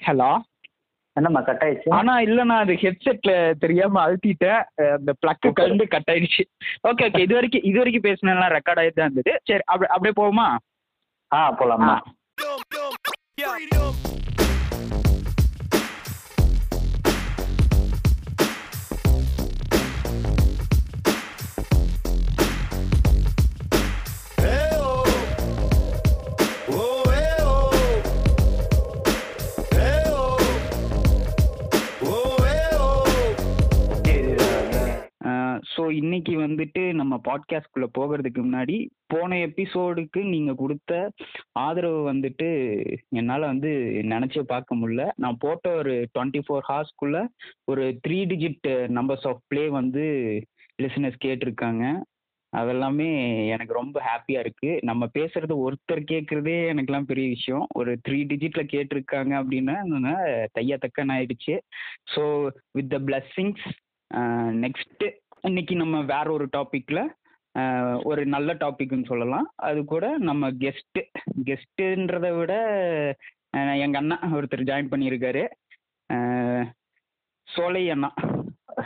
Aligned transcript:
Hello 0.00 0.30
என்னம்மா 1.16 1.40
cut 1.40 1.62
ஆயிடுச்சு 1.64 1.90
ஆனா 1.90 2.12
இல்லண்ணா 2.24 2.56
அது 2.56 2.74
ஹெட்செட்ல 2.82 3.32
தெரியாம 3.58 4.00
அழுத்திட்டேன் 4.00 4.60
அந்த 4.92 5.12
பிளக்கு 5.20 5.50
கண்டு 5.52 5.86
கட் 5.88 6.10
ஆயிடுச்சு 6.10 6.44
ஓகே 6.88 7.06
ஓகே 7.08 7.22
இது 7.22 7.34
வரைக்கும் 7.34 7.64
இது 7.64 7.78
வரைக்கும் 7.78 8.06
பேசினெல்லாம் 8.08 8.54
ரெக்கார்ட் 8.56 8.82
ஆகிட்டு 8.82 9.00
தான் 9.00 9.08
இருந்தது 9.08 9.34
சரி 9.48 9.64
அப்படி 9.66 9.90
அப்படியே 9.90 10.16
போவோமா 10.20 10.48
ஆ 11.30 11.40
போலாம்மா 11.58 11.96
ஸோ 35.78 35.90
இன்னைக்கு 35.90 36.32
வந்துட்டு 36.40 36.92
நம்ம 36.92 37.14
பாட்காஸ்ட்குள்ளே 37.24 37.88
போகிறதுக்கு 37.98 38.40
முன்னாடி 38.44 38.76
போன 39.06 39.36
எபிசோடுக்கு 39.38 40.20
நீங்கள் 40.24 40.56
கொடுத்த 40.56 40.92
ஆதரவு 41.52 42.00
வந்துட்டு 42.12 42.48
என்னால் 43.08 43.40
வந்து 43.40 43.70
நினச்சே 44.12 44.42
பார்க்க 44.42 44.76
முடியல. 44.76 45.04
நான் 45.16 45.38
போட்ட 45.38 45.74
ஒரு 45.74 46.08
டுவெண்ட்டி 46.14 46.40
ஃபோர் 46.46 46.66
ஹார்ஸ்க்குள்ளே 46.70 47.22
ஒரு 47.64 47.84
three 48.08 48.18
digit 48.24 48.68
numbers 48.98 49.26
of 49.26 49.40
play 49.46 49.68
வந்து 49.68 50.04
லிசனர்ஸ் 50.82 51.22
கேட்டிருக்காங்க. 51.26 51.84
அதெல்லாமே 52.52 53.08
எனக்கு 53.48 53.72
ரொம்ப 53.72 53.96
ஹாப்பியாக 54.00 54.44
இருக்குது 54.44 54.82
நம்ம 54.82 55.08
பேசுகிறது 55.18 55.56
ஒருத்தர் 55.66 56.02
கேட்குறதே 56.12 56.58
எனக்குலாம் 56.72 57.10
பெரிய 57.12 57.28
விஷயம். 57.28 57.66
ஒரு 57.74 57.92
த்ரீ 58.08 58.20
டிஜிட்டில் 58.32 58.72
கேட்டிருக்காங்க 58.74 59.34
அப்படின்னா 59.42 59.76
தையா 60.58 60.78
தக்கன் 60.86 61.14
ஆயிடுச்சு 61.16 61.56
so 62.14 62.24
with 62.72 62.90
the 62.90 62.98
blessings 62.98 63.66
next 64.64 65.06
இன்னைக்கு 65.42 65.74
நம்ம 65.76 65.96
வேற 66.02 66.26
ஒரு 66.32 66.46
டாப்பிக்கில் 66.56 67.02
ஒரு 68.02 68.22
நல்ல 68.26 68.50
டாபிக்னு 68.54 69.10
சொல்லலாம். 69.10 69.46
அது 69.68 69.80
கூட 69.84 70.06
நம்ம 70.28 70.50
கெஸ்ட்டு 70.62 71.02
கெஸ்ட்டுன்றதை 71.48 72.30
விட 72.38 72.52
எங்கள் 73.84 74.00
அண்ணா 74.00 74.16
ஒருத்தர் 74.38 74.68
ஜாயின் 74.70 74.90
பண்ணியிருக்காரு. 74.92 75.44
சோலை 77.48 77.82
அண்ணா. 77.90 78.10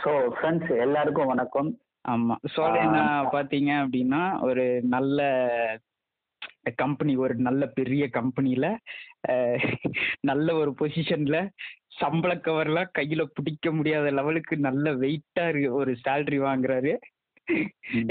ஸோ 0.03 0.11
ஃப்ரெண்ட்ஸ் 0.35 0.71
எல்லாருக்கும் 0.79 1.31
வணக்கம். 1.33 1.71
ஆமாம் 2.01 2.43
சோலை 2.53 2.79
அண்ணா 2.85 3.03
பார்த்தீங்க 3.35 3.71
அப்படின்னா 3.83 4.21
ஒரு 4.41 4.65
நல்ல 4.95 5.27
கம்பெனி 6.75 7.13
ஒரு 7.15 7.35
நல்ல 7.47 7.63
பெரிய 7.79 8.03
கம்பெனியில் 8.09 8.71
நல்ல 10.29 10.47
ஒரு 10.55 10.73
பொசிஷனில் 10.81 11.41
சம்பள 12.01 12.31
கவர்லாம் 12.45 12.93
கையில் 12.97 13.31
பிடிக்க 13.37 13.71
முடியாத 13.77 14.07
லெவலுக்கு 14.17 14.55
நல்ல 14.67 14.93
வெயிட்டாக 15.03 15.71
ஒரு 15.79 15.91
சேலரி 16.05 16.39
வாங்குறாரு. 16.47 16.93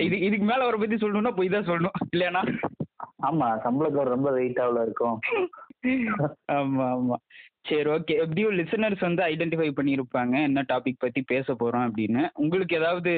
இது 0.06 0.16
இதுக்கு 0.26 0.46
மேலே 0.48 0.62
அவரை 0.64 0.78
பற்றி 0.80 0.96
சொல்லணும்னா 1.02 1.32
போய் 1.36 1.54
தான் 1.54 1.68
சொல்லணும் 1.70 1.98
இல்லையாண்ணா? 2.12 2.42
ஆமா 3.28 3.48
சம்பளக்கு 3.64 4.12
ரொம்ப 4.14 4.30
வெயிட்டாவில் 4.38 4.84
இருக்கும். 4.86 5.18
ஆமாம் 6.56 6.92
ஆமாம் 6.96 7.22
சரி 7.68 7.88
ஓகே 7.94 8.14
எப்படியும் 8.22 8.56
லிசனர்ஸ் 8.60 9.02
வந்து 9.06 9.22
ஐடென்டிஃபை 9.32 9.68
பண்ணியிருப்பாங்க 9.78 10.34
என்ன 10.48 10.64
டாபிக் 10.72 11.02
பற்றி 11.04 11.20
பேச 11.32 11.46
போகிறோம் 11.54 11.86
அப்படின்னு. 11.88 12.22
உங்களுக்கு 12.42 12.74
ஏதாவது 12.80 13.12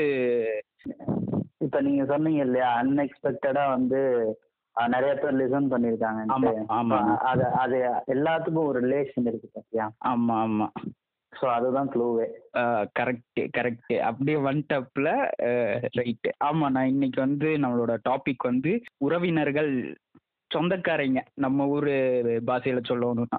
இப்போ 1.66 1.78
நீங்க 1.86 2.02
சொன்னீங்க 2.12 2.42
இல்லையா 2.46 2.70
அன்எக்ஸ்பெக்டடா 2.80 3.64
வந்து 3.76 4.00
நிறைய 4.76 5.12
பேர் 5.14 5.38
லிசன் 5.38 5.70
பண்ணியிருக்காங்க 5.70 6.20
ஆமா, 6.34 6.50
ஆமா. 6.78 6.98
அது 7.28 7.44
அது 7.58 7.76
எல்லாத்துக்கும் 8.14 8.68
ஒரு 8.70 8.78
ரிலேஷன் 8.84 9.28
இருக்கு 9.30 9.48
பாத்தியா? 9.52 9.86
ஆமாம் 10.10 10.40
ஆமாம் 10.42 10.74
ஸோ 11.32 11.46
அதுதான் 11.52 11.88
க்ளூவே 11.92 12.26
கரெக்ட் 12.98 13.40
கரெக்ட் 13.56 13.94
அப்படியே 14.04 14.38
வந்துட்டப்பில் 14.44 15.10
ரைட்டு 15.96 16.30
ஆமாம் 16.48 16.74
நான் 16.74 16.92
இன்னைக்கு 16.92 17.20
வந்து 17.20 17.48
நம்மளோட 17.62 17.94
டாபிக் 18.06 18.44
வந்து 18.44 18.72
உறவினர்கள் 19.00 19.72
சொந்தக்காரங்க. 20.50 21.20
நம்ம 21.36 21.66
ஊர் 21.68 21.88
பாஷையில் 22.44 22.88
சொல்லணும்னா 22.90 23.38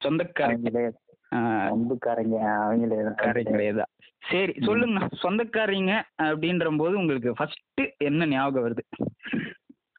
சொந்தக்காரங்க. 0.00 0.64
அவங்களே 0.64 0.86
ஆஹ், 1.32 1.66
சொந்தக்காரங்க 1.70 2.36
அவங்களே 2.58 2.98
காரங்களே 3.20 3.68
தான் 3.78 3.92
சரி. 4.22 4.52
சொல்லுங்க. 4.66 5.00
சொந்தக்காரங்க 5.22 5.92
அப்படின்ற 6.24 6.70
போது 6.78 6.94
உங்களுக்கு 7.00 7.30
ஃபர்ஸ்ட் 7.36 7.80
என்ன 8.04 8.26
ஞாபகம் 8.32 8.64
வருது? 8.66 8.84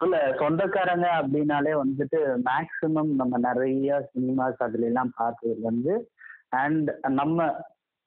இல்ல 0.01 0.17
சொந்தக்காரங்க 0.41 1.07
அப்படின்னாலே 1.19 1.71
வந்துட்டு 1.81 2.19
மேக்சிமம் 2.47 3.11
நம்ம 3.21 3.37
நிறைய 3.47 3.97
சினிமாஸ் 4.11 4.63
அதுல 4.65 4.89
எல்லாம் 4.89 5.11
பார்த்தது 5.17 5.55
வந்து 5.69 5.93
அண்ட் 6.61 6.89
நம்ம 7.19 7.47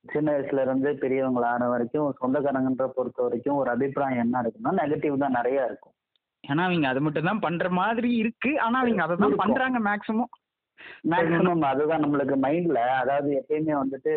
சின்ன 0.04 0.28
வயசுல 0.34 0.62
இருந்து 0.66 0.91
பெரியவங்களான 1.02 1.66
வரைக்கும் 1.72 2.14
சொந்தக்காரங்கன்ற 2.20 2.86
பொறுத்த 2.94 3.19
வரைக்கும் 3.25 3.58
ஒரு 3.60 3.69
அபிப்பிராயம் 3.75 4.22
என்ன 4.25 4.42
இருக்குன்னா 4.44 4.72
நெகட்டிவ் 4.81 5.25
தான் 5.25 5.36
நிறைய 5.38 5.66
இருக்கும். 5.69 5.94
ஏன்னா 6.44 6.62
அவங்க 6.69 6.86
அதை 6.88 7.00
மட்டும் 7.06 7.28
தான் 7.31 7.44
பண்ற 7.44 7.66
மாதிரி 7.81 8.10
இருக்கு. 8.22 8.52
ஆனா 8.64 8.78
அவங்க 8.82 9.02
அதை 9.04 9.16
தான். 9.16 9.41
பண்றாங்க 9.42 9.81
மேக்ஸிமம் 9.88 10.32
மேக்சிமம் 11.12 11.69
அதுதான் 11.70 12.02
நம்மளுக்கு 12.04 12.36
மைண்ட்ல 12.44 12.81
அதாவது 13.02 13.28
எப்பயுமே 13.41 13.75
வந்துட்டு 13.82 14.14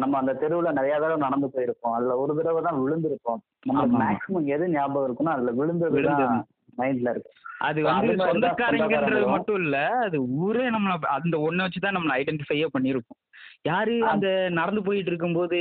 நம்ம 0.00 0.14
அந்த 0.20 0.32
தெருவுல 0.42 0.70
நிறைய 0.78 0.94
தடவை 1.02 1.18
நடந்து 1.24 1.48
போயிருப்போம். 1.54 1.94
அதுல 1.96 2.16
ஒரு 2.22 2.32
தடவை 2.38 2.60
தான் 2.66 2.80
விழுந்திருப்போம். 2.82 3.40
நம்மளுக்கு 3.66 3.96
ஆமா. 3.96 4.04
மேக்சிமம் 4.04 4.48
எது 4.56 4.66
ஞாபகம் 4.74 5.06
இருக்குன்னா 5.08 5.34
அதுல 5.36 5.52
விழுந்தது 5.60 5.96
விழுந்தது. 5.96 6.38
மைண்ட்ல 6.78 7.12
இருக்கு 7.14 7.32
அது 7.66 7.80
வந்து 7.86 8.12
சொந்தக்காரங்கன்றது. 8.24 9.26
மட்டும் 9.32 9.60
இல்ல 9.62 9.76
அது 10.04 10.16
ஊரே 10.40 10.66
நம்மள 10.74 10.92
அந்த 11.16 11.36
ஒண்ணை 11.46 11.64
வச்சு 11.64 11.80
தான் 11.80 11.96
நம்மள 11.96 12.18
ஐடென்டிஃபையே 12.20 12.66
பண்ணியிருப்போம் 12.74 13.20
யாரு. 13.68 13.94
அந்த 14.10 14.26
நடந்து 14.58 14.82
போயிட்டு 14.86 15.10
இருக்கும்போது 15.12 15.58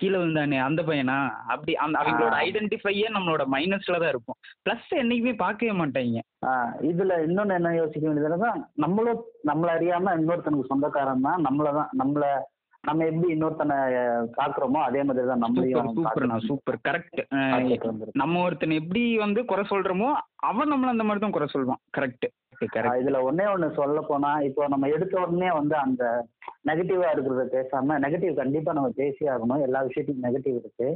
கீழே 0.00 0.16
விழுந்தானே 0.18 0.56
அந்த 0.64 0.80
பையனா 0.82 1.18
அப்படி 1.52 1.72
அந்த 1.84 1.96
அவங்களோட. 2.00 2.32
ஐடென்டிஃபையே 2.46 3.06
நம்மளோட 3.14 3.42
மைனஸ்ல 3.52 4.00
தான் 4.02 4.12
இருக்கும் 4.12 4.38
பிளஸ் 4.64 4.90
என்னைக்குமே 4.98 5.34
பார்க்கவே 5.38 5.74
மாட்டாங்க 5.78 6.22
இதுல 6.90 7.14
இன்னொன்னு 7.26 7.56
என்ன 7.58 7.72
யோசிக்க 7.76 8.04
வேண்டியதுன்னா 8.06 8.50
நம்மளும் 8.84 9.22
நம்மள 9.50 9.70
அறியாம 9.76 10.14
இன்னொருத்தனுக்கு 10.18 10.70
சொந்தக்காரன் 10.72 11.26
தான் 11.28 11.40
நம்மள 11.46 11.70
தான் 11.72 11.90
நம்மள 11.96 12.26
நம்ம 12.86 13.04
எப்படி 13.08 13.28
இன்னொருத்தனை 13.32 13.76
அஹ், 14.00 14.26
பார்க்கறோமோ 14.36 14.80
அதே 14.84 15.00
மாதிரி 15.02 15.24
தான் 15.24 15.38
சூப்பர் 15.38 15.44
நம்மளையும் 15.44 15.94
சூப்பர்ண்ணா 15.96 16.38
சூப்பர். 16.46 16.78
கரெக்ட். 16.86 17.20
நம்ம 18.16 18.42
ஒருத்தன் 18.42 18.78
எப்படி 18.80 19.02
வந்து 19.22 19.42
குறை 19.44 19.64
சொல்றோமோ 19.70 20.10
அவன் 20.46 20.72
நம்மள 20.72 20.92
அந்த 20.92 21.06
மாதிரி 21.06 21.22
தான் 21.22 21.36
குறை 21.36 21.48
சொல்வான். 21.50 21.82
கரெக்ட் 21.94 22.26
இதுல 23.00 23.18
ஒண்ணே 23.26 23.46
ஒண்ணு 23.50 23.66
சொல்ல 23.74 24.00
போனா 24.04 24.30
இப்போ 24.44 24.62
நம்ம 24.68 24.88
எடுத்த 24.92 25.14
உடனே 25.22 25.50
வந்து 25.52 25.74
அந்த 25.78 26.04
நெகட்டிவா 26.68 27.08
இருக்கிறத 27.10 27.44
பேசாம 27.52 27.98
நெகட்டிவ் 28.04 28.32
கண்டிப்பா 28.34 28.72
நம்ம 28.72 28.90
பேசி 28.96 29.22
ஆகணும். 29.32 29.64
எல்லா 29.66 29.80
விஷயத்துக்கும் 29.88 30.26
நெகட்டிவ் 30.26 30.56
இருக்கு. 30.60 30.88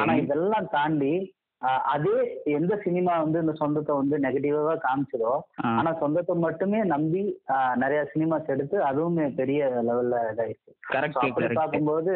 ஆனா 0.00 0.14
இதெல்லாம் 0.22 0.66
தாண்டி 0.74 1.12
அதே 1.86 2.16
எந்த 2.52 2.74
சினிமா 2.84 3.12
வந்து 3.18 3.38
இந்த 3.40 3.52
சொந்தத்தை 3.52 3.94
வந்து 3.94 4.16
நெகட்டிவா 4.18 4.74
காமிச்சதோ 4.84 5.32
ஆனா 5.72 5.90
சொந்தத்தை 5.94 6.34
மட்டுமே 6.38 6.80
நம்பி 6.84 7.22
ஆஹ் 7.54 7.76
நிறைய 7.76 8.00
சினிமாஸ் 8.12 8.50
எடுத்து 8.50 8.78
அதுவுமே 8.84 9.26
பெரிய 9.34 9.60
லெவல்ல 9.82 10.18
கரெக்ட் 10.88 11.18
பார்க்கும்போது 11.54 12.14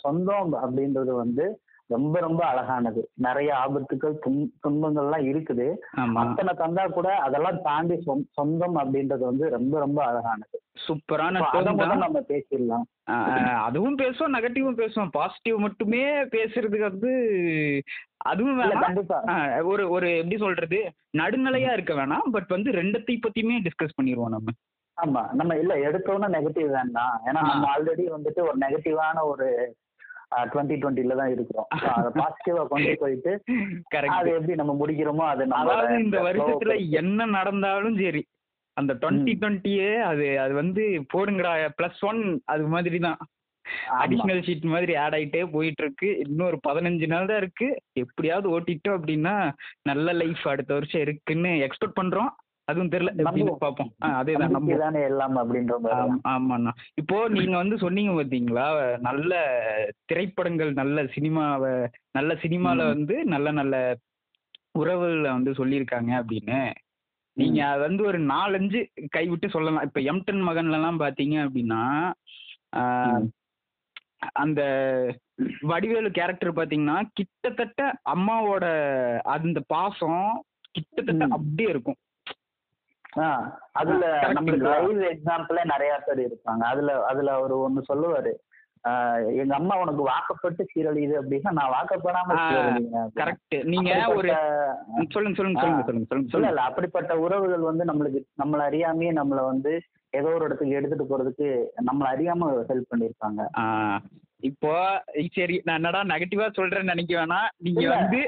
சொந்தம் 0.00 0.52
அப்படின்றது 0.60 1.14
வந்து 1.14 1.46
ரொம்ப 1.88 2.20
ரொம்ப 2.20 2.46
அழகானது. 2.46 3.10
நிறைய 3.14 3.54
ஆபத்துக்கள் 3.54 4.18
துன் 4.26 4.46
துன்பங்கள்லாம் 4.68 5.24
இருக்குது. 5.24 5.74
அத்தனை 6.14 6.54
தந்தா 6.54 6.88
கூட 6.88 7.14
அதெல்லாம் 7.14 7.62
தாண்டி 7.62 8.02
சொந்- 8.06 8.26
சொந்தம் 8.30 8.76
அப்படின்றது 8.76 9.18
வந்து 9.18 9.50
ரொம்ப 9.50 9.78
ரொம்ப 9.78 10.04
அழகானது. 10.04 10.62
சூப்பரான 10.88 11.38
நம்ம 11.96 12.20
பேசிடலாம். 12.20 13.04
அதுவும் 13.62 13.98
பேசுவோம் 13.98 14.30
நெகட்டிவும் 14.32 14.78
பேசுவோம். 14.78 15.08
பாசிட்டிவ் 15.10 15.58
மட்டுமே 15.58 16.24
பேசுறதுக்கு 16.24 16.80
வந்து 16.80 17.82
அதுவும் 18.16 18.58
கண்டிப்பா. 18.80 19.22
ஒரு 19.62 19.90
ஒரு 19.90 20.16
எப்படி 20.16 20.36
சொல்றது? 20.36 20.92
நடுநிலையா 21.18 21.72
இருக்க 21.72 21.94
வேணாம். 21.94 22.30
பட் 22.32 22.46
வந்து 22.46 22.70
ரெண்டத்தை 22.70 23.18
பத்தியுமே 23.28 23.58
டிஸ்கஸ் 23.60 24.02
பண்ணிடுவோம் 24.02 24.28
நம்ம. 24.28 24.52
ஆமா. 25.06 25.32
நம்ம 25.32 25.56
இல்ல 25.56 25.74
எடுத்தோன்னே 25.74 26.28
நெகட்டிவ் 26.28 26.70
வேண்டாம். 26.70 27.20
ஏன்னா. 27.24 27.32
நம்ம 27.32 27.76
ஆல்ரெடி 27.76 28.12
வந்துட்டு 28.16 28.40
ஒரு 28.40 28.54
நெகட்டிவான 28.60 29.20
ஒரு 29.22 29.76
டுவெண்ட்டி 30.52 30.76
டுவெண்ட்டில 30.80 31.16
தான் 31.20 31.32
இருக்கிறோம். 31.34 31.68
அதை 31.98 32.10
பாசிட்டிவா 32.18 32.64
கொண்டு 32.72 32.90
போயிட்டு 33.02 33.32
அது 34.18 34.34
எப்படி 34.38 34.58
நம்ம 34.60 34.74
முடிக்கிறோமோ 34.82 35.24
அது 35.32 35.44
அதாவது 35.60 35.94
இந்த 36.04 36.18
வருஷத்துல. 36.26 36.74
என்ன 37.00 37.26
நடந்தாலும் 37.38 37.98
சரி 38.02 38.22
அந்த 38.76 38.92
டுவெண்ட்டி 39.02 39.32
டுவெண்ட்டியே 39.40 39.90
அது 40.10 40.26
அது 40.44 40.52
வந்து 40.62 40.82
போடுங்கடா 41.14 41.52
பிளஸ் 41.78 42.02
ஒன் 42.10 42.20
அது 42.52 42.66
மாதிரி 42.74 42.98
தான். 43.06 43.18
அடிஷ்னல் 44.02 44.44
ஷீட் 44.46 44.66
மாதிரி 44.74 44.92
ஆட் 45.04 45.16
ஆயிட்டே 45.16 45.40
போயிட்டு 45.54 45.82
இருக்கு 45.84 46.10
இன்னும் 46.24 46.48
ஒரு 46.50 46.58
பதினஞ்சு 46.68 47.06
நாள் 47.12 47.28
தான் 47.30 47.40
இருக்கு. 47.42 47.66
எப்படியாவது 48.02 48.52
ஓட்டிட்டோம் 48.56 48.96
அப்படின்னா 48.98 49.34
நல்ல 49.90 50.12
லைஃப் 50.20 50.44
அடுத்த 50.52 50.72
வருஷம் 50.78 51.04
இருக்குன்னு 51.06 51.52
எக்ஸ்பெக்ட் 51.66 51.98
பண்றோம். 52.00 52.30
அதுவும் 52.68 52.90
தெரியல 52.92 53.12
எப்படின்னு. 53.16 53.52
பார்ப்போம் 53.60 53.90
ஆ, 53.98 54.08
அதேதான் 54.18 54.42
நம்பிக்கை 54.46 54.56
நம்புவோம் 54.56 54.82
தானே 54.84 55.00
எல்லாம் 55.08 55.36
அப்படின்ற 55.40 55.74
மாதிரி 55.84 56.00
தான். 56.02 56.20
ஆமாண்ணா 56.32 56.72
இப்போ 56.96 57.16
நீங்க 57.34 57.56
வந்து 57.56 57.76
சொன்னீங்க 57.78 58.12
பாத்தீங்களா 58.12 58.66
நல்ல 59.06 59.32
திரைப்படங்கள் 60.04 60.72
நல்ல 60.72 61.04
சினிமாவை 61.14 61.72
நல்ல 62.12 62.34
சினிமால. 62.42 62.78
வந்து 62.92 63.16
நல்ல 63.26 63.50
நல்ல 63.52 63.76
உறவுகளை 64.74 65.30
வந்து 65.30 65.52
சொல்லியிருக்காங்க 65.58 66.10
அப்படின்னு 66.20 66.58
நீங்க 67.36 67.60
அது 67.66 67.82
வந்து 67.82 68.02
ஒரு 68.06 68.18
நாலஞ்சு 68.30 68.78
கைவிட்டு 69.10 69.48
சொல்லலாம் 69.48 69.86
இப்ப 69.88 70.00
எம்டன் 70.10 70.42
மகன்ல 70.46 70.78
எல்லாம் 70.78 71.02
பாத்தீங்க 71.02 71.36
அப்படின்னா. 71.44 71.82
அந்த 74.34 74.60
வடிவேலு 75.68 76.10
கேரக்டர் 76.10 76.50
பாத்தீங்கன்னா 76.56 76.96
கிட்டத்தட்ட 77.14 77.82
அம்மாவோட 78.12 78.64
அந்த 79.34 79.58
பாசம் 79.72 80.22
கிட்டத்தட்ட. 80.74 81.24
அப்படியே 81.36 81.68
இருக்கும் 81.70 81.98
அதுல 83.72 84.04
நம்மளுக்கு? 84.32 84.68
லைவ் 84.70 85.00
எக்ஸாம்பிளே 85.10 85.64
நிறைய 85.64 85.92
பேர் 86.06 86.20
இருப்பாங்க. 86.26 86.62
அதுல 86.64 87.04
அதுல 87.04 87.32
அவர் 87.32 87.54
ஒண்ணு 87.58 87.82
சொல்லுவாரு. 87.88 88.32
எங்க 89.42 89.54
அம்மா 89.54 89.74
உனக்கு 89.78 90.02
வாக்கப்பட்டு 90.02 90.62
சீரழியுது 90.64 91.14
அப்படின்னா 91.20 91.50
நான் 91.50 91.72
வாக்கப்படாம 91.72 92.36
கரெக்ட் 93.16 93.56
நீங்க 93.64 93.90
ஒரு 94.08 94.28
சொல்லுங்க 95.12 95.36
சொல்லுங்க 95.36 95.58
சொல்லுங்க 95.60 95.82
சொல்லுங்க 95.84 96.30
சொல்லுங்க 96.30 96.52
இல்ல 96.52 96.62
அப்படிப்பட்ட 96.62 97.18
உறவுகள் 97.18 97.60
வந்து 97.60 97.84
நம்மளுக்கு 97.84 98.22
நம்மள 98.36 98.62
அறியாமையே 98.64 99.12
நம்மள 99.12 99.42
வந்து 99.44 99.72
ஏதோ 100.10 100.28
ஒரு 100.28 100.44
இடத்துக்கு 100.44 100.76
எடுத்துட்டு 100.76 101.06
போறதுக்கு 101.06 101.48
நம்மள 101.84 102.06
அறியாம 102.10 102.50
ஹெல்ப் 102.70 102.90
பண்ணிருப்பாங்க 102.90 103.40
இப்போ 104.40 104.72
சரி 105.32 105.62
நான் 105.64 105.76
என்னடா 105.76 106.00
நெகட்டிவா 106.04 106.46
சொல்றேன்னு 106.56 106.92
நினைக்க 106.92 107.14
வேணாம் 107.14 107.48
நீங்க 107.56 107.84
வந்து 107.88 108.20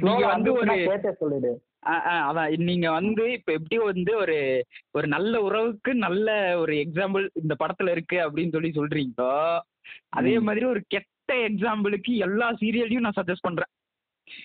நீங்க 0.00 0.26
வந்து 0.26 0.52
ஒரு 0.52 1.14
சொல்லிடு. 1.18 1.52
ஆ, 1.86 2.06
ஆ, 2.06 2.32
அதான். 2.32 2.56
நீங்க 2.56 2.90
வந்து 2.90 3.32
இப்ப 3.32 3.52
எப்படி 3.52 3.78
வந்து 3.78 4.16
ஒரு 4.16 4.66
ஒரு 4.90 5.06
நல்ல 5.06 5.42
உறவுக்கு 5.42 5.94
நல்ல 5.94 6.58
ஒரு 6.58 6.72
எக்ஸாம்பிள் 6.72 7.28
இந்த 7.32 7.56
படத்துல 7.58 7.90
இருக்கு 7.90 8.16
அப்படின்னு 8.16 8.50
சொல்லி 8.50 8.70
சொல்றீங்களோ 8.70 9.58
அதே. 10.08 10.38
மாதிரி 10.38 10.66
ஒரு 10.66 10.82
கெட்ட 10.86 11.48
எக்ஸாம்பிளுக்கு 11.48 12.16
எல்லா 12.16 12.52
சீரியலையும் 12.52 13.00
நான் 13.00 13.12
சஜஸ்ட் 13.22 13.36
பண்றேன். 13.40 13.70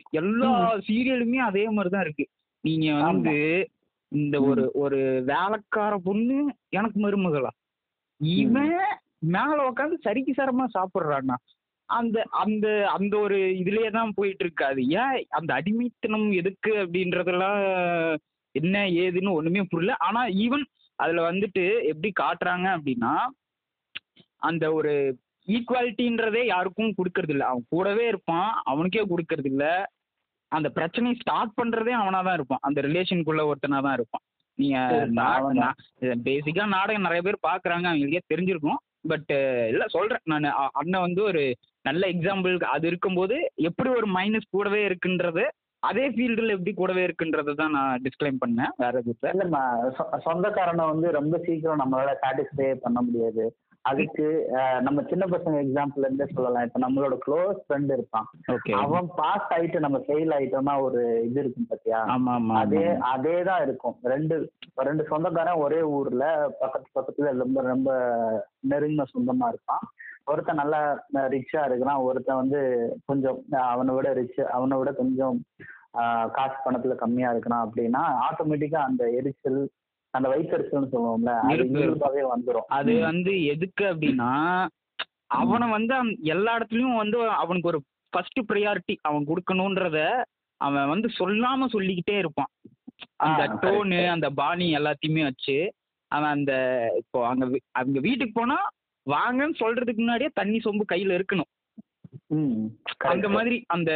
எல்லா 0.09 0.75
சீரியலுமே 0.75 1.35
அதே 1.35 1.65
மாதிரி 1.65 1.89
தான் 1.89 2.01
இருக்கு. 2.01 2.27
நீங்க. 2.61 2.93
வந்து 2.93 3.69
இந்த 4.07 4.41
ஒரு 4.41 4.71
ஒரு 4.73 5.23
வேலைக்கார 5.25 5.97
பொண்ணு 5.97 6.55
எனக்கு 6.69 7.09
மருமகளா. 7.09 7.47
இவன் 8.17 8.73
மேல 9.19 9.71
உட்காந்து 9.71 9.93
சரிக்கு 10.03 10.33
சரமா 10.37 10.65
சாப்பிடுறான்னா 10.73 11.35
அந்த 11.89 12.17
அந்த 12.33 12.67
அந்த 12.87 13.13
ஒரு 13.17 13.37
இதுலயே 13.61 13.89
தான் 13.91 14.15
போயிட்டு 14.15 14.43
இருக்காது 14.43 14.81
ஏன் 15.01 15.25
அந்த 15.29 15.53
அடிமைத்தனம் 15.53 16.31
எதுக்கு 16.31 16.71
அப்படின்றதெல்லாம் 16.75 17.59
என்ன 18.55 18.85
ஏதுன்னு 19.03 19.37
ஒண்ணுமே 19.37 19.61
புரியல. 19.61 19.95
ஆனா 19.99 20.21
ஈவன் 20.43 20.65
அதுல 20.99 21.21
வந்துட்டு 21.31 21.63
எப்படி 21.83 22.09
காட்டுறாங்க 22.19 22.67
அப்படின்னா 22.77 23.13
அந்த 24.39 24.65
ஒரு 24.73 24.93
ஈக்குவாலிட்டின்றதே 25.47 26.43
யாருக்கும் 26.45 26.95
கொடுக்கறது 26.97 27.29
இல்ல 27.29 27.45
அவன் 27.45 27.65
கூடவே 27.69 28.05
இருப்பான் 28.07 28.49
அவனுக்கே 28.63 29.03
கொடுக்கறது 29.09 29.45
இல்ல 29.45 29.65
அந்த 30.51 30.67
பிரச்சனையை 30.69 31.15
ஸ்டார்ட் 31.19 31.57
பண்றதே 31.61 31.93
அவனா 31.99 32.19
தான் 32.21 32.33
இருப்பான். 32.33 32.61
அந்த 32.61 32.79
ரிலேஷனுக்குள்ள 32.81 33.43
ஒருத்தனா 33.49 33.79
தான் 33.81 33.93
இருப்பான். 33.93 34.23
நீங்க 34.57 34.77
சரி, 34.91 35.15
அவன்தான். 35.37 35.77
பேசிக்கா 36.23 36.65
நாடகம் 36.67 37.07
நிறைய 37.07 37.21
பேர் 37.21 37.45
பாக்குறாங்க 37.47 37.85
அவங்களுக்கே 37.91 38.21
தெரிஞ்சிருக்கும். 38.33 38.79
பட் 39.07 39.31
இல்ல 39.71 39.85
சொல்றேன். 39.87 40.23
நான் 40.23 40.45
அண்ணன் 40.73 41.05
வந்து 41.07 41.21
ஒரு 41.23 41.41
நல்ல 41.85 42.07
எக்ஸாம்பிள் 42.07 42.59
அது 42.59 42.87
இருக்கும்போது 42.87 43.51
எப்படி 43.55 43.89
ஒரு 43.89 44.07
மைனஸ் 44.11 44.49
கூடவே 44.49 44.81
இருக்குன்றது 44.87 45.43
அதே 45.79 46.09
ஃபீல்டில் 46.09 46.49
எப்படி 46.49 46.73
கூடவே 46.73 47.05
இருக்குன்றதை 47.05 47.53
தான் 47.55 47.71
நான் 47.71 48.01
டிஸ்க்ளைம் 48.01 48.37
பண்ணேன். 48.45 48.71
வேற 48.77 49.01
எதுவும் 49.01 49.15
இல்ல. 49.21 49.33
இல்லம்மா 49.33 49.61
சொ- 49.97 50.17
சொந்தக்காரனை 50.25 50.85
வந்து 50.89 51.11
ரொம்ப 51.11 51.37
சீக்கிரம் 51.37 51.81
நம்மளால 51.81 52.13
சாட்டிஸ்ஃபை 52.21 52.73
பண்ண 52.73 53.01
முடியாது. 53.01 53.55
அதுக்கு 53.81 54.47
நம்ம 54.81 55.03
சின்ன 55.09 55.25
பசங்க 55.25 55.65
எக்ஸாம்பிள் 55.65 55.97
இருந்தே 55.97 56.25
சொல்லலாம். 56.33 56.63
இப்ப 56.63 56.79
நம்மளோட 56.79 57.17
க்ளோஸ் 57.27 57.57
ஃப்ரெண்ட் 57.67 57.93
இருப்பான். 57.93 58.29
ஓகே 58.51 58.71
அவன் 58.71 59.09
பாஸ் 59.15 59.51
ஆயிட்டு 59.51 59.79
நம்ம 59.79 59.97
ஃபெயில் 59.97 60.33
ஆயிட்டோம்னா 60.37 60.81
ஒரு 60.81 61.21
இது 61.25 61.39
இருக்கும் 61.39 61.67
பாத்தியா? 61.69 61.99
ஆமா 62.07 62.31
ஆமா 62.31 62.53
அதே. 62.55 62.85
அதே 62.85 63.41
தான் 63.41 63.61
இருக்கும். 63.61 63.95
ரெண்டு 64.03 64.51
ரெண்டு 64.75 65.03
சொந்தக்காரன் 65.03 65.53
ஒரே 65.53 65.81
ஊர்ல 65.81 66.51
பக்கத்து 66.59 67.01
பக்கத்துல 67.01 67.37
ரொம்ப 67.37 67.61
ரொம்ப 67.61 67.89
நெருங்கின 68.69 69.03
சொந்தமா 69.13 69.47
இருப்பான். 69.47 69.85
ஒருத்தன் 70.27 70.61
நல்லா 70.61 70.79
ரிச்சா 71.33 71.61
இருக்கிறான் 71.65 72.03
ஒருத்தன் 72.05 72.41
வந்து 72.41 72.59
கொஞ்சம் 73.05 73.39
அவனை 73.69 73.93
விட 73.95 74.09
ரிச் 74.13 74.39
அவனை 74.53 74.77
விட 74.79 74.91
கொஞ்சம் 74.93 75.35
காசு 76.33 76.57
பணத்துல 76.63 76.95
கம்மியா 77.01 77.31
இருக்கிறான் 77.33 77.65
அப்படின்னா 77.65 78.03
ஆட்டோமேட்டிக்கா 78.25 78.79
அந்த 78.87 79.03
எரிச்சல் 79.19 79.59
அந்த 80.13 80.27
வயிற்றெரிச்சல்னு 80.31 80.91
சொல்லுவோம்ல 80.91 81.31
அது 81.41 81.55
இருக்கு. 81.55 81.79
இயல்பாவே 81.79 82.23
வந்துரும் 82.29 82.67
அது 82.77 82.93
வந்து 83.05 83.31
எதுக்கு 83.53 83.85
அப்படின்னா 83.91 84.31
அவனை 85.37 85.67
வந்து 85.71 85.95
எல்லா 86.33 86.51
இடத்துலயும் 86.57 87.01
வந்து 87.01 87.17
அவனுக்கு 87.41 87.71
ஒரு 87.71 87.79
ஃபர்ஸ்ட் 88.13 88.41
ப்ரையாரிட்டி 88.49 88.95
அவன் 89.01 89.29
கொடுக்கணுன்றத 89.29 89.99
அவன் 90.61 90.91
வந்து 90.91 91.07
சொல்லாம 91.17 91.67
சொல்லிக்கிட்டே 91.73 92.15
இருப்பான் 92.19 92.51
அந்த 93.25 93.41
டோனு. 93.63 93.99
அந்த 94.13 94.27
பாணி 94.37 94.67
எல்லாத்தையுமே 94.77 95.23
வச்சு 95.25 95.57
அவன் 96.11 96.33
அந்த 96.35 96.53
இப்போ 97.01 97.19
அங்க 97.29 97.45
அவங்க 97.73 97.99
வீட்டுக்கு 97.99 98.33
போனா 98.33 98.57
வாங்கன்னு 99.05 99.59
சொல்றதுக்கு 99.59 99.95
முன்னாடியே 99.95 100.29
தண்ணி 100.33 100.57
சொம்பு 100.57 100.83
கையில 100.91 101.17
இருக்கணும். 101.17 101.49
ம், 102.27 102.65
அந்த. 103.05 103.29
மாதிரி 103.29 103.63
அந்த 103.67 103.91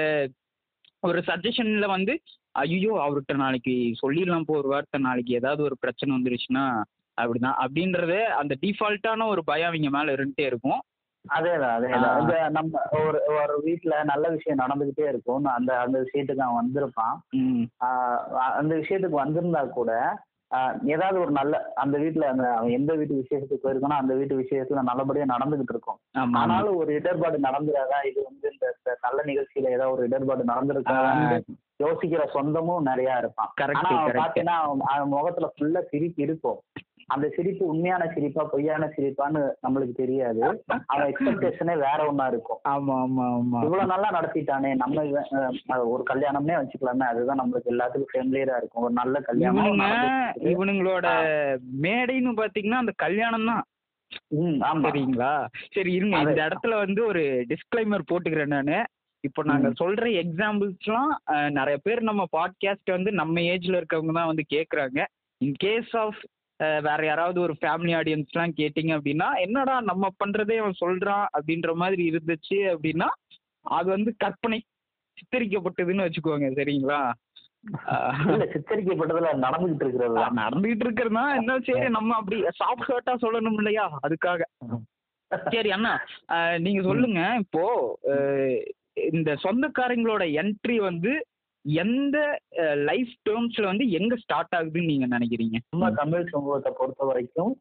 ஒரு 1.00 1.20
சஜஷன்ல 1.20 1.88
வந்து 1.88 2.14
ஐயோ 2.52 2.94
அவர்கிட்ட 3.00 3.36
நாளைக்கு 3.36 3.74
சொல்லிடலாம் 4.02 4.42
போ 4.42 4.58
ஒரு 4.58 4.68
வார்த்தை 4.68 5.02
நாளைக்கு 5.02 5.34
ஏதாவது 5.34 5.64
ஒரு 5.64 5.76
பிரச்சனை 5.80 6.16
வந்துருச்சுன்னா 6.16 6.64
அப்படிதான். 7.18 7.58
அப்படின்றது 7.60 8.24
அந்த 8.34 8.56
டிஃபால்ட்டான 8.62 9.28
ஒரு 9.28 9.44
பயம் 9.44 9.68
அவங்க 9.68 9.90
மேல 9.90 10.16
இருந்துட்டே 10.16 10.46
இருக்கும். 10.46 10.82
அதேதான் 11.26 11.74
அதேதான். 11.78 12.22
இந்த 12.22 12.50
நம்ம 12.50 12.82
ஒரு 13.04 13.20
ஒரு 13.34 13.62
வீட்ல 13.64 14.04
நல்ல 14.04 14.28
விஷயம் 14.30 14.60
நடந்துகிட்டே 14.60 15.08
இருக்கும் 15.08 15.46
அந்த 15.46 15.80
அந்த 15.80 15.98
விஷயத்துக்கு 16.00 16.40
அவன் 16.40 16.60
வந்திருப்பான். 16.60 17.16
அந்த 18.54 18.76
விஷயத்துக்கு 18.76 19.22
வந்திருந்தா 19.24 19.70
கூட 19.70 19.92
ஏதாவது 20.84 21.18
ஒரு 21.20 21.32
நல்ல 21.32 21.72
அந்த 21.76 21.96
வீட்ல 21.98 22.30
அந்த 22.30 22.46
அவன் 22.56 22.76
எந்த 22.78 22.92
வீட்டு 22.94 23.20
விசேஷத்துக்கு 23.22 23.64
போயிருக்கானோ 23.66 24.00
அந்த 24.02 24.14
வீட்டு 24.16 24.40
விசேஷத்துல 24.40 24.82
நல்லபடியா 24.82 25.26
நடந்துகிட்டு 25.34 25.74
இருக்கும். 25.76 26.00
ஆனாலும் 26.42 26.76
ஒரு 26.76 26.92
இடர்பாடு 26.94 27.40
நடந்துடாதா 27.48 28.00
இது 28.12 28.20
வந்து 28.30 28.48
இந்த 28.54 28.98
நல்ல 29.02 29.20
நிகழ்ச்சியில 29.24 29.74
ஏதாவது 29.78 29.96
ஒரு 29.96 30.06
இடர்பாடு 30.10 30.52
நடந்திருக்கான்னு 30.52 31.40
யோசிக்கிற 31.86 32.24
சொந்தமும் 32.36 32.88
நிறைய 32.92 33.18
இருப்பான். 33.18 33.52
பாத்தீங்கன்னா 34.24 34.58
அவன் 34.94 35.14
முகத்துல 35.16 35.50
ஃபுல்லா 35.54 35.84
சிரிப்பு 35.92 36.22
இருக்கும். 36.28 36.60
அந்த 37.10 37.26
சிரிப்பு 37.36 37.64
உண்மையான 37.66 38.04
சிரிப்பா 38.14 38.44
பொய்யான 38.44 38.90
சிரிப்பான்னு 38.96 39.42
நம்மளுக்கு 39.66 39.94
தெரியாது. 39.94 40.42
அவன் 40.86 41.10
எக்ஸ்பெக்டேஷனே 41.12 41.76
வேற 41.78 42.00
ஒண்ணா 42.08 42.28
இருக்கும். 42.28 42.60
ஆமா 42.74 42.96
ஆமா 43.06 43.26
ஆமா. 43.38 43.60
இவ்வளவு 43.66 43.92
நல்லா 43.94 44.10
நடத்திட்டானே 44.18 44.72
நம்ம 44.76 45.06
ஒரு 45.94 46.04
கல்யாணம்னே 46.12 46.58
வச்சுக்கலாமே 46.60 47.08
அதுதான் 47.12 47.42
நம்மளுக்கு 47.42 47.74
எல்லாத்துக்கும் 47.74 48.14
ஃபேமிலியரா 48.14 48.58
இருக்கும். 48.62 48.84
ஒரு 48.84 48.94
நல்ல 48.94 49.20
கல்யாணம். 49.20 49.82
இவனுங்களோட 50.54 51.08
மேடைன்னு 51.88 52.34
பாத்தீங்கன்னா 52.42 52.84
அந்த 52.84 52.96
கல்யாணம் 53.06 53.50
தான். 53.52 53.66
சரிங்களா? 54.86 55.34
சரி 55.74 55.92
இருங்க. 55.94 56.18
இந்த 56.20 56.42
இடத்துல 56.48 56.76
வந்து 56.86 57.02
ஒரு 57.06 57.24
டிஸ்க்ளைமர் 57.52 58.10
போட்டுக்கிறேன் 58.12 58.56
நானு. 58.56 58.78
இப்போ 59.24 59.42
நாங்க. 59.44 59.70
சொல்ற 59.82 60.06
எக்ஸாம்பிள்ஸ்லாம் 60.24 61.12
நிறைய 61.50 61.78
பேர் 61.86 62.02
நம்ம 62.02 62.24
பாட்காஸ்ட் 62.38 62.92
வந்து 62.96 63.12
நம்ம 63.12 63.42
ஏஜ்ல 63.54 63.80
இருக்கவங்க 63.80 64.14
தான் 64.18 64.32
வந்து 64.32 64.46
கேக்குறாங்க. 64.56 65.00
இன் 65.42 65.58
கேஸ் 65.66 65.94
ஆஃப் 66.04 66.22
வேற 66.60 67.00
யாராவது 67.06 67.40
ஒரு 67.46 67.54
ஃபேமிலி 67.60 67.92
ஆடியன்ஸ்லாம் 68.00 68.58
கேட்டிங்க 68.60 68.94
அப்படின்னா 68.98 69.28
என்னடா 69.46 69.76
நம்ம 69.90 70.10
பண்றதே 70.24 70.58
அவன் 70.62 70.82
சொல்றான் 70.84 71.26
அப்படின்ற 71.36 71.74
மாதிரி 71.82 72.04
இருந்துச்சு 72.12 72.60
அப்படின்னா 72.74 73.08
அது 73.78 73.88
வந்து 73.96 74.12
கற்பனை 74.24 74.60
சித்தரிக்கப்பட்டதுன்னு 75.18 76.06
வச்சுக்கோங்க 76.06 76.50
சரிங்களா? 76.60 77.00
சித்தரிக்கப்பட்டதுல 78.54 79.32
நடந்துகிட்டு 79.46 79.86
இருக்கிறது. 79.86 80.20
நடந்துகிட்டு 80.42 80.86
இருக்கிறதா 80.86 81.24
என்ன 81.40 81.58
சரி 81.68 81.88
நம்ம 81.98 82.16
அப்படி 82.20 82.38
சாஃப்ட் 82.62 82.92
ஹர்ட்டா 82.92 83.16
சொல்லணும் 83.26 83.58
இல்லையா? 83.62 83.86
அதுக்காக. 84.06 84.42
சரி 85.54 85.72
அண்ணா 85.78 85.94
நீங்க 86.66 86.82
சொல்லுங்க. 86.90 87.22
இப்போ 87.44 87.64
இந்த 89.10 89.32
சொந்தக்காரங்களோட 89.44 90.24
என்ட்ரி 90.42 90.78
வந்து 90.90 91.12
எந்த 91.82 92.18
லைஃப் 92.84 93.14
டேர்ம்ஸ்ல 93.28 93.66
வந்து 93.66 93.86
எங்க 93.92 94.16
ஸ்டார்ட் 94.16 94.56
ஆகுதுன்னு 94.58 94.92
நீங்க 94.92 95.08
நினைக்கிறீங்க 95.08 95.58
நம்ம 95.72 95.90
தமிழ் 95.94 96.32
சமூகத்தை 96.32 96.72
பொறுத்த 96.78 97.04
வரைக்கும் 97.06 97.52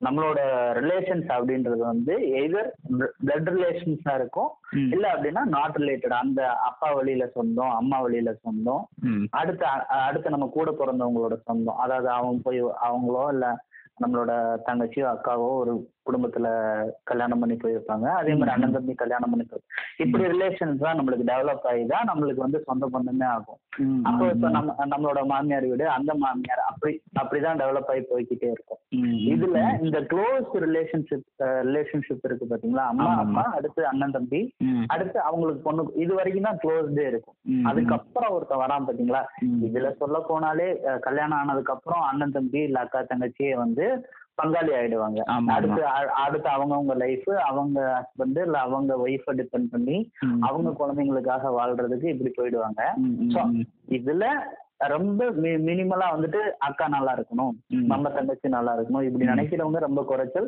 நம்மளோட 0.00 0.40
ரிலேஷன்ஸ் 0.78 1.30
அப்படின்றது 1.36 1.80
வந்து 1.84 2.14
எதர் 2.40 2.68
பிளட் 3.22 3.48
ரிலேஷன்ஸா 3.54 4.12
இருக்கும். 4.14 4.50
இல்ல 4.94 5.06
அப்படின்னா 5.14 5.42
நாட் 5.54 5.78
ரிலேட்டட் 5.80 6.14
அந்த 6.20 6.42
அப்பா 6.68 6.88
வழியில 6.92 7.24
சொந்தம் 7.36 7.72
அம்மா 7.78 7.98
வழியில 8.00 8.32
சொந்தம். 8.44 8.84
அடுத்து 9.30 9.66
அடுத்து 10.06 10.34
நம்ம 10.34 10.48
கூட 10.48 10.70
பிறந்தவங்களோட 10.72 11.36
சொந்தம் 11.44 11.80
அதாவது 11.84 12.10
அவங்க 12.10 12.40
போய் 12.42 12.60
அவங்களோ 12.88 13.24
இல்ல 13.34 13.48
நம்மளோட 14.00 14.32
தங்கச்சியோ 14.66 15.06
அக்காவோ 15.12 15.48
ஒரு 15.60 15.72
குடும்பத்துல 16.06 16.48
கல்யாணம் 17.04 17.40
பண்ணி 17.40 17.56
போயிருப்பாங்க. 17.56 18.06
அதே 18.18 18.32
மாதிரி 18.32 18.52
அண்ணன் 18.52 18.74
தம்பி 18.76 18.92
கல்யாணம் 18.94 19.32
பண்ணி 19.32 19.44
போய் 19.46 19.64
இப்படி 20.04 20.24
ரிலேஷன்ஸ் 20.32 20.84
தான் 20.84 20.98
நம்மளுக்கு 20.98 21.26
டெவலப் 21.30 21.66
ஆகி 21.70 21.82
தான் 21.86 22.08
நம்மளுக்கு 22.10 22.44
வந்து 22.44 22.58
சொந்த 22.64 22.86
பந்தமே 22.94 23.26
ஆகும். 23.32 23.58
அப்போ 24.08 24.24
இப்ப. 24.30 24.48
நம்ம 24.54 24.86
நம்மளோட 24.92 25.22
மாமியார் 25.30 25.66
வீடு 25.66 25.86
அந்த 25.96 26.12
மாமியார் 26.22 26.62
அப்படி 26.68 26.92
அப்படிதான் 27.20 27.60
டெவலப் 27.62 27.90
ஆகி 27.92 28.02
போய்க்கிட்டே 28.10 28.48
இருக்கும். 28.50 28.80
இதுல. 29.32 29.58
இந்த 29.82 30.00
க்ளோஸ் 30.10 30.54
ரிலேஷன்ஷிப் 30.66 31.26
ரிலேஷன்ஷிப் 31.62 32.24
இருக்கு 32.24 32.48
பாத்தீங்களா? 32.50 32.86
அம்மா 32.92 33.10
அப்பா 33.22 33.44
அடுத்து 33.58 33.84
அண்ணன் 33.90 34.16
தம்பி 34.16 34.40
அடுத்து 34.88 35.20
அவங்களுக்கு 35.22 35.62
பொண்ணு 35.62 35.84
இது 35.98 36.12
வரைக்கும் 36.14 36.48
தான் 36.48 36.60
க்ளோஸ்டே 36.64 37.06
இருக்கும். 37.10 37.36
அதுக்கப்புறம் 37.68 38.34
ஒருத்தன் 38.36 38.62
வரான் 38.64 38.88
பாத்தீங்களா. 38.88 39.22
இதுல 39.68 39.92
சொல்ல 39.98 40.18
போனாலே 40.28 40.70
கல்யாணம் 41.06 41.38
ஆனதுக்கு 41.40 41.76
அப்புறம் 41.76 42.04
அண்ணன் 42.08 42.36
தம்பி 42.36 42.62
இல்ல 42.62 42.80
அக்கா 42.80 43.02
தங்கச்சியே 43.06 43.54
வந்து 43.58 43.86
பங்காளி 44.42 44.72
ஆயிடுவாங்க. 44.78 45.20
அடுத்து 45.54 45.80
அடுத்து 46.24 46.48
அவங்கவங்க 46.48 46.94
லைஃப் 46.96 47.28
அவங்க 47.48 47.78
ஹஸ்பண்ட் 47.96 48.38
இல்ல 48.42 48.58
அவங்க 48.58 48.92
ஒய்ஃபை 49.06 49.32
டிபெண்ட் 49.40 49.72
பண்ணி. 49.72 49.96
அவங்க 50.40 50.76
குழந்தைங்களுக்காக 50.80 51.52
வாழ்றதுக்கு 51.58 52.14
இப்படி 52.14 52.32
போயிடுவாங்க. 52.38 52.80
இதுல 53.98 54.26
ரொம்ப 54.90 55.24
மினிமலா 55.44 56.08
வந்துட்டு 56.14 56.40
அக்கா 56.58 56.88
நல்லா 56.88 57.12
இருக்கணும். 57.14 57.54
நம்ம 57.92 58.10
தங்கச்சி 58.10 58.48
நல்லா 58.48 58.72
இருக்கணும் 58.76 59.06
இப்படி. 59.06 59.26
நினைக்கிறவங்க 59.30 59.78
ரொம்ப 59.86 60.02
குறைச்சல். 60.02 60.46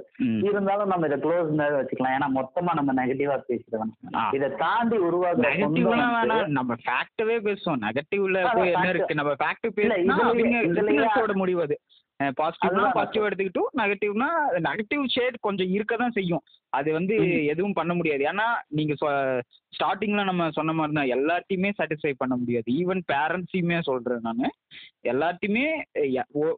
இருந்தாலும் 0.48 0.92
நம்ம 0.92 1.06
இதை 1.06 1.18
க்ளோஸ் 1.24 1.50
வச்சுக்கலாம் 1.78 2.14
ஏன்னா 2.18 2.28
மொத்தமா 2.36 2.74
நம்ம 2.80 2.94
நெகட்டிவா 3.00 3.38
பேசிடுவோம். 3.48 3.92
இதை 4.32 4.50
தாண்டி 4.62 4.98
வேணாம் 4.98 6.54
நம்ம 6.58 6.76
ஃபேக்டவே 6.84 7.38
பேசுவோம் 7.48 7.82
நெகட்டிவ்ல 7.86 8.44
என்ன. 8.74 8.88
இருக்கு 8.94 9.18
நம்ம 9.20 9.34
ஃபேக்ட் 9.42 9.68
இல்ல, 9.74 9.96
பேசினா 9.96 11.10
பாசிட்டிவ்னா 12.38 12.88
பாசிட்டிவ் 12.90 13.26
எடுத்துக்கிட்டும் 13.26 13.70
நெகட்டிவ்னா 13.80 14.28
நெகட்டிவ் 14.66 15.04
ஷேட் 15.08 15.36
கொஞ்சம் 15.40 15.70
இருக்க 15.70 15.94
தான் 15.96 16.16
செய்யும் 16.16 16.42
அது 16.72 16.88
வந்து. 16.92 17.14
எதுவும் 17.52 17.76
பண்ண 17.78 17.92
முடியாது 17.94 18.22
ஏன்னா 18.24 18.46
நீங்க 18.78 18.94
ஸ்டார்டிங்ல 19.72 20.22
நம்ம 20.24 20.48
சொன்ன 20.50 20.72
மாதிரி 20.72 20.94
தான் 20.94 21.12
எல்லாத்தையுமே 21.12 21.70
சாட்டிஸ்ஃபை 21.78 22.14
பண்ண 22.18 22.34
முடியாது 22.36 22.68
ஈவன் 22.76 23.02
பேரண்ட்ஸையுமே 23.08 23.78
சொல்றேன் 23.88 24.24
நான் 24.28 24.44
எல்லாத்தையுமே 25.04 25.66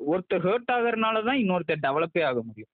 ஒருத்தர் 0.08 0.46
ஹர்ட் 0.46 0.72
ஆகுறதுனால 0.72 1.24
தான் 1.24 1.40
இன்னொருத்தர் 1.42 1.84
டெவலப்பே 1.86 2.24
ஆக 2.24 2.40
முடியும்? 2.42 2.72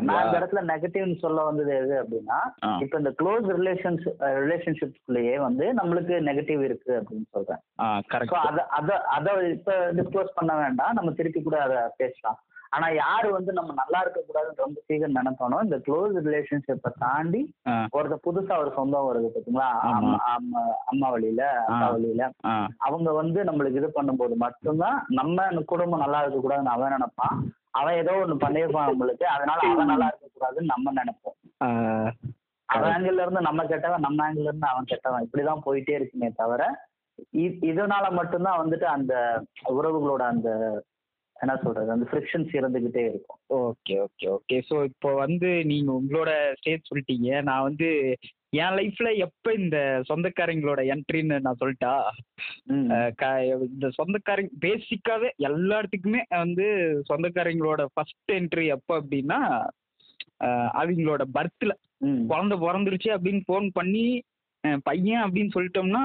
நான் 0.00 0.24
இந்த 0.24 0.38
இடத்துல 0.38 0.62
நெகட்டிவ்னு 0.62 1.18
சொல்ல 1.18 1.42
வந்தது 1.42 1.76
எது 1.76 1.94
அப்படின்னா. 2.02 2.38
இப்ப 2.78 2.98
இந்த 2.98 3.10
க்ளோஸ் 3.22 3.46
ரிலேஷன்ஸ் 3.58 4.04
ரிலேஷன்ஷிப்ஸ்லயே 4.20 5.36
வந்து 5.36 5.72
நம்மளுக்கு 5.72 6.14
நெகட்டிவ் 6.30 6.62
இருக்கு 6.62 6.92
அப்படின்னு 7.00 7.28
சொல்றேன். 7.30 7.62
அத 8.48 8.62
அத 8.70 8.98
அத 9.00 9.48
இப்ப 9.48 9.92
டிஸ்க்ளோஸ் 9.92 10.34
பண்ண 10.34 10.56
வேண்டாம். 10.56 10.92
நம்ம 10.92 11.12
திருப்பி 11.12 11.42
கூட 11.42 11.60
அதை 11.60 11.80
பேசலாம். 11.96 12.38
ஆனா 12.74 12.86
யாரு 12.96 13.28
வந்து 13.32 13.50
நம்ம 13.52 13.72
நல்லா 13.78 13.98
இருக்க 14.00 14.20
கூடாதுன்னு 14.22 14.62
ரொம்ப 14.62 14.78
சீக்கிரம் 14.84 15.16
நினைப்பானோ 15.18 15.58
இந்த 15.64 15.76
க்ளோஸ் 15.84 16.14
ரிலேஷன்ஷிப்பை 16.20 16.90
தாண்டி 16.98 17.40
ஆ. 17.66 17.74
ஒருத்தர் 17.94 18.24
புதுசா 18.24 18.54
ஒரு 18.62 18.70
சொந்தம் 18.76 19.08
வருது 19.08 19.28
பாத்தீங்களா. 19.28 19.68
அம்மா 20.88 21.08
வழியில 21.10 21.42
அப்பா. 21.64 21.88
வழியில. 21.94 22.24
அவங்க 22.86 23.12
வந்து 23.20 23.40
நம்மளுக்கு 23.44 23.80
இது 23.80 23.90
பண்ணும்போது 23.94 24.36
மட்டும்தான் 24.38 24.98
நம்ம 25.12 25.38
குடும்பம் 25.66 26.04
நல்லா 26.04 26.22
இருக்க 26.22 26.40
கூடாதுன்னு 26.40 26.74
அவன் 26.74 26.94
நினைப்பான். 26.94 27.36
அவன் 27.74 27.98
ஏதோ 28.00 28.14
ஒண்ணு 28.20 28.36
பண்ணியிருப்பான் 28.42 28.90
நம்மளுக்கு. 28.90 29.26
அதனால 29.34 29.60
அவன் 29.68 29.92
நல்லா 29.92 30.08
இருக்க 30.10 30.26
கூடாதுன்னு 30.30 30.72
நம்ம 30.72 30.92
நினைப்போம். 30.98 31.38
அவன் 32.68 32.90
ஆங்கிள் 32.92 33.22
இருந்து 33.22 33.40
நம்ம 33.42 33.62
கெட்டவன் 33.66 34.04
நம்ம 34.04 34.24
ஆங்கிள் 34.26 34.48
இருந்து 34.48 34.68
அவன் 34.68 34.90
கெட்டவன். 34.90 35.24
இப்படிதான் 35.26 35.64
போயிட்டே 35.66 35.94
இருக்குமே 35.96 36.30
தவிர 36.34 36.62
இதனால 37.64 38.04
மட்டும்தான் 38.12 38.60
வந்துட்டு 38.60 38.86
அந்த 38.92 39.12
உறவுகளோட 39.72 40.22
அந்த 40.28 40.48
என்ன 41.42 41.54
சொல்றது 41.62 41.90
அந்த 41.94 42.06
ஃப்ரிக்ஷன்ஸ் 42.10 42.52
இருந்துகிட்டே 42.58 43.02
இருக்கும். 43.10 43.40
ஓகே 43.68 43.94
ஓகே 44.06 44.26
ஓகே 44.36 44.56
ஸோ 44.68 44.76
இப்போ 44.90 45.10
வந்து 45.24 45.48
நீங்க 45.70 45.90
உங்களோட 46.00 46.30
ஸ்டேஜ் 46.58 46.88
சொல்லிட்டீங்க. 46.90 47.28
நான் 47.48 47.66
வந்து 47.68 47.88
என் 48.62 48.76
லைஃப்ல 48.78 49.08
எப்போ 49.26 49.50
இந்த 49.60 49.78
சொந்தக்காரங்களோட 50.10 50.80
என்ட்ரின்னு 50.94 51.36
நான் 51.46 51.60
சொல்லிட்டா? 51.62 51.94
இந்த 53.68 53.88
சொந்தக்காரங்க 53.98 54.52
பேசிக்காவே 54.66 55.30
எல்லா 55.48 55.78
இடத்துக்குமே 55.80 56.22
வந்து 56.44 56.66
சொந்தக்காரங்களோட 57.10 57.84
ஃபர்ஸ்ட் 57.94 58.34
என்ட்ரி 58.38 58.66
எப்போ 58.76 58.94
அப்படின்னா 59.00 59.40
அவங்களோட 60.80 61.22
பர்த்ல. 61.38 61.72
குழந்தை 62.30 62.56
பிறந்துருச்சு 62.64 63.10
அப்படின்னு 63.16 63.42
ஃபோன் 63.48 63.68
பண்ணி 63.78 64.06
பையன் 64.88 65.24
அப்படின்னு 65.24 65.54
சொல்லிட்டோம்னா 65.56 66.02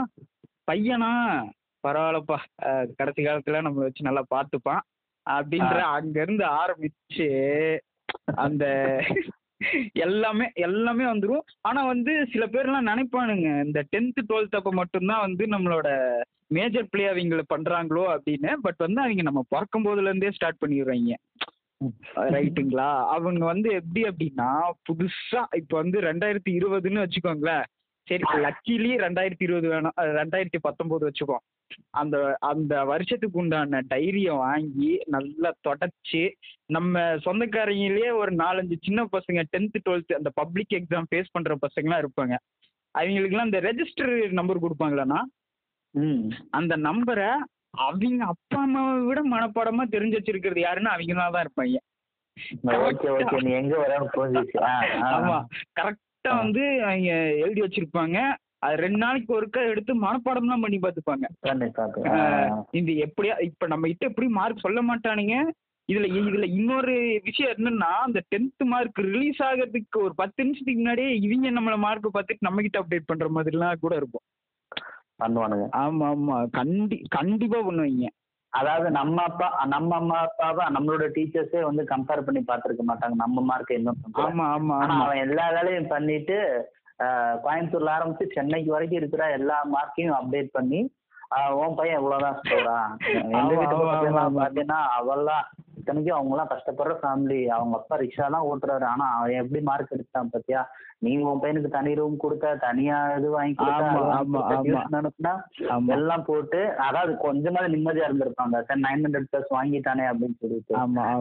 பையனா 0.71 1.12
பரவாயில்லப்பா. 1.83 2.38
கடைசி 3.00 3.21
காலத்துல 3.24 3.62
நம்ம 3.65 3.83
வச்சு 3.86 4.07
நல்லா 4.07 4.24
பார்த்துப்பான். 4.36 4.81
அப்படின்ற 5.36 5.77
அங்கிருந்து 5.98 6.45
ஆரம்பிச்சு 6.62 7.29
அந்த 8.43 8.65
எல்லாமே 10.05 10.45
எல்லாமே 10.67 11.05
வந்துரும். 11.05 11.45
ஆனா 11.62 11.81
வந்து 11.86 12.12
சில 12.33 12.43
பேர்லாம் 12.45 12.89
நினைப்பானுங்க 12.91 13.48
இந்த 13.65 13.79
டென்த்து 13.93 14.21
டுவெல்த் 14.29 14.59
அப்போ 14.59 14.71
மட்டும்தான் 14.71 15.25
வந்து 15.25 15.45
நம்மளோட 15.45 15.88
மேஜர் 16.57 16.91
பிளே 16.91 17.03
அவங்கள 17.09 17.41
பண்றாங்களோ 17.53 18.03
அப்படின்னு. 18.13 18.51
பட் 18.62 18.79
வந்து 18.86 19.01
அவங்க 19.01 19.21
நம்ம 19.21 19.41
பிறக்கும் 19.50 19.86
போதுல 19.86 20.12
இருந்தே 20.12 20.31
ஸ்டார்ட் 20.31 20.62
பண்ணிடுறாங்க. 20.65 21.17
ரைட்டுங்களா? 22.36 22.88
அவங்க 23.15 23.43
வந்து 23.45 23.69
எப்படி 23.79 24.01
அப்படின்னா 24.03 24.48
புதுசா 24.88 25.41
இப்போ 25.62 25.75
வந்து 25.77 26.00
ரெண்டாயிரத்தி 26.01 26.51
இருபதுன்னு 26.59 27.03
வச்சுக்கோங்களேன். 27.03 27.67
சரி 28.07 28.24
லக்கிலி 28.45 28.91
ரெண்டாயிரத்தி 29.05 29.45
இருபது 29.48 29.67
வேணாம் 29.74 29.98
ரெண்டாயிரத்தி 30.19 30.59
பத்தொம்போது 30.67 31.03
வச்சுக்கோம் 31.09 31.43
அந்த 31.89 32.38
அந்த 32.39 32.85
வருஷத்துக்கு 32.85 33.39
உண்டான 33.39 33.81
டைரியை 33.89 34.38
வாங்கி 34.38 35.03
நல்லா 35.05 35.53
தொடச்சி 35.67 36.29
நம்ம 36.65 36.99
சொந்தக்காரங்களே 36.99 38.13
ஒரு 38.13 38.35
நாலஞ்சு 38.35 38.77
சின்ன 38.81 39.05
பசங்க 39.05 39.43
டென்த்து 39.57 39.79
டுவெல்த்து 39.89 40.13
அந்த 40.13 40.29
பப்ளிக் 40.33 40.69
எக்ஸாம் 40.69 41.09
ஃபேஸ் 41.11 41.33
பண்ணுற 41.39 41.55
பசங்களாம் 41.61 42.03
இருப்பாங்க. 42.03 42.35
அவங்களுக்குலாம் 42.95 43.45
இந்த 43.45 43.61
ரெஜிஸ்டர் 43.61 44.31
நம்பர் 44.31 44.63
கொடுப்பாங்களாண்ணா? 44.63 45.21
ம். 45.95 46.29
அந்த 46.49 46.77
நம்பரை 46.77 47.29
அவங்க 47.71 48.25
அப்பா 48.25 48.61
அம்மாவை 48.61 49.01
விட 49.05 49.21
மனப்பாடமா 49.23 49.83
தெரிஞ்சு 49.89 50.17
வச்சிருக்கிறது 50.17 50.59
யாருன்னா 50.59 50.93
அவங்க 50.93 51.13
தான் 51.13 51.45
இருப்பாங்க. 51.45 51.77
ஓகே 52.63 53.09
ஓகே 53.09 53.41
நீ 53.41 53.51
எங்க 53.51 53.75
புரிஞ்சிச்சு. 54.15 54.57
வந்து 56.23 56.83
அவங்க 56.83 57.11
எழுதி 57.38 57.61
வச்சிருப்பாங்க. 57.61 58.17
அது 58.61 58.75
ரெண்டு 58.75 58.97
நாளைக்கு 58.97 59.31
ஒருக்கா 59.35 59.61
எடுத்து 59.69 59.91
மனப்பாடம்லாம் 60.01 60.61
பண்ணி 60.61 60.77
பார்த்துப்பாங்க. 60.77 61.25
இந்த 62.71 62.91
எப்படியா 63.05 63.35
இப்ப 63.39 63.67
நம்ம 63.67 63.87
கிட்ட 63.87 64.05
எப்படி 64.05 64.27
மார்க் 64.29 64.59
சொல்ல 64.59 64.81
மாட்டானுங்க? 64.81 65.35
இதுல 65.89 66.07
இதுல 66.17 66.47
இன்னொரு 66.51 66.95
விஷயம் 67.23 67.53
என்னன்னா 67.53 67.91
அந்த 68.01 68.19
டென்த் 68.33 68.63
மார்க் 68.65 68.99
ரிலீஸ் 69.05 69.39
ஆகிறதுக்கு 69.41 69.97
ஒரு 70.03 70.13
பத்து 70.15 70.43
நிமிஷத்துக்கு 70.43 70.81
முன்னாடியே 70.81 71.11
இவங்க 71.17 71.51
நம்மள 71.51 71.77
மார்க் 71.77 72.09
பார்த்துட்டு 72.13 72.39
நம்ம 72.39 72.61
கிட்ட 72.61 72.79
அப்டேட் 72.81 73.07
பண்ற 73.07 73.27
மாதிரிலாம் 73.29 73.81
கூட 73.81 73.95
இருக்கும். 73.95 74.25
பண்ணுவானுங்க. 75.19 75.65
ஆமா 75.77 76.07
ஆமா. 76.09 76.35
கண்டி 76.51 76.97
கண்டிப்பா 77.09 77.59
பண்ணுவீங்க. 77.59 78.05
அதாவது 78.53 78.87
நம்ம 78.89 79.23
அப்பா 79.23 79.47
நம்ம 79.65 79.95
அம்மா 79.95 80.19
அப்பாவை 80.19 80.63
நம்மளோட 80.67 81.07
டீச்சர்ஸே 81.15 81.61
வந்து 81.61 81.83
கம்பேர் 81.83 82.23
பண்ணி 82.23 82.41
பார்த்திருக்க 82.41 82.83
மாட்டாங்க. 82.83 83.15
நம்ம 83.15 83.41
மார்க் 83.41 83.71
என்ன 83.71 83.93
ஆமா 84.23 84.45
ஆமா. 84.49 84.77
அவன் 84.97 85.17
எல்லா 85.17 85.45
வேலையும் 85.49 85.87
பண்ணிட்டு 85.87 86.37
கோயம்புத்தூர்ல 87.43 87.95
ஆரம்பிச்சு 87.97 88.33
சென்னைக்கு 88.37 88.75
வரைக்கும் 88.75 89.01
இருக்கிற 89.01 89.25
எல்லா 89.39 89.59
மார்க்கையும் 89.75 90.17
அப்டேட் 90.19 90.55
பண்ணி 90.57 90.81
உன் 91.61 91.75
பையன் 91.77 91.99
இவ்வளவுதான் 91.99 92.37
எங்க 93.39 93.51
வீட்டு 93.57 93.75
ஆமா. 94.19 94.27
பாத்தீங்கன்னா 94.37 94.79
அவெல்லாம் 94.99 95.43
இத்தனைக்கும் 95.79 96.15
அவங்க 96.15 96.33
எல்லாம் 96.35 96.49
கஷ்டப்படுற 96.51 96.93
ஃபேமிலி 97.01 97.37
அவங்க 97.55 97.75
அப்பா 97.77 97.95
ரிக்ஷா 98.01 98.25
தான் 98.35 98.47
ஓட்டுறாரு. 98.49 98.85
ஆனா 98.93 99.05
அவன் 99.17 99.39
எப்படி 99.41 99.59
மார்க் 99.67 99.93
எடுத்தான் 99.95 100.31
பாத்தியா? 100.33 100.61
நீ 101.03 101.11
உன் 101.29 101.41
பையனுக்கு 101.43 101.69
தனி 101.75 101.91
ரூம் 101.99 102.17
கொடுத்த 102.23 102.55
தனியா 102.65 102.97
இது 103.17 103.27
வாங்கி 103.35 103.55
கொடுத்த 103.59 105.29
எல்லாம் 105.97 106.25
போட்டு 106.29 106.59
அதாவது 106.87 107.13
கொஞ்சமாவது 107.25 107.73
நிம்மதியா 107.75 108.07
இருந்திருப்பாங்க. 108.09 108.63
சார் 108.67 108.83
நைன் 108.87 109.05
ஹண்ட்ரட் 109.05 109.29
பிளஸ் 109.31 109.55
வாங்கிட்டானே 109.57 110.05
அப்படின்னு 110.11 110.39
சொல்லிட்டு. 110.43 110.73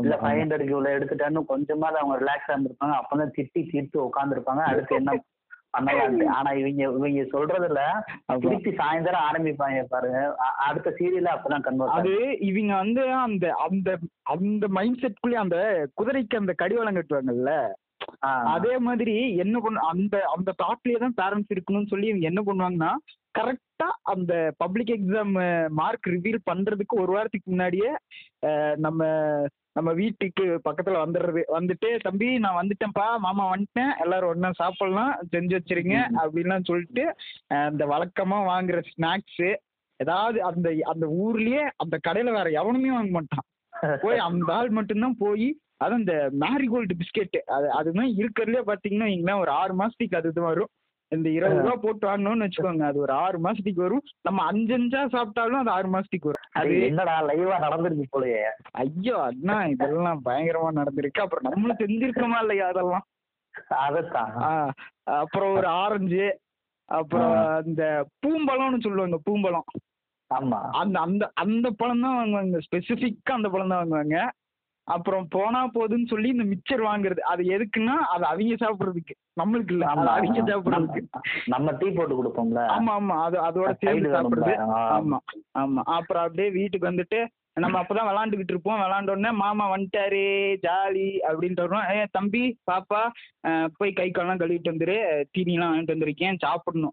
இல்ல 0.04 0.16
ஃபைவ் 0.22 0.40
ஹண்ட்ரட்க்கு 0.42 0.74
இவ்வளவு 0.76 0.96
எடுத்துட்டான்னு 0.98 1.48
கொஞ்சமாவது 1.54 2.00
அவங்க 2.02 2.16
ரிலாக்ஸா 2.24 2.54
இருந்திருப்பாங்க. 2.54 2.96
அப்பதான் 3.02 3.34
திட்டி 3.38 3.62
தீர்த்து 3.72 4.06
உட்காந்துருப்பாங்க 4.08 4.64
அடுத்து 4.72 5.00
என்ன 5.00 5.14
பண்ணலான்ட்டு 5.74 6.26
ஆனா 6.36 6.50
இவங்க 6.60 6.82
இவங்க 6.90 7.24
சொல்றதுல. 7.32 7.80
திருப்பி 8.42 8.70
சாயந்தரம் 8.78 9.26
ஆரம்பிப்பாங்க 9.26 9.82
பாருங்க. 9.90 10.20
அடுத்த 10.66 10.92
சீரியல 10.98 11.34
அப்பதான் 11.34 11.66
கன்வெர்ட் 11.66 11.96
அது 11.98 12.14
இவங்க 12.48 12.72
வந்து 12.76 13.02
அந்த 13.18 13.46
அந்த 13.66 13.90
அந்த 14.34 14.66
மைண்ட் 14.78 15.02
செட்குள்ளே 15.02 15.38
அந்த 15.42 15.58
குதிரைக்கு 15.94 16.40
அந்த 16.40 16.54
கடிவாளம் 16.54 16.98
கட்டுவாங்கல்ல 16.98 17.52
அதே 18.52 18.74
மாதிரி 18.78 19.14
என்ன 19.42 19.56
பண்ண 19.60 19.78
அந்த 19.92 20.16
அந்த 20.34 20.50
தாட்லயே 20.60 20.98
தான் 20.98 21.16
பேரண்ட்ஸ் 21.16 21.54
இருக்கணும்னு 21.54 21.90
சொல்லி 21.90 22.10
இவங்க 22.10 22.26
என்ன 22.30 22.42
பண்ணுவாங்கன்னா 22.42 22.90
கரெக்டா 23.34 23.88
அந்த 24.12 24.32
பப்ளிக் 24.58 24.92
எக்ஸாம் 24.94 25.34
மார்க் 25.78 26.08
ரிவீல் 26.08 26.46
பண்றதுக்கு 26.46 26.94
ஒரு 27.02 27.12
வாரத்துக்கு 27.12 27.52
முன்னாடியே 27.52 27.90
நம்ம 28.78 29.02
நம்ம 29.78 29.90
வீட்டுக்கு 29.94 30.44
பக்கத்துல 30.64 31.02
வந்துடுறது 31.02 31.42
வந்துட்டு 31.52 31.88
தம்பி 32.02 32.28
நான் 32.38 32.58
வந்துட்டேன்ப்பா 32.58 33.06
மாமா 33.18 33.44
வந்துட்டேன் 33.50 33.92
எல்லாரும் 33.98 34.30
ஒண்ணா 34.30 34.50
சாப்பிடலாம் 34.56 35.12
செஞ்சு 35.32 35.54
வச்சிருங்க. 35.56 35.96
அப்படின்லாம் 36.20 36.68
சொல்லிட்டு 36.68 37.04
அந்த 37.60 37.84
வழக்கமா 37.86 38.38
வாங்குற 38.48 38.80
ஸ்நாக்ஸ் 38.88 39.46
ஏதாவது 40.00 40.38
அந்த 40.44 40.68
அந்த 40.84 41.04
ஊர்லயே 41.20 41.62
அந்த 41.76 41.96
கடையில 42.08 42.32
வேற 42.32 42.48
எவனுமே 42.60 42.90
வாங்க 42.90 43.12
மாட்டான் 43.12 43.46
போய் 44.02 44.24
அந்த 44.26 44.50
ஆள் 44.52 44.70
மட்டும்தான் 44.70 45.16
போய் 45.18 45.48
அதான் 45.82 46.00
இந்த 46.00 46.14
மேரிகோல்டு 46.40 46.94
பிஸ்கெட் 46.96 47.36
அது 47.48 47.66
அதுதான் 47.72 48.10
இருக்கிறதுலே 48.16 48.62
பார்த்தீங்கன்னா 48.66 49.34
ஒரு 49.40 49.50
ஆறு 49.58 49.74
மாசத்துக்கு 49.74 50.16
அதுதான் 50.16 50.48
வரும் 50.48 50.70
இந்த 51.12 51.28
இருபது 51.30 51.60
ரூபா 51.60 51.74
போட்டு 51.76 52.04
வாங்கணும்னு 52.08 52.46
வச்சுக்கோங்க. 52.46 52.84
அது 52.84 52.98
ஒரு 52.98 53.12
ஆறு 53.18 53.38
மாசத்துக்கு 53.38 53.84
வரும். 53.84 54.04
நம்ம 54.22 54.44
அஞ்சு 54.44 54.74
அஞ்சா 54.74 55.02
சாப்பிட்டாலும் 55.08 55.60
அது 55.60 55.70
ஆறு 55.70 55.88
மாசத்துக்கு 55.88 56.30
வரும். 56.30 56.46
அது 56.54 56.72
என்னடா 56.86 57.14
லைவா 57.28 57.58
நடந்திருக்கு 57.58 58.06
போலயே. 58.10 58.42
ஐயோ 58.78 59.16
அதான் 59.22 59.70
இதெல்லாம் 59.70 60.20
பயங்கரமா 60.24 60.72
நடந்திருக்கு. 60.80 61.20
அப்புறம் 61.20 61.46
நம்மளும் 61.48 61.80
செஞ்சிருக்கோமா 61.80 62.40
இல்லையா 62.40 62.66
அதெல்லாம்? 62.68 63.06
அதைத்தான் 63.80 64.32
அப்புறம் 65.18 65.54
ஒரு 65.54 65.66
ஆரஞ்சு 65.78 66.26
அப்புறம் 66.88 67.32
ஆ. 67.38 67.40
அந்த 67.60 67.82
பூம்பழம்னு 68.22 68.84
சொல்லுவாங்க 68.84 69.16
பூம்பழம். 69.24 69.66
ஆமா. 70.30 70.58
அந்த 70.72 70.96
அந்த 71.00 71.24
அந்த 71.34 71.66
பழம் 71.72 72.00
தான் 72.00 72.16
வாங்குவாங்க. 72.16 72.58
ஸ்பெசிஃபிக்கா 72.66 73.32
அந்த 73.32 73.48
பழம் 73.48 73.68
தான் 73.68 73.80
வாங்குவாங்க. 73.80 74.16
அப்புறம் 74.88 75.26
போனா 75.30 75.66
போதுன்னு 75.66 76.06
சொல்லி 76.06 76.28
இந்த 76.28 76.42
மிச்சர் 76.42 76.78
வாங்குறது. 76.78 77.18
அது 77.18 77.42
எதுக்குன்னா 77.42 77.94
அது 77.94 78.24
அவங்க 78.24 78.54
சாப்பிடுறதுக்கு. 78.54 79.14
நம்மளுக்கு 79.42 79.70
இல்ல. 79.70 79.86
அது 79.86 80.08
அவங்க 80.08 80.42
சாப்பிடுறதுக்கு. 80.42 81.02
நம்ம- 81.46 81.72
டீ 81.72 81.88
போட்டு 81.88 82.24
கொடுப்போம்ல. 82.24 82.58
ஆமா 82.58 82.92
ஆமா. 83.00 83.22
அது 83.22 83.40
அதோட 83.42 83.74
சேர்ந்து. 83.78 84.08
சாப்பிடுறது. 84.08 84.48
ஆமா 84.48 85.16
ஆமா. 85.58 85.80
அப்புறம் 85.84 86.22
அப்படியே 86.22 86.50
வீட்டுக்கு 86.50 86.90
வந்துட்டு 86.90 87.26
நம்ம 87.52 87.80
அப்பதான் 87.80 88.06
விளாண்டுக்கிட்டு 88.06 88.48
இருப்போம். 88.48 88.80
விளாண்ட 88.80 89.10
உடனே 89.10 89.30
மாமா 89.30 89.76
வந்துட்டாரு 89.76 90.56
ஜாலி 90.62 91.18
அப்படின்ட்டு 91.28 91.66
வருவோம். 91.66 91.82
ஏ 91.92 92.04
தம்பி 92.10 92.58
பாப்பா 92.72 93.08
போய் 93.76 93.92
கை 93.92 94.10
காலெல்லாம் 94.10 94.38
கழுவிட்டு 94.38 94.66
வந்துரு. 94.66 95.24
தீனிலாம் 95.38 95.72
வாங்கிட்டு 95.72 95.94
வந்திருக்கேன் 95.96 96.34
சாப்பிடணும்? 96.38 96.92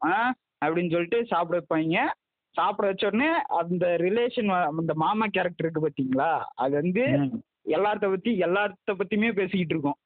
அப்படின்னு 0.66 0.92
சொல்லிட்டு 0.92 1.26
சாப்பிட 1.26 1.62
வைப்பாங்க. 1.62 2.00
சாப்பிட 2.50 2.88
வச்ச 2.88 3.08
உடனே 3.08 3.28
அந்த 3.42 3.96
ரிலேஷன் 4.00 4.64
அந்த 4.64 4.94
மாமா 4.94 5.26
கேரக்டர் 5.32 5.70
இருக்கு 5.70 5.90
பாத்தீங்களா? 5.90 6.40
அது 6.56 6.72
வந்து 6.72 7.04
ம். 7.66 7.72
எல்லார்த்த 7.72 8.10
பத்தி 8.10 8.32
எல்லார்த்த 8.40 8.94
பத்தியுமே 8.94 9.32
பேசிக்கிட்டு 9.32 9.74
இருக்கோம். 9.74 10.00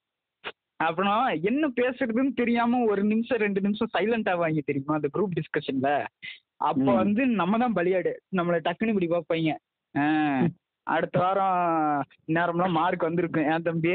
அப்புறம் 0.79 1.15
என்ன 1.43 1.67
பேசுறதுன்னு 1.75 2.33
தெரியாம 2.33 2.83
ஒரு 2.85 3.03
நிமிஷம் 3.03 3.37
ரெண்டு 3.37 3.61
நிமிஷம் 3.61 3.93
சைலண்ட் 3.97 4.29
ஆவாங்க 4.29 4.61
தெரியுமா? 4.65 4.93
அந்த 4.93 5.09
குரூப் 5.13 5.37
டிஸ்கஷன்ல 5.37 5.89
அப்போ. 6.63 6.91
வந்து 6.93 7.25
நம்ம 7.39 7.57
தான் 7.57 7.75
பலியாடு. 7.75 8.11
நம்மளை 8.35 8.59
டக்குன்னு 8.59 8.93
இப்படி 8.93 9.09
பார்ப்பாங்க 9.09 9.51
அடுத்த 10.87 11.19
வாரம் 11.19 11.57
நேரம்லாம் 12.27 12.71
மார்க் 12.71 13.01
வந்திருக்கும். 13.01 13.51
ஏன் 13.51 13.61
தம்பி? 13.61 13.93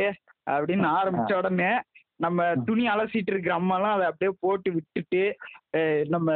அப்படின்னு 0.50 0.86
ஆரம்பிச்ச 0.94 1.36
உடனே 1.36 1.70
நம்ம 2.16 2.40
துணி 2.64 2.88
அலசிட்டு 2.88 3.30
இருக்கிற 3.30 3.58
அம்மாலாம் 3.58 3.94
அதை 3.94 4.06
அப்படியே 4.06 4.36
போட்டு 4.40 4.72
விட்டுட்டு 4.72 5.22
நம்ம 6.08 6.28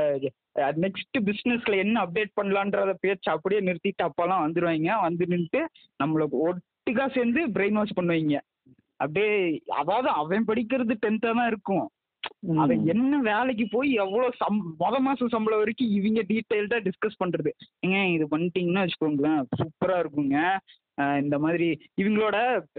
நெக்ஸ்ட் 0.78 1.18
பிஸ்னஸ்ல 1.20 1.76
என்ன 1.76 2.04
அப்டேட் 2.04 2.32
பண்ணலான்றத 2.40 2.94
பேச்சு 3.00 3.32
அப்படியே 3.32 3.60
நிறுத்திட்டு 3.60 4.02
அப்பெல்லாம் 4.02 4.44
வந்துருவாங்க 4.44 5.00
வந்து 5.00 5.24
நின்றுட்டு 5.26 5.60
நம்மள 6.00 6.24
ஒட்டுக்கா 6.88 7.06
சேர்ந்து 7.14 7.40
பிரெயின் 7.54 7.78
வாஷ் 7.78 7.96
பண்ணுவாங்க. 7.96 8.36
அப்படியே 9.02 9.32
அதாவது 9.80 10.08
அவன் 10.20 10.46
படிக்கிறது 10.50 10.94
டென்த்தா 11.02 11.30
தான் 11.38 11.50
இருக்கும். 11.52 11.86
அவன் 12.62 12.80
என்ன 12.92 13.18
வேலைக்கு 13.28 13.64
போய் 13.74 13.90
எவ்வளவு 14.04 14.38
சம் 14.40 14.58
முத 14.82 14.94
மாசம் 15.06 15.32
சம்பளம் 15.34 15.60
வரைக்கும் 15.62 15.92
இவங்க 15.98 16.20
டீட்டெயில்டா 16.30 16.78
டிஸ்கஸ் 16.86 17.20
பண்றது. 17.22 17.50
ஏங்க 17.84 17.98
இது 18.14 18.24
பண்ணிட்டீங்கன்னா 18.32 18.84
வச்சுக்கோங்களேன் 18.84 19.42
சூப்பரா 19.60 19.98
இருக்குங்க. 20.02 20.38
இந்த 21.22 21.36
மாதிரி 21.44 21.68
இவங்களோட 22.02 22.38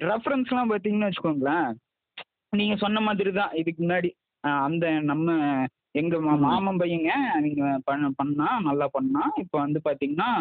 ரெஃபரன்ஸ்லாம் 0.10 0.72
பார்த்தீங்கன்னு 0.72 1.10
வச்சுக்கோங்களேன் 1.10 1.70
நீங்க 2.62 2.76
சொன்ன 2.84 3.02
மாதிரி 3.08 3.34
தான். 3.40 3.54
இதுக்கு 3.62 3.82
முன்னாடி 3.86 4.12
அந்த 4.68 4.86
நம்ம 5.12 5.38
எங்க. 6.00 6.16
மாமன் 6.46 6.82
பையங்க 6.82 7.12
நீங்க 7.46 7.64
பண்ண 7.88 8.10
பண்ணா 8.20 8.50
நல்லா 8.68 8.88
பண்ணா 8.98 9.24
இப்போ 9.44 9.58
வந்து 9.66 9.80
பாத்தீங்கன்னா 9.88 10.32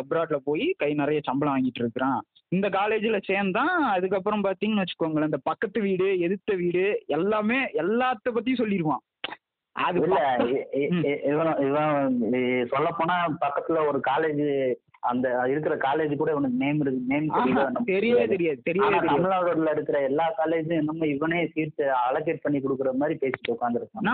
அப்ராட்ல 0.00 0.38
போய் 0.50 0.66
கை 0.82 0.92
நிறைய 1.02 1.20
சம்பளம் 1.28 1.54
வாங்கிட்டு 1.54 1.82
இருக்கிறான். 1.84 2.20
இந்த 2.54 2.68
காலேஜ்ல 2.70 3.18
சேர்ந்தான். 3.24 3.74
அதுக்கப்புறம் 3.92 4.44
பாத்தீங்கன்னு 4.44 4.82
வச்சுக்கோங்களேன் 4.82 5.30
இந்த 5.30 5.40
பக்கத்து 5.42 5.78
வீடு 5.80 6.06
எதிர்த்த 6.20 6.54
வீடு 6.54 6.84
எல்லாமே 7.16 7.58
எல்லாத்த 7.82 8.34
பத்தியும் 8.34 8.62
சொல்லிடுவான் 8.62 9.04
அது 9.76 9.98
இல்ல 10.00 10.18
இவன் 11.30 11.54
இவன் 11.68 12.18
சொல்ல 12.66 12.88
போனா 12.98 13.16
பக்கத்துல 13.40 13.86
ஒரு 13.86 14.00
காலேஜ் 14.10 14.42
அந்த 15.04 15.26
இருக்கிற 15.48 15.74
காலேஜ் 15.78 16.12
கூட 16.16 16.30
இவனுக்கு 16.30 16.60
நேம் 16.60 16.80
இருக்கு 16.80 17.00
நேம் 17.06 17.26
தெரியவே 17.88 18.22
தெரியாது. 18.26 18.60
தெரியவே 18.68 19.00
தமிழ்நாடுல 19.08 19.72
இருக்கிற 19.72 19.98
எல்லா 20.02 20.26
காலேஜும் 20.38 20.78
என்னமோ 20.78 21.06
இவனே 21.06 21.40
சீட்டு 21.46 21.86
அலோகேட் 22.04 22.42
பண்ணி 22.42 22.60
கொடுக்குற 22.60 22.92
மாதிரி 22.94 23.18
பேசிட்டு 23.22 23.54
உட்காந்துருக்கான் 23.54 24.08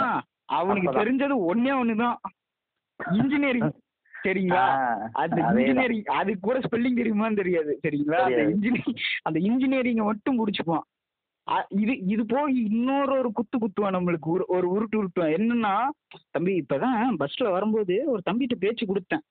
அவனுக்கு. 0.55 0.99
தெரிஞ்சது 0.99 1.37
ஒண்ணே 1.51 1.73
ஒண்ணுதான். 1.81 2.17
இன்ஜினியரிங் 3.01 3.71
சரிங்களா? 4.25 4.65
அந்த 5.15 5.37
இன்ஜினியரிங் 5.61 6.05
அது 6.15 6.41
கூட 6.41 6.59
ஸ்பெல்லிங் 6.59 6.99
தெரியுமான்னு 6.99 7.37
தெரியாது 7.37 7.81
சரிங்களா? 7.85 8.21
அந்த. 8.23 8.43
இன்ஜினியரிங் 8.51 8.99
அந்த 9.23 9.39
இன்ஜினியரிங்கை 9.41 10.05
மட்டும் 10.05 10.39
முடிச்சுப்பான் 10.39 10.87
அ- 11.47 11.67
இது 11.77 11.99
இது 12.07 12.27
போய் 12.27 12.65
இன்னொரு 12.65 13.19
ஒரு 13.19 13.33
குத்து 13.33 13.59
குத்துவான் 13.59 13.97
நம்மளுக்கு 13.97 14.29
ஒரு 14.29 14.45
ஒரு 14.49 14.67
உருட்டு 14.73 14.97
உருட்டுவான். 14.97 15.33
என்னன்னா 15.37 15.73
தம்பி 16.31 16.63
இப்பதான் 16.63 16.99
பஸ்ல 17.19 17.51
வரும்போது 17.51 18.05
ஒரு 18.07 18.23
தம்பிகிட்ட 18.31 18.55
பேச்சு 18.59 18.87
கொடுத்தேன். 18.87 19.25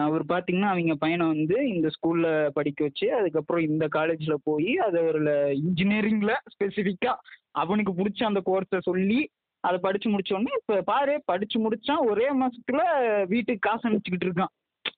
அவர் 0.00 0.24
பாத்தீங்கன்னா 0.24 0.68
அவங்க 0.68 0.94
பையனை 0.94 1.26
வந்து 1.26 1.68
இந்த 1.68 1.88
ஸ்கூல்ல 1.88 2.26
படிக்க 2.52 2.84
வச்சு 2.84 3.14
அதுக்கப்புறம் 3.14 3.62
இந்த 3.62 3.88
காலேஜ்ல 3.94 4.34
போய் 4.42 4.76
அது 4.78 5.04
ஒரு 5.04 5.22
இன்ஜினியரிங்ல 5.62 6.32
ஸ்பெசிஃபிக்கா 6.52 7.12
அவனுக்கு 7.56 7.92
பிடிச்ச 7.92 8.24
அந்த 8.24 8.42
கோர்ஸை 8.46 8.78
சொல்லி 8.80 9.18
அதை 9.66 9.76
படிச்சு 9.86 10.08
முடிச்ச 10.10 10.34
உடனே 10.36 10.56
இப்ப 10.60 10.80
பாரு 10.92 11.14
படிச்சு 11.30 11.58
முடிச்சான் 11.64 12.06
ஒரே 12.10 12.26
மாசத்துல 12.42 12.82
வீட்டுக்கு 13.32 13.66
காசு 13.66 13.84
அனுப்பிச்சுக்கிட்டு 13.88 14.28
இருக்கான். 14.28 14.52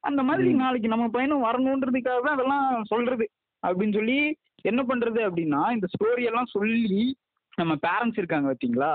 அந்த 0.08 0.20
மாதிரி. 0.22 0.48
நாளைக்கு 0.62 0.88
நம்ம 0.92 1.06
பையனும் 1.08 1.46
வரணுன்றதுக்காக 1.46 2.20
தான் 2.24 2.36
அதெல்லாம் 2.36 2.66
சொல்றது. 2.92 3.26
அப்படின்னு 3.62 3.98
சொல்லி 3.98 4.18
என்ன 4.70 4.80
பண்றது 4.82 5.20
அப்படின்னா 5.28 5.62
இந்த 5.76 5.86
ஸ்டோரி 5.94 6.22
எல்லாம் 6.30 6.54
சொல்லி 6.56 7.04
நம்ம 7.58 7.74
பேரண்ட்ஸ் 7.84 8.18
இருக்காங்க 8.20 8.46
பார்த்தீங்களா 8.48 8.90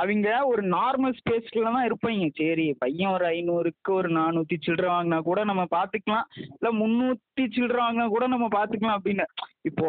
அவங்க 0.00 0.28
ஒரு 0.50 0.62
நார்மல் 0.74 1.16
ஸ்பேஸ்ல 1.18 1.64
தான் 1.64 1.86
இருப்பாங்க. 1.88 2.26
சரி 2.38 2.66
பையன் 2.82 3.12
ஒரு 3.16 3.24
ஐநூறுக்கு 3.32 3.90
ஒரு 3.92 4.08
நானூத்தி 4.18 4.56
சில்லற 4.66 4.86
வாங்கினா 4.92 5.18
கூட 5.26 5.40
நம்ம 5.50 5.64
பாத்துக்கலாம். 5.74 6.28
இல்ல 6.56 6.70
முன்னூத்தி 6.80 7.44
சில்லற 7.56 7.78
வாங்கினா 7.84 8.06
கூட 8.14 8.26
நம்ம 8.26 8.48
பாத்துக்கலாம் 8.56 8.96
அப்படின்னு. 8.98 9.26
இப்போ 9.70 9.88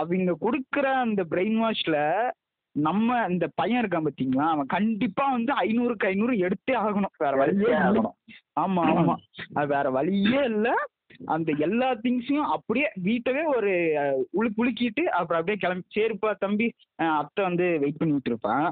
அவங்க 0.00 0.36
கொடுக்குற 0.46 0.86
அந்த 1.04 1.22
பிரெயின் 1.34 1.60
வாஷ்ல 1.64 1.98
நம்ம 2.76 3.26
இந்த 3.28 3.46
பையன் 3.54 3.80
இருக்கான் 3.82 4.06
பாத்தீங்களா? 4.06 4.46
அவன் 4.50 4.72
கண்டிப்பா 4.72 5.24
வந்து 5.30 5.52
ஐநூறுக்கு 5.62 6.06
ஐநூறு 6.06 6.34
எடுத்தே 6.40 6.74
ஆகணும். 6.80 7.14
வேற 7.18 7.32
வழியே 7.36 7.72
ஆகணும். 7.80 8.16
ஆமா 8.56 8.82
ஆமா. 8.92 9.14
அது 9.58 9.68
வேற 9.68 9.90
வழியே 9.90 10.42
இல்ல. 10.50 10.68
அந்த 11.30 11.50
எல்லா 11.60 11.88
திங்ஸையும் 12.02 12.50
அப்படியே 12.52 12.88
வீட்டவே 13.02 13.42
ஒரு 13.52 13.70
அஹ், 14.00 14.18
உலுக்கு 14.32 14.62
உலுக்கிட்டு 14.62 15.04
அப்புறம் 15.18 15.40
அப்படியே 15.40 15.58
கிளம்பி 15.58 15.86
சரிப்பா 15.94 16.30
தம்பி 16.38 16.66
அத்தை 17.16 17.42
வந்து 17.44 17.66
வெயிட் 17.78 18.00
பண்ணிட்டு 18.00 18.30
இருப்பான். 18.32 18.66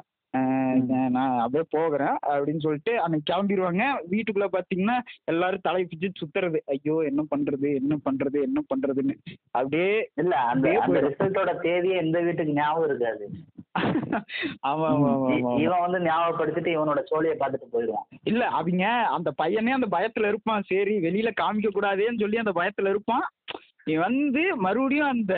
நான் 1.14 1.38
அப்படியே 1.38 1.64
போகிறேன் 1.70 2.16
அப்படின்னு 2.30 2.58
சொல்லிட்டு 2.58 3.00
அன்னைக்கு 3.00 3.26
கிளம்பிடுவாங்க 3.32 3.84
வீட்டுக்குள்ள 4.10 4.46
பாத்தீங்கன்னா 4.52 4.96
எல்லாரும் 5.24 5.62
தலை 5.62 5.84
பிச்சு 5.84 6.10
சுத்துறது. 6.20 6.58
ஐயோ 6.66 6.96
என்ன 7.02 7.22
பண்றது 7.30 7.74
என்ன 7.74 7.98
பண்றது 8.04 8.42
என்ன 8.42 8.60
பண்றதுன்னு. 8.72 9.14
அப்படியே 9.50 10.10
இல்ல 10.14 10.36
அந்த. 10.36 10.68
ரிசல்ட்டோட 11.08 11.52
தேதியே 11.66 11.96
எந்த 11.96 12.20
வீட்டுக்கு 12.20 12.52
ஞாபகம் 12.52 12.88
இருக்காது. 12.88 13.26
ஆமா 14.62 14.88
ஆமா. 14.88 15.52
இவன் 15.60 15.80
வந்து 15.80 15.98
ஞாபகப்படுத்திட்டு 15.98 16.70
இவனோட 16.76 17.00
சோழியை 17.12 17.36
பார்த்துட்டு 17.38 17.72
போயிடுவான். 17.72 18.06
இல்ல 18.22 18.46
அவங்க 18.48 18.84
அந்த 18.88 19.32
பையனே 19.42 19.68
அந்த 19.68 19.86
பயத்துல 19.86 20.28
இருப்பான். 20.28 20.62
சரி 20.62 20.96
வெளியில 20.98 21.32
காமிக்க 21.40 21.70
கூடாதேன்னு 21.70 22.20
சொல்லி 22.20 22.36
அந்த 22.36 22.52
பயத்துல 22.52 22.88
இருப்பான். 22.88 23.26
நீ 23.84 23.94
வந்து 23.94 24.56
மறுபடியும் 24.56 25.08
அந்த 25.08 25.34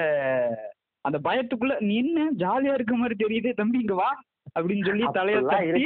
அந்த 1.04 1.18
பயத்துக்குள்ள 1.18 1.80
நீ 1.80 1.96
என்ன 1.96 2.30
ஜாலியா 2.38 2.72
இருக்க 2.74 2.94
மாதிரி 2.94 3.16
தெரியுது 3.24 3.50
தம்பி 3.54 3.78
இங்க 3.78 3.94
வா. 3.94 4.08
அப்படின்னு 4.56 4.86
சொல்லி 4.88 5.06
தலையில 5.18 5.42
தட்டி 5.54 5.82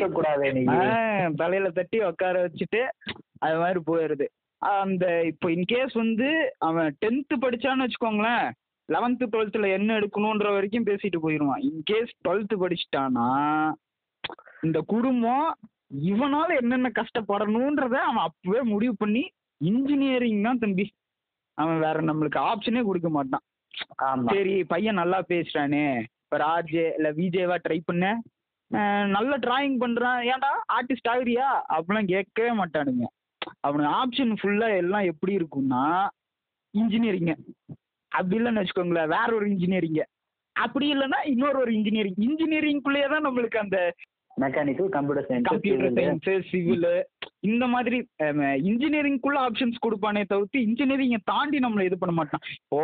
தலையில 1.43 1.71
தட்டி 1.79 1.99
உட்கார 2.11 2.37
வச்சுட்டு 2.45 2.83
அது 3.45 3.57
மாதிரி 3.63 3.81
போயிடுது. 3.89 4.27
அந்த 4.63 5.05
இப்போ 5.31 5.47
இன்கேஸ் 5.57 5.95
வந்து 6.03 6.29
அவன் 6.69 6.89
டென்த்து 7.03 7.37
படிச்சான்னு 7.45 7.85
வச்சுக்கோங்களேன் 7.87 8.47
லெவன்த்து 8.89 9.25
டுவெல்த்தில் 9.33 9.75
என்ன 9.77 9.91
எடுக்கணுன்ற 9.99 10.49
வரைக்கும் 10.55 10.87
பேசிட்டு 10.89 11.19
போயிடுவான் 11.25 11.63
இன்கேஸ் 11.69 12.13
டுவெல்த்து 12.25 12.57
படிச்சிட்டானா 12.63 13.29
இந்த 14.67 14.79
குடும்பம் 14.93 15.47
இவனால 16.11 16.49
என்னென்ன 16.63 16.89
கஷ்டப்படணுன்றத 16.99 17.95
அவன் 18.09 18.27
அப்பவே 18.29 18.61
முடிவு 18.73 18.95
பண்ணி 19.03 19.23
இன்ஜினியரிங் 19.61 20.45
தான் 20.47 20.61
தம்பி. 20.65 20.85
அவன் 21.59 21.81
வேற 21.85 21.97
நம்மளுக்கு 22.09 22.39
ஆப்ஷனே 22.51 22.83
கொடுக்க 22.89 23.09
மாட்டான். 23.17 23.45
சரி 24.31 24.55
பையன் 24.73 25.01
நல்லா 25.01 25.19
பேசுறானே. 25.33 25.83
இப்போ 26.25 26.39
ஆர்ஜே 26.55 26.85
இல்லை 26.99 27.11
விஜேவா 27.19 27.57
ட்ரை 27.65 27.79
பண்ண. 27.89 28.05
நல்ல 29.15 29.33
டிராயிங் 29.45 29.77
பண்றான். 29.83 30.21
ஏன்டா 30.33 30.51
ஆர்டிஸ்ட் 30.77 31.11
ஆகுறியா? 31.13 31.49
அப்படிலாம் 31.77 32.11
கேட்கவே 32.13 32.53
மாட்டானுங்க. 32.61 33.07
அவனுக்கு 33.67 33.93
ஆப்ஷன் 34.01 34.33
ஃபுல்லா 34.41 34.69
எல்லாம் 34.83 35.09
எப்படி 35.13 35.33
இருக்கும்னா 35.39 35.85
இன்ஜினியரிங்க 36.75 37.33
அப்படி 38.13 38.37
இல்லைன்னு 38.39 38.63
வச்சுக்கோங்களேன் 38.63 39.13
வேற 39.17 39.29
ஒரு 39.39 39.47
இன்ஜினியரிங்க 39.53 40.03
அப்படி 40.57 40.87
இல்லைன்னா 40.95 41.19
இன்னொரு 41.33 41.59
ஒரு 41.63 41.73
இன்ஜினியரிங் 41.79 42.21
இன்ஜினியரிங்குள்ளேயே 42.29 43.09
தான் 43.13 43.27
நம்மளுக்கு 43.27 43.59
அந்த 43.63 43.79
mechanical 44.37 44.91
computer 44.97 45.27
computer 45.49 45.95
science 45.99 46.27
science 46.27 46.51
civil 46.53 46.91
இந்த 47.51 47.65
மாதிரி 47.75 47.99
இன்ஜினியரிங்குள்ள 48.71 49.39
ஆப்ஷன்ஸ் 49.47 49.85
கொடுப்பானே 49.87 50.23
தவிர்த்து 50.33 50.65
இன்ஜினியரிங்கை 50.69 51.21
தாண்டி 51.33 51.59
நம்மளை 51.65 51.87
இது 51.89 51.99
பண்ண 52.03 52.15
மாட்டான். 52.19 52.45
இப்போ 52.61 52.83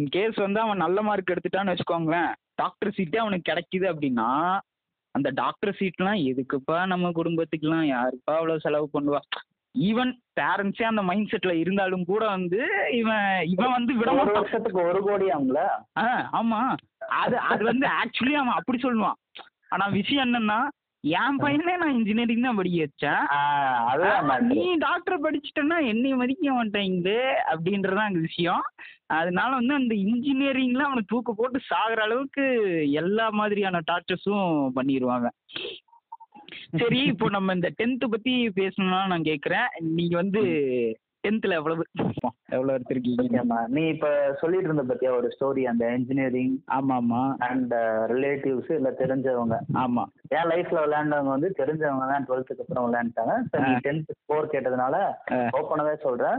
இன்கேஸ் 0.00 0.38
வந்து 0.44 0.60
அவன் 0.64 0.84
நல்ல 0.84 0.98
மார்க் 1.08 1.32
எடுத்துட்டான்னு 1.34 1.72
வச்சுக்கோங்களேன் 1.72 2.30
டாக்டர் 2.62 2.94
சீட்டே 2.96 3.20
அவனுக்கு 3.24 3.50
கிடைக்குது 3.50 3.86
அப்படின்னா 3.92 4.28
அந்த 5.14 5.28
டாக்டர் 5.34 5.76
சீட்லாம் 5.78 6.20
எதுக்குப்பா 6.30 6.78
நம்ம 6.86 7.10
குடும்பத்துக்குலாம் 7.12 7.86
யாருப்பா 7.88 8.32
அவ்வளோ 8.36 8.56
செலவு 8.56 8.86
பண்ணுவா? 8.94 9.20
ஈவன் 9.74 10.10
பேரண்ட்ஸே 10.40 10.84
அந்த 10.84 11.02
மைண்ட் 11.02 11.30
செட்டில் 11.30 11.60
இருந்தாலும் 11.60 12.04
கூட 12.04 12.24
வந்து 12.28 12.60
இவன் 12.92 13.28
இவன் 13.44 13.72
வந்து 13.72 13.92
விட 13.94 14.10
ஒரு 14.14 14.32
வருஷத்துக்கு 14.32 14.80
ஒரு 14.82 15.00
கோடி 15.02 15.26
ஆகுங்கள 15.30 15.60
ஆ 15.98 16.06
ஆமா. 16.40 16.60
அது 17.18 17.36
அது 17.48 17.62
வந்து 17.64 17.86
ஆக்சுவலி 18.00 18.34
அவன் 18.34 18.58
அப்படி 18.58 18.78
சொல்லுவான். 18.82 19.18
ஆனா 19.68 19.86
விஷயம் 19.92 20.24
என்னன்னா 20.26 20.58
என் 21.04 21.38
பையனே 21.40 21.74
நான் 21.76 21.94
இன்ஜினியரிங் 21.94 22.46
தான் 22.46 22.56
படிக்க 22.56 22.78
வச்சேன். 22.84 23.24
நீ 24.52 24.62
டாக்டர் 24.78 25.22
படிச்சிட்டன்னா 25.22 25.78
என்னை 25.86 26.12
மதிக்க 26.12 26.52
மாட்டேங்குது 26.52 27.16
அப்படின்றதான் 27.52 28.08
அங்க 28.08 28.20
விஷயம். 28.20 28.62
அதனால 29.14 29.50
வந்து 29.54 29.74
அந்த 29.74 29.94
இன்ஜினியரிங்ல 30.04 30.84
அவனை 30.86 31.02
தூக்க 31.06 31.32
போட்டு 31.32 31.58
சாகுற 31.70 32.00
அளவுக்கு 32.00 32.44
எல்லா 32.92 33.28
மாதிரியான 33.30 33.82
டாக்டர்ஸும் 33.86 34.46
பண்ணிடுவாங்க 34.76 35.28
சரி 36.80 37.00
இப்போ 37.04 37.26
நம்ம 37.28 37.54
இந்த 37.54 37.68
டென்த்து 37.78 38.06
பத்தி 38.08 38.32
பேசணும்னா 38.56 39.00
நான் 39.06 39.22
கேட்குறேன் 39.22 39.68
நீங்க 39.90 40.14
வந்து 40.16 40.42
டென்த்தில் 41.24 41.56
எவ்வளவு? 41.58 41.84
எவ்வளோ 42.56 42.72
எடுத்திருக்கீங்க? 42.74 43.40
நீ 43.68 43.82
இப்ப 43.88 44.08
சொல்லிட்டு 44.40 44.68
இருந்த 44.68 44.84
பத்தியா 44.90 45.10
ஒரு 45.18 45.28
ஸ்டோரி 45.34 45.62
அந்த 45.70 45.84
இன்ஜினியரிங் 45.98 46.54
ஆமா 46.76 46.96
ஆமா 47.00 47.22
அண்ட் 47.48 47.72
ரிலேட்டிவ்ஸ் 48.12 48.70
இல்ல 48.78 48.90
தெரிஞ்சவங்க. 49.00 49.56
ஆமா. 49.84 50.04
என் 50.36 50.50
லைஃப்ல 50.52 50.82
விளையாண்டவங்க 50.84 51.32
வந்து 51.36 51.50
தெரிஞ்சவங்க 51.60 52.06
தான் 52.12 52.26
டுவெல்த்துக்கு 52.28 52.64
அப்புறம் 52.64 52.86
விளையாண்டாங்க. 52.86 53.34
டென்த் 53.86 54.12
ஸ்கோர் 54.20 54.52
கேட்டதுனால. 54.54 54.94
ஓப்பனாவே 55.58 55.94
சொல்றேன். 56.06 56.38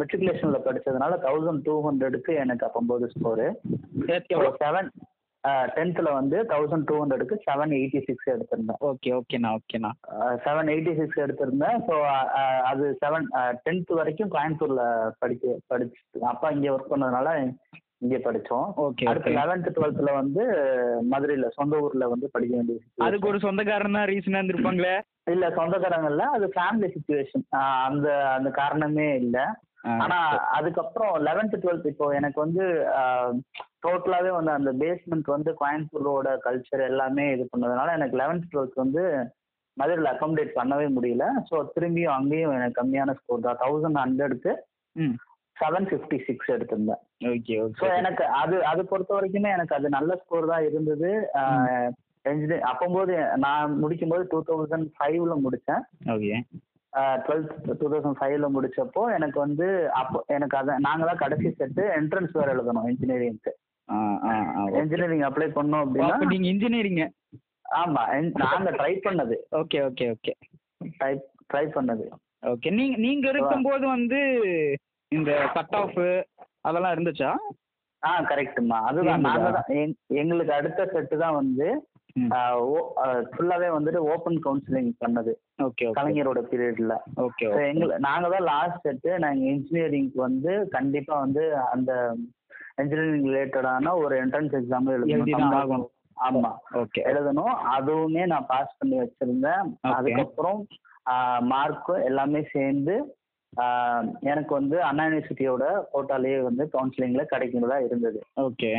மெட்ரிகுலேஷன்ல 0.00 0.60
படிச்சதுனால 0.68 1.18
தௌசண்ட் 1.26 1.64
டூ 1.68 1.76
ஹண்ட்ரடுக்கு 1.88 2.34
எனக்கு 2.44 2.66
அப்பம்போது 2.68 3.06
ஸ்கோரு 3.16 3.46
எவ்வளோ 4.34 4.52
செவன் 4.64 4.90
டென்த்ல 5.76 6.08
வந்து 6.18 6.36
தௌசண்ட் 6.52 6.86
டூ 6.90 6.96
ஹண்ட்ரடுக்கு 7.00 7.36
செவன் 7.46 7.72
எயிட்டி 7.78 8.00
சிக்ஸ் 8.08 8.30
எடுத்திருந்தேன். 8.34 8.80
ஓகே 8.90 9.10
ஓகேண்ணா 9.18 9.50
ஓகேண்ணா. 9.58 9.90
செவன் 10.46 10.70
எயிட்டி 10.74 10.94
சிக்ஸ் 11.00 11.22
எடுத்திருந்தேன். 11.24 11.78
ஸோ 11.88 11.96
அது 12.70 12.86
செவன் 13.02 13.26
டென்த் 13.66 13.92
வரைக்கும் 14.00 14.32
கோயம்புத்தூர்ல 14.36 14.84
படிக்க 15.24 15.58
படிச்சு 15.72 16.24
அப்பா 16.32 16.50
இங்கே 16.56 16.72
ஒர்க் 16.76 16.92
பண்ணதுனால 16.94 17.30
இங்கே 18.04 18.18
படித்தோம். 18.26 18.66
ஓகே 18.86 19.06
அடுத்து 19.10 19.30
லெவன்த்து 19.38 19.70
டுவெல்த்தில் 19.76 20.18
வந்து 20.18 20.42
மதுரையில் 21.12 21.54
சொந்த 21.56 21.80
ஊரில் 21.84 22.10
வந்து 22.12 22.26
படிக்க 22.34 22.52
வேண்டிய 22.58 23.06
அதுக்கு 23.06 23.30
ஒரு 23.30 23.38
சொந்தக்காரன் 23.46 23.96
தான் 23.98 24.10
ரீசனா 24.10 24.40
இருந்திருப்பாங்களே? 24.40 24.96
இல்லை 25.34 25.48
சொந்தக்காரங்க 25.56 26.10
இல்லை 26.12 26.26
அது 26.36 26.46
ஃபேமிலி 26.56 26.90
சுச்சுவேஷன் 26.92 27.46
அந்த 27.86 28.08
அந்த 28.36 28.50
காரணமே 28.60 29.08
இல்லை. 29.24 29.46
ஆனா 30.04 30.16
அதுக்கப்புறம் 30.58 31.12
லெவன்த் 31.26 31.60
டுவெல்த் 31.64 31.90
இப்போ 31.90 32.06
எனக்கு 32.18 32.38
வந்து 32.44 32.64
டோட்டலாவே 33.82 34.30
வந்து 34.36 34.52
அந்த 34.58 34.70
பேஸ்மெண்ட் 34.80 35.28
வந்து 35.34 35.50
கோயம்புத்தூரோட 35.60 36.28
கல்ச்சர் 36.46 36.82
எல்லாமே 36.90 37.26
இது 37.34 37.44
பண்ணதுனால 37.52 37.94
எனக்கு 37.98 38.18
லெவன்த் 38.20 38.50
டுவெல்த் 38.52 38.82
வந்து 38.84 39.02
மதுரையில் 39.76 40.10
அக்காமடேட் 40.12 40.58
பண்ணவே 40.58 40.86
முடியல. 40.96 41.24
ஸோ 41.48 41.56
திரும்பியும் 41.74 42.16
அங்கேயும் 42.16 42.54
எனக்கு 42.56 42.78
கம்மியான 42.80 43.14
ஸ்கோர் 43.18 43.46
தான். 43.46 43.60
தௌசண்ட் 43.62 44.00
ஹண்ட்ரடுக்கு 44.02 44.52
செவன் 45.56 45.86
ஃபிஃப்டி 45.90 46.18
சிக்ஸ் 46.26 46.52
எடுத்திருந்தேன். 46.54 47.02
ஓகே 47.30 47.54
ஸோ 47.78 47.86
எனக்கு 48.00 48.24
அது 48.40 48.56
அது 48.72 48.82
பொறுத்த 48.90 49.12
வரைக்குமே 49.16 49.50
எனக்கு 49.56 49.76
அது 49.78 49.88
நல்ல 49.96 50.10
ஸ்கோர் 50.22 50.52
தான் 50.52 50.66
இருந்தது. 50.68 51.10
இன்ஜினியர் 52.24 52.68
அப்போம்போது 52.70 53.14
நான் 53.44 53.76
முடிக்கும்போது 53.82 54.24
டூ 54.32 54.40
தௌசண்ட் 54.48 54.88
ஃபைவ்ல 54.96 55.36
முடித்தேன் 55.44 55.84
ஓகே 56.14 56.32
டுவெல்த் 57.22 57.50
டூ 57.80 57.86
தௌசண்ட் 57.86 58.18
ஃபைவ்ல 58.18 58.46
முடிச்சப்போ 58.52 59.02
எனக்கு 59.14 59.38
வந்து 59.40 59.66
அப்போ 59.98 60.18
எனக்கு 60.34 60.56
அதை 60.56 60.74
நாங்கள் 60.84 61.10
தான் 61.10 61.22
கடைசி 61.22 61.50
செட்டு 61.54 61.82
என்ட்ரன்ஸ் 61.98 62.36
வேறு 62.36 62.54
எழுதணும் 62.54 62.88
இன்ஜினியரிங்க்கு 62.92 63.52
ஆ 63.88 63.98
ஆ 64.26 64.32
ஆ 64.54 64.62
இன்ஜினியரிங் 64.80 65.26
அப்ளை 65.28 65.48
பண்ணோம் 65.52 65.82
அப்போ 65.82 66.00
அப்படின்னா 66.00 66.30
நீங்க 66.32 66.48
இன்ஜினியரிங் 66.48 67.02
ஆமா 67.76 68.02
நாங்க 68.42 68.70
ட்ரை 68.76 68.92
பண்ணது. 69.00 69.36
Okay 69.58 69.78
okay 69.84 70.04
okay 70.12 70.32
try 70.94 71.12
try 71.50 71.64
பண்ணது. 71.74 72.04
ஓகே 72.46 72.68
நீங்க 72.70 72.96
நீங்க 72.98 73.26
இருக்கும்போது 73.28 73.84
வந்து 73.88 74.20
இந்த 75.12 75.30
கட் 75.54 75.76
ஆஃப் 75.76 75.98
அதெல்லாம் 76.62 76.94
இருந்துச்சா? 76.94 77.30
ஆ 78.02 78.10
கரெக்ட்டுமா 78.22 78.78
அதுதான்? 78.88 79.24
நாங்க 79.26 79.48
தான் 79.50 79.70
எங்- 79.78 79.96
எங்களுக்கு 80.18 80.52
அடுத்த 80.52 80.86
செட்டு 80.92 81.16
தான் 81.18 81.38
வந்து. 81.38 81.68
ஃபுல்லாவே 83.32 83.68
வந்துட்டு 83.76 84.00
ஓப்பன் 84.12 84.38
கவுன்சிலிங் 84.44 84.90
பண்ணது. 85.04 85.32
ஓகே 85.62 85.86
கலைஞரோட 85.98 86.40
பீரியட்ல 86.50 86.96
ஓகே 87.16 87.46
எங்களை 87.68 87.98
நாங்க 87.98 88.28
தான் 88.28 88.48
லாஸ்ட் 88.50 88.82
செட்டு 88.86 89.18
நாங்க 89.18 89.44
இன்ஜினியரிங்க்கு 89.44 90.20
வந்து 90.28 90.68
கண்டிப்பா 90.68 91.18
வந்து 91.18 91.56
அந்த 91.56 91.92
இன்ஜினியரிங் 92.76 93.28
ரிலேட்டடான 93.28 93.94
ஒரு 93.96 94.16
என்ட்ரன்ஸ் 94.24 94.56
எக்ஸாம் 94.58 94.90
எழுதணும். 94.96 95.86
ஆமா. 96.16 96.50
ஓகே. 96.74 97.00
எழுதணும். 97.10 97.54
அதுவுமே 97.76 98.26
நான் 98.26 98.46
பாஸ் 98.46 98.78
பண்ணி 98.78 98.96
வச்சிருந்தேன். 98.98 99.66
அதுக்கப்புறம் 99.90 100.60
மார்க்கு 101.40 101.94
எல்லாமே 102.04 102.42
சேர்ந்து 102.52 102.94
எனக்கு 104.20 104.52
வந்து 104.54 104.82
அண்ணா 104.82 105.04
யூனிவர்சிட்டியோட 105.04 105.64
கோட்டாலேயே 105.92 106.40
வந்து 106.42 106.64
கவுன்சிலிங்ல 106.72 107.22
கிடைக்கிறதா 107.30 107.78
இருந்தது. 107.84 108.18
ஓகே. 108.40 108.70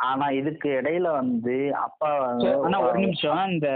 ஆனா 0.00 0.26
இதுக்கு 0.30 0.68
இடையில 0.68 1.10
வந்து 1.10 1.76
அப்பா 1.76 2.10
ஆனா 2.62 2.80
ஒரு 2.80 2.98
நிமிஷம். 2.98 3.50
இந்த. 3.50 3.68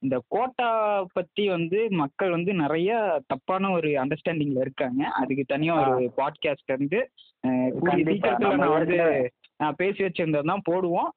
இந்த 0.00 0.16
கோட்டா 0.28 0.68
பத்தி 1.12 1.44
வந்து 1.48 1.78
மக்கள் 1.90 2.30
வந்து 2.30 2.52
நிறைய 2.54 3.20
தப்பான 3.26 3.70
ஒரு 3.70 3.88
அண்டர்ஸ்டாண்டிங்ல 3.88 4.60
இருக்காங்க. 4.60 5.02
அதுக்கு 5.20 5.44
தனியா 5.46 5.74
ஒரு 5.94 6.12
பாட்காஸ்ட் 6.16 6.76
வந்து 6.76 7.00
நான் 9.56 9.74
பேசி 9.76 10.04
வச்சிருந்தது 10.04 10.44
தான் 10.44 10.66
போடுவோம். 10.70 11.10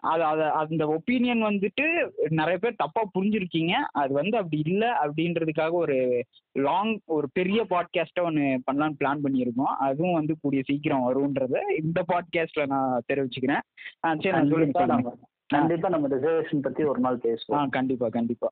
அது 0.00 0.24
அது 0.24 0.44
அந்த 0.44 0.86
ஒப்பீனியன் 0.86 1.42
வந்துட்டு 1.44 2.10
நிறைய 2.28 2.58
பேர் 2.58 2.74
தப்பா 2.76 3.02
புரிஞ்சிருக்கீங்க. 3.18 3.72
அது 3.92 4.12
வந்து 4.12 4.36
அப்படி 4.36 4.62
இல்லை 4.64 4.88
அப்படின்றதுக்காக 4.88 5.70
ஒரு 5.70 6.24
லாங் 6.52 6.98
ஒரு 7.04 7.28
பெரிய 7.32 7.66
பாட்காஸ்ட்டை 7.70 8.22
ஒன்று 8.22 8.62
பண்ணலான்னு 8.72 8.94
பிளான் 9.04 9.18
பண்ணியிருக்கோம். 9.24 9.74
அதுவும் 9.78 10.12
வந்து 10.12 10.36
கூடிய 10.40 10.62
சீக்கிரம் 10.64 11.04
வரும்ன்றத 11.08 11.58
இந்த 11.82 12.04
பாட்காஸ்ட்ல 12.08 12.66
நான் 12.66 13.02
தெரிவிச்சுக்கிறேன். 13.12 13.60
ஆ 14.04 14.14
சரி 14.14 14.30
நான் 14.30 14.48
சொல்லுங்க 14.48 14.84
கண்டிப்பா. 14.84 15.14
சொல்லுங்க 15.46 15.88
நம்ம 15.88 16.08
ரிசர்வேஷன் 16.08 16.62
பத்தி 16.62 16.84
ஒரு 16.84 17.00
நாள் 17.00 17.20
ஆ 17.24 17.28
பேசுவோம். 17.28 17.68
கண்டிப்பா 17.68 18.08
கண்டிப்பா. 18.08 18.50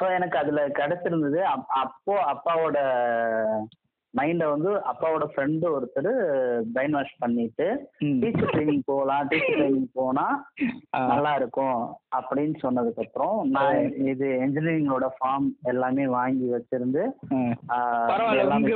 ஸோ 0.00 0.14
எனக்கு 0.14 0.38
அதுல 0.38 0.68
கிடைச்சிருந்தது 0.68 1.36
அப்- 1.36 1.66
அப்போ 1.66 2.32
அப்பாவோட 2.32 2.76
மைண்டை 4.14 4.46
வந்து 4.50 4.70
அப்பாவோட 4.90 5.24
ஃப்ரெண்டு 5.30 5.66
ஒருத்தர் 5.72 6.10
பிரைன் 6.72 6.96
வாஷ் 6.96 7.14
பண்ணிட்டு. 7.20 7.66
டீச்சர் 8.20 8.52
ட்ரைனிங் 8.52 8.84
போகலாம் 8.86 9.28
டீச்சர் 9.30 9.56
ட்ரைனிங் 9.56 9.88
போனா. 9.96 10.26
நல்லா 11.10 11.32
இருக்கும் 11.36 11.78
அப்படின்னு 12.12 12.56
சொன்னதுக்கு 12.62 13.02
அப்புறம் 13.04 13.36
நான் 13.54 13.78
இது 14.10 14.26
இன்ஜினியரிங்கோட 14.44 15.06
ஃபார்ம் 15.14 15.48
எல்லாமே 15.70 16.04
வாங்கி 16.14 16.46
வச்சிருந்து 16.52 17.02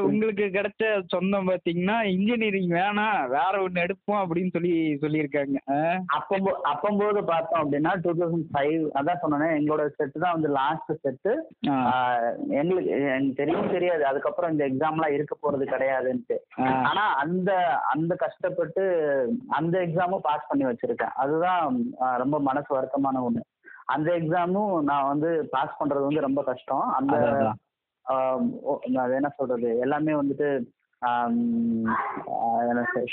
உங்களுக்கு 0.07 0.47
கிடைச்ச 0.57 0.85
சொந்தம் 1.13 1.49
பாத்தீங்கன்னா 1.49 1.97
இன்ஜினியரிங் 2.13 2.73
வேணாம் 2.75 3.05
வேற 3.35 3.53
ஒண்ணு 3.65 3.85
எடுப்போம் 3.85 4.21
அப்படின்னு 4.23 4.55
சொல்லி 4.57 4.73
சொல்லியிருக்காங்க 5.03 5.57
ஆ? 5.71 5.79
அப்பம்போ 6.19 6.53
அப்பம்போது 6.73 7.21
பார்த்தோம் 7.27 7.63
அப்படின்னா 7.63 7.93
டூ 8.03 8.13
தௌசண்ட் 8.19 8.51
ஃபைவ் 8.53 8.83
அதான் 8.99 9.23
சொன்னேன் 9.25 9.57
எங்களோட 9.59 9.87
செட்டு 9.95 10.19
தான் 10.19 10.37
வந்து 10.37 10.51
லாஸ்ட் 10.57 10.93
செட்டு. 11.01 11.33
எங்களுக்கு 12.59 12.91
எனக்கு 13.09 13.33
தெரியவும் 13.39 13.75
தெரியாது 13.75 14.03
அதுக்கப்புறம் 14.09 14.53
இந்த 14.53 14.65
எக்ஸாம்லாம் 14.69 15.15
இருக்க 15.15 15.28
போறது 15.43 15.65
கிடையாதுன்ட்டு. 15.73 16.37
ஆனா 16.89 17.05
அந்த 17.23 17.51
அந்த 17.93 18.13
கஷ்டப்பட்டு 18.25 18.85
அந்த 19.59 19.75
எக்ஸாமும் 19.87 20.27
பாஸ் 20.29 20.49
பண்ணி 20.49 20.65
வச்சிருக்கேன். 20.71 21.15
அதுதான் 21.25 21.79
ரொம்ப 22.23 22.39
மனசு 22.49 22.71
வருத்தமான 22.79 23.23
ஒண்ணு. 23.29 23.45
அந்த 23.95 24.09
எக்ஸாமும் 24.19 24.75
நான் 24.91 25.11
வந்து 25.13 25.31
பாஸ் 25.55 25.79
பண்றது 25.81 26.09
வந்து 26.09 26.27
ரொம்ப 26.29 26.43
கஷ்டம். 26.51 26.87
அந்த 26.99 27.15
என்ன 29.19 29.31
சொல்றது? 29.39 29.71
எல்லாமே 29.85 30.13
வந்துட்டு 30.21 30.49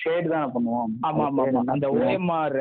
ஷேட் 0.01 0.29
தானே 0.33 0.47
பண்ணுவோம். 0.53 0.91
ஆமா 1.07 1.23
ஆமா 1.29 1.43
ஆமா. 1.47 1.61
அந்த 1.73 1.87
ஓஎம்ஆர் 1.97 2.59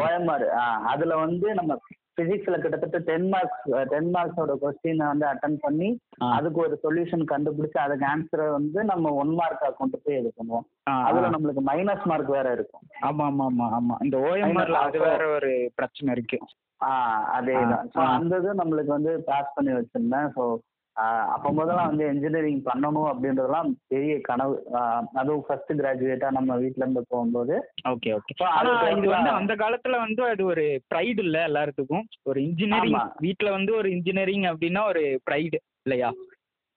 ஓஎம்ஆர் 0.00 0.44
அதுல 0.92 1.16
வந்து 1.24 1.48
நம்ம 1.60 1.76
பிசிக்ஸ்ல 2.18 2.56
கிட்டத்தட்ட 2.60 2.98
டென் 3.08 3.26
மார்க்ஸ் 3.32 3.64
டென் 3.90 4.10
மார்க்ஸோட 4.14 4.52
கொஸ்டினை 4.62 5.06
வந்து 5.12 5.26
அட்டன் 5.30 5.56
பண்ணி 5.64 5.88
அதுக்கு 6.36 6.60
ஒரு 6.66 6.76
சொல்யூஷன் 6.84 7.24
கண்டுபிடிச்சு 7.32 7.78
அதுக்கு 7.84 8.06
ஆன்சரை 8.12 8.46
வந்து 8.58 8.82
நம்ம 8.84 9.12
ஒன் 9.22 9.32
மார்க்கா 9.40 9.68
கொண்டு 9.80 9.98
போய் 10.04 10.18
இது 10.20 10.30
பண்ணுவோம். 10.38 10.66
அதுல 11.08 11.32
நம்மளுக்கு 11.34 11.64
மைனஸ் 11.70 12.06
மார்க் 12.12 12.36
வேற 12.36 12.52
இருக்கும். 12.52 12.84
ஆமா 13.08 13.26
ஆமா 13.30 13.46
ஆமா 13.48 13.66
ஆமா. 13.78 13.96
இந்த 14.06 14.18
ஓஎம்ஆர்ல 14.28 14.80
அது 14.86 15.00
வேற 15.08 15.24
ஒரு 15.36 15.50
பிரச்சனை 15.74 16.12
இருக்கு. 16.16 16.38
ஆ 16.80 16.92
அதேதான். 17.36 17.84
அந்த 18.16 18.40
இது 18.42 18.60
நம்மளுக்கு 18.62 18.92
வந்து 18.96 19.12
பாஸ் 19.28 19.54
பண்ணி 19.54 19.72
வச்சிருந்தேன். 19.76 20.28
ஸோ 20.36 20.42
அப்போ 21.32 21.48
முதல்ல 21.52 21.86
வந்து 21.88 22.04
இன்ஜினியரிங் 22.12 22.60
பண்ணணும் 22.64 23.08
அப்படின்றதெல்லாம் 23.10 23.70
பெரிய 23.88 24.12
கனவு. 24.20 24.54
அதுவும் 25.12 25.44
ஃபர்ஸ்ட் 25.46 25.72
கிராஜுவேட்டா 25.72 26.28
நம்ம 26.30 26.56
வீட்ல 26.56 26.84
இருந்து 26.84 27.02
போகும்போது. 27.08 27.56
Okay 27.90 28.12
okay. 28.14 28.34
ஆனா 28.50 28.70
இது 28.92 29.08
வந்து 29.08 29.30
அந்த 29.30 29.54
காலத்துல 29.54 29.98
வந்து 29.98 30.22
அது 30.28 30.44
ஒரு 30.44 30.64
ப்ரைடு 30.90 31.18
இல்ல 31.18 31.40
எல்லாத்துக்கும் 31.46 32.06
ஒரு 32.22 32.40
இன்ஜினியரிங். 32.42 32.96
வீட்ல 33.18 33.50
வந்து 33.50 33.74
ஒரு 33.76 33.90
இன்ஜினியரிங் 33.90 34.46
அப்படின்னா 34.52 34.82
ஒரு 34.88 35.04
ப்ரைடு 35.28 35.58
இல்லையா? 35.84 36.10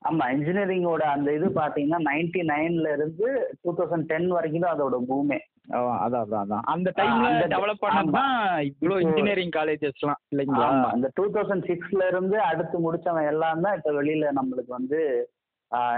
ஆமா 0.01 0.25
இன்ஜினியரிங்கோட 0.31 1.03
அந்த 1.13 1.29
இது 1.33 1.47
பாத்தீங்கன்னா 1.55 2.01
நைன்டி 2.05 2.41
நைன்ல 2.51 2.91
இருந்து 2.93 3.29
டூ 3.63 3.71
தௌசண்ட் 3.73 4.09
டென் 4.11 4.29
வரைக்கும் 4.29 4.61
தான் 4.61 4.75
அதோட 4.75 4.97
பூமே 5.07 5.39
அதான் 5.69 6.21
அதான் 6.21 6.43
அதான். 6.43 6.63
அந்த 6.67 6.89
டைம்ல 6.97 7.25
டெவலப் 7.51 7.83
பண்ணது 7.83 8.13
தான் 8.15 8.35
இவ்வளோ 8.69 8.95
இன்ஜினியரிங் 9.03 9.53
காலேஜஸ்லாம் 9.55 10.21
இல்லைங்களா? 10.31 10.69
டூ 11.17 11.25
தௌசண்ட் 11.35 11.67
சிக்ஸ்ல 11.69 12.07
இருந்து 12.07 12.37
அடுத்து 12.45 12.77
முடிச்சவன் 12.85 13.29
எல்லாம் 13.31 13.65
தான் 13.65 13.77
இப்ப 13.79 13.91
வெளியில 13.99 14.31
நம்மளுக்கு 14.37 14.73
வந்து 14.77 15.01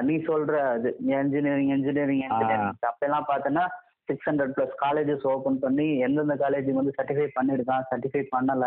நீ 0.03 0.15
சொல்ற 0.25 0.55
இது 0.79 0.89
இன்ஜினியரிங் 1.17 1.71
இன்ஜினியரிங் 1.75 2.25
இன்ஜினியரிங் 2.25 2.67
அப்பெல்லாம் 2.89 3.29
பார்த்தோன்னா 3.29 3.63
six 4.09 4.27
hundred 4.27 4.53
plus 4.55 4.75
colleges 4.81 5.25
open 5.31 5.59
பண்ணி 5.59 5.87
எந்தெந்த 6.05 6.35
காலேஜ் 6.41 6.69
வந்து 6.73 6.95
சர்டிஃபை 6.97 7.27
பண்ணிருக்கான் 7.35 7.87
சர்டிஃபை 7.91 8.23
பண்ணல. 8.31 8.65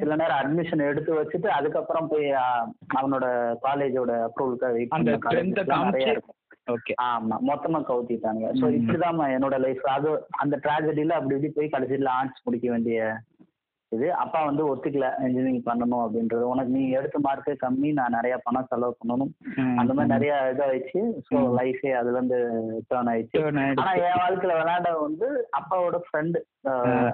சில 0.00 0.12
நேரம் 0.14 0.40
அட்மிஷன் 0.40 0.86
எடுத்து 0.88 1.12
வச்சுட்டு 1.18 1.48
அதுக்கப்புறம் 1.56 2.08
போய் 2.08 2.28
அவனோட 2.96 3.26
காலேஜோட 3.66 4.12
அப்ரூவலுக்காக 4.26 4.74
வெயிட் 4.76 4.92
பண்ண 4.92 5.16
நிறைய 5.88 6.14
இருக்கும். 6.14 6.38
ஓகே 6.66 6.92
ஆமா 7.04 7.36
மொத்தமா 7.42 7.78
கவுத்திட்டாங்க 7.82 8.44
ஸோ 8.52 8.64
ம். 8.66 8.74
இப்படிதாம்மா 8.78 9.26
என்னோட 9.28 9.56
லைஃப் 9.58 9.84
அது 9.88 10.10
அந்த 10.38 10.56
ட்ராஜடியில 10.62 11.12
அப்படி 11.12 11.36
இப்படி 11.36 11.52
போய் 11.52 11.68
கடைசியில் 11.68 12.12
ஆர்ட்ஸ் 12.12 12.44
முடிக்க 12.44 12.68
வேண்டிய 12.70 12.98
இது 13.92 14.06
அப்பா 14.22 14.38
வந்து 14.44 14.62
ஒத்துக்கல 14.68 15.06
இன்ஜினியரிங் 15.24 15.64
பண்ணணும் 15.66 16.02
அப்படின்றது. 16.04 16.44
உனக்கு 16.52 16.70
நீ 16.72 16.82
எடுத்த 16.90 17.16
மார்க்கு 17.18 17.52
கம்மி 17.62 17.88
நான் 17.92 18.16
நிறைய 18.16 18.34
பணம் 18.44 18.68
செலவு 18.70 18.94
பண்ணணும். 19.00 19.32
அந்த 19.80 19.92
மாதிரி 19.92 20.12
நிறைய 20.14 20.32
இதாயிடுச்சு. 20.52 21.00
ஸோ. 21.28 21.36
லைஃபே 21.58 21.92
அதுல 21.92 22.16
இருந்து 22.16 22.38
டேர்ன் 22.90 23.10
ஆயிடுச்சு. 23.12 23.42
ஆனா 23.82 23.92
என் 24.06 24.20
வாழ்க்கையில 24.22 24.56
விளையாட 24.60 24.92
வந்து 25.00 25.28
அப்பாவோட 25.60 25.98
ஃப்ரெண்டு. 26.06 26.40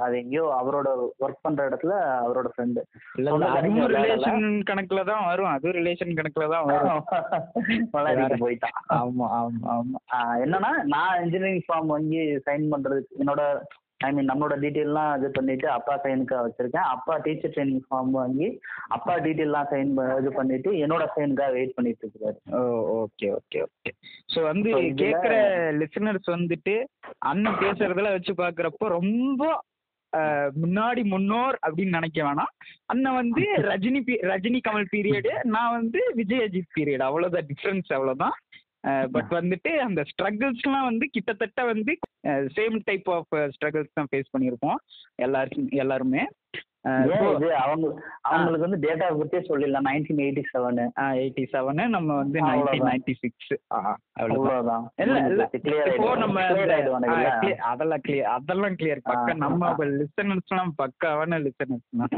அது 0.04 0.14
எங்கேயோ 0.20 0.46
அவரோட 0.58 0.88
ஒர்க் 1.18 1.44
பண்ற 1.44 1.60
இடத்துல 1.68 1.92
அவரோட 2.24 2.48
ஃப்ரெண்டு 2.52 2.80
ரிலேஷன் 3.94 4.42
கணக்குல 4.70 5.02
தான் 5.10 5.26
வரும். 5.28 5.50
அதுவும் 5.54 5.76
ரிலேஷன் 5.78 6.16
கணக்குல 6.18 6.48
தான் 6.54 6.66
வரும். 6.66 7.02
விளையாடிட்டு 7.94 8.42
போயிட்டான். 8.42 8.76
ஆமா 8.98 9.28
ஆமா 9.38 9.68
ஆமா. 9.76 9.98
என்னன்னா 10.44 10.72
நான் 10.94 11.20
இன்ஜினியரிங் 11.24 11.66
ஃபார்ம் 11.68 11.92
வாங்கி 11.94 12.22
சைன் 12.46 12.66
பண்றதுக்கு 12.72 13.20
என்னோட 13.22 13.42
ஐ 14.00 14.10
மீன் 14.12 14.28
நம்மளோட 14.28 14.54
டீட்டெயில்லாம் 14.62 15.12
இது 15.16 15.28
பண்ணிட்டு 15.30 15.66
அப்பா 15.68 15.94
சைனுக்காக 16.02 16.42
வச்சிருக்கேன். 16.44 16.88
அப்பா 16.94 17.14
டீச்சர் 17.18 17.52
ட்ரைனிங் 17.54 17.84
ஃபார்ம் 17.86 18.12
வாங்கி 18.12 18.48
அப்பா 18.88 19.14
டீட்டெயில்லாம் 19.24 19.70
சைன் 19.70 19.90
இது 20.18 20.30
பண்ணிட்டு 20.32 20.72
என்னோட 20.82 21.04
சைனுக்காக 21.14 21.52
வெயிட் 21.52 21.76
பண்ணிட்டு 21.76 22.04
இருக்காரு 22.06 22.38
oh 22.52 22.60
okay 22.98 23.28
okay 23.38 23.60
okay 23.66 23.92
so 24.28 24.40
வந்து 24.42 24.70
கேட்குற 25.02 25.32
லிசனர்ஸ் 25.80 26.30
வந்துட்டு 26.36 26.76
அண்ணன் 27.30 27.60
பேசுறதுல 27.60 28.12
வச்சு 28.12 28.34
பார்க்குறப்போ 28.36 28.88
ரொம்ப 28.94 29.42
முன்னாடி 30.58 31.02
முன்னோர் 31.04 31.56
அப்படின்னு 31.64 31.96
நினைக்க 31.96 32.18
வேணாம். 32.22 32.52
அண்ணன் 32.86 33.16
வந்து 33.16 33.42
ரஜினி 33.66 34.00
பி 34.06 34.14
ரஜினி 34.30 34.60
கமல் 34.60 34.90
பீரியடு 34.92 35.32
நான் 35.54 35.74
வந்து 35.74 36.00
விஜய் 36.14 36.44
அஜித் 36.46 36.74
பீரியட் 36.76 37.04
அவ்வளோதான் 37.06 37.48
டிஃப்ரென்ஸ் 37.50 37.90
அவ்வளோதான் 37.96 38.36
பட் 39.14 39.32
வந்துட்டு 39.38 39.70
அந்த 39.86 40.00
ஸ்ட்ரகிள்ஸ்லாம் 40.10 40.88
வந்து 40.90 41.06
கிட்டத்தட்ட 41.16 41.64
வந்து 41.72 41.92
சேம் 42.56 42.76
டைப் 42.88 43.08
ஆஃப் 43.16 43.34
ஸ்ட்ரகிள்ஸ் 43.56 43.96
தான் 43.98 44.10
ஃபேஸ் 44.12 44.32
பண்ணியிருப்போம் 44.34 44.80
எல்லாருக்கும் 45.26 45.68
எல்லாருமே. 45.84 46.22
அவங்க 47.62 47.86
அவங்களுக்கு 48.28 48.66
வந்து 48.66 48.80
டேட்டா 48.84 49.06
பத்தியே 49.20 49.40
சொல்லிடலாம். 49.48 49.86
Nineteen 49.88 50.22
eighty 50.24 50.44
seven 50.52 50.84
eighty 51.22 51.44
seven 51.54 51.84
நம்ம 51.94 52.16
வந்து. 52.20 52.38
நைன்டீன் 52.48 52.86
நைன்டி 52.90 53.14
சிக்ஸ் 53.22 53.52
அவ்வளவுதான். 54.20 54.86
இல்ல 55.04 55.16
இல்ல 55.30 55.48
கிளியர் 55.64 55.92
இப்போ 55.94 56.14
நம்ம 56.24 56.44
அதெல்லாம் 57.72 58.04
கிளியர் 58.04 58.30
அதெல்லாம் 58.36 58.76
கிளியர் 58.80 59.06
பக்கா 59.10 59.34
நம்ம. 59.44 59.72
லிசனர்ஸ்லாம் 60.00 60.72
பக்காவான 60.82 61.40
லிசனர்ஸ் 61.46 61.88
தான். 62.02 62.14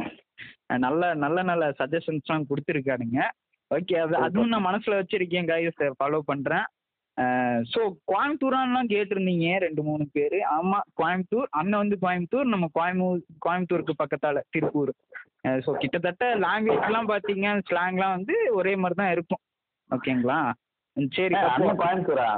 நல்ல 0.86 1.14
நல்ல 1.24 1.42
நல்ல 1.50 1.64
சஜஷன்ஸ்லாம் 1.80 2.48
கொடுத்துருக்கானுங்க. 2.50 3.20
ஓகே 3.70 3.96
அது. 4.04 4.14
அதுவும் 4.26 4.52
நான் 4.52 4.68
மனசுல 4.68 4.98
வச்சிருக்கேன் 5.00 5.48
கைஸ் 5.50 5.82
ஃபாலோ 5.98 6.20
பண்றேன். 6.30 6.66
ஸோ 7.72 7.80
கோயம்புத்தூரான்லாம் 8.10 8.90
கேட்டிருந்தீங்க 8.92 9.46
ரெண்டு 9.64 9.82
மூணு 9.88 10.04
பேர். 10.16 10.38
ஆமா 10.56 10.78
கோயம்புத்தூர். 11.00 11.48
அண்ணன் 11.58 11.82
வந்து 11.82 11.96
கோயம்புத்தூர் 12.04 12.52
நம்ம 12.52 12.68
கோயம்பூர் 12.78 13.20
கோயம்புத்தூருக்கு 13.46 13.94
பக்கத்தால 14.02 14.42
திருப்பூர். 14.54 14.92
ஸோ 15.66 15.70
கிட்டத்தட்ட 15.82 16.24
லாங்குவேஜ்லாம் 16.44 17.10
பார்த்தீங்க 17.12 17.52
ஸ்லாங்லாம் 17.68 18.16
வந்து 18.16 18.34
ஒரே 18.60 18.72
மாதிரி 18.82 18.98
தான் 19.02 19.12
இருக்கும் 19.16 19.42
ஓகேங்களா 19.90 20.40
சரி 21.16 21.34
அண்ணன் 21.48 21.80
கோயம்புத்தூரா? 21.82 22.28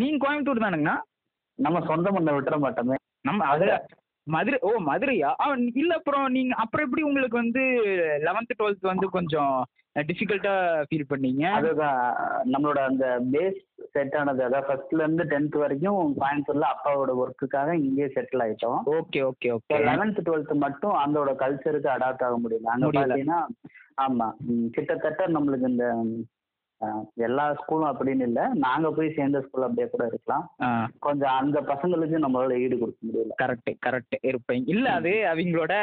நீங்க 0.00 0.18
கோயம்புத்தூர் 0.24 0.64
தானுங்கண்ணா? 0.64 0.96
நம்ம 1.58 1.80
சொந்த 1.90 2.10
மண்ணை 2.16 2.32
விட்டுற 2.34 2.56
மாட்டோமே. 2.64 2.96
நம்ம 3.28 3.46
அது 3.54 3.66
மதுரை 4.26 4.58
ஓ 4.62 4.70
மதுரையா? 4.86 5.30
ஆ 5.40 5.46
இல்ல 5.74 5.92
அப்புறம் 5.94 6.24
நீங்க 6.30 6.54
அப்புறம் 6.56 6.86
எப்படி 6.86 7.02
உங்களுக்கு 7.02 7.36
வந்து 7.36 7.62
லெவன்த் 8.26 8.58
டுவெல்த் 8.58 8.90
வந்து 8.90 9.06
கொஞ்சம் 9.10 9.54
டிஃபிகல்ட்டா 9.96 10.52
ஃபீல் 10.88 11.10
பண்ணீங்க? 11.10 11.44
அதுதான். 11.50 12.00
நம்மளோட 12.52 12.80
அந்த 12.84 13.04
பேஸ் 13.32 13.58
செட் 13.94 14.16
ஆனது 14.16 14.42
அதாவது 14.44 14.66
ஃபர்ஸ்ட்ல 14.68 15.02
இருந்து 15.02 15.24
டென்த் 15.24 15.56
வரைக்கும் 15.56 15.98
கோயம்புத்தூர்ல 16.18 16.66
அப்பாவோட 16.70 17.12
ஒர்க்குக்காக 17.22 17.74
இங்கேயே 17.80 18.08
செட்டில் 18.14 18.44
ஆயிட்டோம். 18.44 18.78
Okay 18.96 19.22
okay 19.22 19.50
okay 19.52 19.80
eleventh 19.88 20.20
twelfth 20.26 20.54
மட்டும் 20.58 20.94
அதோட 20.96 21.32
கல்ச்சருக்கு 21.36 21.90
அடாப்ட் 21.90 22.24
ஆக 22.24 22.36
முடியல. 22.38 22.70
அங்க 22.70 22.86
முடியல. 22.86 23.06
பாத்தீங்கன்னா 23.06 23.40
ஆமா 23.98 24.26
ம், 24.48 24.68
கிட்டத்தட்ட 24.70 25.22
நம்மளுக்கு 25.28 25.68
இந்த 25.68 25.86
எல்லா 27.14 27.44
ஸ்கூலும் 27.54 27.90
அப்படின்னு 27.90 28.26
இல்ல. 28.28 28.40
நாங்க 28.54 28.90
போய் 28.90 29.14
சேர்ந்த 29.16 29.40
ஸ்கூல் 29.40 29.62
அப்படியே 29.62 29.88
கூட 29.88 30.04
இருக்கலாம். 30.06 30.44
கொஞ்சம் 30.98 31.36
அந்த 31.40 31.60
பசங்களுக்கு 31.72 32.22
நம்மளால 32.26 32.58
ஈடு 32.58 32.78
கொடுக்க 32.78 33.06
முடியல. 33.08 33.34
கரெக்ட் 33.42 33.72
கரெக்ட் 33.86 34.16
இருப்பீங்க 34.26 34.72
இல்ல 34.76 34.86
அது 34.92 35.12
அவங்களோட 35.32 35.74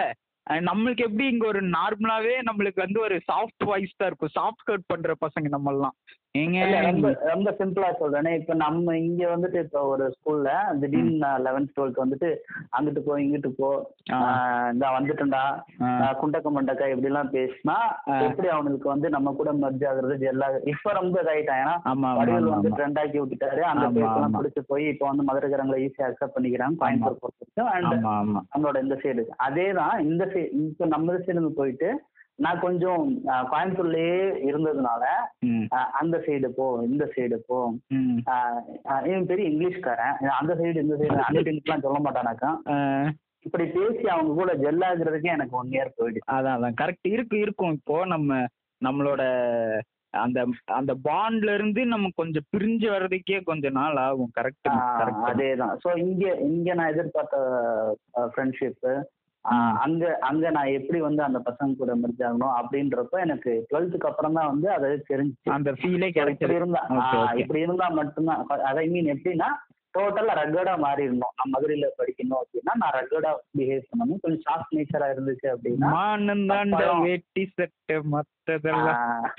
நம்மளுக்கு 0.68 1.06
எப்படி 1.08 1.26
இங்க 1.28 1.46
ஒரு 1.48 1.62
நார்மலாவே 1.76 2.36
நம்மளுக்கு 2.50 2.86
வந்து 2.86 3.00
ஒரு 3.02 3.18
சாஃப்ட் 3.30 3.64
வாய்ஸ் 3.64 3.98
தான் 3.98 4.10
இருக்கும். 4.10 4.36
சாஃப்ட் 4.38 4.68
கட் 4.70 4.90
பண்ற 4.92 5.16
பசங்க 5.26 5.50
நம்மலாம் 5.56 5.98
ஏங்க? 6.36 6.58
இல்ல, 6.64 6.80
ரொம்ப 6.86 7.08
ரொம்ப 7.30 7.50
சிம்பிளா 7.60 7.88
சொல்றேனே. 8.00 8.32
இப்ப 8.40 8.54
நம்ம 8.64 8.96
இங்க 8.98 9.24
வந்துட்டு 9.32 9.60
இப்ப 9.66 9.80
ஒரு 9.92 10.06
ஸ்கூல்ல 10.16 10.50
திடீர்னு 10.82 11.14
லெவன்த் 11.46 11.72
டுவெல்த் 11.76 12.02
வந்துட்டு 12.02 12.30
அங்கிட்டு 12.76 13.02
போ 13.06 13.14
இங்கிட்டு 13.24 13.50
போ 13.60 13.70
இந்த 14.72 14.86
வந்துட்டேன்டா. 14.96 15.44
குண்டக்க 16.20 16.50
மண்டக்கா 16.58 16.90
இப்படி 16.92 17.10
எல்லாம் 17.12 17.32
பேசினா. 17.36 17.78
எப்படி 18.28 18.50
அவனுக்கு 18.56 18.88
வந்து 18.94 19.10
நம்ம 19.16 19.34
கூட 19.40 19.52
மர்ஜ் 19.64 19.86
ஆகுறது? 19.92 20.18
ஜெல்லா 20.26 20.50
இப்ப 20.74 20.94
ரொம்ப 21.00 21.16
இதாயிட்டான். 21.24 21.62
ஏன்னா 21.64 21.76
வடிவேல் 22.20 22.54
வந்து 22.54 22.72
ஆமா. 22.72 22.78
ட்ரெண்ட் 22.80 23.00
ஆக்கி 23.04 23.20
விட்டுட்டாரு. 23.22 23.64
அந்த 23.72 23.88
ஆமா. 24.12 24.30
பிடிச்சு 24.38 24.64
போய் 24.72 24.86
இப்ப 24.94 25.08
வந்து 25.12 25.28
மதுரைக்காரங்களை 25.32 25.80
ஈஸியா 25.88 26.10
அக்செப்ட் 26.10 26.36
பண்ணிக்கிறாங்க. 26.38 26.80
கோயம்புத்தூர் 26.84 27.22
பொறுத்த 27.24 27.44
வரைக்கும் 27.64 27.72
அண்ட் 27.76 28.08
நம்மளோட 28.54 28.78
இந்த 28.86 28.98
சைடு 29.04 29.26
அதே 29.48 29.68
தான் 29.82 29.98
இந்த 30.08 30.24
இப்ப 30.68 30.86
நம்ம 30.94 31.18
சைடு 31.26 31.50
போயிட்டு 31.62 31.90
நான் 32.40 32.64
கொஞ்சம் 32.66 33.04
கோயம்புத்தூர்லயே 33.52 34.18
இருந்ததுனால 34.50 35.04
அந்த 36.02 36.16
சைடு 36.26 36.50
போ 36.58 36.66
இந்த 36.88 37.04
சைடு 37.16 37.38
போ. 37.48 37.60
இவன் 39.10 39.30
பெரிய 39.32 39.46
இங்கிலீஷ்காரன். 39.52 40.18
அந்த 40.40 40.54
சைடு 40.60 40.84
இந்த 40.86 40.98
சைடு 41.00 41.18
அங்கிட்டுலாம் 41.28 41.86
சொல்ல 41.86 42.02
மாட்டானாக்கா. 42.08 42.52
இப்படி 43.46 43.66
பேசி 43.76 44.06
அவங்க 44.08 44.32
கூட 44.34 44.54
ஜெல்லாகிறதுக்கே 44.64 45.36
எனக்கு 45.36 45.60
ஒன் 45.60 45.74
இயர் 45.76 45.98
போயிடுச்சு. 45.98 46.30
அதான் 46.36 46.56
அதான். 46.58 46.78
கரெக்ட் 46.82 47.10
இருக்கு 47.16 47.38
இருக்கும். 47.40 47.76
இப்போ 47.80 47.98
நம்ம 48.06 48.40
நம்மளோட 48.82 49.22
அந்த 50.14 50.40
அந்த 50.76 50.92
பாண்ட்ல 51.08 51.54
இருந்து 51.54 51.82
நம்ம 51.86 52.10
கொஞ்சம் 52.16 52.46
பிரிஞ்சு 52.54 52.88
வர்றதுக்கே 52.94 53.40
கொஞ்ச 53.44 53.70
நாள் 53.70 53.98
ஆகும். 54.06 54.32
கரெக்ட் 54.38 54.70
கரெக்ட் 55.00 55.28
அதே 55.32 55.50
தான் 55.56 55.74
ஸோ 55.84 55.90
இங்க 56.06 56.26
இங்க 56.50 56.74
நான் 56.74 56.92
எதிர்பார்த்த 56.94 57.38
ஃப்ரெண்ட்ஷிப்பு. 58.34 58.94
அங்க 59.82 60.04
அங்க 60.22 60.50
நான் 60.50 60.74
எப்படி 60.74 61.00
வந்து 61.00 61.22
அந்த 61.24 61.40
பசங்க 61.40 61.78
கூட 61.78 61.92
மெர்ஜ் 61.96 62.24
ஆகணும் 62.24 62.56
அப்படின்றப்ப 62.58 63.20
எனக்கு 63.20 63.52
டுவெல்த்துக்கு 63.70 64.10
அப்புறம் 64.10 64.34
தான் 64.34 64.50
வந்து 64.50 64.68
அது 64.72 64.90
தெரிஞ்சுச்சு. 65.08 65.50
அந்த 65.50 65.72
ஃபீலே 65.72 66.10
okay. 66.98 67.38
இப்படி 67.38 67.60
இருந்தா 67.62 67.88
மட்டும்தான். 67.92 68.42
அதை 68.64 68.84
மீன் 68.90 69.14
எப்படின்னா 69.16 69.50
டோட்டலா 69.94 70.34
ரகடா 70.34 70.78
மாறி 70.78 71.04
இருந்தோம். 71.04 71.34
நான் 71.36 71.52
மதுரையில 71.54 71.86
படிக்கணும் 71.98 72.40
அப்படின்னா 72.40 72.74
நான் 72.76 72.94
ரகடா 72.94 73.32
பிஹேவ் 73.58 73.88
பண்ணணும். 73.90 74.20
கொஞ்சம் 74.22 74.44
சாஃப்ட் 74.50 74.76
நேச்சரா 74.76 75.08
இருந்துச்சு 75.08 75.48
அப்படின்னா 75.48 75.92
வேட்டி 77.02 77.52
சட்டை 77.56 77.98
மத்ததெல்லாம். 78.12 79.00
ஆ, 79.04 79.32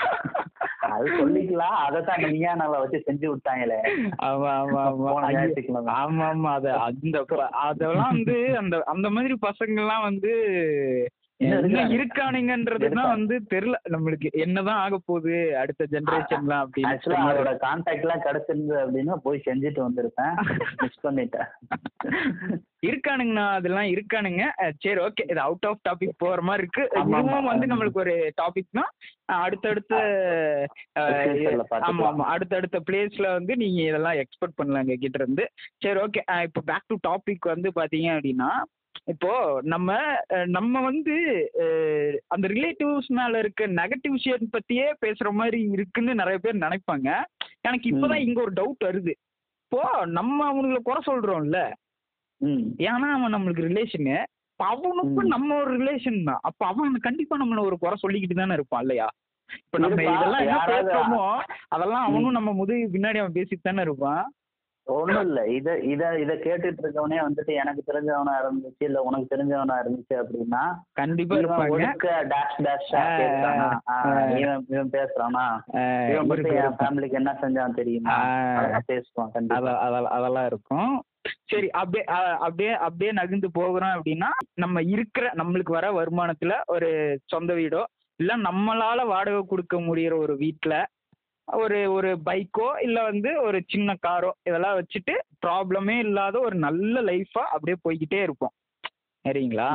அது 0.80 1.08
சொல்லிக்கலாம். 1.08 1.76
அதைத்தான் 1.78 2.22
விஞ்ஞானால 2.22 2.78
வச்சு 2.78 3.02
செஞ்சு 3.06 3.26
விட்டாங்களே. 3.28 3.78
ஆமா 4.16 4.50
ஆமா 4.60 4.82
ஆமா. 4.82 5.12
ஆமா 5.92 6.24
ஆமா. 6.26 6.52
அது 6.52 6.70
அந்த 6.70 7.24
அதெல்லாம் 7.50 8.10
வந்து 8.10 8.58
அந்த 8.58 8.82
அந்த 8.86 9.10
மாதிரி 9.10 9.36
பசங்க 9.46 9.76
எல்லாம் 9.76 10.02
வந்து. 10.02 10.32
இருக்கானுங்கன்றதுதான். 11.42 13.08
வந்து 13.08 13.40
தெரியல. 13.54 13.74
நம்மளுக்கு 13.88 14.30
என்னதான் 14.30 14.76
ஆக 14.76 15.00
போகுது 15.04 15.58
அடுத்த 15.58 15.86
ஜெனரேஷன்லாம் 15.90 16.64
அப்படின்னு 16.64 16.98
அதோட 17.04 17.56
கான்டாக்ட் 17.62 18.00
எல்லாம் 18.00 18.22
கிடைச்சிருந்து 18.22 18.74
அப்படின்னா 18.76 19.14
போய் 19.14 19.42
செஞ்சுட்டு 19.46 19.84
வந்திருப்பேன். 19.84 20.34
மிஸ் 20.80 21.06
பண்ணிட்டேன். 21.06 21.48
இருக்கானுங்கண்ணா 22.86 23.50
அதெல்லாம் 23.50 23.84
இருக்கானுங்க. 23.84 24.42
சரி 24.78 25.00
ஓகே 25.00 25.30
இது 25.30 25.40
அவுட் 25.40 25.66
ஆஃப் 25.66 25.80
டாபிக் 25.88 26.10
போற 26.16 26.42
மாதிரி 26.42 26.66
இருக்கு. 26.72 27.00
இதுவும் 27.00 27.44
வந்து 27.44 27.66
நம்மளுக்கு 27.66 27.92
ஒரு 27.92 28.32
டாபிக் 28.42 28.70
தான். 28.70 28.90
அஹ் 29.32 29.42
அடுத்தடுத்த. 29.42 29.96
ஆமா 30.98 31.48
ஆமா. 31.80 32.16
அடுத்தடுத்த 32.16 32.82
பிளேஸ்ல 32.90 33.32
வந்து 33.32 33.56
நீங்க 33.56 33.82
இதெல்லாம் 33.82 34.12
எக்ஸ்பெக்ட் 34.12 34.56
பண்ணலாம் 34.56 34.82
எங்க 34.82 34.94
கிட்ட 34.94 35.22
இருந்து 35.22 35.50
சரி 35.78 36.00
ஓகே 36.00 36.42
இப்போ 36.42 36.60
பேக் 36.64 36.86
டு 36.86 36.96
டாபிக் 37.08 37.40
வந்து 37.40 37.72
பாத்தீங்க 37.74 38.10
அப்படின்னா 38.10 38.48
இப்போ 39.04 39.30
நம்ம 39.64 39.90
நம்ம 40.46 40.80
வந்து 40.80 41.14
அந்த 42.28 42.46
ரிலேட்டிவ்ஸ் 42.48 43.10
மேல 43.10 43.38
இருக்க 43.38 43.66
நெகட்டிவ் 43.76 44.10
விஷயம் 44.10 44.52
பத்தியே 44.52 44.86
பேசுற 45.00 45.30
மாதிரி 45.32 45.60
இருக்குன்னு 45.70 46.14
நிறைய 46.14 46.38
பேர் 46.38 46.62
நினைப்பாங்க 46.62 47.08
எனக்கு 47.62 47.90
இப்பதான். 47.90 48.24
இங்க 48.26 48.40
ஒரு 48.42 48.52
டவுட் 48.52 48.86
வருது 48.86 49.14
இப்போ 49.62 49.82
நம்ம 50.10 50.52
அவனுங்களை 50.52 50.80
குறை 50.82 51.00
சொல்றோம்ல 51.06 51.60
ஏன்னா 52.84 53.08
அவன் 53.12 53.34
நம்மளுக்கு 53.34 53.66
ரிலேஷனு 53.66 54.18
அவனுக்கும். 54.60 55.28
நம்ம 55.28 55.56
ஒரு 55.56 55.78
ரிலேஷன் 55.78 56.24
தான் 56.24 56.40
அப்ப 56.42 56.66
அவன் 56.66 56.94
கண்டிப்பா 57.00 57.36
நம்மள 57.38 57.60
ஒரு 57.60 57.78
குறை 57.78 57.96
சொல்லிக்கிட்டு 58.02 58.34
தானே 58.34 58.54
இருப்பான் 58.54 58.80
இல்லையா 58.80 59.08
இப்ப 59.58 59.78
நம்ம. 59.78 60.00
இதெல்லாம் 60.08 60.42
என்ன 60.42 60.54
யாராவது- 60.54 60.72
பேசுறோமோ 60.72 61.22
அதெல்லாம். 61.68 62.04
அவனும் 62.04 62.32
நம்ம 62.32 62.52
முதுகு 62.52 62.88
பின்னாடி 62.92 63.18
அவன் 63.18 63.32
பேசிட்டு 63.32 63.60
தானே 63.62 63.80
இருப்பான் 63.80 64.24
ஒண்ணும் 64.88 65.24
இல்ல. 65.24 65.40
இத 65.56 65.68
இத 65.88 66.02
இத 66.18 66.32
கேட்டுட்டு 66.38 66.82
இருக்கவனே 66.82 67.18
வந்துட்டு 67.22 67.52
எனக்கு 67.54 67.82
தெரிஞ்சவனா 67.88 68.34
இருந்துச்சு 68.40 68.84
இல்ல 68.86 69.00
உனக்கு 69.02 69.26
தெரிஞ்சவனா 69.32 69.74
இருந்துச்சு 69.80 70.14
அப்படின்னா 70.20 70.62
கண்டிப்பா 70.94 71.36
ஒழுக்க 71.74 72.06
ஆ, 72.98 73.02
ஆ. 73.90 73.96
இவன் 74.38 74.64
இவன் 74.68 74.92
பேசுறானா? 74.94 75.44
இவன் 76.10 76.28
மட்டும் 76.30 76.56
என். 76.60 76.78
ஃபேமிலிக்கு 76.78 77.20
என்ன 77.20 77.34
செஞ்சான் 77.40 77.76
தெரியுமா? 77.76 78.16
பேசுவான் 78.88 79.32
கண்டிப்பா. 79.32 79.58
அதெல்லாம் 79.82 80.14
அதெல்லாம் 80.16 80.48
இருக்கும். 80.48 80.90
சரி 81.48 81.68
அப்படியே 81.76 82.04
அப்படியே 82.40 82.72
அப்படியே 82.82 83.10
நகர்ந்து 83.12 83.48
போகிறோம் 83.54 83.94
அப்படின்னா 83.94 84.28
நம்ம 84.56 84.82
இருக்கிற 84.92 85.26
நம்மளுக்கு 85.36 85.72
வர 85.72 85.86
வருமானத்துல 85.96 86.54
ஒரு 86.68 86.88
சொந்த 87.26 87.52
வீடோ 87.54 87.82
இல்ல 88.20 88.32
நம்மளால 88.44 89.00
வாடகை 89.06 89.42
கொடுக்க 89.46 89.76
முடியற 89.80 90.14
ஒரு 90.18 90.34
வீட்ல 90.36 90.74
ஒரு 91.56 91.78
ஒரு 91.92 92.10
பைக்கோ 92.26 92.68
இல்ல 92.82 92.98
வந்து 93.06 93.30
ஒரு 93.44 93.58
சின்ன 93.70 93.94
காரோ 94.00 94.30
இதெல்லாம் 94.44 94.78
வச்சுட்டு 94.78 95.14
ப்ராப்ளமே 95.42 95.96
இல்லாத 96.04 96.36
ஒரு 96.42 96.56
நல்ல 96.64 97.00
லைஃபா 97.06 97.44
அப்படியே 97.52 97.76
போய்கிட்டே 97.84 98.20
இருப்போம் 98.22 98.54
சரிங்களா. 99.24 99.68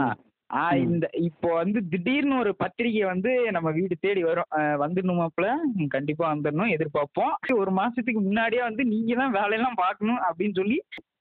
ஆ. 0.49 0.63
இந்த 0.83 1.05
இப்போ 1.27 1.49
வந்து 1.55 1.79
திடீர்னு 1.91 2.35
ஒரு 2.41 2.51
பத்திரிகை 2.59 3.03
வந்து 3.05 3.31
நம்ம 3.55 3.69
வீடு 3.77 3.95
தேடி 3.99 4.21
வரும் 4.25 4.49
வந்துடணுமாப்ல 4.81 5.47
கண்டிப்பா 5.93 6.25
வந்துடணும் 6.29 6.73
எதிர்பார்ப்போம் 6.73 7.33
ஒரு 7.57 7.71
மாசத்துக்கு 7.77 8.21
முன்னாடியே 8.21 8.63
வந்து 8.65 8.83
நீங்க 8.91 9.13
தான் 9.15 9.35
வேலையெல்லாம் 9.37 9.81
பார்க்கணும் 9.81 10.21
அப்படின்னு 10.27 10.57
சொல்லி 10.59 10.77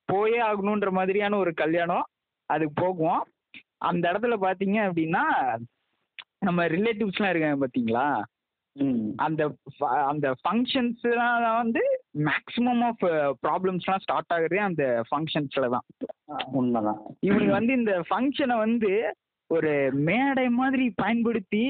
போயே 0.09 0.41
ஆகணுன்ற 0.49 0.91
மாதிரியான 0.97 1.39
ஒரு 1.39 1.53
கல்யாணம் 1.61 2.07
அதுக்கு 2.51 2.75
போகுவோம் 2.83 3.23
அந்த 3.85 4.05
இடத்துல 4.11 4.37
பாத்தீங்க 4.43 4.79
அப்படின்னா 4.87 5.25
நம்ம 6.43 6.67
ரிலேட்டிவ்ஸ்லாம் 6.73 7.33
இருக்காங்க 7.33 7.59
பாத்தீங்களா 7.61 8.07
ம். 8.19 8.29
அந்த 9.17 9.43
அந்த 10.07 10.35
ஃபங்க்ஷன்ஸ்லாம் 10.41 11.57
வந்து 11.57 11.83
மேக்ஸிமம் 12.19 12.83
ஆஃப் 12.85 13.03
ப்ராப்ளம்ஸ்லாம் 13.43 14.03
ஸ்டார்ட் 14.03 14.33
ஆகுறதே 14.33 14.57
அந்த 14.57 14.85
ஃபங்க்ஷன்ஸ்ல 15.11 15.69
தான். 15.69 15.87
உண்மைதான். 16.53 17.01
இவனுங்க 17.21 17.51
வந்து 17.51 17.73
இந்த 17.73 17.95
ஃபங்க்ஷனை 18.11 18.57
வந்து 18.59 18.91
ஒரு 19.51 19.73
மேடை 20.01 20.49
மாதிரி 20.49 20.93
பயன்படுத்தி 20.95 21.65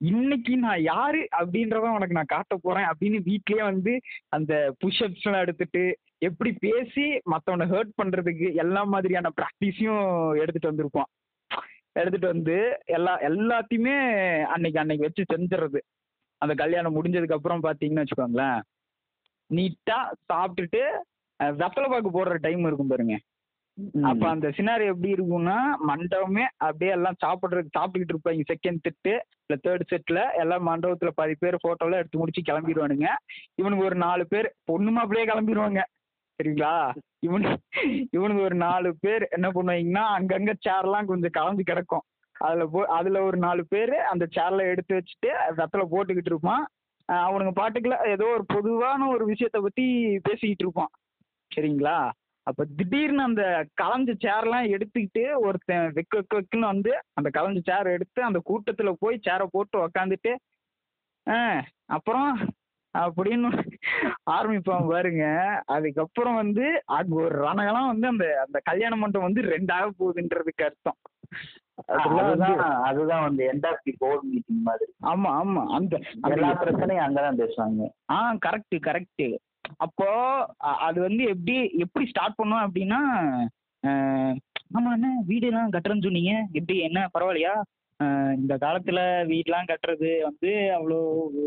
இன்னைக்கு 0.00 0.56
நான் 0.56 0.82
யாரு 0.82 1.28
அப்படின்றத 1.38 1.86
உனக்கு 1.94 2.14
நான் 2.14 2.34
காட்ட 2.34 2.56
போறேன் 2.56 2.88
அப்படின்னு 2.90 3.18
வீட்லயே 3.20 3.62
வந்து 3.62 3.92
அந்த 4.28 4.52
புஷ்அப்ஸ் 4.80 5.26
எல்லாம் 5.26 5.42
எடுத்துட்டு 5.42 5.82
எப்படி 6.18 6.52
பேசி 6.60 7.20
மத்தவனை 7.24 7.66
ஹர்ட் 7.70 7.98
பண்றதுக்கு 8.02 8.54
எல்லா 8.54 8.82
மாதிரியான 8.84 9.32
ப்ராக்டிஸையும் 9.40 10.04
எடுத்துட்டு 10.36 10.70
வந்திருப்பான். 10.70 11.10
எடுத்துட்டு 11.92 12.26
வந்து 12.26 12.56
எல்லா 12.86 13.18
எல்லாத்தையுமே 13.20 13.96
அன்னைக்கு 14.44 14.78
அன்னைக்கு 14.78 15.06
வச்சு 15.06 15.24
செஞ்சுறது 15.32 15.80
அந்த 16.42 16.52
கல்யாணம் 16.54 16.96
முடிஞ்சதுக்கு 16.96 17.36
அப்புறம் 17.36 17.64
பாத்தீங்கன்னு 17.66 18.04
வச்சுக்கோங்களேன் 18.04 18.60
நீட்டா 19.50 19.98
சாப்பிட்டுட்டு 20.30 20.82
வெத்தலை 21.40 21.88
பாக்கு 21.90 22.10
போடுற 22.14 22.36
டைம் 22.46 22.68
இருக்கும் 22.68 22.92
பாருங்க. 22.92 23.16
அப்ப 24.08 24.24
அந்த 24.28 24.46
சினாரி 24.56 24.84
எப்படி 24.92 25.10
இருக்கும்னா 25.16 25.56
மண்டபமே 25.88 26.44
அப்படியே 26.66 26.92
எல்லாம் 26.96 27.18
சாப்பிடுறது 27.24 27.68
சாப்பிட்டுக்கிட்டு 27.76 28.14
இருப்பாங்க. 28.14 28.44
செகண்ட் 28.52 28.82
செட்டு 28.86 29.12
இல்ல 29.42 29.56
தேர்ட் 29.66 29.84
செட்ல 29.92 30.20
எல்லாம் 30.42 30.66
மண்டபத்துல 30.68 31.10
பாதி 31.18 31.34
பேர் 31.42 31.64
போட்டோலாம் 31.66 32.02
எடுத்து 32.02 32.20
முடிச்சு 32.22 32.42
கிளம்பிடுவானுங்க. 32.48 33.10
இவனுக்கு 33.60 33.86
ஒரு 33.90 33.98
நாலு 34.06 34.26
பேர் 34.32 34.48
பொண்ணு 34.70 34.92
மாப்பிளையே 34.96 35.28
கிளம்பிடுவாங்க. 35.30 35.82
சரிங்களா? 36.38 36.74
இவனு 37.26 37.48
இவனுக்கு 38.16 38.42
ஒரு 38.48 38.56
நாலு 38.66 38.90
பேர் 39.04 39.24
என்ன 39.36 39.46
பண்ணுவாங்கன்னா 39.54 40.04
அங்கங்க 40.16 40.52
சேர்லாம் 40.66 41.10
கொஞ்சம் 41.12 41.36
கலந்து 41.38 41.62
கிடக்கும். 41.70 42.04
அதுல 42.38 42.66
போ 42.66 42.80
அதுல 42.88 43.22
ஒரு 43.22 43.36
நாலு 43.36 43.66
பேர் 43.66 43.94
அந்த 44.02 44.24
சேர்ல 44.36 44.60
எடுத்து 44.60 44.92
வச்சுட்டு 44.94 45.30
ரத்தில் 45.56 45.92
போட்டுக்கிட்டு 45.92 46.32
இருப்பான். 46.32 46.64
அவனுங்க 47.08 47.52
பாட்டுக்குள்ள 47.60 47.96
ஏதோ 48.06 48.24
ஒரு 48.26 48.44
பொதுவான 48.46 49.08
ஒரு 49.08 49.24
விஷயத்த 49.26 49.58
பத்தி 49.60 49.84
பேசிக்கிட்டு 50.22 50.64
இருப்பான். 50.64 50.90
சரிங்களா? 51.50 51.98
அப்ப 52.46 52.64
திடீர்னு 52.76 53.22
அந்த 53.22 53.42
கலைஞ்ச 53.82 54.10
சேர்லாம் 54.24 54.66
எடுத்துக்கிட்டு 54.74 55.22
ஒருத்தன் 55.38 55.92
வெக்கு 55.92 56.16
வெக்க 56.18 56.38
வெக்குன்னு 56.38 56.72
வந்து 56.72 56.92
அந்த 57.12 57.28
கலைஞ்ச 57.38 57.60
சேர் 57.60 57.86
எடுத்து 57.86 58.20
அந்த 58.22 58.40
கூட்டத்துல 58.50 58.92
போய் 58.98 59.24
சேரை 59.28 59.46
போட்டு 59.50 59.86
உக்காந்துட்டு 59.86 60.32
ஆ 61.26 61.38
அப்புறம் 61.86 62.30
அப்படின்னு 63.04 63.48
ஆரம்பிப்பான் 64.30 64.88
பாருங்க. 64.90 65.24
அதுக்கப்புறம் 65.76 66.38
வந்து 66.42 66.64
அங்க 66.98 67.14
ஒரு 67.24 67.36
ரணகலாம் 67.46 67.90
வந்து 67.92 68.06
அந்த 68.06 68.26
அந்த 68.46 68.58
கல்யாண 68.64 68.96
மண்டபம் 68.96 69.28
வந்து 69.28 69.44
ரெண்டாக 69.54 69.88
போகுதுன்றதுக்கு 69.98 70.66
அர்த்தம். 70.68 70.98
அதுதான் 72.88 73.24
வந்து 73.26 73.42
end 73.52 73.66
of 73.66 73.84
the 73.84 73.92
board 73.98 74.24
meeting 74.30 74.62
மாதிரி. 74.62 74.90
ஆமா 75.12 75.30
ஆமா. 75.40 75.62
அந்த 75.78 75.94
அந்த 76.20 76.34
எல்லா 76.36 76.50
பிரச்சனையும் 76.62 77.04
அங்கதான் 77.06 77.40
பேசுவாங்க. 77.42 77.82
ஆ 78.10 78.16
கரெக்ட் 78.46 78.76
கரெக்ட் 78.88 79.26
அப்போ 79.76 80.08
அது 80.86 80.98
வந்து 81.00 81.22
எப்படி 81.32 81.56
எப்படி 81.76 82.04
ஸ்டார்ட் 82.08 82.38
பண்ணோம் 82.42 82.64
அப்படின்னா 82.66 83.00
ஆமா 84.76 84.90
என்ன 84.94 85.10
வீடுலாம் 85.28 85.72
கட்டுறேன்னு 85.74 86.06
சொன்னீங்க. 86.06 86.32
எப்படி 86.52 86.78
என்ன 86.86 87.00
பரவாயில்லையா? 87.14 87.54
இந்த 88.36 88.54
காலத்துல 88.56 89.00
வீடெல்லாம் 89.28 89.68
கட்டுறது 89.68 90.10
வந்து 90.24 90.50
அவ்வளோ 90.74 90.98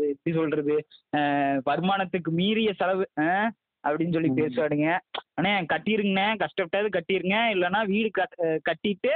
எப்படி 0.08 0.32
சொல்றது? 0.34 0.74
அஹ், 1.16 1.58
வருமானத்துக்கு 1.66 2.30
மீறிய 2.32 2.72
செலவு 2.72 3.04
அஹ், 3.22 3.50
அப்படின்னு 3.84 4.14
சொல்லி. 4.14 4.30
பேசுவாடுங்க 4.34 4.88
அண்ணே 5.36 5.52
கட்டிருங்கண்ணே 5.72 6.26
கஷ்டப்பட்டாவது 6.42 6.90
கட்டிருங்க. 6.92 7.36
இல்லைன்னா 7.54 7.80
வீடு 7.86 8.10
கட் 8.12 8.36
கட்டிட்டு 8.68 9.12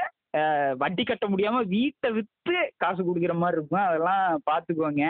வட்டி 0.77 1.03
கட்ட 1.05 1.27
முடியாம 1.29 1.61
வீட்டை 1.69 2.09
வித்து 2.11 2.55
காசு 2.77 3.01
கொடுக்குற 3.03 3.35
மாதிரி 3.37 3.59
இருக்கும். 3.59 3.87
அதெல்லாம் 3.87 4.25
பாத்துக்கோங்க 4.51 5.05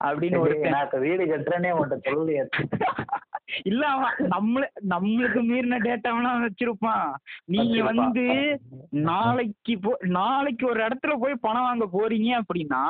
அப்படின்னு 0.00 0.38
ஒரு 0.38 0.54
நான் 0.68 0.86
இப்ப 0.86 1.00
வீடு 1.00 1.24
கட்டுறேனே 1.26 1.72
உன்கிட்ட 1.74 2.06
சொல்லலையே. 2.06 2.44
இல்ல 3.62 3.86
அவன் 3.86 4.16
நம்மள 4.30 4.64
நம்மளுக்கு 4.88 5.40
மீறின 5.42 5.78
டேட்டாவெல்லாம் 5.78 6.44
வச்சிருப்பான் 6.44 7.12
நீங்க. 7.44 7.82
வந்து 7.82 8.24
நாளைக்கு 8.90 9.78
போ 9.78 9.96
நாளைக்கு 10.00 10.66
ஒரு 10.66 10.86
இடத்துல 10.86 11.18
போய் 11.18 11.34
பணம் 11.40 11.62
வாங்க 11.62 11.88
போறீங்க 11.92 12.40
அப்படின்னா 12.40 12.84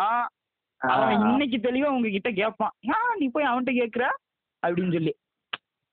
அவன் 0.80 1.20
இன்னைக்கு 1.20 1.56
தெளிவா 1.56 1.84
உங்ககிட்ட 1.84 2.30
கேட்பான் 2.30 2.72
ஆ 2.90 3.14
நீ 3.18 3.28
போய் 3.28 3.48
அவன்கிட்ட 3.48 3.74
கேக்குற? 3.82 4.06
அப்படின்னு 4.62 4.92
சொல்லி. 4.92 5.14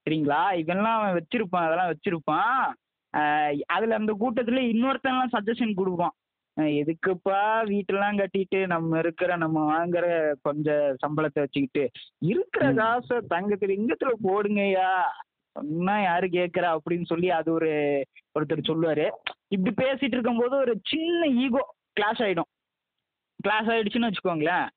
சரிங்களா? 0.08 0.54
இதெல்லாம் 0.54 1.02
அவன் 1.02 1.16
வச்சிருப்பான் 1.16 1.66
அதெல்லாம் 1.66 1.92
வச்சிருப்பான். 1.92 2.62
ஆஹ் 3.14 3.60
அதுல 3.66 3.96
அந்த 3.96 4.14
கூட்டத்துல 4.14 4.62
இன்னொருத்தன்லாம் 4.72 5.34
சஜஷன் 5.34 5.74
கொடுப்பான். 5.74 6.14
ஆஹ் 6.14 6.19
எதுக்குப்பா 6.64 7.42
வீட்டெல்லாம் 7.70 8.18
கட்டிட்டு 8.22 8.66
நம்ம 8.68 9.00
இருக்கிற 9.00 9.36
நம்ம 9.36 9.58
வாங்குற 9.70 10.34
கொஞ்சம் 10.42 10.96
சம்பளத்தை 11.08 11.40
வச்சுக்கிட்டு 11.40 11.90
இருக்கிற. 12.20 12.74
காசை 12.74 13.18
தங்கத்துல 13.18 13.76
இங்கத்துல 13.80 14.12
போடுங்கய்யா. 14.24 14.92
சொன்னா 15.52 16.02
யாரு 16.02 16.28
கேக்குறா? 16.28 16.78
அப்படின்னு 16.78 17.06
சொல்லி 17.06 17.30
அது 17.30 17.52
ஒரு 17.54 17.72
ஒருத்தர் 18.40 18.70
சொல்லுவாரு. 18.70 19.10
இப்படி 19.48 19.90
பேசிட்டு 19.90 20.14
இருக்கும்போது 20.16 20.56
ஒரு 20.56 20.80
சின்ன 20.84 21.28
ஈகோ 21.28 21.76
கிளாஷ் 22.00 22.22
ஆயிடும். 22.26 22.50
கிளாஸ் 23.40 23.66
ஆயிடுச்சுன்னு 23.66 24.10
வச்சுக்கோங்களேன். 24.10 24.68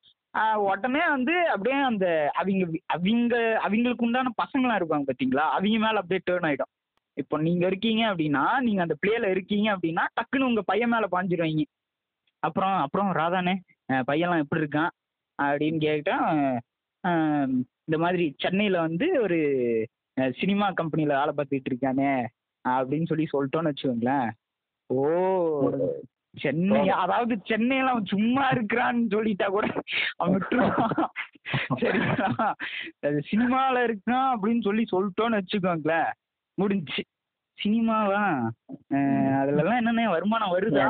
உடனே 0.55 1.01
வந்து 1.09 1.47
அப்படியே 1.47 1.81
அந்த 1.81 2.29
அவங்க 2.33 2.67
அவங்க 2.85 3.59
அவங்களுக்கு 3.61 4.05
உண்டான 4.05 4.31
பசங்களாம் 4.43 4.79
இருப்பாங்க 4.79 5.03
பார்த்தீங்களா 5.07 5.45
அவங்க 5.55 5.77
மேல 5.85 5.99
அப்படியே 5.99 6.21
டேர்ன் 6.29 6.47
ஆயிடும். 6.49 6.71
இப்போ 7.17 7.37
நீங்க 7.37 7.67
இருக்கீங்க 7.67 8.03
அப்படின்னா 8.11 8.59
நீங்க 8.59 8.81
அந்த 8.81 8.95
பிளேல 9.01 9.29
இருக்கீங்க 9.29 9.67
அப்படின்னா 9.75 10.03
டக்குன்னு 10.17 10.49
உங்க 10.49 10.61
பையன் 10.61 10.89
மேல 10.89 11.07
பாஞ்சிருவீங்க. 11.11 11.63
அப்புறம் 12.43 12.77
அப்புறம் 12.77 13.11
ராதானே 13.11 13.55
பையன்லாம் 14.07 14.43
எப்படி 14.43 14.63
இருக்கான்? 14.63 14.93
அப்படின்னு 15.39 15.79
கேட்டா 15.79 16.15
ஆஹ் 17.03 17.51
இந்த 17.85 17.97
மாதிரி 17.97 18.25
சென்னையில 18.37 18.79
வந்து 18.79 19.21
ஒரு 19.21 19.37
சினிமா 20.31 20.71
கம்பெனில 20.71 21.17
வேலை 21.19 21.33
பார்த்துட்டு 21.37 21.71
இருக்கானே 21.71 22.11
அப்படின்னு 22.65 23.05
சொல்லி 23.05 23.27
சொல்லிட்டோன்னு 23.33 23.71
வச்சுக்கோங்களேன். 23.71 24.29
ஓ 24.89 25.03
சென்னை 26.35 26.89
அதாவது 26.95 27.33
சென்னையில 27.43 27.89
அவன் 27.89 28.05
சும்மா 28.05 28.49
இருக்கிறான்னு 28.49 29.03
சொல்லிட்டா 29.11 29.47
கூட 29.47 29.65
அவன் 30.17 30.35
விட்டுருவான். 30.35 31.09
சரிங்களா? 31.81 32.29
அது 32.99 33.17
சினிமால 33.31 33.75
இருக்கான் 33.87 34.27
அப்படின்னு 34.33 34.61
சொல்லி 34.61 34.83
சொல்லிட்டோன்னு 34.91 35.39
வச்சுக்கோங்களேன். 35.41 36.11
முடிஞ்சுச்சு. 36.61 37.03
சினிமாவா? 37.63 38.21
அதுலலாம் 39.39 39.77
என்னென்ன 39.77 40.09
வருமானம் 40.09 40.53
வருதா? 40.53 40.85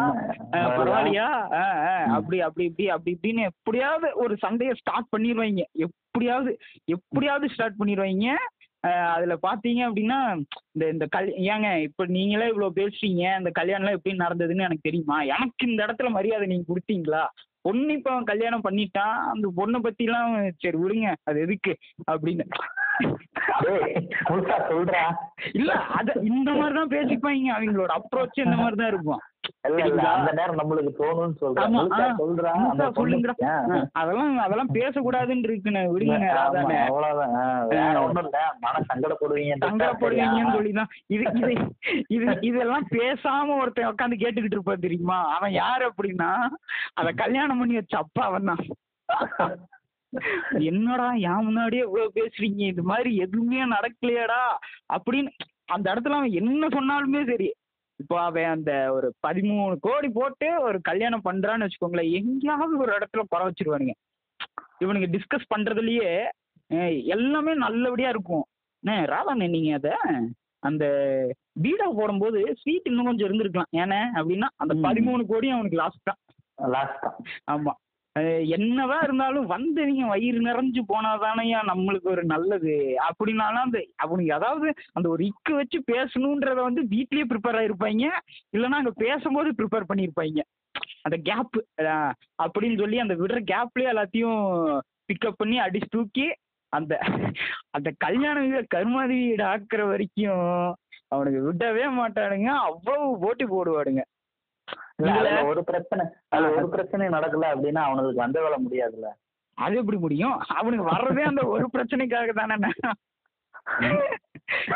பரவாயில்லையா? 0.51 1.27
அப்படி 2.07 2.41
அப்படி 2.41 2.65
இப்படி 2.65 2.89
அப்படி 2.89 3.17
இப்படின்னு 3.17 3.41
எப்படியாவது 3.41 4.15
ஒரு 4.15 4.37
சண்டையை 4.37 4.73
ஸ்டார்ட் 4.73 5.11
பண்ணிடுவாங்க 5.17 5.63
எப்படியாவது 5.71 6.59
எப்படியாவது 6.85 7.49
ஸ்டார்ட் 7.49 7.79
பண்ணிடுவாங்க 7.79 8.35
அதுல 9.13 9.33
பாத்தீங்க 9.47 9.81
அப்படின்னா 9.87 10.17
இந்த 10.71 10.89
இந்த 10.89 11.05
கல் 11.05 11.27
ஏங்க 11.27 11.81
இப்ப 11.81 12.05
நீங்களே 12.05 12.47
இவ்வளவு 12.47 12.73
பேசுறீங்க. 12.73 13.23
இந்த 13.37 13.51
கல்யாணம்லாம் 13.59 13.97
எப்படி 13.97 14.17
நடந்ததுன்னு 14.17 14.67
எனக்கு 14.67 14.87
தெரியுமா? 14.89 15.21
எனக்கு 15.21 15.67
இந்த 15.67 15.85
இடத்துல 15.85 16.09
மரியாதை 16.09 16.47
நீங்க 16.47 16.73
கொடுத்தீங்களா? 16.73 17.23
பொண்ணு 17.61 17.93
இப்ப 17.93 18.21
கல்யாணம் 18.23 18.63
பண்ணிட்டான். 18.63 19.17
அந்த 19.33 19.51
பொண்ணை 19.57 19.79
பத்திலாம் 19.83 20.51
சரி 20.57 20.77
விடுங்க. 20.77 21.15
அது 21.23 21.39
எதுக்கு? 21.41 21.77
அப்படின்னு. 22.11 22.45
சொல்றா. 24.69 25.03
இல்ல 25.53 25.71
அத 25.97 26.09
இந்த 26.29 26.49
மாதிரி 26.51 26.75
தான் 26.77 26.93
பேசிப்பாங்க 26.93 27.53
அவங்களோட 27.55 27.91
அப்ரோச் 27.99 28.43
இந்த 28.45 28.57
மாதிரி 28.57 28.77
தான் 28.77 28.91
இருக்கும் 28.93 29.21
அதெல்லாம் 33.93 34.35
அதெல்லாம் 34.43 34.71
பேசக்கூடாதுன்னு 34.77 35.47
இருக்குன்னு 35.47 35.81
விடுங்க 35.87 36.17
சங்கடப்படுவீங்கன்னு 39.63 40.55
சொல்லிதான். 40.55 40.91
இது 41.09 41.25
இது 41.41 41.53
இது 42.09 42.27
இதெல்லாம் 42.49 42.87
பேசாம 42.93 43.57
ஒருத்தன் 43.61 43.91
உட்காந்து 43.91 44.21
கேட்டுக்கிட்டு 44.23 44.57
இருப்பான் 44.57 44.85
தெரியுமா? 44.87 45.19
அவன் 45.35 45.53
யாரு 45.61 45.85
அப்படின்னா 45.91 46.31
அத 46.95 47.11
கல்யாணம் 47.23 47.61
பண்ணி 47.61 47.77
வச்ச 47.79 47.95
அப்பா 48.03 48.23
அவன் 48.31 48.49
தான் 48.51 48.63
என்னடா 50.69 51.07
என் 51.29 51.45
முன்னாடியே 51.47 51.83
இவ்வளவு 51.85 52.15
பேசுறீங்க 52.19 52.61
இது 52.73 52.83
மாதிரி 52.83 53.11
எதுவுமே 53.25 53.65
நடக்கலையாடா 53.75 54.41
அப்படின்னு 54.95 55.31
அந்த 55.73 55.85
இடத்துல 55.93 56.17
அவன் 56.19 56.37
என்ன 56.41 56.67
சொன்னாலுமே 56.67 57.21
சரி. 57.31 57.49
இப்போ 57.99 58.15
அவன் 58.21 58.49
அந்த 58.53 58.71
ஒரு 58.93 59.07
பதிமூணு 59.25 59.75
கோடி 59.79 60.07
போட்டு 60.09 60.47
ஒரு 60.61 60.77
கல்யாணம் 60.81 61.25
பண்றான்னு 61.25 61.65
வச்சுக்கோங்களேன் 61.65 62.13
எங்கேயாவது 62.19 62.73
ஒரு 62.83 62.91
இடத்துல 62.97 63.23
குறை 63.31 63.43
வச்சிருவானுங்க. 63.47 63.93
இவனுங்க 64.83 65.07
டிஸ்கஸ் 65.15 65.51
பண்றதுலயே 65.53 66.09
எல்லாமே 67.15 67.53
நல்லபடியா 67.65 68.09
இருக்கும். 68.09 68.45
ராதாண்ணே 69.13 69.47
நீங்க 69.49 69.71
அத 69.73 69.89
அந்த 70.63 70.83
பீடா 71.63 71.87
போடும்போது 71.97 72.39
ஸ்வீட் 72.61 72.89
இன்னும் 72.89 73.07
கொஞ்சம் 73.07 73.27
இருந்திருக்கலாம். 73.27 73.71
ஏன்னா 73.81 73.99
அப்படின்னா 74.17 74.47
அந்த. 74.61 74.73
பதிமூணு 74.85 75.23
கோடியும் 75.31 75.57
அவனுக்கு 75.57 75.81
லாஸ்ட் 75.81 76.07
தான். 76.09 76.19
லாஸ்ட் 76.75 77.03
தான். 77.05 77.15
ஆமா. 77.51 77.73
என்னதான் 78.55 79.03
இருந்தாலும் 79.03 79.47
வந்தவங்க 79.53 80.07
வயிறு 80.11 80.39
நிறைஞ்சு 80.47 80.81
போனாதானையா 80.91 81.59
நம்மளுக்கு 81.69 82.07
ஒரு 82.15 82.23
நல்லது. 82.23 82.73
அப்படின்னாலும் 83.07 83.65
அந்த 83.67 83.79
அவனுக்கு 83.95 84.33
அதாவது 84.33 84.67
அந்த 84.93 85.07
ஒரு 85.09 85.23
இக்கு 85.25 85.53
வச்சு 85.59 85.79
பேசணுன்றத 85.91 86.59
வந்து 86.61 86.83
வீட்லயே 86.93 87.25
ப்ரிப்பேர் 87.31 87.59
ஆயிருப்பாங்க. 87.61 88.05
இல்லைன்னா 88.55 88.79
அங்க 88.81 88.93
பேசும்போது 89.05 89.51
ப்ரிப்பேர் 89.59 89.89
பண்ணியிருப்பாங்க. 89.91 90.41
அந்த 91.07 91.17
கேப் 91.29 91.57
அப்படின்னு 92.43 92.79
சொல்லி 92.81 92.97
அந்த 92.99 93.15
விடுற 93.15 93.39
கேப்லயே 93.51 93.91
எல்லாத்தையும் 93.93 94.39
பிக்கப் 95.09 95.39
பண்ணி 95.41 95.57
அடிச்சு 95.59 95.89
தூக்கி 95.89 96.27
அந்த 96.73 96.93
அந்த 97.71 97.89
கல்யாண 97.97 98.37
கருமாதி 98.73 99.17
வீடு 99.23 99.43
ஆக்குற 99.43 99.81
வரைக்கும் 99.87 100.47
அவனுக்கு 101.07 101.39
விடவே 101.47 101.85
மாட்டானுங்க. 101.97 102.49
அவ்வளவு 102.67 103.19
போட்டி 103.23 103.45
போடுவாடுங்க 103.45 104.03
ஒரு 105.51 105.61
பிரச்சனை 105.63 106.03
ஒரு 106.57 106.67
பிரச்சனையும் 106.73 107.15
நடக்கல 107.17 107.49
அப்படின்னா 107.53 107.81
அவனுக்கு 107.87 108.23
வந்த 108.25 108.37
வேலை 108.41 108.57
முடியாதுல்ல. 108.65 109.09
அது 109.57 109.75
எப்படி 109.75 109.97
முடியும்? 109.97 110.35
அவனுக்கு 110.59 110.85
வர்றதே 110.91 111.23
அந்த 111.31 111.41
ஒரு 111.55 111.65
பிரச்சனைக்காக 111.73 112.33
தானே 112.33 112.55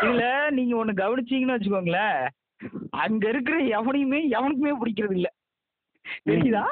இதுல 0.02 0.24
நீங்க 0.50 0.74
ஒண்ணு 0.82 0.94
கவனிச்சீங்கன்னு 1.04 1.56
வச்சுக்கோங்களேன். 1.56 2.20
அங்க 3.04 3.24
இருக்கிற 3.30 3.58
எவனையுமே 3.80 4.20
எவனுக்குமே 4.38 4.74
பிடிக்கிறது 4.82 5.16
இல்ல. 5.20 5.30
தெரியுதா? 6.30 6.66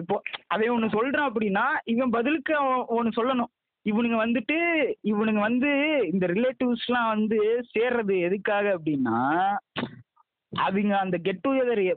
இப்போ 0.00 0.16
அவன் 0.46 0.74
ஒண்ணு 0.76 0.94
சொல்றான் 0.96 1.28
அப்படின்னா 1.30 1.66
இவன் 1.84 2.14
பதிலுக்கு 2.16 2.54
அவன் 2.56 2.82
ஒண்ணு 2.98 3.18
சொல்லணும். 3.18 3.52
இவனுங்க 3.86 4.16
வந்துட்டு 4.24 4.56
இவனுங்க 5.12 5.40
வந்து 5.40 5.70
இந்த 6.12 6.24
ரிலேட்டிவ்ஸ்லாம் 6.26 7.08
வந்து 7.14 7.38
சேர்றது 7.74 8.16
எதுக்காக 8.20 8.66
அப்படின்னா 8.76 9.20
அவங்க 10.54 10.98
அந்த 10.98 11.16
கெட் 11.16 11.44
டுகெதர் 11.48 11.96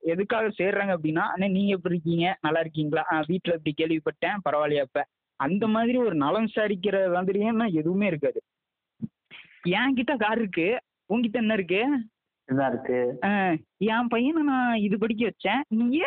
எதுக்காக 0.00 0.46
சேர்றாங்க 0.46 0.96
அப்படின்னா 0.96 1.22
அண்ணே 1.36 1.50
நீங்க 1.50 1.72
எப்படி 1.72 1.94
இருக்கீங்க? 1.94 2.38
நல்லா 2.40 2.60
இருக்கீங்களா? 2.60 3.24
வீட்டில் 3.26 3.60
இப்படி 3.64 3.74
கேள்விப்பட்டேன் 3.76 4.38
பரவாயில்லையா 4.50 4.80
இப்ப 4.80 5.06
அந்த 5.36 5.66
மாதிரி 5.66 5.98
ஒரு 5.98 6.14
நலம் 6.14 6.46
விசாரிக்கிற 6.46 7.12
மாதிரியும் 7.12 7.58
எதுவுமே 7.58 8.06
இருக்காது. 8.06 8.42
என்கிட்ட 9.68 10.16
கார் 10.16 10.38
இருக்கு. 10.38 10.80
உன்கிட்ட 11.08 11.32
என்ன 11.32 11.52
இருக்கு? 11.52 11.84
இதுதான் 12.50 12.72
இருக்கு? 12.72 13.18
என் 13.76 14.08
பையனை 14.08 14.42
நான் 14.42 14.76
இது 14.76 14.98
படிக்க 14.98 15.30
வச்சேன். 15.30 16.00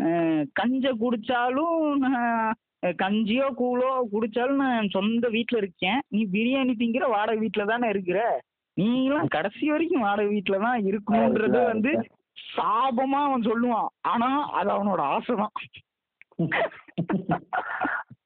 ஆ, 0.00 0.42
கஞ்ச 0.52 0.94
குடிச்சாலும் 0.94 1.96
நான் 1.96 2.54
கஞ்சியோ 2.86 3.50
கூழோ 3.58 4.02
குடிச்சாலும் 4.12 4.54
நான் 4.54 4.88
சொந்த 4.88 5.28
வீட்டில் 5.28 5.58
இருக்கேன். 5.58 6.00
நீ 6.08 6.28
பிரியாணி 6.32 6.74
திங்கிற 6.78 7.08
வாடகை 7.08 7.40
வீட்டில் 7.40 7.64
தானே 7.64 7.88
இருக்கிற? 7.88 8.40
நீலாம் 8.80 9.32
கடைசி 9.34 9.64
வரைக்கும் 9.72 10.04
வாடகை 10.06 10.30
வீட்டில் 10.32 10.64
தான் 10.64 10.86
இருக்கணுன்றது 10.88 11.60
வந்து 11.70 11.92
சாபமா 12.36 13.20
அவன் 13.26 13.48
சொல்லுவான். 13.48 13.88
ஆனா 14.12 14.28
அது 14.58 14.70
அவனோட 14.76 15.00
ஆசை 15.14 15.34
தான் 15.36 15.54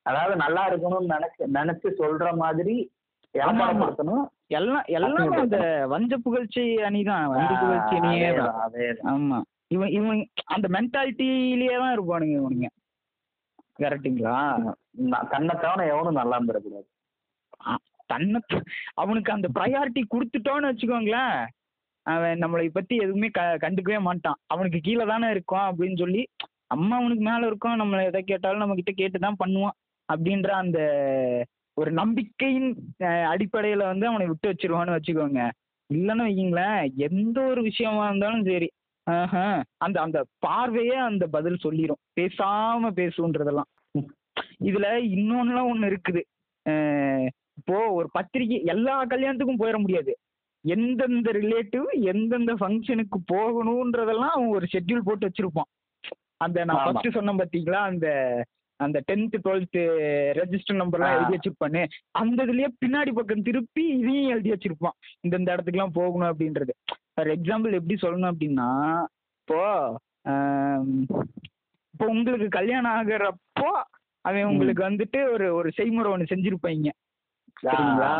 அதாவது 0.08 0.34
நல்லா 0.42 0.62
இருக்கணும்னு 0.70 1.14
நினைச்சு 1.14 1.44
நினைச்சு 1.58 1.88
சொல்ற 2.00 2.28
மாதிரி 2.42 2.74
ஏமாற்றப்படுத்தணும் 3.34 4.24
எல்லாம் 4.58 4.88
எல்லாமே 4.96 5.38
அந்த 5.42 5.58
வஞ்ச 5.92 6.14
புகழ்ச்சி 6.24 6.64
அணிதான். 6.88 7.24
வஞ்ச 7.32 7.52
புகழ்ச்சி 7.62 7.94
அணியே 8.00 8.28
தான். 8.38 8.58
ஆமா. 9.12 9.38
இவன் 9.74 9.92
இவன் 9.98 10.18
அந்த 10.54 10.66
மென்டாலிட்டிலேயே 10.76 11.76
தான் 11.82 11.94
இருப்பானுங்க 11.96 12.36
இவனுங்க. 12.40 12.68
கரெக்டுங்களா 13.78 14.36
தவிர 15.62 15.86
எவனும் 15.92 16.20
நல்லா 16.20 16.36
இருந்துடக்கூடாது 16.38 16.88
தன்னை 18.12 18.40
அவனுக்கு 19.02 19.30
அந்த 19.36 19.48
ப்ரையாரிட்டி 19.56 20.02
கொடுத்துட்டோன்னு 20.14 20.70
வச்சுக்கோங்களேன் 20.70 21.36
அவன் 22.06 22.42
நம்மளை 22.42 22.66
பத்தி 22.72 22.94
எதுவுமே 23.04 23.28
க 23.36 23.42
கண்டுக்கவே 23.62 23.98
மாட்டான். 24.08 24.38
அவனுக்கு 24.52 24.78
கீழே 24.86 25.04
தானே 25.12 25.28
இருக்கோம் 25.34 25.66
அப்படின்னு 25.68 25.96
சொல்லி 26.02 26.22
அம்மா 26.74 26.94
அவனுக்கு 27.00 27.24
மேலே 27.30 27.44
இருக்கோம் 27.50 27.80
நம்மளை 27.80 28.02
எதை 28.10 28.20
கேட்டாலும் 28.22 28.62
நம்ம 28.62 28.76
கிட்ட 28.78 28.92
கேட்டு 29.00 29.18
தான் 29.18 29.40
பண்ணுவான் 29.42 29.76
அப்படின்ற 30.08 30.50
அந்த 30.62 30.78
ஒரு 31.76 31.90
நம்பிக்கையின் 32.00 32.70
அடிப்படையில் 33.32 33.90
வந்து 33.90 34.06
அவனை 34.10 34.26
விட்டு 34.30 34.50
வச்சிருவான்னு 34.50 34.96
வச்சுக்கோங்க. 34.96 35.42
இல்லைன்னு 35.90 36.26
வைங்களேன் 36.26 36.82
எந்த 37.06 37.38
ஒரு 37.52 37.60
விஷயமா 37.68 38.02
இருந்தாலும் 38.08 38.44
சரி 38.50 38.68
அந்த 39.84 39.96
அந்த 40.04 40.18
பார்வையே 40.44 40.98
அந்த 41.08 41.24
பதில் 41.36 41.62
சொல்லிடும் 41.64 42.02
பேசாம 42.18 42.90
பேசுன்றதெல்லாம். 43.00 43.70
இதுல 44.68 44.86
இன்னொன்னுலாம் 45.16 45.70
ஒண்ணு 45.72 45.90
இருக்குது. 45.90 46.22
இப்போ 47.58 47.76
ஒரு 47.98 48.08
பத்திரிக்கை 48.16 48.58
எல்லா 48.74 48.94
கல்யாணத்துக்கும் 49.12 49.62
போயிட 49.62 49.78
முடியாது. 49.82 50.12
எந்தெந்த 50.64 51.30
ரிலேட்டிவ் 51.38 51.86
எந்தெந்த 52.12 52.52
ஃபங்க்ஷனுக்கு 52.60 53.18
போகணுன்றதெல்லாம் 53.32 54.34
அவன் 54.36 54.54
ஒரு 54.58 54.66
ஷெட்யூல் 54.72 55.06
போட்டு 55.08 55.28
வச்சிருப்பான். 55.28 55.70
அந்த 56.44 56.64
நான். 56.64 56.82
ஃபர்ஸ்ட் 56.84 57.16
சொன்னேன் 57.16 57.40
பாத்தீங்களா? 57.40 57.80
அந்த 57.90 58.06
அந்த 58.80 58.98
டென்த்து 59.08 59.36
டுவெல்த்து 59.44 59.82
ரெஜிஸ்டர் 60.38 60.80
நம்பர்லாம். 60.80 61.12
எழுதி 61.16 61.34
வச்சிருப்பானு 61.34 61.82
அந்த 62.20 62.38
இதுலயே 62.46 62.68
பின்னாடி 62.82 63.10
பக்கம் 63.18 63.44
திருப்பி 63.48 63.82
இதையும் 63.98 64.32
எழுதி 64.34 64.50
வச்சிருப்பான். 64.54 64.96
இந்த 65.24 65.34
இந்த 65.40 65.48
இடத்துக்குலாம் 65.54 65.96
போகணும் 66.00 66.30
அப்படின்றது. 66.30 66.72
ஃபார் 67.14 67.30
எக்ஸாம்பிள் 67.36 67.78
எப்படி 67.78 67.96
சொல்லணும் 68.04 68.32
அப்படின்னா 68.32 68.68
இப்போ 69.40 69.60
இப்போ 71.94 72.06
உங்களுக்கு 72.14 72.46
கல்யாணம் 72.58 72.94
ஆகுறப்போ 72.98 73.70
அவன் 74.24 74.50
உங்களுக்கு 74.50 74.82
வந்துட்டு 74.88 75.18
ஒரு 75.34 75.46
ஒரு 75.54 75.68
செய்முறை 75.78 76.10
ஒன்று 76.12 76.32
செஞ்சிருப்பாங்க. 76.32 76.90
சரிங்களா 77.64 78.12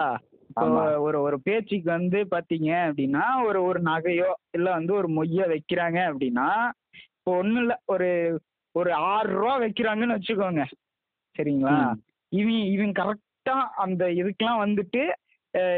இப்போ. 0.51 0.67
ஒரு 1.05 1.19
ஒரு 1.23 1.37
பேச்சுக்கு 1.41 1.89
வந்து 1.91 2.19
பாத்தீங்க 2.31 2.71
அப்படின்னா 2.87 3.25
ஒரு 3.47 3.61
ஒரு 3.65 3.81
நகையோ 3.83 4.29
இல்ல 4.53 4.67
வந்து 4.71 4.93
ஒரு 4.95 5.09
மொய்ய 5.09 5.47
வைக்கிறாங்க 5.53 5.99
அப்படின்னா 6.11 6.49
இப்போ 7.11 7.33
ஒண்ணும் 7.41 7.63
இல்ல 7.63 7.75
ஒரு 7.87 8.09
ஒரு 8.75 8.91
ஆறு 9.09 9.29
ரூபா 9.35 9.55
வைக்கிறாங்கன்னு 9.59 10.17
வச்சுக்கோங்க. 10.17 10.63
சரிங்களா. 11.37 11.77
இவன் 12.33 12.65
இவன் 12.75 12.93
கரெக்டா 12.93 13.57
அந்த 13.77 14.05
இதுக்கெல்லாம் 14.21 14.63
வந்துட்டு 14.65 15.03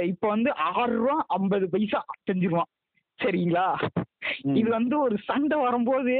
இப்போ 0.02 0.26
வந்து 0.28 0.50
ஆறு 0.70 0.92
ரூபா 0.96 1.16
ஐம்பது 1.28 1.66
பைசா 1.68 2.00
செஞ்சிருவான் 2.28 2.70
சரிங்களா. 3.18 3.66
இது 4.60 4.68
வந்து 4.70 4.94
ஒரு 5.00 5.16
சண்டை 5.28 5.56
வரும்போது 5.58 6.14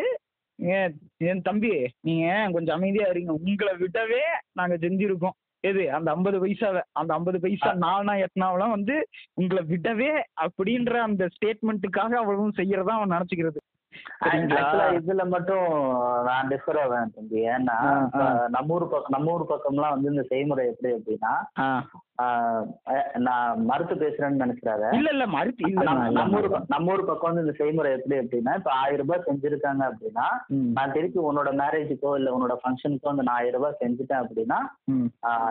என் 1.29 1.43
தம்பி 1.43 1.71
நீங்க 2.01 2.27
கொஞ்சம் 2.55 2.77
அமைதியா 2.77 3.09
இருங்க. 3.11 3.33
உங்களை 3.41 3.73
விடவே 3.83 4.23
நாங்க 4.53 4.75
செஞ்சிருக்கோம். 4.77 5.37
எது? 5.67 5.85
அந்த 5.93 6.09
ஐம்பது 6.11 6.39
பைசாவை 6.45 6.83
அந்த 6.93 7.13
ஐம்பது 7.15 7.39
பைசா 7.41 7.71
நானா 7.85 8.15
எத்தனாவெல்லாம் 8.25 8.75
வந்து 8.77 8.97
உங்களை 9.35 9.63
விடவே 9.65 10.13
அப்படின்ற 10.45 10.95
அந்த 11.09 11.29
ஸ்டேட்மெண்ட்டுக்காக 11.35 12.15
அவளும் 12.23 12.57
செய்யறதா 12.57 12.95
அவன் 12.99 13.15
நினைச்சுக்கிறது. 13.15 13.61
இதுல 14.99 15.23
மட்டும் 15.31 15.67
நான் 16.27 16.49
டிஃபர் 16.51 16.79
ஆவேன் 16.81 17.13
தம்பி. 17.15 17.39
ஏன்னா. 17.53 17.77
நம்ம 18.55 18.75
ஊர் 18.75 18.85
பக்கம் 18.87 19.15
நம்ம 19.15 19.33
ஊர் 19.33 19.51
பக்கம்லாம் 19.51 19.95
வந்து 19.95 20.13
இந்த 20.13 20.25
செய்முறை 20.31 20.65
எப்படி 20.71 20.91
அப்படின்னா 20.95 21.33
நான் 23.25 23.59
மறுத்து 23.67 23.95
பேசுறேன்னு 24.03 24.43
நினைச்சிடாத 24.43 24.85
இல்ல 24.99 25.11
இல்ல 25.11 25.25
மறுத்து 25.35 25.71
நம்ம 26.19 26.39
ஊர் 26.39 26.47
நம்ம 26.71 26.93
ஊர் 26.93 27.05
பக்கம் 27.05 27.31
வந்து 27.31 27.45
இந்த 27.45 27.55
செய்முறை 27.59 27.91
எப்படி 27.97 28.17
அப்படின்னா 28.21 28.55
இப்ப 28.57 28.73
ஆயிரம் 28.79 29.03
ரூபாய் 29.03 29.27
செஞ்சிருக்காங்க 29.27 29.85
அப்படின்னா 29.91 30.27
நான் 30.77 30.95
திருப்பி 30.95 31.21
உன்னோட 31.27 31.53
மேரேஜுக்கோ 31.61 32.13
இல்ல 32.17 32.35
உன்னோட 32.37 32.57
ஃபங்க்ஷனுக்கோ 32.61 33.11
வந்து 33.11 33.27
நான் 33.27 33.39
ஆயிரம் 33.39 33.59
ரூபாய் 33.59 33.81
செஞ்சுட்டேன் 33.83 34.23
அப்படின்னா 34.23 34.61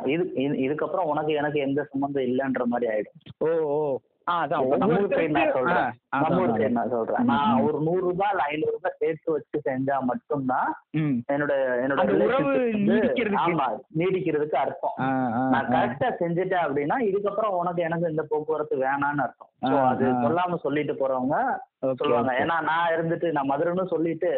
இது 0.07 0.23
இது- 0.39 0.59
இதுக்கப்புறம் 0.65 1.09
உனக்கு 1.11 1.33
எனக்கு 1.36 1.59
எந்த 1.61 1.88
சம்மந்தம் 1.89 2.27
இல்லைன்ற 2.27 2.65
மாதிரி 2.67 2.89
ஆயிடும். 2.91 3.17
ஓ. 3.69 3.77
ஒரு 7.65 7.80
நூறு 7.80 8.01
ரூபாய் 8.01 8.32
இல்ல 8.32 8.43
ஐநூறு 8.43 8.71
ரூபாய் 8.71 8.97
சேர்த்து 9.01 9.30
வச்சு 9.32 9.57
செஞ்சா 9.67 9.97
மட்டும்தான். 10.09 10.69
என்னோட 11.34 11.53
என்னோட. 11.84 11.99
ஆமா 13.43 13.67
நீடிக்கிறதுக்கு 13.99 14.57
அர்த்தம். 14.63 14.95
நான். 15.51 15.69
கரெக்டா 15.76 16.09
செஞ்சுட்டேன் 16.21 16.65
அப்படின்னா 16.65 16.97
இதுக்கப்புறம் 17.09 17.57
உனக்கு 17.59 17.84
எனக்கு 17.84 18.09
இந்த 18.09 18.26
போக்குவரத்து 18.32 18.78
வேணாம்னு 18.78 19.26
அர்த்தம். 19.28 19.51
அது. 19.91 20.05
சொல்லாம 20.26 20.59
சொல்லிட்டு 20.65 20.93
போறவங்க 20.93 21.36
சொல்லுவாங்க. 22.01 22.34
ஏன்னா 22.41 22.57
நான் 22.69 22.91
இருந்துட்டு 22.95 23.30
நான் 23.32 23.51
மதுரைன்னு 23.51 23.93
சொல்லிட்டு 23.93 24.32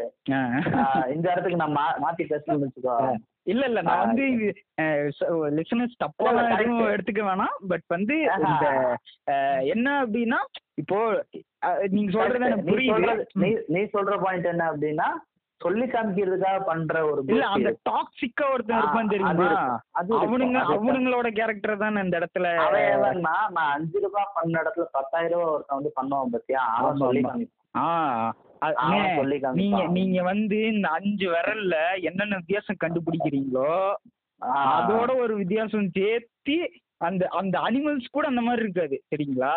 இந்த 1.16 1.26
இடத்துக்கு 1.32 1.62
நான் 1.64 1.78
மாத்தி 2.06 2.26
பேசணும்னு 2.34 2.68
வச்சுக்கோ. 2.68 2.98
இல்ல 3.48 3.64
இல்ல 3.70 3.82
நான் 3.84 4.02
வந்து 4.04 4.24
லிசனர்ஸ் 5.58 5.96
தப்பா 5.98 6.26
இல்ல, 6.28 6.42
இல்ல, 6.44 6.56
எதுவும். 6.58 6.92
எடுத்துக்க 6.94 7.22
வேணாம் 7.28 7.56
பட் 7.70 7.86
வந்து. 7.90 8.16
இந்த 8.40 8.68
என்ன 9.74 9.88
அப்படின்னா 10.02 10.40
இப்போ 10.78 10.98
நீங்க 11.92 12.12
சொல்றது 12.16 12.46
எனக்கு 12.46 12.66
நீ 12.66 12.72
புரியுது 12.72 13.86
சொல்ற 13.96 14.16
பாயிண்ட் 14.24 14.52
என்ன 14.52 14.66
அப்படின்னா 14.72 15.08
சொல்லி 15.62 15.86
காமிக்கிறதுக்காக 15.88 16.58
பண்ற 16.66 16.98
ஒரு 17.06 17.22
இல்ல 17.28 17.46
அந்த. 17.54 17.70
டாக்ஸிக்கா 17.86 18.46
ஒருத்தன் 18.54 18.80
இருப்பான் 18.80 19.14
தெரியுமா 19.14 19.48
அவனுங்க. 20.24 20.60
அவனுங்களோட 20.74 21.28
கேரக்டர் 21.38 21.82
தான் 21.82 22.02
இந்த 22.04 22.20
இடத்துல 22.20 22.50
நான் 23.24 23.64
அஞ்சு 23.70 23.98
ரூபாய் 24.04 24.34
பண்ண 24.36 24.54
இடத்துல 24.62 24.86
பத்தாயிரம் 24.94 25.34
ரூபாய் 25.36 25.54
ஒருத்தன் 25.56 25.80
வந்து 25.80 25.94
பண்ணுவான் 25.98 26.36
பத்தியா 26.36 26.64
அவன் 26.76 27.02
சொல்லி. 27.04 27.24
காமிப்பான் 27.24 28.36
நீங்க 29.54 29.88
நீங்க 29.88 30.24
வந்து 30.24 30.58
இந்த 30.68 30.88
அஞ்சு 30.90 31.28
விரல்ல 31.32 31.76
என்னென்ன 32.02 32.36
வித்தியாசம் 32.36 32.82
கண்டுபிடிக்கிறீங்களோ. 32.86 33.72
அதோட 34.66 35.20
ஒரு 35.20 35.36
வித்தியாசம் 35.36 35.90
சேர்த்து 35.90 36.58
அந்த 36.98 37.28
அந்த 37.28 37.60
அனிமல்ஸ் 37.60 38.06
கூட 38.12 38.28
அந்த 38.28 38.42
மாதிரி 38.42 38.64
இருக்காது 38.64 39.04
சரிங்களா? 39.16 39.54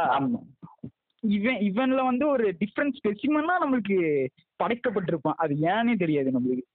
இவன் 1.23 1.61
இவன்ல 1.61 2.03
வந்து 2.05 2.29
ஒரு 2.29 2.57
டிஃப்ரெண்ட் 2.61 2.99
ஸ்பெசிமனா 2.99 3.57
நம்மளுக்கு 3.63 4.27
படைக்கப்பட்டிருப்பான். 4.61 5.41
அது 5.45 5.55
ஏன்னே 5.55 5.97
தெரியாது 5.97 6.31
நம்மளுக்கு. 6.31 6.67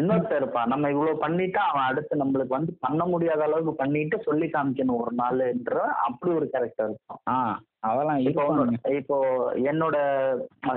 இன்னொருத்தர் 0.00 0.40
இருப்பான். 0.40 0.70
நம்ம 0.72 0.90
இவ்வளவு 0.94 1.22
பண்ணிட்டா 1.24 1.62
அவன் 1.70 1.88
அடுத்து 1.88 2.22
நம்மளுக்கு 2.22 2.58
வந்து 2.58 2.72
பண்ண 2.86 3.04
முடியாத 3.12 3.42
அளவுக்கு 3.46 3.74
பண்ணிட்டு 3.82 4.18
சொல்லி 4.28 4.48
காமிக்கணும் 4.54 5.00
ஒரு 5.02 5.12
நாள்ன்ற 5.22 5.80
அப்படி 6.06 6.32
ஒரு 6.38 6.48
கேரக்டர் 6.54 6.88
இருக்கும் 6.88 7.22
அதெல்லாம் 7.88 8.22
இப்போ 8.28 8.42
இப்போ 8.98 9.16
என்னோட 9.70 9.96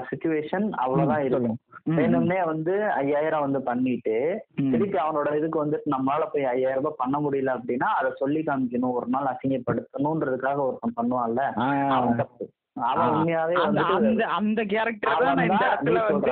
சுச்சுவேஷன் 0.10 0.68
அவ்வளவுதான் 0.84 1.26
இருக்கும். 1.30 1.58
வேணும்னே 1.98 2.38
வந்து 2.52 2.74
ஐயாயிரம் 3.00 3.44
வந்து 3.46 3.60
பண்ணிட்டு. 3.70 4.16
திருப்பி 4.74 4.98
அவனோட 5.02 5.30
இதுக்கு 5.40 5.58
வந்துட்டு 5.64 5.94
நம்மளால 5.96 6.28
போய் 6.34 6.46
ஐயாயிரம் 6.54 6.82
ரூபாய் 6.82 7.02
பண்ண 7.02 7.18
முடியல 7.26 7.56
அப்படின்னா 7.58 7.90
அதை 8.00 8.12
சொல்லி 8.22 8.42
காமிக்கணும் 8.50 8.98
ஒரு 9.00 9.10
நாள் 9.16 9.32
அசிங்கப்படுத்தணுன்றதுக்காக 9.34 10.62
ஒருத்தன் 10.68 10.98
பண்ணுவான்ல 11.00 11.44
அவன் 11.98 12.20
தப்பு. 12.22 12.46
அந்த 14.36 14.62
கேரக்டர் 14.66 15.20
தான் 15.20 15.42
இந்த 15.42 15.64
இடத்துல 15.64 16.00
வந்து. 16.08 16.32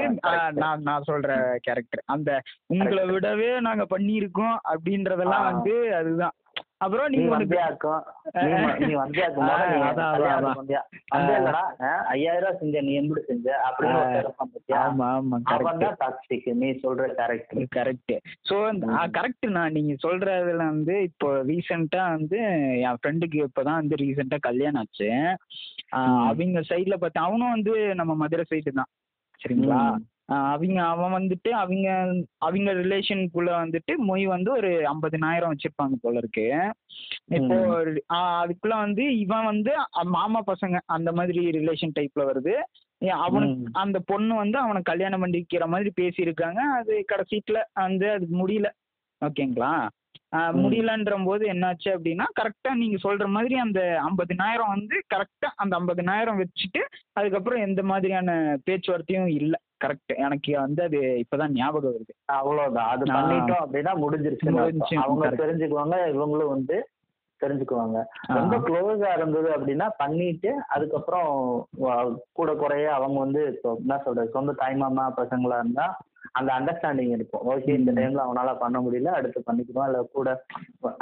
நான் 0.60 0.82
நான் 0.82 1.08
சொல்ற 1.08 1.32
கேரக்டர் 1.62 2.04
அந்த 2.08 2.30
உங்களை 2.68 3.04
விடவே 3.10 3.50
நாங்க 3.62 3.86
பண்ணியிருக்கோம் 3.90 4.58
அப்படின்றதெல்லாம். 4.72 5.48
வந்து 5.52 5.76
அதுதான் 5.96 6.36
அப்புறம் 6.82 7.10
நீ 7.10 7.18
நீங்க 8.82 8.98
ஐயாயிரம் 12.14 12.58
செஞ்ச 12.62 12.82
நீ 12.82 13.00
எப்படி 13.00 13.22
செஞ்ச 13.28 13.50
அப்படின்னு 13.68 14.00
கரெக்ட் 15.52 15.84
நீ 16.62 16.80
சொல்ற 16.84 17.08
கேரக்டர் 17.20 17.68
கரெக்ட் 17.78 18.14
ஸோ 18.50 18.56
கரெக்ட் 19.18 19.50
நான் 19.50 19.72
நீங்க 19.72 19.96
சொல்றதுல 20.06 20.72
வந்து 20.72 21.10
இப்போ 21.10 21.44
ரீசெண்டா 21.50 22.16
வந்து 22.16 22.40
என் 22.84 23.00
ஃப்ரெண்டுக்கு 23.00 23.46
இப்பதான் 23.46 23.82
வந்து 23.82 23.96
ரீசெண்டா 24.04 24.38
கல்யாணம் 24.42 24.84
ஆச்சு. 24.84 25.38
அவங்க 26.32 26.60
சைடுல 26.70 26.98
பார்த்தா 26.98 27.28
அவனும் 27.28 27.52
வந்து 27.52 27.94
நம்ம 27.94 28.16
மதுரை 28.16 28.46
சைடு 28.52 28.72
தான். 28.72 28.90
சரிங்களா? 29.42 30.02
அவங்க 30.54 30.80
அவன் 30.84 31.14
வந்துட்டு 31.16 31.50
அவங்க 31.62 31.88
அவங்க 32.38 32.74
ரிலேஷனுக்குள்ள 32.74 33.52
வந்துட்டு 33.62 33.94
மொய் 34.10 34.24
வந்து 34.24 34.52
ஒரு 34.52 34.70
ஐம்பதினாயிரம் 34.92 35.52
வச்சிருப்பாங்க 35.54 35.96
போல 36.02 36.18
இருக்கு. 36.18 36.46
இப்போ 37.38 37.58
அதுக்குள்ள 38.18 38.76
வந்து 38.86 39.06
இவன் 39.20 39.46
வந்து 39.46 39.74
மாமா 40.18 40.42
பசங்க 40.48 40.80
அந்த 40.98 41.12
மாதிரி 41.12 41.44
ரிலேஷன் 41.60 41.96
டைப்ல 42.00 42.26
வருது. 42.32 42.56
அவனுக்கு. 43.26 43.72
அந்த 43.84 43.98
பொண்ணு 44.06 44.34
வந்து 44.36 44.58
அவனை 44.58 44.82
கல்யாணம் 44.82 45.24
பண்ணிக்கிற 45.24 45.66
மாதிரி 45.66 45.92
பேசியிருக்காங்க. 46.02 46.62
அது 46.80 46.94
கடைசீட்டில் 47.12 47.68
வந்து 47.74 48.08
அது 48.12 48.28
முடியல. 48.42 48.70
ஓகேங்களா. 49.22 49.74
முடியலன்ற 50.62 51.14
போது 51.26 51.44
என்னாச்சு 51.54 51.90
அப்படின்னா 51.94 52.26
கரெக்டாக 52.40 52.80
நீங்கள் 52.82 53.04
சொல்கிற 53.06 53.28
மாதிரி 53.28 53.56
அந்த 53.56 53.82
ஐம்பதினாயிரம் 54.10 54.74
வந்து 54.76 54.96
கரெக்டாக 55.14 55.58
அந்த 55.64 55.74
ஐம்பதினாயிரம் 55.80 56.40
வச்சுட்டு 56.42 56.82
அதுக்கப்புறம் 57.12 57.66
எந்த 57.68 57.84
மாதிரியான 57.84 58.58
பேச்சுவார்த்தையும் 58.64 59.34
இல்லை. 59.40 59.60
கரெக்ட் 59.82 60.14
எனக்கு 60.18 60.52
வந்து 60.60 60.82
அது 60.84 61.00
இப்போதான் 61.22 61.54
ஞாபகம் 61.54 61.94
வருது 61.94 62.14
அவ்வளவுதான் 62.34 62.90
அது. 62.90 63.06
பண்ணிட்டோம் 63.12 63.64
அப்படின்னா 63.64 63.94
முடிஞ்சிருச்சு 64.02 64.50
அவங்க. 65.02 65.30
தெரிஞ்சுக்குவாங்க 65.42 65.98
இவங்களும் 66.14 66.50
வந்து 66.50 66.78
தெரிஞ்சுக்குவாங்க. 67.42 68.00
ரொம்ப 68.34 68.56
க்ளோஸா 68.60 69.12
இருந்தது 69.16 69.50
அப்படின்னா 69.50 69.88
பண்ணிட்டு 69.98 70.52
அதுக்கப்புறம் 70.68 71.30
கூட 72.34 72.50
குறைய 72.56 72.88
அவங்க 72.94 73.20
வந்து 73.20 73.42
என்ன 73.76 73.98
சொல்றது 74.04 74.32
சொந்த 74.32 74.56
தாய்மாமா 74.60 75.06
பசங்களா 75.18 75.58
இருந்தா 75.60 75.88
அந்த 76.36 76.50
அண்டர்ஸ்டாண்டிங் 76.58 77.14
இருக்கும். 77.16 77.44
ஓகே 77.54 77.72
இந்த. 77.78 77.92
டைம்ல 77.98 78.22
அவனால 78.26 78.50
பண்ண 78.62 78.78
முடியல 78.80 79.12
அடுத்து 79.18 79.40
பண்ணிக்கிறோம் 79.48 79.88
இல்ல 79.90 80.02
கூட 80.14 80.30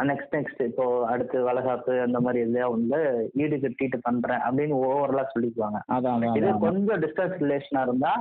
நெக்ஸ்ட் 0.10 0.34
நெக்ஸ்ட் 0.38 0.62
இப்போ 0.68 0.86
அடுத்து 1.12 1.38
வளகாப்பு 1.48 1.94
அந்த 2.06 2.20
மாதிரி 2.26 2.44
எதுலயா 2.46 2.68
வந்து 2.76 3.00
ஈடு 3.42 3.58
கட்டிட்டு 3.64 4.00
பண்றேன் 4.08 4.44
அப்படின்னு 4.48 4.76
ஓவரலா 4.86 5.26
சொல்லிக்குவாங்க. 5.34 5.80
இது 6.40 6.54
கொஞ்சம் 6.66 7.02
டிஸ்டன்ஸ் 7.06 7.38
ரிலேஷனா 7.44 7.84
இருந்தா. 7.88 8.14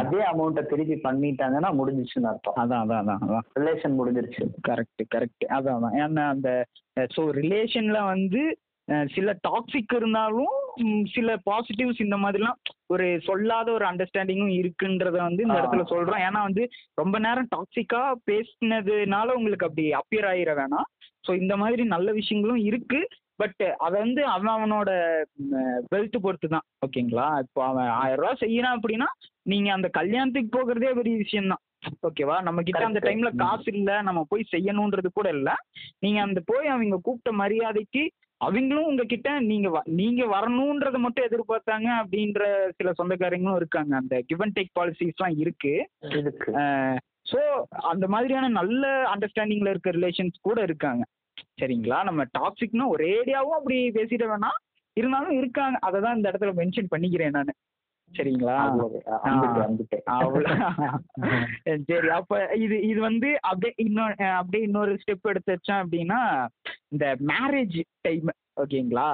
அதே 0.00 0.22
அமௌண்ட்டை 0.32 0.64
திருப்பி 0.72 0.98
பண்ணிட்டாங்கன்னா 1.08 1.72
முடிஞ்சிச்சுன்னு 1.80 2.30
அர்த்தம். 2.32 2.58
அதான் 2.62 2.82
அதான் 2.84 3.22
அதான் 3.24 3.46
ரிலேஷன் 3.60 3.98
முடிஞ்சிருச்சு. 4.00 4.44
கரெக்ட் 4.70 5.04
கரெக்ட் 5.16 5.46
அதான் 5.58 5.78
அதான். 5.78 5.96
ஏன்னா 6.04 6.26
அந்த 6.34 6.50
ஸோ 7.16 7.24
ரிலேஷன்ல 7.42 7.98
வந்து 8.14 8.42
சில 9.14 9.32
டாக்ஸிக் 9.48 9.94
இருந்தாலும் 9.96 10.54
சில 11.14 11.36
பாசிட்டிவ்ஸ் 11.44 12.00
இந்த 12.00 12.16
மாதிரிலாம் 12.16 12.58
ஒரு 12.86 13.06
சொல்லாத 13.20 13.68
ஒரு 13.72 13.84
அண்டர்ஸ்டாண்டிங்கும் 13.84 14.54
இருக்குன்றத 14.58 15.16
வந்து 15.18 15.42
இந்த. 15.42 15.58
இடத்துல 15.60 15.84
சொல்றோம் 15.90 16.22
ஏன்னா 16.26 16.40
வந்து 16.42 16.62
ரொம்ப 16.94 17.18
நேரம் 17.18 17.50
டாக்ஸிக்கா 17.50 18.00
பேசினதுனால 18.30 19.34
உங்களுக்கு 19.34 19.66
அப்படி 19.66 19.84
அப்பியர் 19.92 20.28
ஆயிட 20.30 20.52
வேணாம். 20.54 20.88
ஸோ 21.24 21.32
இந்த 21.34 21.56
மாதிரி 21.56 21.82
நல்ல 21.86 22.12
விஷயங்களும் 22.12 22.62
இருக்கு. 22.64 23.00
பட் 23.38 23.62
அதை 23.78 23.96
வந்து 24.00 24.22
அவன் 24.26 24.54
அவனோட 24.54 24.90
வெல்த் 25.92 26.24
பொறுத்து 26.24 26.48
தான் 26.48 26.66
ஓகேங்களா? 26.86 27.26
இப்போ 27.44 27.60
அவன் 27.64 27.88
ஆயிரம் 27.96 28.20
ரூபாய் 28.20 28.42
செய்யறான் 28.42 28.76
அப்படின்னா 28.76 29.08
நீங்க 29.42 29.68
அந்த 29.72 29.88
கல்யாணத்துக்கு 29.90 30.50
போகிறதே 30.58 30.90
பெரிய 30.92 31.16
விஷயம் 31.16 31.52
தான் 31.52 31.62
ஓகேவா 32.08 32.36
நம்ம 32.42 32.62
கிட்ட 32.62 32.82
அந்த. 32.88 33.00
டைம்ல. 33.00 33.30
காசு 33.40 33.70
இல்ல 33.72 33.92
நம்ம 34.02 34.20
போய் 34.28 34.50
செய்யணுன்றது 34.52 35.08
கூட 35.12 35.28
இல்ல. 35.30 35.50
நீங்க 36.00 36.18
அந்த 36.22 36.40
போய் 36.46 36.66
அவங்க 36.66 36.98
கூப்பிட்ட 37.02 37.32
மரியாதைக்கு 37.40 38.02
அவங்களும் 38.42 38.88
உங்ககிட்ட 38.90 39.30
நீங்க 39.40 39.82
நீங்க 39.84 40.22
வரணுன்றத 40.26 40.98
மட்டும் 40.98 41.26
எதிர்பார்த்தாங்க 41.28 41.88
அப்படின்ற 42.00 42.42
சில 42.76 42.92
சொந்தக்காரங்களும் 42.98 43.56
இருக்காங்க. 43.56 43.92
அந்த 43.96 44.14
கிவ் 44.26 44.40
அண்ட் 44.40 44.56
டேக் 44.58 44.76
பாலிசிஸ்லாம் 44.80 45.36
இருக்கு. 45.36 45.74
இருக்கு. 46.18 46.52
ஸோ 47.32 47.40
அந்த 47.84 48.06
மாதிரியான 48.08 48.48
நல்ல 48.48 48.84
அண்டர்ஸ்டாண்டிங்ல 49.14 49.72
இருக்க 49.74 49.90
ரிலேஷன்ஸ் 49.90 50.38
கூட 50.40 50.58
இருக்காங்க. 50.62 51.02
சரிங்களா? 51.60 51.98
நம்ம 52.02 52.22
டாக்ஸிக்னா 52.38 52.86
ஒரேடியாவும் 52.94 53.58
அப்படி 53.58 53.76
பேசிட 53.90 54.24
வேணாம். 54.26 54.58
இருந்தாலும் 54.96 55.36
இருக்காங்க. 55.36 55.76
அதை 55.80 55.98
தான் 56.00 56.16
இந்த 56.16 56.26
இடத்துல 56.30 56.52
மென்ஷன் 56.60 56.92
பண்ணிக்கிறேன் 56.94 57.30
நான். 57.30 57.52
சரிங்களா? 58.14 58.56
சரி 61.88 62.08
அப்ப 62.10 62.32
இது 62.56 62.76
இது 62.82 63.00
வந்து 63.00 63.28
அப்படியே 63.42 63.74
இன்னொரு 63.76 64.14
அப்படியே 64.32 64.64
இன்னொரு 64.64 64.92
ஸ்டெப் 65.02 65.28
எடுத்து 65.28 65.54
வச்சோம் 65.54 65.82
அப்படின்னா 65.82 66.20
இந்த 66.88 67.04
மேரேஜ் 67.28 67.78
டைம் 68.00 68.30
ஓகேங்களா. 68.60 69.10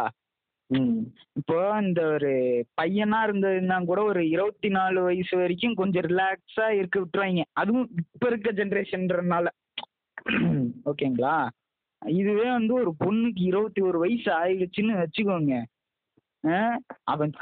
இப்போ 1.36 1.58
இந்த 1.80 2.00
ஒரு 2.14 2.32
பையனா 2.80 3.18
இருந்ததுன்னா 3.24 3.84
கூட 3.84 4.00
ஒரு 4.04 4.22
இருபத்தி 4.28 4.68
நாலு 4.68 4.98
வயசு 5.02 5.36
வரைக்கும் 5.36 5.74
கொஞ்சம் 5.74 6.04
ரிலாக்ஸா 6.04 6.66
இருக்க 6.78 6.96
விட்டுருவாங்க. 7.00 7.44
அதுவும் 7.52 7.86
இப்ப 8.06 8.26
இருக்க 8.26 8.50
ஜென்ரேஷன்றனால 8.52 9.46
ஓகேங்களா? 10.90 11.36
இதுவே 12.02 12.48
வந்து 12.50 12.74
ஒரு 12.74 12.90
பொண்ணுக்கு 13.00 13.42
இருபத்தி 13.42 13.80
ஒரு 13.80 13.98
வயசு 13.98 14.28
ஆயிடுச்சுன்னு 14.34 14.94
வச்சுக்கோங்க. 15.00 15.54
அவன் 17.04 17.32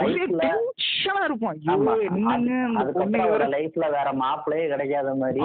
லைஃப்ல 0.00 0.42
வேற 3.24 3.46
லைஃப்ல 3.48 3.84
வேற 3.90 4.08
மாப்பிள்ளையே 4.12 4.66
கிடைக்காத 4.68 5.14
மாதிரி 5.14 5.40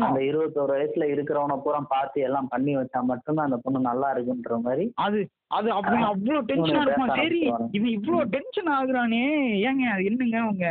அந்த 0.00 0.20
இருபத்தோரு 0.20 0.74
வயசுல 0.74 1.06
இருக்கிறவன 1.06 1.58
பூரா 1.62 1.80
பார்த்து 1.88 2.20
எல்லாம் 2.20 2.48
பண்ணி 2.48 2.74
வச்சா 2.76 3.02
மட்டும்தான் 3.02 3.44
அந்த 3.44 3.56
பொண்ணு 3.56 3.80
நல்லா 3.80 4.10
இருக்குன்ற 4.10 4.58
மாதிரி 4.60 4.86
அது 4.98 5.20
அது 5.50 5.68
அப்படி 5.72 5.96
அவ்வளவு 6.04 6.46
டென்ஷனா 6.46 6.80
பேச 6.90 7.16
சரி. 7.18 7.40
இவன் 7.72 7.92
இவ்வளவு 7.92 8.30
டென்ஷன் 8.32 8.70
ஆகுறானே. 8.76 9.20
ஏங்க 9.62 9.84
அது 9.90 10.04
என்னங்க 10.04 10.38
உங்க 10.48 10.66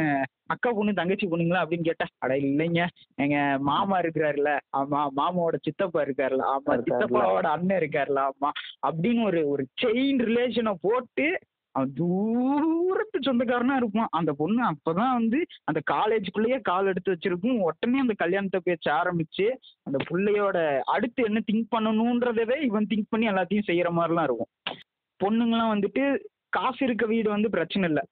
அக்கா 0.49 0.69
பொண்ணு 0.71 0.91
தங்கச்சி 0.93 1.25
பொண்ணுங்களா 1.27 1.61
அப்படின்னு 1.61 1.87
கேட்டா 1.87 2.05
அட 2.19 2.33
இல்லைங்க. 2.41 2.81
எங்க 3.17 3.37
மாமா 3.63 3.97
இருக்கிறாருல 3.99 4.49
ஆமா 4.73 4.99
மாமாவோட 5.17 5.57
சித்தப்பா 5.63 6.01
இருக்காருல 6.01 6.43
ஆமா. 6.49 6.75
சித்தப்பாவோட 6.83 7.47
அண்ணன் 7.53 7.79
இருக்காருல 7.81 8.21
ஆமா 8.29 8.51
அப்படின்னு 8.83 9.23
ஒரு 9.23 9.41
ஒரு 9.49 9.65
செயின் 9.83 10.21
ரிலேஷனை 10.27 10.73
போட்டு 10.81 11.27
அவன் 11.75 11.93
தூரத்து 11.93 13.19
சொந்தக்காரனா 13.19 13.75
இருப்பான். 13.75 14.07
அந்த 14.11 14.33
பொண்ணு 14.33 14.61
அப்பதான் 14.71 15.15
வந்து 15.19 15.39
அந்த 15.63 15.81
காலேஜுக்குள்ளேயே 15.91 16.61
கால் 16.61 16.85
எடுத்து 16.85 17.11
வச்சிருக்கும். 17.11 17.59
உடனே 17.59 17.99
அந்த 17.99 18.13
கல்யாணத்தை 18.17 18.61
பேச்ச 18.65 18.87
ஆரம்பிச்சு 18.91 19.47
அந்த 19.83 19.97
புள்ளையோட 20.09 20.57
அடுத்து 20.85 21.23
என்ன 21.23 21.41
திங்க் 21.51 21.73
பண்ணணுன்றதவே 21.75 22.57
இவன் 22.61 22.87
திங்க் 22.89 23.09
பண்ணி 23.09 23.27
எல்லாத்தையும் 23.27 23.67
செய்யற 23.67 23.91
மாதிரிலாம் 23.97 24.23
இருக்கும். 24.23 24.51
பொண்ணுங்கலாம் 25.19 25.73
வந்துட்டு 25.73 26.03
காசு 26.49 26.81
இருக்க 26.85 27.05
வீடு 27.05 27.29
வந்து 27.29 27.49
பிரச்சனை 27.49 27.87
இல்லை. 27.87 28.03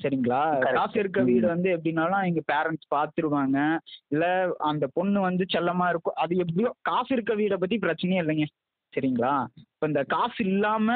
சரிங்களா. 0.00 0.72
காசு 0.72 0.98
இருக்க. 0.98 1.20
வீடு 1.22 1.46
வந்து 1.46 1.68
எப்படின்னாலும் 1.76 2.24
எங்க 2.24 2.40
பேரண்ட்ஸ் 2.52 2.88
பார்த்துருவாங்க 2.94 3.78
இல்ல 4.08 4.24
அந்த 4.58 4.84
பொண்ணு 4.92 5.20
வந்து 5.20 5.44
செல்லமா 5.52 5.88
இருக்கும். 5.88 6.16
அது 6.16 6.36
எப்படியோ 6.36 6.70
காசு 6.82 7.10
இருக்க 7.10 7.34
வீடை 7.34 7.56
பத்தி 7.56 7.78
பிரச்சனையே 7.78 8.20
இல்லைங்க. 8.24 8.46
சரிங்களா? 8.92 9.34
இப்போ 9.74 9.86
இந்த 9.86 10.02
காசு 10.04 10.40
இல்லாம 10.46 10.88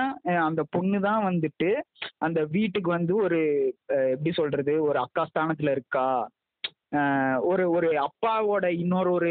அந்த 0.46 0.62
பொண்ணு 0.70 0.98
தான் 1.00 1.22
வந்துட்டு 1.28 1.70
அந்த 2.18 2.40
வீட்டுக்கு 2.56 2.90
வந்து 2.90 3.14
ஒரு 3.16 3.40
எப்படி 4.14 4.32
சொல்றது 4.40 4.74
ஒரு 4.88 4.98
அக்கா 4.98 5.24
ஸ்தானத்துல 5.30 5.74
இருக்கா? 5.76 6.08
ஒரு 7.50 7.64
ஒரு 7.70 7.88
அப்பாவோட 8.04 8.66
இன்னொரு 8.82 9.10
ஒரு 9.12 9.30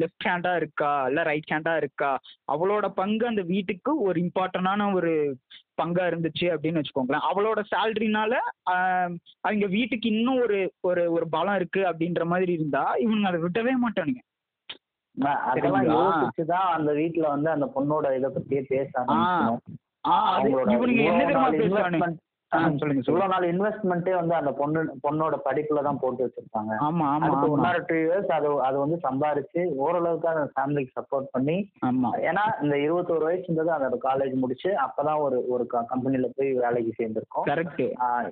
லெஃப்ட் 0.00 0.26
ஹேண்டா 0.28 0.52
இருக்கா? 0.56 0.92
இல்ல 1.08 1.20
ரைட் 1.22 1.52
ஹேண்டா 1.52 1.74
இருக்கா? 1.76 2.10
அவளோட 2.52 2.86
பங்கு 3.00 3.24
அந்த 3.26 3.42
வீட்டுக்கு 3.52 3.92
ஒரு 4.02 4.18
இம்பார்ட்டன்டான 4.24 4.88
ஒரு 4.94 5.12
பங்கா 5.80 6.04
இருந்துச்சு 6.10 6.46
அப்படின்னு 6.52 6.80
வச்சுக்கோங்களேன். 6.80 7.26
அவளோட 7.30 7.60
சேலரினால 7.72 8.34
அவங்க 9.46 9.66
வீட்டுக்கு 9.76 10.08
இன்னும் 10.14 10.42
ஒரு 10.46 10.58
ஒரு 10.80 11.02
ஒரு 11.12 11.28
பலம் 11.28 11.54
இருக்கு 11.54 11.82
அப்படின்ற 11.90 12.24
மாதிரி 12.24 12.52
இருந்தா 12.52 12.84
இவனுங்க 13.04 13.30
அதை 13.32 13.40
விடவே 13.40 13.74
மாட்டானுங்க. 13.84 14.22
அதெல்லாம்? 15.24 15.84
யோசிச்சுதான் 15.90 16.68
அந்த 16.70 16.92
வீட்ல 16.92 17.28
வந்து 17.28 17.50
அந்த 17.50 17.66
பொண்ணோட 17.74 18.16
இத 18.16 18.28
பத்தியே 18.28 18.64
பேச 18.68 18.90
ஆரம்பிக்கணும். 19.00 19.62
என்ன 21.04 21.24
தெரியுமா 21.50 22.06
சொல்லுங்க 22.52 23.02
இவ்வளவு 23.04 23.30
நாள் 23.32 23.46
இன்வெஸ்ட்மெண்ட்டே 23.50 24.12
வந்து 24.18 24.34
அந்த 24.38 24.50
பொண்ணு 24.58 24.80
பொண்ணோட 25.04 25.36
படிப்புல 25.46 25.82
தான் 25.86 25.98
போட்டு 26.02 26.24
வச்சிருப்பாங்க. 26.24 26.72
ஆமா 26.86 27.06
ஆமா 27.14 27.30
ஒன் 27.48 27.64
ஆர் 27.68 27.80
டூ 27.88 27.96
இயர்ஸ் 28.02 28.30
அது 28.36 28.48
அது 28.66 28.76
வந்து 28.82 28.96
சம்பாரிச்சு 29.06 29.62
ஓரளவுக்கு 29.84 30.28
அந்த 30.32 30.44
ஃபேமிலிக்கு 30.54 30.96
சப்போர்ட் 30.98 31.28
பண்ணி 31.34 31.56
ஆமா. 31.88 32.10
ஏன்னா 32.28 32.44
இந்த 32.62 32.76
இருபத்தோரு 32.84 33.26
வயசுன்றது 33.28 33.72
அதோட 33.76 33.98
காலேஜ் 34.06 34.34
முடிச்சு 34.42 34.70
அப்பதான் 34.84 35.22
ஒரு 35.24 35.38
ஒரு 35.54 35.64
கம்பெனில 35.92 36.30
போய் 36.36 36.52
வேலைக்கு 36.62 36.92
சேர்ந்திருக்கோம். 36.98 37.46
கரெக்ட் 37.50 37.82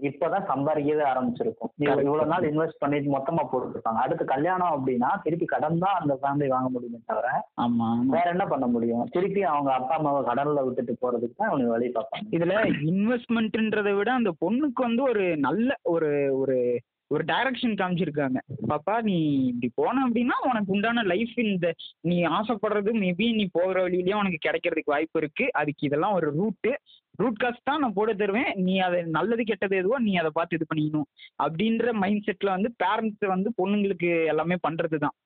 இப்பதான் 0.09 0.49
சம்பாதிக்கவே 0.53 1.05
ஆரம்பிச்சிருக்கும். 1.13 1.73
இவ்வளவு 2.07 2.31
நாள் 2.33 2.49
இன்வெஸ்ட் 2.51 2.83
பண்ணிட்டு 2.83 3.15
மொத்தமா 3.17 3.45
போட்டுருப்பாங்க 3.51 4.03
அடுத்து 4.05 4.27
கல்யாணம் 4.35 4.75
அப்படின்னா 4.77 5.11
திருப்பி 5.27 5.49
கடன் 5.55 5.83
தான் 5.85 5.99
அந்த 6.01 6.15
ஃபேமிலி 6.23 6.49
வாங்க 6.55 6.71
முடியுமே 6.75 7.03
தவிர 7.11 7.29
ஆமா 7.65 7.89
வேற 8.15 8.27
என்ன 8.35 8.47
பண்ண 8.47 8.67
முடியும்? 8.69 9.05
திருப்பி 9.15 9.43
அவங்க 9.53 9.71
அப்பா 9.79 9.95
அம்மாவை 9.99 10.23
கடன்ல 10.31 10.65
விட்டுட்டு 10.67 10.95
போறதுக்கு 11.03 11.37
தான் 11.37 11.51
அவனுக்கு 11.51 11.75
வழி 11.75 11.91
பார்ப்பாங்க. 11.97 12.27
இதுல 12.37 12.55
இன்வெஸ்ட்மெண்ட்ன்றதை 12.93 13.93
விட 13.93 14.04
அந்த 14.13 14.33
பொண்ணுக்கு 14.41 14.83
வந்து 14.83 15.03
ஒரு 15.03 15.37
நல்ல 15.37 15.75
ஒரு 15.83 16.11
ஒரு 16.33 16.81
ஒரு 17.11 17.25
டைரக்ஷன் 17.25 17.75
காமிச்சிருக்காங்க. 17.81 18.39
பாப்பா 18.69 19.03
நீ 19.03 19.17
இப்படி 19.47 19.69
போன 19.75 20.05
அப்படின்னா 20.07 20.37
உனக்கு 20.51 20.73
உண்டான 20.73 21.03
லைஃப் 21.03 21.35
இந்த 21.39 21.73
நீ 22.01 22.23
ஆசைப்படுறது 22.25 22.93
மேபி 22.93 23.27
நீ 23.35 23.49
போகிற 23.53 23.83
வழியிலேயே 23.83 24.15
உனக்கு 24.15 24.39
கிடைக்கிறதுக்கு 24.47 24.95
வாய்ப்பு 24.95 25.21
இருக்கு. 25.21 25.47
அதுக்கு 25.53 25.87
இதெல்லாம் 25.87 26.13
ஒரு 26.13 26.31
ரூட்டு 26.31 26.73
ரூட் 27.17 27.41
காஸ்ட் 27.43 27.63
தான் 27.63 27.81
நான் 27.81 27.93
போட 27.93 28.13
தருவேன். 28.13 28.51
நீ 28.55 28.79
அதை 28.79 29.03
நல்லது 29.03 29.45
கெட்டது 29.45 29.77
எதுவோ 29.77 29.99
நீ 29.99 30.15
அதை 30.15 30.31
பார்த்து 30.35 30.57
இது 30.57 30.67
பண்ணிக்கணும். 30.71 31.09
அப்படின்ற 31.43 31.93
மைண்ட் 31.93 32.27
செட்ல 32.29 32.45
வந்து 32.45 32.75
பேரண்ட்ஸ் 32.85 33.27
வந்து 33.27 33.53
பொண்ணுங்களுக்கு 33.63 34.27
எல்லாமே 34.27 34.57
பண்றது 34.69 34.99
தான். 34.99 35.17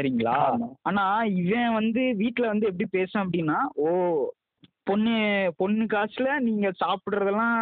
சரிங்களா. 0.00 0.36
ஆனா 0.82 1.24
இவன் 1.24 1.72
வந்து 1.72 2.14
வீட்ல 2.14 2.46
வந்து 2.46 2.66
எப்படி 2.66 2.88
பேசும் 2.90 3.22
அப்படின்னா 3.24 3.58
ஓ 3.74 3.88
பொண்ணு 4.86 5.14
பொண்ணு 5.56 5.84
காசுல 5.86 6.28
நீங்க 6.40 6.68
சாப்பிடுறதெல்லாம் 6.82 7.58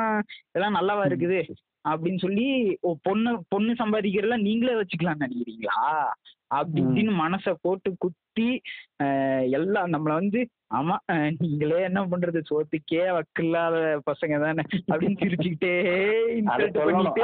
இதெல்லாம் 0.49 0.79
நல்லாவா 0.79 1.05
இருக்குது? 1.11 1.41
அப்படின்னு 1.85 2.21
சொல்லி 2.25 2.47
பொண்ணு 3.03 3.31
பொண்ணு 3.49 3.73
சம்பாதிக்கிறதுல 3.75 4.39
நீங்களே 4.47 4.79
வச்சுக்கலாம்னு 4.81 5.25
நினைக்கிறீங்களா? 5.27 5.79
அப்படி. 6.51 6.81
இப்படின்னு 6.83 7.12
மனசை 7.23 7.53
போட்டு 7.64 7.91
குத்தி 8.05 8.49
எல்லாம் 9.57 9.93
நம்மள 9.95 10.12
வந்து 10.21 10.41
ஆமா 10.75 10.97
நீங்களே 11.39 11.79
என்ன 11.89 12.01
பண்றது? 12.11 12.41
சோத்துக்கே 12.51 13.05
வக்கில்லாத 13.16 13.77
பசங்க 14.11 14.35
தானே? 14.45 14.64
அப்படின்னு 14.91 15.21
சிரிச்சுக்கிட்டே 15.23 15.73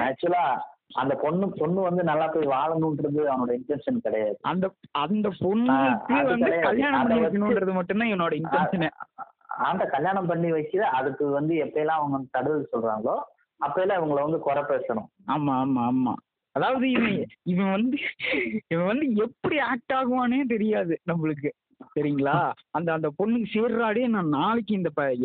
ஆக்சுவலா 0.06 0.46
அந்த 0.94 1.14
பொண்ணு 1.22 1.46
பொண்ணு 1.60 1.80
வந்து 1.80 2.02
நல்லா 2.04 2.26
போய் 2.26 2.52
வாழணுன்றது 2.52 3.22
அவனோட 3.30 3.52
இன்டென்ஷன் 3.58 4.04
கிடையாது. 4.04 4.36
அந்த 4.42 4.66
அந்த 5.04 5.28
பொண்ணுக்கு 5.40 6.14
அது 6.18 6.28
வந்து. 6.34 6.52
கல்யாணம் 6.68 7.02
பண்ணி 7.02 7.24
வைக்கணுன்றது 7.24 7.74
மட்டும்தான் 7.78 8.12
என்னோட 8.14 8.34
இன்டென்ஷனு 8.42 8.90
அந்த 9.64 9.84
கல்யாணம் 9.86 10.26
பண்ணி 10.26 10.50
வச்சு 10.50 10.84
அதுக்கு 10.90 11.26
வந்து 11.30 11.54
எப்பயெல்லாம் 11.64 12.00
அவங்க 12.00 12.24
தடுதல் 12.30 12.72
சொல்றாங்களோ 12.72 13.16
அப்பயெல்லாம் 13.60 13.98
இவங்களை 13.98 14.22
வந்து 14.22 14.38
குறை 14.38 14.62
பேசணும். 14.62 15.10
ஆமா 15.28 15.52
ஆமா 15.56 15.82
ஆமா. 15.86 16.14
அதாவது 16.54 16.90
இவன் 16.90 17.16
இவன் 17.44 17.70
வந்து 17.70 17.96
இவன் 18.68 18.86
வந்து 18.86 19.06
எப்படி 19.16 19.58
ஆக்ட் 19.66 19.92
ஆகுவானே 19.92 20.46
தெரியாது 20.46 21.00
நம்மளுக்கு. 21.10 21.50
சரிங்களா? 21.96 22.34
அந்த 22.70 22.92
அந்த 22.92 23.12
பொண்ணுக்கு 23.18 23.46
சேர்றாடே 23.54 24.06
நான் 24.06 24.28
நாளைக்கு 24.28 24.74
இந்த 24.74 24.90
ப- 24.90 25.16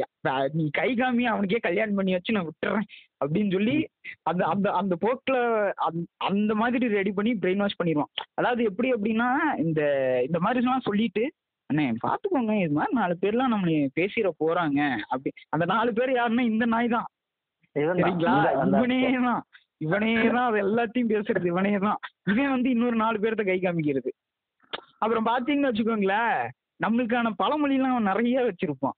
நீ 0.54 0.70
கை 0.70 0.96
காமி 0.96 1.24
அவனுக்கே 1.24 1.60
கல்யாணம் 1.60 1.96
பண்ணி 1.96 2.12
வச்சு 2.14 2.34
நான் 2.34 2.48
விட்டுறேன் 2.48 2.88
அப்படின்னு 3.22 3.52
சொல்லி 3.52 3.76
அந்த 4.24 4.46
அந்த 4.46 4.72
அந்த 4.72 4.96
போக்கில் 4.96 5.40
அந்த 6.26 6.56
மாதிரி 6.56 6.88
ரெடி 6.90 7.12
பண்ணி 7.12 7.34
பிரெயின் 7.36 7.58
வாஷ் 7.58 7.80
பண்ணிடுவான் 7.80 8.12
அதாவது 8.34 8.64
எப்படி 8.64 8.94
அப்படின்னா 8.94 9.30
இந்த 9.58 9.82
இந்த 10.28 10.40
மாதிரிலாம் 10.40 10.86
சொல்லிட்டு 10.86 11.24
அண்ணே 11.72 11.86
பார்த்துக்கோங்க 12.06 12.54
இது 12.62 12.74
மாதிரி 12.78 12.94
நாலு 13.00 13.14
பேர்லாம் 13.24 13.54
நம்மளை 13.54 13.76
பேசிட 13.98 14.30
போறாங்க. 14.44 14.80
அப்படி 15.14 15.32
அந்த 15.56 15.66
நாலு 15.74 15.92
பேர் 15.98 16.12
யாருன்னா 16.20 16.46
இந்த 16.52 16.66
நாய் 16.74 16.96
தான் 16.96 17.08
இவன் 17.76 18.02
தான். 18.02 18.08
சரிங்களா 18.08 18.36
இவனே 18.80 19.02
தான். 19.28 19.44
இவனே 19.86 20.14
தான். 20.36 20.48
அது 20.50 20.58
எல்லாத்தையும் 20.66 21.12
பேசுறது. 21.12 21.48
இவனே 21.54 21.74
தான். 21.86 22.00
இவன் 22.32 22.54
வந்து 22.56 22.70
இன்னொரு 22.76 22.98
நாலு 23.04 23.22
பேர்த்த 23.24 23.44
கை 23.50 23.60
காமிக்கிறது. 23.60 24.12
அப்புறம் 25.04 25.28
பாத்தீங்கன்னு 25.30 25.70
வச்சுக்கோங்களேன் 25.70 26.36
நம்மளுக்கான 26.84 27.32
பழமொழிலாம் 27.42 28.10
நிறைய 28.10 28.44
வச்சிருப்பான். 28.48 28.98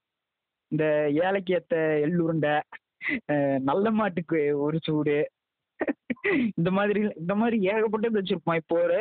இந்த 0.72 0.86
ஏழைக்கு 1.26 1.54
ஏத்த 1.58 1.76
எள்ளுருண்டை 2.06 2.56
நல்ல 3.70 3.86
மாட்டுக்கு 4.00 4.40
ஒரு 4.66 4.78
சூடு 4.88 5.18
இந்த 6.60 6.70
மாதிரி 6.78 7.02
இந்த 7.22 7.34
மாதிரி 7.36 7.58
ஏகப்பட்டது 7.72 8.20
வச்சிருப்பான். 8.20 8.60
இப்போ 8.62 8.76
ஒரு 8.86 9.00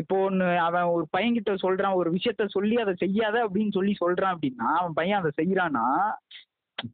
இப்போ 0.00 0.16
ஒன்று 0.26 0.46
அவன் 0.66 0.92
ஒரு 0.94 1.04
பையன்கிட்ட 1.14 1.52
சொல்றான் 1.64 1.98
ஒரு 2.00 2.10
விஷயத்த 2.16 2.46
சொல்லி 2.56 2.76
அதை 2.84 2.94
செய்யாத 3.02 3.36
அப்படின்னு 3.46 3.76
சொல்லி 3.76 3.94
சொல்றான் 4.02 4.34
அப்படின்னா 4.34 4.68
அவன் 4.80 4.98
பையன் 5.00 5.20
அதை 5.20 5.32
செய்யறான்னா 5.40 5.86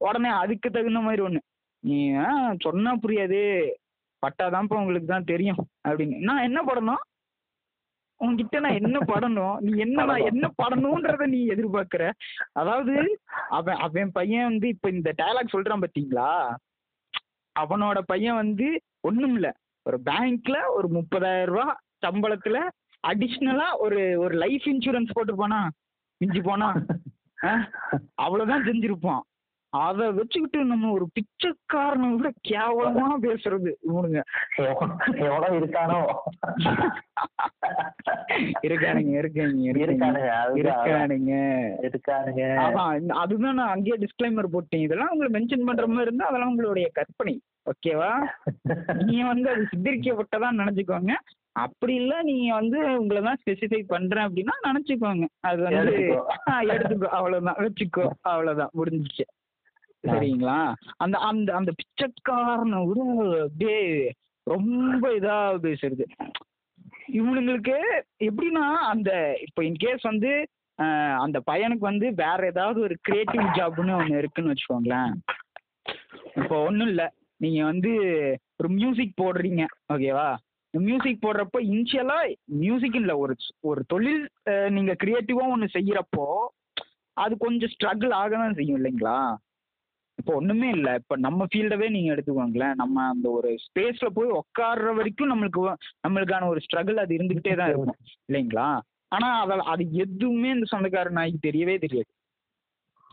உடனே 0.08 0.30
அதுக்கு 0.42 0.68
தகுந்த 0.70 1.00
மாதிரி 1.06 1.22
ஒன்று 1.22 1.42
நீ 1.82 1.96
சொன்னா 2.66 2.92
புரியாது. 3.04 3.40
பட்டாதான்ப்பா 4.22 4.78
உங்களுக்கு 4.82 5.08
தான் 5.08 5.30
தெரியும் 5.32 5.62
அப்படின்னு. 5.88 6.18
நான் 6.28 6.46
என்ன 6.48 6.60
படணும்? 6.68 7.02
உன்கிட்ட 8.20 8.60
நான் 8.64 8.78
என்ன 8.80 8.98
படணும்? 9.10 9.56
நீ 9.64 9.72
என்ன 9.84 10.04
நான் 10.10 10.26
என்ன 10.30 10.46
படணுன்றத 10.60 11.26
நீ 11.34 11.40
எதிர்பார்க்கிற? 11.54 12.04
அதாவது 12.52 12.94
அவன் 13.58 13.80
அவன் 13.86 14.14
பையன் 14.18 14.48
வந்து 14.50 14.66
இப்ப 14.74 14.90
இந்த 14.96 15.10
டயலாக் 15.20 15.54
சொல்றான் 15.54 15.84
பாத்தீங்களா? 15.84 16.30
அவனோட 17.56 17.98
பையன் 18.12 18.40
வந்து 18.42 18.68
ஒண்ணும் 19.04 19.34
இல்ல 19.34 19.48
ஒரு 19.86 19.96
பேங்க்ல 20.04 20.56
ஒரு 20.68 20.88
முப்பதாயிரம் 20.88 21.52
ரூபா 21.52 21.66
சம்பளத்துல 22.06 22.58
அடிஷ்னலா 23.04 23.68
ஒரு 23.78 24.00
ஒரு 24.18 24.34
லைஃப் 24.34 24.66
இன்சூரன்ஸ் 24.72 25.14
போட்டு 25.14 25.34
போனா 25.36 25.60
மிஞ்சி 26.20 26.40
போனா 26.40 26.68
அவ்வளவுதான் 28.14 28.66
செஞ்சிருப்பான். 28.66 29.22
அதை 29.74 30.12
வச்சுக்கிட்டு 30.12 30.64
நம்ம 30.64 30.90
ஒரு 30.90 31.08
பிச்சைக்காரனை 31.08 32.14
விட 32.14 32.32
கேவலமா 32.48 33.06
பேசுறது. 33.22 33.72
இவனுங்க. 33.94 34.22
எவனோ 35.16 35.46
இருக்கானோ. 35.50 36.04
இருக்கானுங்க 38.62 39.24
இருக்கானுங்க 39.24 39.70
இருக்கானுங்க. 39.72 40.54
இருக்கானுங்க 40.54 41.66
இருக்கானுங்க. 41.82 43.00
இந்த- 43.00 43.14
அதுதான் 43.14 43.54
நான் 43.54 43.68
அங்கேயே 43.68 43.96
டிஸ்க்ளைமர் 43.96 44.46
போட்டேன். 44.46 44.80
இதெல்லாம் 44.80 45.08
உங்களை 45.10 45.44
மென்ஷன் 45.44 45.64
பண்ற 45.64 45.86
மாதிரி 45.86 46.06
இருந்தா 46.06 46.26
அதெல்லாம் 46.26 46.48
உங்களுடைய 46.48 46.90
கற்பனை. 46.92 47.40
ஓகேவா? 47.64 48.26
நீங்க 49.04 49.26
வந்து 49.26 49.50
அது 49.50 49.68
சித்தரிக்கப்பட்டதா 49.76 50.52
நினைச்சுக்கோங்க. 50.52 51.10
அப்படி 51.52 51.94
இல்ல 51.94 52.22
நீங்க 52.22 52.54
வந்து 52.54 53.00
உங்களை 53.00 53.22
தான் 53.22 53.38
ஸ்பெசிஃபை 53.44 53.82
பண்றேன் 53.86 54.26
அப்படின்னா 54.26 54.66
நினைச்சுக்கோங்க. 54.66 55.24
அது 55.40 55.62
வந்து 55.62 55.92
எடுத்துக்கோ. 56.62 57.06
அவ்வளவுதான். 57.06 57.54
வச்சுக்கோ. 57.54 58.08
அவ்வளவுதான். 58.20 58.70
முடிஞ்சிச்சு. 58.76 59.42
சரிங்களா? 60.04 60.58
அந்த 61.04 61.16
அந்த 61.28 61.50
அந்த 61.58 61.70
பிச்சைக்காரனை 61.80 62.80
விட 62.88 63.00
அப்படியே 63.44 63.78
ரொம்ப 64.46 65.04
இதா 65.18 65.36
பேசுறது 65.66 66.06
இவனுங்களுக்கு 67.18 67.76
எப்படின்னா 68.28 68.64
அந்த 68.92 69.10
இப்போ 69.46 69.60
இன்கேஸ் 69.68 70.04
வந்து 70.10 70.32
அந்த 71.24 71.38
பையனுக்கு 71.48 71.84
வந்து 71.90 72.06
வேற 72.22 72.40
ஏதாவது 72.52 72.78
ஒரு 72.86 72.94
கிரியேட்டிவ் 73.06 73.44
ஜாப்னு 73.58 73.92
ஒன்று 73.98 74.20
இருக்குன்னு 74.22 74.52
வச்சுக்கோங்களேன். 74.52 75.12
இப்போ 76.40 76.56
ஒன்றும் 76.68 76.90
இல்லை. 76.92 77.06
நீங்கள் 77.40 77.68
வந்து 77.70 77.92
ஒரு 78.60 78.68
மியூசிக் 78.78 79.20
போடுறீங்க 79.22 79.62
ஓகேவா 79.94 80.28
மியூசிக் 80.74 81.24
போடுறப்போ 81.24 81.58
இனிஷியலாக 81.72 82.34
மியூசிக் 82.62 82.98
இல்லை. 83.00 83.14
ஒரு 83.24 83.34
ஒரு 83.70 83.82
தொழில் 83.92 84.24
நீங்கள் 84.76 85.00
க்ரியேட்டிவாக 85.02 85.54
ஒன்று 85.54 85.74
செய்கிறப்போ 85.76 86.26
அது 87.16 87.34
கொஞ்சம் 87.44 87.72
ஸ்ட்ரகிள் 87.74 88.14
ஆக 88.22 88.32
தான் 88.42 88.56
செய்யும் 88.58 88.78
இல்லைங்களா? 88.80 89.18
இப்போ 90.16 90.34
ஒன்றுமே 90.34 90.68
இல்லை. 90.68 90.94
இப்போ 90.94 91.16
நம்ம 91.16 91.46
ஃபீல்டவே 91.54 91.90
நீங்கள் 91.90 92.14
எடுத்துக்கோங்களேன். 92.16 92.74
நம்ம 92.74 93.08
அந்த 93.08 93.30
ஒரு 93.30 93.58
ஸ்பேஸில் 93.64 94.14
போய் 94.14 94.30
உட்கார்ற 94.30 94.94
வரைக்கும் 94.94 95.32
நம்மளுக்கு 95.32 95.74
நம்மளுக்கான 96.08 96.46
ஒரு 96.46 96.60
ஸ்ட்ரகிள் 96.60 96.94
அது 96.94 97.16
இருந்துக்கிட்டே 97.16 97.56
தான் 97.56 97.68
இருக்கும். 97.68 97.98
இல்லைங்களா? 98.32 98.80
ஆனால் 99.08 99.40
அதை 99.40 99.58
அது 99.66 99.92
எதுவுமே 99.92 100.50
இந்த 100.50 100.76
சொந்தக்கார 100.76 101.10
நாய்க்கு 101.10 101.50
தெரியவே 101.50 101.78
தெரியாது. 101.78 102.10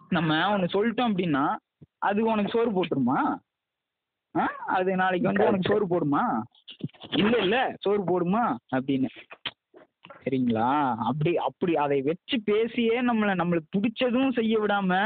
நம்ம 0.09 0.51
ஒன்று 0.51 0.67
சொல்லிட்டோம் 0.67 1.11
அப்படின்னா 1.11 1.55
அது 1.97 2.25
உனக்கு 2.25 2.51
சோறு 2.51 2.71
போட்டுருமா? 2.71 3.19
ஆ? 4.37 4.45
அது 4.65 4.95
நாளைக்கு 4.95 5.27
வந்து 5.27 5.47
உனக்கு 5.47 5.69
சோறு 5.69 5.85
போடுமா? 5.87 6.41
இல்லை 7.11 7.41
இல்லை 7.41 7.59
சோறு 7.79 8.01
போடுமா? 8.03 8.55
அப்படின்னு. 8.75 9.07
சரிங்களா 10.23 10.69
அப்படி 11.09 11.31
அப்படி 11.47 11.73
அதை 11.75 11.97
வச்சு 12.01 12.37
பேசியே 12.49 12.97
நம்மளை 13.09 13.33
நம்மளுக்கு 13.35 13.75
பிடிச்சதும் 13.75 14.35
செய்ய 14.39 14.55
விடாம 14.59 14.99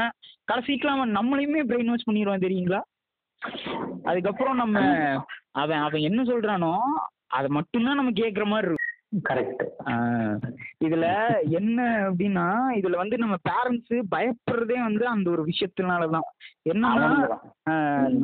கடைசிக்கு 0.44 0.88
அவன் 0.88 1.16
நம்மளையுமே 1.18 1.62
பிரெயின் 1.70 1.92
வாஷ் 1.92 2.08
பண்ணிடுவான் 2.08 2.44
தெரியுங்களா? 2.46 2.80
அதுக்கப்புறம் 4.04 4.60
நம்ம 4.62 4.78
அவன் 5.62 5.84
அவன் 5.86 6.06
என்ன 6.08 6.20
சொல்றானோ 6.22 6.72
அதை 7.38 7.48
மட்டும்தான் 7.50 7.98
நம்ம 8.00 8.12
கேட்குற 8.20 8.44
மாதிரி 8.46 8.68
இருக்கும். 8.68 8.92
கரெக்ட் 9.26 9.62
இதுல 10.86 11.06
என்ன 11.58 11.78
அப்படின்னா 12.08 12.46
இதுல 12.78 12.96
வந்து 12.96 13.16
நம்ம 13.18 13.36
பேரண்ட்ஸ் 13.48 13.94
பயப்படுறதே 14.14 14.78
வந்து 14.86 15.04
அந்த 15.06 15.26
ஒரு 15.30 15.42
விஷயத்தினால 15.50 16.08
தான் 16.10 16.26
என்னன்னா 16.72 17.10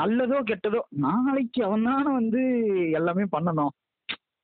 நல்லதோ 0.01 0.41
கெட்டதோ 0.51 0.80
நாளைக்கு 1.07 1.61
அவன் 1.64 1.87
தானே 1.91 2.11
வந்து 2.20 2.43
எல்லாமே 2.99 3.26
பண்ணணும். 3.37 3.72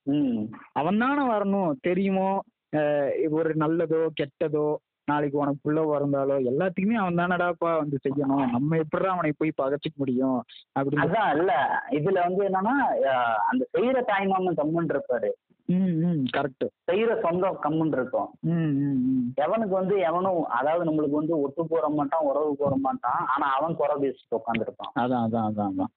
ம். 0.03 0.43
அவன் 0.71 0.97
தானே 0.97 1.23
வரணும். 1.23 1.71
தெரியுமோ? 1.81 2.29
ஆஹ் 2.75 3.29
ஒரு 3.29 3.55
நல்லதோ 3.55 4.07
கெட்டதோ 4.13 4.75
நாளைக்கு 5.05 5.37
உனக்கு 5.37 5.59
புள்ள 5.61 5.87
பிறந்தாலோ 5.87 6.35
எல்லாத்துக்குமே 6.39 6.93
அவன் 6.93 7.15
தானடாப்பா 7.15 7.71
வந்து 7.77 7.97
செய்யணும். 8.03 8.49
நம்ம 8.49 8.77
எப்படிடா 8.77 9.11
அவனை 9.11 9.31
போய் 9.37 9.51
பகச்சிக்க 9.61 9.95
முடியும்? 9.95 10.43
அப்படின்னு 10.79 11.05
அதான் 11.05 11.37
இல்ல. 11.37 11.53
இதுல 11.89 12.19
வந்து 12.19 12.43
என்னன்னா 12.47 12.75
அந்த 13.47 13.67
செய்யற 13.73 14.03
தாய்மாமன் 14.07 14.59
கம்முன்னு 14.59 14.93
இருப்பாரு. 14.93 15.29
கரெக்ட் 16.35 16.65
செய்யற 16.89 17.11
சொந்தம் 17.21 17.59
கம்முன்னு 17.63 17.97
இருக்கும். 17.97 18.29
எவனுக்கு 19.45 19.73
வந்து 19.79 19.95
எவனும் 20.09 20.41
அதாவது 20.57 20.87
நம்மளுக்கு 20.89 21.19
வந்து 21.19 21.35
ஒட்டு 21.41 21.63
போற 21.65 21.87
மாட்டான் 21.89 22.27
உறவு 22.29 22.51
போற 22.55 22.75
மாட்டான் 22.87 23.21
ஆனா 23.33 23.47
அவன் 23.57 23.79
குறை 23.81 23.95
பேசிட்டு 24.03 24.39
உட்காந்துருப்பான் 24.39 24.93
அதான் 25.03 25.25
அதான் 25.27 25.47
அதான் 25.49 25.71
அதான். 25.71 25.93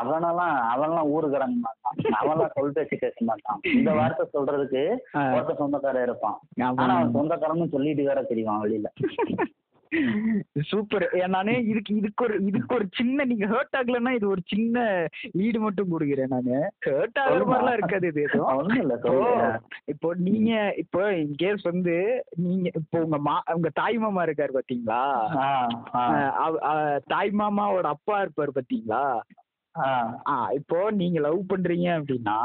அவனெல்லாம் 0.00 0.56
அவன்லாம் 0.72 1.08
ஊருக்கடங்க 1.14 1.56
மாட்டான். 1.60 1.96
அவன்லாம் 2.18 2.52
சொல் 2.56 2.74
பேசி 2.76 2.96
பேச 2.96 3.24
மாட்டான். 3.24 3.60
இந்த 3.78 3.92
வார்த்தை 3.92 4.24
சொல்றதுக்கு 4.34 4.82
ஒருத்த 5.34 5.54
சொந்தக்காரன் 5.54 6.06
இருப்பான். 6.08 6.36
ஆனா 6.78 6.92
அவன் 6.96 7.16
சொந்தக்காரன்னு 7.16 7.72
சொல்லிட்டு 7.74 8.04
வேற 8.10 8.22
தெரியும் 8.22 8.62
வெளியில 8.64 8.90
சூப்பர் 10.68 11.04
நானே 11.32 11.54
இதுக்கு 11.70 11.92
இதுக்கு 11.94 12.22
ஒரு 12.26 12.36
இதுக்கு 12.44 12.72
ஒரு 12.74 12.86
சின்ன 12.96 13.24
நீங்க 13.24 13.46
ஹர்ட் 13.46 13.76
ஆகலன்னா 13.78 14.12
இது 14.16 14.26
ஒரு 14.28 14.42
சின்ன 14.46 14.76
லீடு 15.34 15.58
மட்டும் 15.64 15.90
கொடுக்குறேன் 15.92 16.32
நானு. 16.34 16.58
ஹர்ட் 16.88 17.18
ஆகுற 17.22 17.40
மாதிரிலாம் 17.44 17.76
இருக்காது 17.78 18.06
இது 18.10 18.24
எதுவும். 18.26 18.48
இப்போ 19.92 20.08
நீங்க 20.26 20.50
இப்போ 20.82 21.02
இன்கேஸ் 21.20 21.64
வந்து 21.64 21.96
நீங்க 22.44 22.66
இப்போ 22.74 22.98
உங்க 23.00 23.18
மா 23.26 23.36
உங்க 23.54 23.70
தாய் 23.74 23.98
மாமா 23.98 24.24
இருக்காரு 24.26 24.54
பாத்தீங்களா? 24.58 25.02
தாய் 27.12 27.32
மாமாவோட 27.40 27.86
அப்பா 27.96 28.16
இருப்பாரு 28.22 28.52
பாத்தீங்களா? 28.52 29.04
ஆ, 29.74 29.86
ஆ 30.28 30.36
இப்போ 30.54 30.78
நீங்க 30.96 31.18
லவ் 31.20 31.42
பண்றீங்க 31.50 31.88
அப்படின்னா 31.98 32.38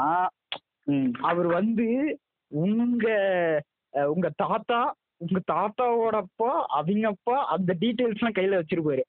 அவர் 1.24 1.48
வந்து 1.54 1.86
உங்க 2.52 3.06
உங்க 4.10 4.28
தாத்தா 4.40 4.80
உங்க 5.18 5.40
தாத்தாவோட 5.52 6.16
அப்பா 6.24 6.50
அவங்க 6.78 7.08
அப்பா 7.08 7.36
அந்த 7.54 7.70
டீட்டெயில்ஸ் 7.82 8.20
எல்லாம் 8.20 8.38
கையில 8.38 8.58
வச்சிருப்பாரு. 8.60 9.04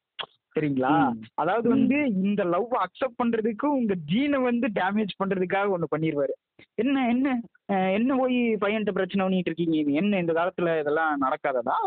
சரிங்களா. 0.56 0.92
அதாவது 1.34 1.68
வந்து 1.70 1.98
இந்த 2.10 2.44
லவ் 2.44 2.72
அக்செப்ட் 2.86 3.20
பண்றதுக்கு 3.22 3.66
உங்க 3.80 3.94
ஜீனை 4.12 4.38
வந்து 4.42 4.68
டேமேஜ் 4.68 5.12
பண்றதுக்காக 5.22 5.74
ஒண்ணு 5.76 5.94
பண்ணிருவாரு. 5.96 6.34
என்ன 6.76 7.08
என்ன? 7.08 7.28
என்ன 7.98 8.16
போய் 8.16 8.38
பையன்கிட்ட 8.64 8.92
பிரச்சனை 8.92 9.22
பண்ணிட்டு 9.26 9.50
இருக்கீங்க? 9.52 9.76
இது 9.78 9.94
என்ன 9.94 10.20
இந்த 10.20 10.34
காலத்துல 10.34 10.80
இதெல்லாம் 10.80 11.22
நடக்காததா? 11.26 11.78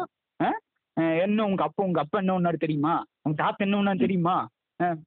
என்ன 1.25 1.45
உங்க 1.47 1.63
அப்பா 1.65 1.83
உங்க 1.85 2.01
அப்பா 2.01 2.19
என்ன 2.19 2.39
ஒண்ணாரு 2.39 2.57
தெரியுமா? 2.57 2.95
உங்க 3.23 3.37
தாத்தா 3.43 3.65
என்ன 3.65 3.79
ஒண்ணாரு 3.83 3.99
தெரியுமா? 3.99 4.37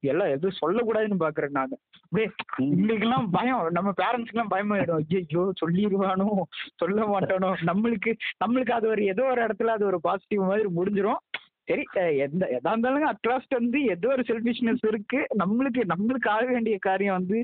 எல்லாம் 0.00 0.28
எதுவும் 0.28 0.58
சொல்லக்கூடாதுன்னு 0.60 1.22
பாக்குறேன் 1.22 1.56
நான். 1.58 1.76
அப்படியே. 2.04 2.28
எங்களுக்கெல்லாம் 2.64 3.30
பயம். 3.30 3.62
நம்ம 3.70 3.92
பேரண்ட்ஸ்க்குலாம் 4.02 4.52
பயமாயிடும் 4.54 5.00
ஐயோ 5.20 5.44
சொல்லிடுவானோ 5.62 6.28
சொல்ல 6.76 7.06
மாட்டானோ. 7.06 7.50
நம்மளுக்கு 7.66 8.12
நம்மளுக்கு 8.44 8.70
அது 8.70 8.88
ஒரு 8.88 9.04
ஏதோ 9.04 9.24
ஒரு 9.24 9.42
இடத்துல 9.46 9.74
அது 9.76 9.86
ஒரு 9.86 10.00
பாசிட்டிவ் 10.00 10.42
மாதிரி 10.42 10.68
முடிஞ்சிரும். 10.74 11.22
சரி 11.68 11.84
எந்த 12.18 12.44
எதா 12.46 12.70
இருந்தாலும் 12.70 13.10
அட்லாஸ்ட் 13.12 13.54
வந்து 13.54 13.78
ஏதோ 13.84 14.08
ஒரு 14.08 14.22
செல்ஃபிஷ்னஸ் 14.22 14.82
இருக்கு. 14.86 15.20
நம்மளுக்கு 15.38 15.82
நம்மளுக்கு 15.92 16.28
ஆக 16.28 16.44
வேண்டிய 16.44 16.78
காரியம் 16.78 17.18
வந்து 17.18 17.38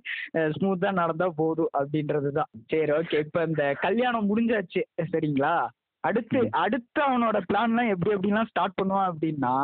ஸ்மூத்தா 0.57 0.91
நடந்தா 0.93 1.28
போதும் 1.37 1.70
அப்படின்றது 1.78 2.31
தான் 2.31 2.51
சரி 2.66 2.93
ஓகே 2.93 3.18
இப்போ 3.18 3.43
இந்த 3.43 3.74
கல்யாணம் 3.81 4.28
முடிஞ்சாச்சு. 4.31 4.83
சரிங்களா? 5.12 5.55
அடுத்து 6.05 6.39
அடுத்து 6.61 7.01
அவனோட 7.05 7.39
பிளான்லாம் 7.47 7.91
எப்படி 7.93 8.15
எப்படிலாம் 8.15 8.51
ஸ்டார்ட் 8.51 8.79
பண்ணுவான் 8.79 9.09
அப்படின்னா 9.11 9.55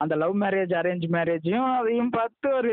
அந்த 0.00 0.14
லவ் 0.20 0.34
மேரேஜ் 0.40 0.72
அரேஞ்ச் 0.78 1.04
மேரேஜையும் 1.12 1.68
அதையும் 1.74 2.10
பார்த்து 2.10 2.48
ஒரு 2.54 2.72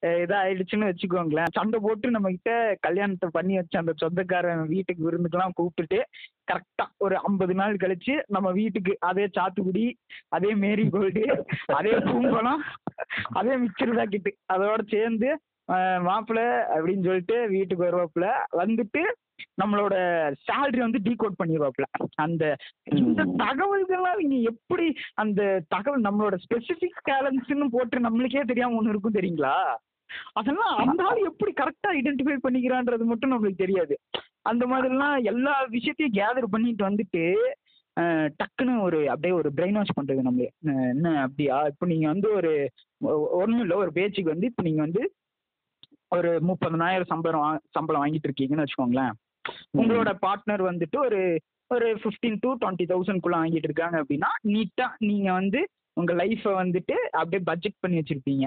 அஹ், 0.00 0.18
இதாயிடுச்சுன்னு 0.22 0.88
வச்சுக்கோங்களேன். 0.88 1.52
சண்டை 1.56 1.78
போட்டு 1.80 2.06
நம்ம 2.10 2.30
கிட்ட 2.32 2.52
கல்யாணத்தை 2.86 3.28
பண்ணி 3.32 3.54
வச்ச 3.58 3.74
அந்த 3.78 3.92
சொந்தக்காரன் 4.00 4.64
வீட்டுக்கு 4.72 5.06
விருந்துக்கெல்லாம் 5.06 5.56
கூப்பிட்டுட்டு 5.56 6.00
கரெக்டா 6.50 6.86
ஒரு 6.98 7.16
ஐம்பது 7.22 7.54
நாள் 7.54 7.80
கழிச்சு 7.82 8.16
நம்ம 8.28 8.50
வீட்டுக்கு 8.58 8.94
அதே 9.08 9.26
சாத்துக்குடி 9.34 9.86
அதே 10.30 10.52
மேரி 10.60 10.86
கோல்டு 10.90 11.24
அதே 11.76 11.94
பூம்பழம் 12.06 12.64
அதே 13.36 13.54
மிக்சர் 13.62 13.96
பாக்கெட்டு 13.96 14.32
அதோட 14.52 14.80
சேர்ந்து 14.90 15.30
மாப்பிள்ளை 16.04 16.44
அப்படின்னு 16.70 17.06
சொல்லிட்டு 17.06 17.36
வீட்டுக்கு 17.50 17.84
வருவாப்புல. 17.84 18.28
வந்துட்டு 18.58 19.02
நம்மளோட 19.60 19.94
சேலரி 20.46 20.80
வந்து 20.80 21.00
டீகோட் 21.02 21.38
பண்ணிடுவாப்புல 21.38 21.86
அந்த 22.18 22.44
இந்த 23.00 23.22
தகவல்கள்லாம் 23.42 24.20
நீங்க 24.24 24.38
எப்படி 24.52 24.86
அந்த 25.16 25.40
தகவல் 25.68 26.06
நம்மளோட 26.06 26.36
ஸ்பெசிபிக் 26.44 27.00
டேலண்ட்ஸ்னு 27.08 27.68
போட்டு 27.70 28.06
நம்மளுக்கே 28.06 28.44
தெரியாம 28.46 28.78
ஒண்ணு 28.80 28.92
இருக்கும் 28.92 29.18
தெரியுங்களா? 29.18 29.54
அதெல்லாம் 30.34 30.76
அந்த 30.82 31.00
ஆள் 31.04 31.20
எப்படி 31.26 31.52
கரெக்டா 31.54 31.90
ஐடென்டிஃபை 31.98 32.36
பண்ணிக்கிறான்றது 32.44 33.04
மட்டும் 33.04 33.32
நம்மளுக்கு 33.32 33.62
தெரியாது. 33.62 33.94
அந்த 34.44 34.64
மாதிரிலாம் 34.66 35.16
எல்லா 35.28 35.54
விஷயத்தையும் 35.70 36.16
கேதர் 36.16 36.52
பண்ணிட்டு 36.52 36.84
வந்துட்டு 36.86 37.24
டக்குன்னு 38.38 38.74
ஒரு 38.82 38.98
அப்படியே 39.10 39.32
ஒரு 39.36 39.48
பிரெயின் 39.56 39.78
வாஷ் 39.78 39.96
பண்றது 39.96 40.20
நம்மளே. 40.22 40.48
அஹ், 40.68 40.88
என்ன 40.90 41.08
அப்படியா? 41.22 41.56
இப்போ 41.66 41.86
நீங்க 41.86 42.06
வந்து 42.08 42.28
ஒரு 42.34 42.52
ஒன்றும் 43.38 43.62
இல்லை 43.62 43.76
ஒரு 43.76 43.90
பேச்சுக்கு 43.92 44.32
வந்து 44.32 44.46
இப்போ 44.46 44.62
நீங்க 44.62 44.80
வந்து 44.80 45.02
ஒரு 46.12 46.30
முப்பதனாயிரம் 46.48 47.10
சம்பளம் 47.10 47.44
சம்பளம் 47.70 48.02
வாங்கிட்டு 48.02 48.28
இருக்கீங்கன்னு 48.28 48.64
வச்சுக்கோங்களேன். 48.64 49.12
உங்களோட 49.78 50.10
பார்ட்னர் 50.26 50.62
வந்துட்டு 50.70 50.98
ஒரு 51.06 51.20
ஒரு 51.70 51.88
ஃபிஃப்டீன் 52.00 52.40
டு 52.40 52.50
டுவெண்ட்டி 52.62 52.86
தௌசண்ட்குள்ள 52.92 53.36
வாங்கிட்டு 53.40 53.68
இருக்காங்க 53.68 53.96
அப்படின்னா 54.02 54.30
நீட்டா 54.52 54.86
நீங்க 55.08 55.28
வந்து 55.32 55.60
உங்க 56.00 56.12
லைஃப்பை 56.20 56.52
வந்துட்டு 56.62 56.96
அப்படியே 57.18 57.42
பட்ஜெட் 57.50 57.82
பண்ணி 57.82 57.98
வச்சிருப்பீங்க. 57.98 58.44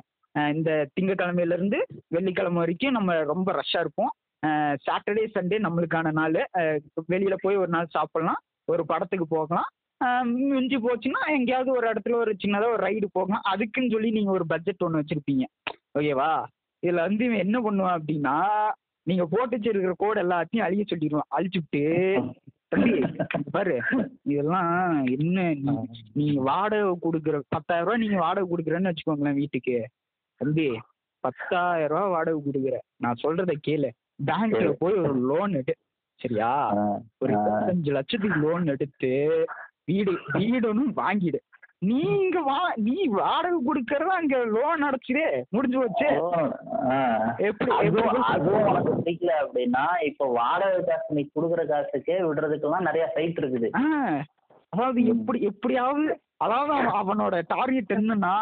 இந்த 0.55 0.69
திங்கக்கிழமையில 0.95 1.55
இருந்து 1.57 1.79
வெள்ளிக்கிழமை 2.07 2.59
வரைக்கும் 2.61 2.95
நம்ம 2.97 3.15
ரொம்ப 3.31 3.49
ரஷ்ஷா 3.59 3.79
இருப்போம். 3.79 4.11
சாட்டர்டே 4.85 5.25
சண்டே 5.35 5.57
நம்மளுக்கான 5.65 6.11
நாள். 6.19 6.39
வெளியில 7.11 7.35
போய் 7.41 7.61
ஒரு 7.63 7.71
நாள் 7.75 7.93
சாப்பிடலாம் 7.97 8.41
ஒரு 8.73 8.83
படத்துக்கு 8.91 9.27
போகலாம். 9.27 9.69
மிஞ்சி 10.53 10.77
போச்சுன்னா 10.85 11.21
எங்கேயாவது 11.35 11.69
ஒரு 11.77 11.85
இடத்துல 11.91 12.15
ஒரு 12.23 12.31
சின்னதாக 12.43 12.73
ஒரு 12.75 12.83
ரைடு 12.87 13.07
போகலாம். 13.11 13.45
அதுக்குன்னு 13.51 13.93
சொல்லி 13.95 14.09
நீங்கள் 14.17 14.37
ஒரு 14.37 14.45
பட்ஜெட் 14.45 14.85
ஒன்று 14.85 15.01
வச்சுருப்பீங்க. 15.01 15.45
ஓகேவா? 15.99 16.31
இதில் 16.83 17.05
வந்து 17.07 17.23
இவன் 17.25 17.43
என்ன 17.45 17.57
பண்ணுவான் 17.59 17.97
அப்படின்னா 17.99 18.37
நீங்க 19.03 19.25
போட்டு 19.25 19.57
வச்சிருக்கிற 19.57 19.91
கோட் 19.97 20.19
எல்லாத்தையும் 20.19 20.59
அழிய 20.59 20.83
சொல்லிடுவான் 20.89 21.31
அழிச்சுட்டு 21.31 21.81
தம்பி 22.67 23.01
பாரு 23.51 23.81
இதெல்லாம் 24.23 25.05
என்ன 25.05 25.53
நீ- 25.53 25.87
நீங்க 26.13 26.41
வாடகை 26.41 26.95
கொடுக்குற 27.01 27.41
பத்தாயிரம் 27.47 27.89
ரூபாய் 27.89 28.07
நீங்க 28.07 28.17
வாடகை 28.17 28.47
கொடுக்குறேன்னு 28.49 28.91
வச்சுக்கோங்களேன் 28.91 29.33
வீட்டுக்கு. 29.33 29.87
தம்பி 30.41 30.79
பத்தாயிரம் 31.19 31.87
ரூபாய் 31.87 32.09
வாடகை 32.09 32.41
கொடுக்குற. 32.41 32.77
நான் 32.97 33.19
சொல்றத 33.23 33.53
கேளு. 33.67 33.89
பேங்க்ல 34.25 34.71
போய் 34.71 34.93
ஒரு 34.93 35.15
லோன் 35.15 35.53
எடு. 35.53 35.75
சரியா? 36.19 36.51
ஒரு 37.17 37.35
ஆ. 37.35 37.41
இருபத்தஞ்சு 37.41 37.91
லட்சத்துக்கு 37.91 38.39
லோன் 38.39 38.67
எடுத்து 38.67 39.45
வீடு 39.85 40.17
வீடு 40.31 40.67
ஒன்று 40.69 41.03
வாங்கிடு. 41.03 41.39
நீ 41.83 41.95
இங்க 42.17 42.39
வா 42.43 42.57
நீ 42.83 42.95
வாடகை 43.13 43.57
கொடுக்கறத 43.61 44.11
அங்க 44.17 44.35
லோன் 44.53 44.85
அடைச்சிடே 44.87 45.23
முடிஞ்சு 45.53 45.77
வச்சு. 45.81 46.07
எப்படி 47.47 47.71
அதுவும் 48.27 48.67
உனக்கு 48.69 48.91
பிடிக்கல 48.97 49.31
அப்படின்னா 49.41 49.85
இப்போ 50.09 50.25
வாடகை 50.37 50.81
காசு 50.89 51.17
நீ 51.17 51.23
குடுக்குற 51.29 51.63
காசுக்கே 51.71 52.17
விடுறதுக்கெல்லாம் 52.27 52.87
நிறைய 52.89 53.05
சைட் 53.15 53.39
இருக்குது. 53.41 53.69
அதாவது 54.73 54.99
எப்படி 55.13 55.39
எப்படியாவது 55.49 56.05
அதாவது 56.39 56.71
அவன் 56.75 56.95
அவனோட 57.01 57.35
டார்கெட் 57.51 57.95
என்னன்னா 57.97 58.35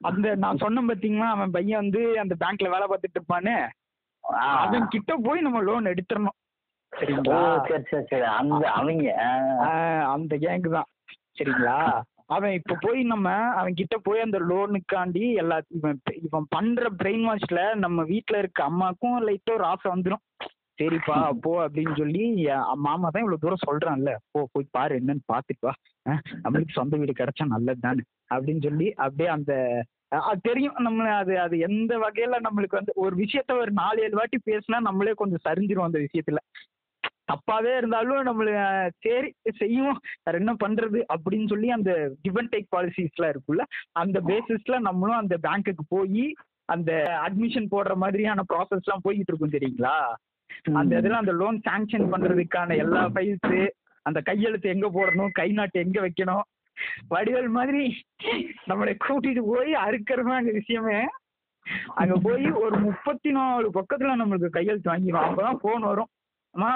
அந்த 0.00 0.34
நான் 0.40 0.62
சொன்னேன் 0.62 0.88
பாத்தீங்களா 0.88 1.28
அவன் 1.34 1.54
பையன் 1.54 1.80
வந்து 1.82 2.02
அந்த 2.22 2.34
பேங்க்ல 2.40 2.72
வேலை 2.72 2.88
பார்த்துட்டு 2.88 3.18
இருப்பான்னு 3.18 3.54
ஆ. 4.24 4.42
அவன் 4.62 4.90
கிட்ட 4.92 5.12
போய் 5.24 5.40
நம்ம 5.40 5.58
லோன் 5.62 5.90
எடுத்துடணும். 5.90 6.36
சரிங்களா? 6.92 7.38
சரி 7.66 7.84
சரி 7.90 8.06
சரி. 8.10 8.26
அந்த 8.34 8.62
அவங்க 8.72 9.06
அந்த 10.12 10.34
கேங்கு 10.42 10.70
தான். 10.74 10.88
சரிங்களா? 11.38 11.78
அவன் 12.30 12.52
இப்ப 12.52 12.76
போய் 12.80 13.00
நம்ம 13.04 13.28
அவன் 13.54 13.74
கிட்ட 13.74 13.96
போய் 13.98 14.20
அந்த 14.20 14.38
லோனுக்காண்டி 14.48 15.24
எல்லா 15.34 15.56
இவன் 15.70 15.98
இவன் 16.22 16.46
பண்ற 16.48 16.88
பிரெயின் 16.98 17.26
வாஷ்ல 17.28 17.60
நம்ம 17.76 18.04
வீட்ல 18.04 18.38
இருக்க 18.38 18.62
அம்மாக்கும் 18.64 19.18
லைட்டா 19.26 19.54
ஒரு 19.54 19.64
ஆசை 19.64 19.88
வந்துடும் 19.92 20.24
சரிப்பா 20.78 21.18
போ 21.44 21.52
அப்படின்னு 21.64 21.94
சொல்லி 21.98 22.22
மாமா 22.82 23.08
தான் 23.08 23.22
இவ்வளவு 23.22 23.42
தூரம் 23.42 23.66
சொல்றான்ல. 23.66 24.10
போ 24.32 24.40
போய் 24.52 24.66
பாரு 24.70 24.94
என்னன்னு 24.98 25.30
பாத்துட்டு 25.32 25.70
நம்மளுக்கு 26.44 26.72
சொந்த 26.72 26.96
வீடு 26.96 27.12
கிடைச்சா 27.12 27.44
நல்லது 27.46 27.80
தானே 27.80 28.02
அப்படின்னு 28.30 28.62
சொல்லி 28.62 28.88
அப்படியே 28.96 29.30
அந்த 29.36 29.52
அது 30.22 30.40
தெரியும். 30.40 30.76
நம்ம 30.78 31.06
அது 31.14 31.32
அது 31.40 31.56
எந்த 31.58 31.92
வகையில 31.98 32.36
நம்மளுக்கு 32.44 32.78
வந்து 32.78 32.92
ஒரு 32.96 33.14
விஷயத்த 33.16 33.52
ஒரு 33.56 33.72
நாலு 33.72 34.02
ஏழு 34.02 34.16
வாட்டி 34.16 34.38
பேசினா 34.46 34.78
நம்மளே 34.80 35.14
கொஞ்சம் 35.14 35.44
சரிஞ்சிரும் 35.44 35.88
அந்த 35.88 35.98
விஷயத்துல. 35.98 36.40
தப்பாவே 37.28 37.72
இருந்தாலும் 37.76 38.20
நம்மள 38.22 38.50
அஹ், 38.64 38.90
சரி 38.98 39.28
செய்வோம். 39.58 39.98
வேற 40.24 40.38
என்ன 40.38 40.52
பண்றது? 40.56 40.98
அப்படின்னு 41.14 41.48
சொல்லி 41.48 41.70
அந்த 41.70 41.92
கிவ் 42.22 42.38
அண்ட் 42.38 42.52
டேக் 42.54 42.68
பாலிசிஸ்லாம் 42.76 43.32
இருக்குல்ல 43.32 43.64
அந்த 43.96 44.20
பேசிஸ்ல 44.26 44.78
நம்மளும் 44.80 45.16
அந்த 45.16 45.36
பேங்க்குக்கு 45.42 45.86
போய் 45.88 46.24
அந்த 46.68 46.92
அட்மிஷன் 47.22 47.70
போடுற 47.70 47.94
மாதிரியான 47.96 48.44
ப்ராசஸ்லாம் 48.48 49.04
போய்கிட்டு 49.04 49.32
இருக்கும் 49.32 49.56
தெரியுங்களா? 49.56 49.96
அந்த 50.74 50.92
இதுல 51.00 51.16
அந்த 51.16 51.32
லோன் 51.32 51.58
சாங்ஷன் 51.60 52.06
பண்றதுக்கான 52.12 52.76
எல்லா 52.76 53.02
ஃபைல்ஸ் 53.08 53.56
அந்த 54.06 54.20
கையெழுத்து 54.20 54.68
எங்க 54.68 54.88
போடணும்? 54.90 55.32
கை 55.32 55.48
நாட்டு 55.50 55.78
எங்க 55.80 55.98
வைக்கணும்? 56.00 56.44
வடிவேல் 57.10 57.50
மாதிரி 57.50 57.82
நம்மளை 58.68 58.92
கூட்டிட்டு 59.00 59.42
போய் 59.46 59.72
அறுக்கிறதா 59.84 60.34
அங்க 60.36 60.52
விஷயமே. 60.52 60.98
அங்க 61.94 62.14
போய் 62.22 62.46
ஒரு 62.58 62.76
முப்பத்தி 62.78 63.30
நாலு 63.30 63.70
பக்கத்துல 63.70 64.16
நம்மளுக்கு 64.20 64.50
கையெழுத்து 64.50 64.92
வாங்கிடும் 64.92 65.24
அப்பதான் 65.24 65.62
போன் 65.62 65.82
வரும். 65.82 66.10
அம்மா 66.54 66.72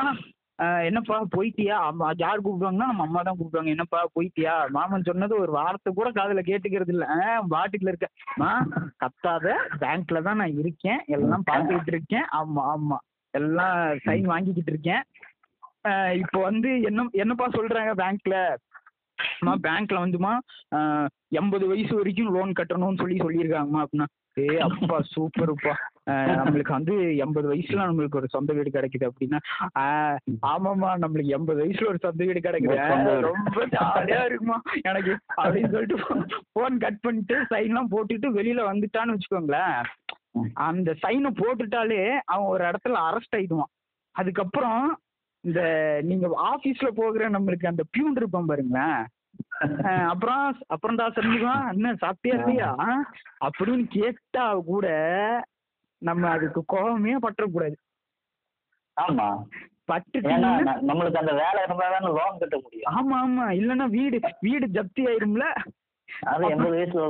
என்னப்பா 0.88 1.16
போயிட்டியா? 1.34 1.76
அம்மா 1.88 2.06
யார் 2.16 2.42
கூப்பிடுவாங்கன்னா 2.44 2.88
நம்ம 2.90 3.04
அம்மா 3.06 3.20
தான் 3.22 3.38
கூப்பிடுவாங்க. 3.38 3.74
என்னப்பா 3.74 4.00
போயிட்டியா? 4.16 4.54
மாமன் 4.70 5.06
சொன்னது 5.10 5.34
ஒரு 5.38 5.52
வார்த்தை 5.52 5.90
கூட 5.92 6.08
காதில் 6.10 6.48
கேட்டுக்கிறது 6.48 6.96
ஆ 7.14 7.18
பாட்டுல 7.54 7.92
இருக்க. 7.92 8.08
மா 8.42 8.50
கத்தாத 8.98 9.54
பேங்க்ல 9.82 10.22
தான் 10.22 10.40
நான் 10.42 10.58
இருக்கேன். 10.62 11.00
எல்லாம் 11.08 11.46
பார்த்துக்கிட்டு 11.50 11.94
இருக்கேன். 11.94 12.26
ஆமா 12.40 12.64
ஆமா. 12.74 12.98
எல்லாம் 13.34 13.76
சைன் 14.06 14.26
வாங்கிக்கிட்டு 14.26 14.72
இருக்கேன். 14.72 15.04
இப்போ 16.22 16.38
வந்து 16.40 16.70
என்ன 16.82 17.06
என்னப்பா 17.14 17.46
சொல்றாங்க 17.54 17.92
பேங்க்ல 18.00 18.36
அம்மா 19.18 19.54
பேங்க்ல 19.64 19.98
வந்துமா 20.02 20.32
எண்பது 21.38 21.64
வயசு 21.66 21.92
வரைக்கும் 21.98 22.32
லோன் 22.32 22.52
கட்டணும்னு 22.58 23.00
சொல்லி 23.02 23.16
சொல்லியிருக்காங்கம்மா 23.18 23.82
அப்படின்னா 23.84 24.06
ஏ 24.40 24.56
அப்பா 24.66 24.96
சூப்பர்ப்பா 25.12 25.72
நம்மளுக்கு 26.10 26.68
வந்து 26.68 27.16
எண்பது 27.16 27.54
வயசுல 27.54 27.84
நம்மளுக்கு 27.84 28.14
ஒரு 28.14 28.28
சொந்த 28.28 28.52
வீடு 28.52 28.70
கிடைக்குது 28.70 29.08
அப்படின்னா 29.08 29.38
ஆஹ் 29.78 30.16
ஆமாம்மா 30.46 30.90
நம்மளுக்கு 31.00 31.34
எண்பது 31.36 31.64
வயசுல 31.64 31.88
ஒரு 31.88 31.98
சொந்த 32.00 32.24
வீடு 32.24 32.40
கிடைக்குது. 32.40 33.20
ரொம்ப 33.20 33.66
ஜாலியா 33.66 34.24
இருக்குமா 34.24 34.60
எனக்கு 34.80 35.18
அப்படின்னு 35.36 35.70
சொல்லிட்டு 35.70 36.26
போன் 36.52 36.78
கட் 36.78 37.00
பண்ணிட்டு 37.00 37.42
சைன்லாம் 37.42 37.90
போட்டுட்டு 37.90 38.28
வெளியில 38.38 38.62
வந்துட்டான்னு 38.70 39.16
வச்சுக்கோங்களேன். 39.16 39.82
அந்த 40.54 40.94
சைனை 41.02 41.30
போட்டுட்டாலே 41.34 42.18
அவன் 42.24 42.46
ஒரு 42.46 42.64
இடத்துல 42.64 42.98
அரெஸ்ட் 43.06 43.36
ஆயிடுவான். 43.36 43.72
அதுக்கப்புறம் 44.14 44.98
இந்த 45.44 45.60
நீங்க 46.02 46.26
ஆபீஸ்ல 46.52 46.88
போகிற 46.88 47.30
நம்மளுக்கு 47.30 47.66
அந்த 47.66 47.82
பியூன் 47.90 48.16
இருப்பான் 48.16 48.46
பாருங்களேன். 48.46 49.04
அஹ் 49.64 50.06
அப்புறம் 50.06 50.58
அப்புறம்டா 50.68 51.12
சண்முகம் 51.12 51.70
என்ன 51.70 51.92
சாப்பிட்டியா 51.92 52.38
இல்லையா? 52.38 52.70
அப்படின்னு 53.44 53.84
கேட்டா 53.88 54.54
கூட 54.54 54.86
நம்ம 56.02 56.28
அதுக்கு 56.28 56.64
கோபமே 56.66 57.16
பற்றக்கூடாது. 57.16 57.76
ஆமா. 58.96 59.28
நம்மளுக்கு 60.82 61.18
அந்த 61.18 61.32
வேலை 61.32 61.60
இருந்தா 61.62 61.90
தானே 61.90 62.06
லோன் 62.08 62.38
கட்ட 62.38 62.56
முடியும். 62.62 62.90
ஆமா 62.94 63.16
ஆமா. 63.20 63.46
இல்லைன்னா 63.50 63.86
வீடு 63.88 64.16
வீடு 64.40 64.66
ஜப்தி 64.68 65.02
ஆயிரும்ல? 65.08 65.46
அது 66.22 66.44
எண்பது 66.48 66.76
வயசுல 66.76 67.02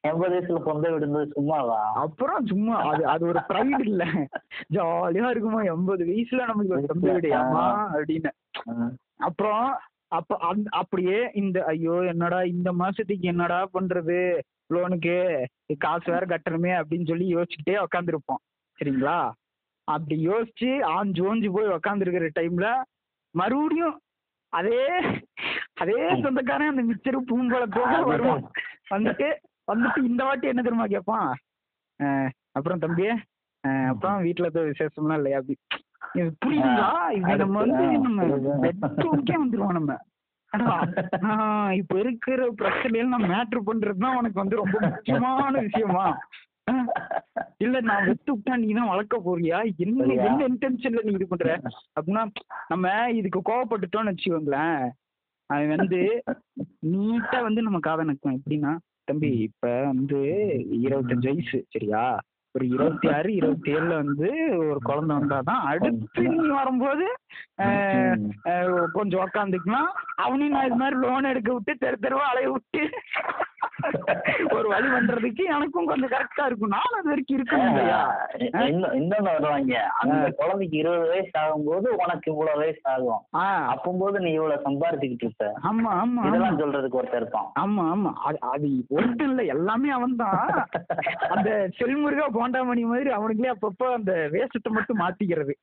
எண்பது 0.00 0.32
வயசுல 0.34 0.64
சொந்த 0.64 0.88
வீடு 0.88 1.00
இருந்தது 1.00 1.32
சும்மாவா? 1.32 1.78
அப்புறம் 1.94 2.46
சும்மா. 2.46 2.76
அது 2.82 3.06
அது 3.06 3.26
ஒரு 3.26 3.40
ப்ரைட் 3.48 3.80
இல்ல. 3.80 4.04
ஜாலியா 4.72 5.30
இருக்குமா? 5.30 5.62
எண்பது 5.64 6.04
வயசுல 6.04 6.46
நமக்கு 6.46 6.74
ஒரு 6.74 6.86
சொந்த 6.86 7.12
வீடு. 7.12 7.30
ஆமா 7.34 7.64
அப்படின்னு. 7.92 8.32
அப்புறம் 9.20 9.64
அப்ப 10.12 10.36
அந்த 10.48 10.68
அப்படியே 10.80 11.18
இந்த 11.40 11.58
ஐயோ 11.72 11.96
என்னடா 12.12 12.38
இந்த 12.52 12.70
மாசத்துக்கு 12.80 13.26
என்னடா 13.32 13.58
பண்றது? 13.76 14.18
லோனுக்கு 14.74 15.14
காசு 15.84 16.06
வேற 16.14 16.24
கட்டணுமே 16.32 16.72
அப்படின்னு 16.80 17.08
சொல்லி 17.10 17.26
யோசிச்சுக்கிட்டே 17.34 17.76
உக்காந்துருப்போம். 17.84 18.40
சரிங்களா? 18.78 19.18
அப்படி 19.88 20.16
யோசிச்சு 20.28 20.70
ஆஞ்சு 20.96 21.20
ஓஞ்சு 21.30 21.48
போய் 21.56 21.74
உக்காந்துருக்கிற 21.76 22.28
டைம்ல 22.38 22.68
மறுபடியும் 23.34 23.96
அதே 24.52 24.82
அதே 25.82 25.98
சொந்தக்காரன் 26.24 26.72
அந்த 26.72 26.82
மிச்சரு 26.90 27.18
பூம்பழத்தோட 27.30 27.92
வருவான். 28.10 28.42
வந்துட்டு 28.92 29.28
வந்துட்டு 29.72 30.00
இந்த 30.10 30.22
வாட்டி 30.28 30.50
என்ன 30.52 30.62
தெரியுமா 30.66 30.86
கேட்பான்? 30.94 31.28
அப்புறம் 32.58 32.82
தம்பி 32.84 33.06
அப்புறம் 33.90 34.18
வீட்டுல 34.26 34.48
விசேஷம்லாம் 34.70 35.18
இல்லையா 35.20 35.38
அப்படி. 35.40 35.56
இது 36.18 36.28
புரியுதுங்களா 36.42 36.92
இது 37.18 37.34
நம்ம 37.42 37.58
வந்து 37.64 37.84
நம்ம 38.06 38.28
பெட்ரூம்க்கே 38.82 39.36
வந்துருவோம் 39.42 39.78
நம்ம. 39.78 39.96
இப்ப 41.80 41.94
இருக்கிற 41.98 42.46
பிரச்சனையில 42.60 43.10
நான் 43.14 43.30
மேட்ரு 43.32 43.60
பண்றதுதான் 43.68 44.18
உனக்கு 44.20 44.42
வந்து 44.42 44.60
ரொம்ப 44.62 44.76
முக்கியமான 44.86 45.52
விஷயமா? 45.66 46.06
இல்ல 47.64 47.76
நான் 47.80 48.06
வெத்து 48.08 48.30
விட்டா 48.32 48.56
நீ 48.62 48.68
தான் 48.72 48.90
வளர்க்க 48.90 49.16
போறியா? 49.18 49.58
என்ன? 49.84 50.06
என்ன 50.26 50.40
இன்டென்ஷன்ல 50.50 51.02
நீ 51.06 51.12
இது 51.12 51.26
பண்ற? 51.28 51.54
அப்படின்னா 51.96 52.22
நம்ம 52.68 52.86
இதுக்கு 53.20 53.40
கோவப்பட்டுட்டோம்னு 53.50 54.12
வச்சுக்கோங்களேன். 54.12 54.82
அவன் 55.50 55.72
வந்து 55.76 56.00
நீட்டா 56.92 57.38
வந்து 57.48 57.60
நம்ம 57.62 57.80
காதை 57.88 58.04
நக்குவான். 58.08 58.38
எப்படின்னா 58.40 58.72
தம்பி 59.04 59.30
இப்ப 59.48 59.68
வந்து 59.86 60.18
இருபத்தஞ்சு 60.80 61.30
வயசு 61.30 61.60
சரியா? 61.74 62.02
ஒரு 62.54 62.64
இருபத்தி 62.68 63.08
ஆறு 63.12 63.30
இருபத்தி 63.34 63.70
ஏழுல 63.74 63.94
வந்து 64.00 64.28
ஒரு 64.64 64.80
குழந்தை 64.82 65.12
வந்தாதான் 65.16 65.60
அடுத்து 65.68 66.22
நீ 66.32 66.48
வரும்போது 66.54 67.06
ஆஹ், 67.64 68.16
கொஞ்சம் 68.92 69.22
உக்காந்துக்கலாம் 69.24 69.90
அவனையும் 70.18 70.54
நான் 70.54 70.66
இது 70.66 70.78
மாதிரி 70.78 70.98
லோன் 71.00 71.30
எடுக்க 71.30 71.50
விட்டு 71.52 71.74
தெரு 71.78 71.98
தெருவா 72.00 72.26
அலைய 72.30 72.50
விட்டு 72.50 72.82
ஒரு 74.54 74.66
வழி 74.68 74.88
பண்றதுக்கு 74.88 75.42
எனக்கும் 75.50 75.86
கொஞ்சம் 75.86 76.12
கரெக்டா 76.12 76.44
இருக்கும். 76.46 76.72
நானும் 76.74 76.98
அது 76.98 77.10
வரைக்கும் 77.10 77.36
இருக்கணும் 77.38 77.68
இல்லையா? 77.70 78.00
இன்னொன்னு 78.98 79.28
வருவாங்க. 79.28 79.74
அந்த 80.02 80.26
குழந்தைக்கு 80.32 80.76
இருபது 80.76 81.08
வயசு 81.08 81.34
ஆகும்போது 81.38 81.88
உனக்கு 82.00 82.30
இவ்வளவு 82.32 82.60
வயசு 82.62 82.82
ஆகும் 82.86 83.22
அப்பம்போது 83.72 84.18
நீ 84.20 84.30
இவ்வளவு 84.32 84.64
சம்பாதிச்சுக்கிட்டு 84.64 85.26
இருப்ப. 85.26 85.48
ஆமா 85.70 85.90
ஆமா 86.00 86.24
இதெல்லாம் 86.28 86.60
சொல்றதுக்கு 86.60 87.00
ஒருத்தர் 87.00 87.22
இருப்பான். 87.22 87.48
ஆமா 87.56 87.84
ஆமா. 87.90 88.12
அது 88.50 88.68
ஒருத்தன் 88.90 89.30
இல்ல. 89.30 89.42
எல்லாமே 89.54 89.90
அவன்தான் 89.90 90.40
அந்த 91.30 91.48
செல்முருகா 91.78 92.28
போண்டாமணி 92.32 92.84
மாதிரி 92.84 93.10
அவனுங்களே 93.10 93.54
அப்பப்போ 93.54 93.88
அந்த 93.94 94.12
வேஷத்தை 94.30 94.72
மட்டும் 94.72 95.02
மாத்திக்கிறது. 95.02 95.54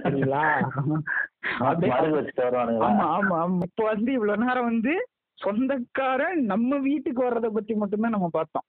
சரிங்களா? 0.00 0.44
ஆமா 1.60 3.06
ஆமா 3.10 3.36
ஆமா. 3.38 3.64
இப்போ 3.66 3.84
வந்து 3.92 4.10
இவ்வளவு 4.12 4.44
நேரம் 4.44 4.68
வந்து 4.70 4.94
சொந்தக்காரன் 5.40 6.40
நம்ம 6.44 6.78
வீட்டுக்கு 6.78 7.20
வர்றத 7.28 7.48
பத்தி 7.48 7.74
மட்டும்தான் 7.74 8.16
நம்ம 8.16 8.30
பார்த்தோம். 8.32 8.66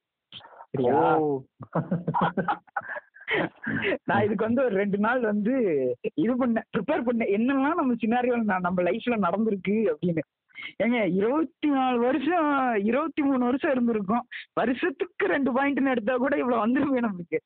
நான் 4.04 4.22
இதுக்கு 4.24 4.44
வந்து 4.44 4.64
ஒரு 4.64 4.74
ரெண்டு 4.74 4.98
நாள் 4.98 5.20
வந்து 5.20 5.54
இது 6.14 6.32
பண்ணேன் 6.40 6.66
ப்ரிப்பேர் 6.74 7.06
பண்ணேன். 7.08 7.32
என்னெல்லாம் 7.36 7.78
நம்ம 7.80 7.94
நான் 8.44 8.66
நம்ம 8.66 8.82
லைஃப்ல 8.82 9.16
நடந்திருக்கு 9.26 9.76
அப்படின்னு. 9.92 10.24
ஏங்க 10.84 10.98
இருபத்தி 11.18 11.68
நாலு 11.68 11.98
வருஷம் 11.98 12.48
இருபத்தி 12.84 13.22
மூணு 13.22 13.42
வருஷம் 13.44 13.70
இருந்திருக்கும். 13.70 14.26
வருஷத்துக்கு 14.52 15.26
ரெண்டு 15.26 15.50
பாயிண்ட்னு 15.56 15.94
எடுத்தா 15.94 16.16
கூட 16.16 16.36
இவ்வளவு 16.36 16.64
வந்துருமே 16.64 17.04
நம்மளுக்கு 17.06 17.40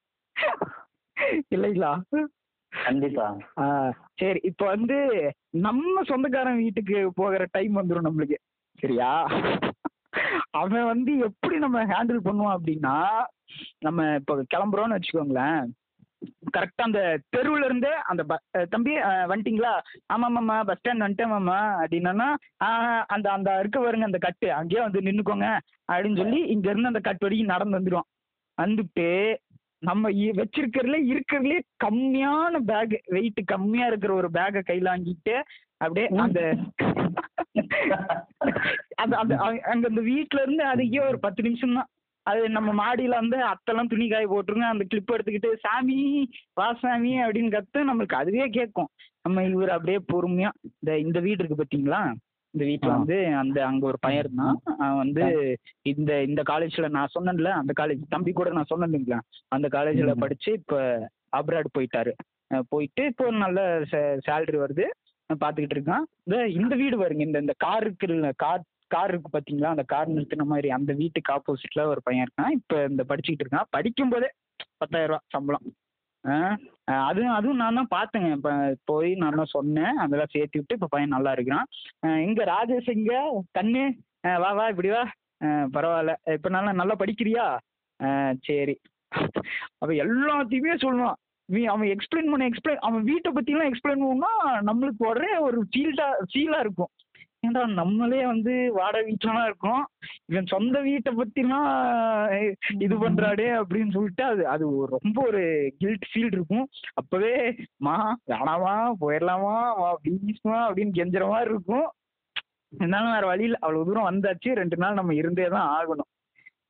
இல்லைங்களா? 1.54 1.92
கண்டிப்பா. 2.72 3.26
சரி 4.20 4.40
இப்போ 4.42 4.64
வந்து 4.66 4.96
நம்ம 5.66 6.02
சொந்தக்காரன் 6.02 6.62
வீட்டுக்கு 6.64 6.98
போகிற 7.14 7.46
டைம் 7.50 7.76
வந்துடும் 7.76 8.08
நம்மளுக்கு. 8.08 8.38
சரியா? 8.78 9.10
அவன் 10.52 10.84
வந்து 10.84 11.12
எப்படி 11.24 11.56
நம்ம 11.58 11.78
ஹேண்டில் 11.86 12.26
பண்ணுவான் 12.26 12.56
அப்படின்னா 12.56 12.94
நம்ம 13.80 14.06
இப்போ 14.14 14.34
கிளம்புறோம்னு 14.52 14.96
வச்சுக்கோங்களேன். 14.96 15.60
கரெக்டா 16.54 16.82
அந்த 16.82 17.00
தெருவுல 17.34 17.64
இருந்தே 17.64 17.90
அந்த 18.06 18.22
ப- 18.24 18.42
தம்பி 18.70 18.92
வந்துட்டிங்களா 19.24 19.72
வந்துட்டீங்களா 19.72 19.72
ஆமா 20.14 20.28
மாமா 20.28 20.56
பஸ் 20.62 20.78
ஸ்டாண்ட் 20.78 21.04
வந்துட்டேன் 21.04 21.32
மாமா 21.34 21.58
அப்படின்னா 21.80 22.28
அந்த 23.08 23.26
அந்த 23.32 23.58
இருக்க 23.60 23.78
பாருங்க 23.80 24.08
அந்த 24.08 24.20
கட்டு. 24.20 24.48
அங்கேயே 24.52 24.82
வந்து 24.82 25.04
நின்னுக்கோங்க 25.06 25.48
அப்படின்னு 25.88 26.20
சொல்லி 26.22 26.40
இங்க 26.54 26.66
இருந்து 26.70 26.92
அந்த 26.92 27.02
கட்டு 27.02 27.26
வரைக்கும் 27.26 27.52
நடந்து 27.52 27.78
வந்துடுவோம் 27.78 28.08
வந்துட்டு 28.58 29.08
நம்ம 29.82 30.10
இ- 30.20 30.36
வச்சிருக்கிறதுல 30.38 30.98
இருக்கிறதுலே 31.10 31.56
கம்மியான 31.84 32.62
பேக் 32.66 32.94
வெயிட் 33.08 33.40
கம்மியா 33.46 33.86
இருக்கிற 33.86 34.12
ஒரு 34.14 34.30
பேக்கை 34.30 34.62
கையில 34.64 34.92
வாங்கிட்டு 34.92 35.34
அப்படியே 35.80 36.06
அந்த 36.20 36.40
அந்த 38.94 39.14
அந்த 39.16 39.34
அங்க- 39.40 39.64
அந்த 39.72 40.00
வீட்ல 40.02 40.42
இருந்து 40.42 40.64
அதுக்கே 40.64 41.08
ஒரு 41.08 41.18
பத்து 41.18 41.42
நிமிஷம் 41.42 41.74
தான் 41.74 41.90
அது 42.26 42.50
நம்ம 42.50 42.70
மாடியில 42.74 43.14
வந்து 43.14 43.38
அத்தெல்லாம் 43.46 43.88
துணி 43.88 44.08
காய 44.08 44.26
போட்டுருங்க 44.26 44.66
அந்த 44.66 44.84
கிளிப் 44.84 45.12
எடுத்துக்கிட்டு 45.12 45.54
சாமி 45.56 45.98
வா 46.54 46.72
சாமி 46.74 47.22
அப்படின்னு 47.22 47.50
கத்து 47.52 47.88
நம்மளுக்கு 47.88 48.14
அதுவே 48.14 48.48
கேட்கும். 48.50 48.88
நம்ம 49.22 49.44
இவர் 49.46 49.68
அப்படியே 49.68 49.98
பொறுமையா 50.12 50.50
இந்த 50.72 50.98
இந்த 50.98 51.18
வீடு 51.20 51.44
இருக்கு 51.44 51.62
பாத்தீங்களா? 51.62 52.00
இந்த 52.54 52.64
வீட்டுல. 52.64 52.90
வந்து 52.94 53.16
அந்த 53.36 53.66
அங்க 53.66 53.86
ஒரு 53.86 53.98
பையன் 54.00 54.20
இருந்தான். 54.20 54.56
அவன் 54.78 54.96
வந்து 54.96 55.24
இந்த 55.86 56.22
இந்த 56.22 56.42
காலேஜ்ல 56.42 56.88
நான் 56.88 57.14
சொன்னேன்ல 57.14 57.50
அந்த 57.54 57.72
காலேஜ் 57.80 58.02
தம்பி 58.08 58.32
கூட 58.32 58.50
நான் 58.50 58.64
சொன்னேன் 58.64 59.20
அந்த 59.48 59.68
காலேஜ்ல. 59.68 60.12
படிச்சு 60.18 60.52
இப்ப 60.52 60.76
அப்ராட் 61.36 61.74
போயிட்டாரு. 61.76 62.12
போயிட்டு 62.68 63.04
இப்போ 63.04 63.24
ஒரு 63.24 63.36
நல்ல 63.36 63.60
சேலரி 64.26 64.56
வருது. 64.58 64.86
பார்த்துக்கிட்டு 65.34 65.76
இருக்கான். 65.78 66.04
இந்த 66.26 66.36
இந்த 66.60 66.74
வீடு 66.82 66.96
வருங்க 67.04 67.22
இந்த 67.28 67.40
இந்த 67.44 67.54
கார் 67.64 67.84
இருக்குல்ல 67.86 68.30
கார் 68.44 68.64
கார் 68.94 69.10
இருக்கு 69.12 69.30
பார்த்தீங்களா 69.34 69.72
அந்த 69.74 69.84
கார் 69.92 70.12
நிறுத்தின 70.14 70.46
மாதிரி 70.52 70.68
அந்த 70.76 70.92
வீட்டுக்கு 71.00 71.32
ஆப்போசிட்ல 71.36 71.84
ஒரு 71.92 72.00
பையன் 72.06 72.24
இருக்கான். 72.26 72.52
இப்போ 72.58 72.76
இந்த 72.90 73.02
படிச்சுக்கிட்டு 73.10 73.44
இருக்கான். 73.46 73.68
படிக்கும் 73.76 74.12
போதே 74.14 74.28
பத்தாயிரம் 74.82 75.12
ரூபா 75.12 75.20
சம்பளம். 75.34 75.66
அதுவும் 77.08 77.34
அதுவும் 77.38 77.60
நான் 77.62 77.78
தான் 77.78 77.92
பார்த்தேங்க. 77.96 78.28
இப்போ 78.38 78.52
போய் 78.90 79.10
நான் 79.22 79.38
தான் 79.40 79.54
சொன்னேன். 79.56 79.96
அதெல்லாம் 80.04 80.32
சேர்த்து 80.34 80.60
விட்டு 80.60 80.76
இப்போ 80.78 80.88
பையன் 80.94 81.14
நல்லா 81.16 81.32
இருக்கிறான். 81.36 81.66
இங்கே 82.26 82.44
ராஜேஷ் 82.54 82.90
இங்கே 82.98 83.20
கண்ணு. 83.58 83.84
வா 84.44 84.50
வா 84.58 84.64
இப்படி 84.72 84.90
வா. 84.94 85.04
பரவாயில்ல. 85.76 86.12
இப்போ 86.36 86.48
நல்லா 86.56 86.72
நல்லா 86.80 86.94
படிக்கிறியா? 87.02 87.46
சரி. 88.48 88.76
அப்போ 89.80 89.92
எல்லாத்தையுமே 90.04 90.76
சொல்லுவான். 90.84 91.18
நீ 91.54 91.60
அவன் 91.72 91.88
எக்ஸ்பிளைன் 91.94 92.30
பண்ண 92.30 92.44
எக்ஸ்பிளைன் 92.50 92.84
அவன் 92.86 93.08
வீட்டை 93.08 93.30
பத்திலாம் 93.32 93.68
எக்ஸ்பிளைன் 93.70 94.06
பண்ணா 94.06 94.30
நம்மளுக்கு 94.68 95.02
உடனே 95.10 95.34
ஒரு 95.48 95.58
ஃபீல்டா 95.70 96.06
ஃபீலா 96.30 96.60
இருக்கும். 96.64 96.90
ஏன்டா 97.46 97.62
நம்மளே 97.80 98.20
வந்து 98.26 98.52
வாடகை 98.76 99.02
வீட்டுலலாம் 99.08 99.48
இருக்கோம். 99.50 99.82
இவன் 100.30 100.50
சொந்த 100.52 100.76
வீட்டை 100.80 101.10
பத்திலாம் 101.18 101.68
இது 102.84 102.94
பண்றாடே 103.02 103.46
அப்படின்னு 103.60 103.94
சொல்லிட்டு 103.96 104.24
அது 104.24 104.42
அது 104.54 104.64
ரொம்ப 104.96 105.18
ஒரு 105.26 105.42
கில்ட் 105.78 106.08
ஃபீல் 106.10 106.32
இருக்கும். 106.36 106.66
அப்பவே 106.94 107.34
மா 107.88 107.96
வேணாமா 108.32 108.74
போயிடலாமா 109.04 109.54
வா 109.82 109.90
ப்ளீஸ்மா 110.04 110.58
அப்படின்னு 110.66 110.98
கெஞ்சுற 110.98 111.26
மாதிரி 111.34 111.50
இருக்கும். 111.54 111.88
இருந்தாலும் 112.72 113.14
வேற 113.16 113.26
வழியில் 113.26 113.58
அவ்வளவு 113.64 113.88
தூரம் 113.88 114.10
வந்தாச்சு. 114.10 114.50
ரெண்டு 114.62 114.76
நாள் 114.76 115.00
நம்ம 115.00 115.14
இருந்தே 115.14 115.48
தான் 115.56 115.68
ஆகணும். 115.78 116.10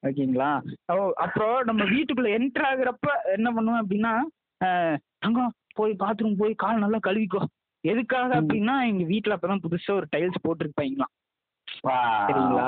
ஓகேங்களா? 0.06 0.50
அப்புறம் 1.24 1.54
நம்ம 1.64 1.82
வீட்டுக்குள்ள 1.92 2.30
என்டர் 2.38 2.66
ஆகுறப்ப 2.70 3.08
என்ன 3.36 3.48
பண்ணுவேன் 3.52 3.82
அப்படின்னா 3.82 4.14
தங்கம் 5.20 5.54
போய் 5.74 5.92
பாத்ரூம் 5.94 6.36
போய் 6.36 6.54
கால் 6.54 6.78
நல்லா 6.78 6.98
கழுவிக்கோ 7.02 7.42
எதுக்காக. 7.84 8.30
அப்படின்னா 8.40 8.74
எங்க 8.86 9.04
வீட்டுல 9.04 9.36
அப்பதான் 9.36 9.64
புதுசா 9.64 9.92
ஒரு 9.92 10.06
டைல்ஸ் 10.12 10.44
போட்டிருப்பாங்களாம். 10.44 11.12
சரிங்களா? 12.22 12.66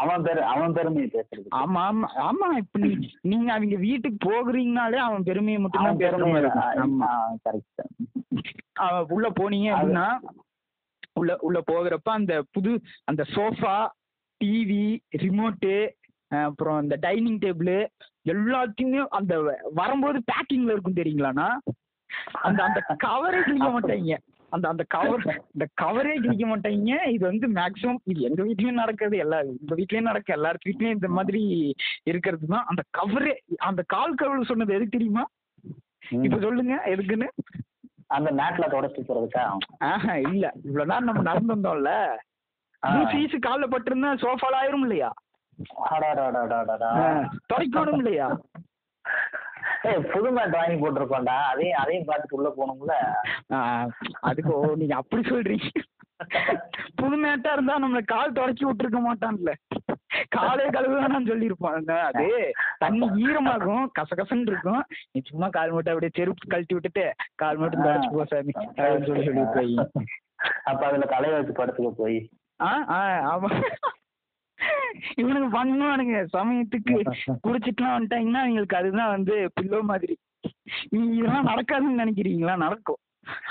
அவன் 0.00 0.22
பேரு 0.22 0.40
அவன் 0.44 0.72
பெருமையை 0.72 1.08
பேசுறது 1.08 1.48
ஆமா 1.52 1.80
ஆமா 1.86 2.08
ஆமா 2.22 2.46
இப்ப 2.56 2.78
நீங்க 3.22 3.48
அவங்க 3.52 3.76
வீட்டுக்கு 3.82 4.18
போகிறீங்கனாலே 4.28 4.98
அவன் 4.98 5.24
பெருமையை 5.24 5.58
மட்டும் 5.58 5.82
தான். 5.82 6.80
ஆமா 6.84 7.10
கரெக்ட் 7.44 7.82
அவன் 8.80 9.06
உள்ள 9.08 9.28
போனீங்க 9.40 9.68
அப்படின்னா 9.74 10.08
உள்ள 11.14 11.36
உள்ள 11.40 11.58
போகிறப்ப 11.66 12.10
அந்த 12.12 12.42
புது 12.50 12.72
அந்த 13.04 13.22
சோஃபா 13.34 13.76
டிவி 14.40 14.84
ரிமோட்டு 15.22 15.76
அப்புறம் 16.30 16.80
இந்த 16.82 16.96
டைனிங் 17.00 17.38
டேபிள் 17.38 17.72
எல்லாத்தையுமே 18.26 19.06
அந்த 19.10 19.34
வரும்போது 19.74 20.18
பேக்கிங்ல 20.32 20.72
இருக்கும் 20.72 21.00
தெரியுங்களாண்ணா? 21.00 21.48
அந்த 22.42 22.60
அந்த 22.64 22.80
கவரே 22.98 23.40
கிழிக்க 23.40 23.68
மாட்டாங்க. 23.70 24.16
அந்த 24.52 24.68
அந்த 24.68 24.82
கவர் 24.88 25.22
இந்த 25.54 25.64
கவரே 25.74 26.14
கிழிக்க 26.16 26.44
மாட்டாங்க. 26.46 27.06
இது 27.06 27.24
வந்து 27.26 27.46
மேக்ஸிமம் 27.50 28.00
இது 28.04 28.20
எங்க 28.20 28.42
வீட்லயும் 28.42 28.80
நடக்கிறது 28.80 29.16
எல்லா 29.16 29.38
இந்த 29.48 29.74
வீட்லயும் 29.74 30.00
நடக்க. 30.02 30.32
எல்லார் 30.32 30.58
வீட்லயும் 30.66 30.96
இந்த 30.96 31.08
மாதிரி 31.08 31.40
இருக்கிறது 32.04 32.46
தான். 32.46 32.66
அந்த 32.66 32.82
கவரே 32.90 33.32
அந்த 33.62 33.82
கால் 33.86 34.14
கவர் 34.14 34.44
சொன்னது 34.44 34.74
எதுக்கு 34.74 34.96
தெரியுமா? 34.96 35.24
இப்ப 36.20 36.38
சொல்லுங்க 36.38 36.74
எதுக்குன்னு? 36.86 37.28
அந்த 38.08 38.30
மேட்ல 38.32 38.64
தொடச்சு 38.70 39.00
போறதுக்கா 39.02 39.44
ஆஹா 39.86 40.14
இல்ல. 40.26 40.52
இவ்வளவு 40.64 40.90
நேரம் 40.90 41.04
நம்ம 41.04 41.22
நடந்து 41.22 41.54
வந்தோம்ல. 41.54 41.92
ஆ. 42.82 42.90
ஃபீஸ் 43.10 43.34
கால்ல 43.42 43.66
பட்டிருந்தா 43.66 44.10
சோஃபால 44.16 44.60
ஆயிரும் 44.60 44.82
இல்லையா. 44.82 45.08
தொடக்கணும் 47.52 47.98
இல்லையா? 48.00 48.28
ஏய் 49.88 50.06
புது 50.12 50.28
மேட் 50.36 50.56
வாங்கி 50.58 50.76
போட்டிருக்கோம்டா. 50.82 51.36
அதையும் 51.50 51.80
அதையும் 51.82 52.08
பார்த்துட்டு 52.08 52.38
உள்ள 52.38 52.48
போகணும்ல? 52.56 52.94
அதுக்கு 54.28 54.52
ஓ 54.56 54.62
நீங்க 54.80 54.94
அப்படி 55.02 55.22
சொல்றீங்க. 55.30 55.68
புது 56.98 57.16
மேட்டா 57.22 57.50
இருந்தா 57.54 57.74
நம்மள 57.82 58.00
கால் 58.12 58.36
தொடச்சி 58.38 58.64
விட்டுருக்க 58.66 59.00
மாட்டான்ல. 59.06 59.52
காலே 60.36 60.66
கழுவு 60.76 60.94
வேணாம்னு 60.98 61.30
சொல்லியிருப்பான் 61.30 61.76
அந்த 61.78 61.94
அது 62.10 62.26
தண்ணி 62.82 63.06
ஈரமாகும் 63.24 63.84
கசகசன்னு 63.98 64.50
இருக்கும். 64.52 64.82
நீ 65.12 65.20
சும்மா 65.30 65.48
கால் 65.56 65.74
மட்டும் 65.74 65.92
அப்படியே 65.94 66.14
செருப்பு 66.18 66.52
கழட்டி 66.52 66.76
விட்டுட்டு 66.76 67.04
கால் 67.42 67.60
மட்டும் 67.62 67.84
தொடச்சு 67.86 68.10
போ 68.14 68.24
சாமி 68.32 68.54
அப்படின்னு 68.60 69.08
சொல்லி 69.10 69.26
சொல்லி 69.28 69.44
போய். 69.56 69.74
அப்ப 70.70 70.80
அதுல 70.88 71.08
தலைய 71.14 71.36
வச்சு 71.38 71.58
படுத்துக்க 71.60 71.92
போய். 72.02 72.18
ஆ 72.60 72.70
ஆ 72.96 73.00
ஆமா. 73.34 73.50
இவனுக்கு 75.16 75.48
பண்ணுவானுங்க. 75.58 76.18
சமயத்துக்கு 76.32 76.94
குடிச்சிட்டுலாம் 77.46 77.96
வந்துட்டாங்கன்னா 77.96 78.42
இவங்களுக்கு 78.44 78.74
அதுதான் 78.74 79.08
வந்து 79.08 79.34
பில்லோ 79.60 79.80
மாதிரி. 79.82 80.16
இதெல்லாம் 80.90 81.50
நடக்காதுன்னு 81.50 82.02
நினைக்கிறீங்களா? 82.02 82.56
நடக்கும். 82.56 83.00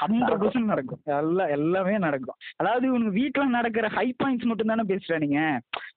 ஹண்ட்ரட் 0.01 0.41
பர்சன்ட் 0.41 0.71
நடக்கும். 0.71 1.01
எல்லாம் 1.19 1.49
எல்லாமே 1.49 1.97
நடக்கும். 1.97 2.37
அதாவது 2.55 2.85
இவனுங்க 2.89 3.13
வீட்டுல 3.21 3.45
நடக்கிற 3.47 3.87
ஹை 3.87 4.05
பாயிண்ட்ஸ் 4.23 4.45
மட்டும் 4.45 4.67
தானே 4.67 4.85
பேசுறானுங்க 4.87 5.39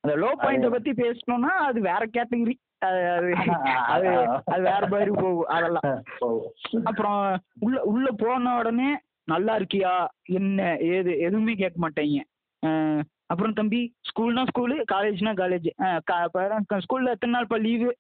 அந்த 0.01 0.15
லோ 0.17 0.31
பாயிண்ட 0.43 0.71
பத்தி 0.71 0.93
பேசணும்னா 1.03 1.53
அது 1.67 1.81
வேற 1.81 2.03
கேட்டகரி 2.07 2.55
அது 2.79 3.01
அது 3.87 4.09
அது 4.45 4.63
வேற 4.63 4.83
மாதிரி 4.87 5.11
போகும். 5.11 5.47
அதெல்லாம். 5.49 5.87
அப்புறம் 6.85 7.21
உள்ள 7.61 7.79
உள்ள 7.83 8.09
போன 8.19 8.57
உடனே 8.59 8.91
நல்லா 9.25 9.55
இருக்கியா? 9.59 9.95
என்ன 10.33 10.77
ஏது 10.89 11.13
எதுவுமே 11.19 11.55
கேட்க 11.55 11.79
மாட்டாங்க. 11.81 12.19
அப்புறம் 13.31 13.57
தம்பி 13.59 13.81
ஸ்கூல்னா 14.09 14.43
ஸ்கூலு 14.51 14.77
காலேஜ்னா 14.93 15.33
காலேஜ் 15.43 15.69
ஸ்கூல்ல 16.85 17.15
எத்தனை 17.17 17.33
நாள் 17.35 17.47
இப்போ 17.47 17.59
லீவு 17.67 17.91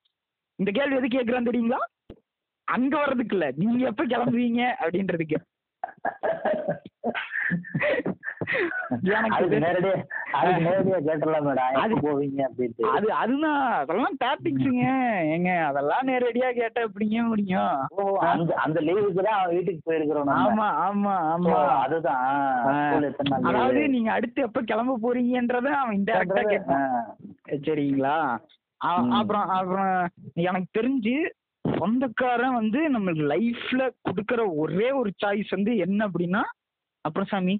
இந்த 0.58 0.70
கேள்வி 0.78 0.98
எது 0.98 1.08
கேட்குறான்னு 1.16 1.48
தெரியுங்களா? 1.50 1.80
அங்க 2.68 2.94
வர்றதுக்கு 2.98 3.34
இல்லை 3.36 3.48
நீங்க 3.60 3.84
எப்ப 3.90 4.04
கிளம்புவீங்க? 4.12 4.62
அப்படின்றதுக்கு. 4.82 5.38
எனக்கு 9.10 9.58
நேரடியா 9.58 9.94
அதுக்கு 10.38 10.60
நேரடியா 10.64 10.98
கேட்டலாம் 11.06 11.46
மேடம். 11.46 11.78
அது- 11.80 11.98
போவீங்க 12.04 12.40
அப்படின்ட்டு. 12.46 12.84
அது 12.92 13.06
அதுதான் 13.16 13.60
அதெல்லாம் 13.74 14.16
டாபிக்ஸுங்க 14.20 14.84
ஏங்க 15.32 15.50
அதெல்லாம் 15.66 16.06
நேரடியா 16.06 16.50
கேட்டா 16.56 16.80
எப்படிங்க 16.82 17.22
முடியும்? 17.26 17.74
அந்த 18.28 18.50
அந்த 18.64 18.78
லீவுக்கு 18.80 19.20
தான் 19.20 19.38
அவன் 19.38 19.54
வீட்டுக்கு 19.54 19.82
போயிருக்கிறோம். 19.86 20.32
ஆமா 20.38 20.68
ஆமா 20.84 21.14
ஆமா. 21.32 21.56
அதுதான். 21.78 22.24
அதாவது? 23.44 23.82
நீங்க 23.88 24.12
அடுத்து 24.12 24.42
எப்ப 24.42 24.62
கிளம்ப 24.64 24.98
போறீங்கன்றத 25.02 25.68
அவன் 25.78 26.06
ஆ. 26.44 26.50
கேட்பான் 26.50 26.94
சரிங்களா. 27.66 28.16
அப்புறம் 29.14 29.48
அப்புறம் 29.52 29.92
எனக்கு 30.42 30.68
தெரிஞ்சு 30.74 31.14
சொந்தக்காரன் 31.64 32.54
வந்து 32.54 32.80
நம்மளுக்கு 32.88 33.24
லைஃப்ல 33.30 33.82
கொடுக்கற 34.06 34.40
ஒரே 34.56 34.90
ஒரு 34.92 35.10
சாய்ஸ் 35.18 35.50
வந்து 35.50 35.72
என்ன 35.78 36.06
அப்படின்னா 36.08 36.42
அப்புறம் 37.04 37.28
சாமி 37.28 37.54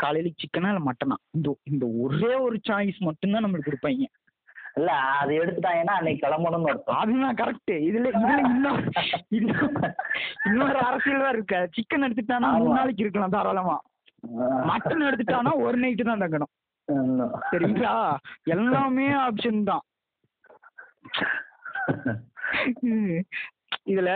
காலையில 0.00 0.30
சிக்கனா 0.42 0.70
இல்ல 0.72 0.80
மட்டனா 0.86 1.16
இந்த 1.36 1.48
இந்த 1.70 1.84
ஒரே 2.02 2.32
ஒரு 2.46 2.56
சாய்ஸ் 2.68 2.98
மட்டும்தான் 3.08 3.44
நம்மளுக்கு 3.44 3.70
கொடுப்பாங்க. 3.70 4.06
இல்ல 4.78 4.90
அது 5.20 5.32
எடுத்துட்டாங்கன்னா 5.42 5.94
அன்னைக்கு 5.98 6.24
கிளம்பணும்னு 6.24 6.70
அர்த்தம். 6.72 6.98
அதுதான் 7.02 7.38
கரெக்ட் 7.40 7.72
இதுல 7.88 8.10
இதுல 8.10 8.34
இன்னும் 8.48 8.80
இன்னொரு 10.48 10.78
அரசியல் 10.88 11.24
தான் 11.24 11.34
இருக்கு. 11.36 11.58
சிக்கன் 11.76 12.06
எடுத்துட்டானா 12.06 12.48
மூணு. 12.56 12.76
நாளைக்கு 12.78 13.04
இருக்கலாம் 13.04 13.34
தாராளமா. 13.36 13.76
மட்டன் 14.70 15.06
எடுத்துட்டானா 15.08 15.52
ஒரு 15.66 15.76
நைட்டு 15.82 16.08
தான் 16.08 16.22
தங்கணும். 16.24 16.52
சரிங்களா? 17.50 17.94
எல்லாமே 18.54 19.06
ஆப்ஷன் 19.26 19.68
தான். 19.70 19.84
இதுல 23.90 24.10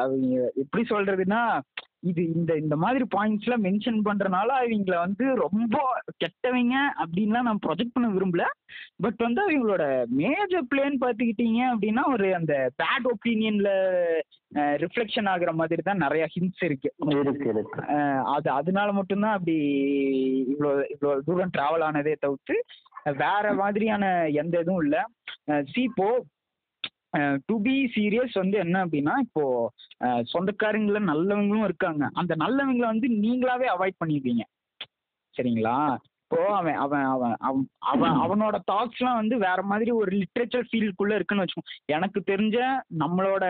அவங்க 0.00 0.32
எப்படி 0.62 0.82
சொல்றதுன்னா 0.90 1.40
இது 2.10 2.22
இந்த 2.32 2.52
இந்த 2.56 2.76
மாதிரி 2.76 3.04
பாயிண்ட்ஸ்லாம் 3.16 3.64
மென்ஷன் 3.66 3.98
பண்றனால 4.08 4.48
அவங்கள 4.60 4.96
வந்து 5.04 5.24
ரொம்ப 5.34 5.76
கெட்டவங்க 6.22 6.74
அப்படின்லாம் 7.02 7.46
நான் 7.48 7.62
ப்ரொஜெக்ட் 7.66 7.94
பண்ண 7.94 8.08
விரும்பல. 8.08 8.44
பட் 9.04 9.20
வந்து 9.26 9.40
அவங்களோட 9.44 9.84
மேஜர் 10.20 10.68
பிளேன் 10.72 11.02
பார்த்துக்கிட்டீங்க 11.04 11.60
அப்படின்னா 11.72 12.02
ஒரு 12.12 12.26
அந்த 12.34 12.54
பேட் 12.82 13.06
ஒப்பீனியன்ல 13.12 13.70
ரிஃப்ளெக்ஷன் 14.82 15.30
ஆகுற 15.32 15.52
மாதிரி 15.52 15.82
தான் 15.82 16.04
நிறைய 16.04 16.24
ஹிண்ட்ஸ் 16.34 16.64
இருக்கு. 16.64 16.90
அது 18.34 18.48
அதனால 18.50 18.88
மட்டும்தான் 18.92 19.36
அப்படி 19.38 19.56
இவ்வளோ 20.52 20.72
இவ்வளோ 20.94 21.14
தூரம் 21.20 21.54
டிராவல் 21.58 21.86
ஆனதே 21.88 22.14
தவிர்த்து 22.20 22.56
வேற 23.24 23.46
மாதிரியான 23.54 24.04
எந்த 24.42 24.60
இதுவும் 24.60 24.84
இல்லை. 24.84 25.02
சி 25.72 25.82
டு 27.46 27.54
பி 27.62 27.74
சீரியஸ் 27.94 28.34
வந்து 28.34 28.56
என்ன 28.58 28.76
அப்படின்னா 28.84 29.14
இப்போ 29.18 29.42
சொந்தக்காரங்கள 30.32 31.00
நல்லவங்களும் 31.10 31.64
இருக்காங்க. 31.64 32.04
அந்த 32.14 32.32
நல்லவங்களை 32.36 32.86
வந்து 32.86 33.08
நீங்களாவே 33.24 33.68
அவாய்ட் 33.74 34.00
பண்ணிடுவீங்க 34.00 34.44
சரிங்களா? 35.34 35.76
இப்போ 36.24 36.40
அவன் 36.56 36.74
அவன் 36.74 37.04
அவன் 37.04 37.34
அவன் 37.40 37.66
அவன் 37.92 38.14
அவனோட 38.20 38.56
தாட்ஸ்லாம் 38.70 39.20
வந்து 39.20 39.36
வேற 39.38 39.62
மாதிரி 39.62 39.90
ஒரு 39.90 40.10
லிட்ரேச்சர் 40.16 40.68
ஃபீல்டுக்குள்ள 40.70 41.14
இருக்குன்னு 41.14 41.44
வச்சுக்கோ 41.44 41.66
எனக்கு 41.86 42.20
தெரிஞ்ச 42.32 42.56
நம்மளோட 42.96 43.44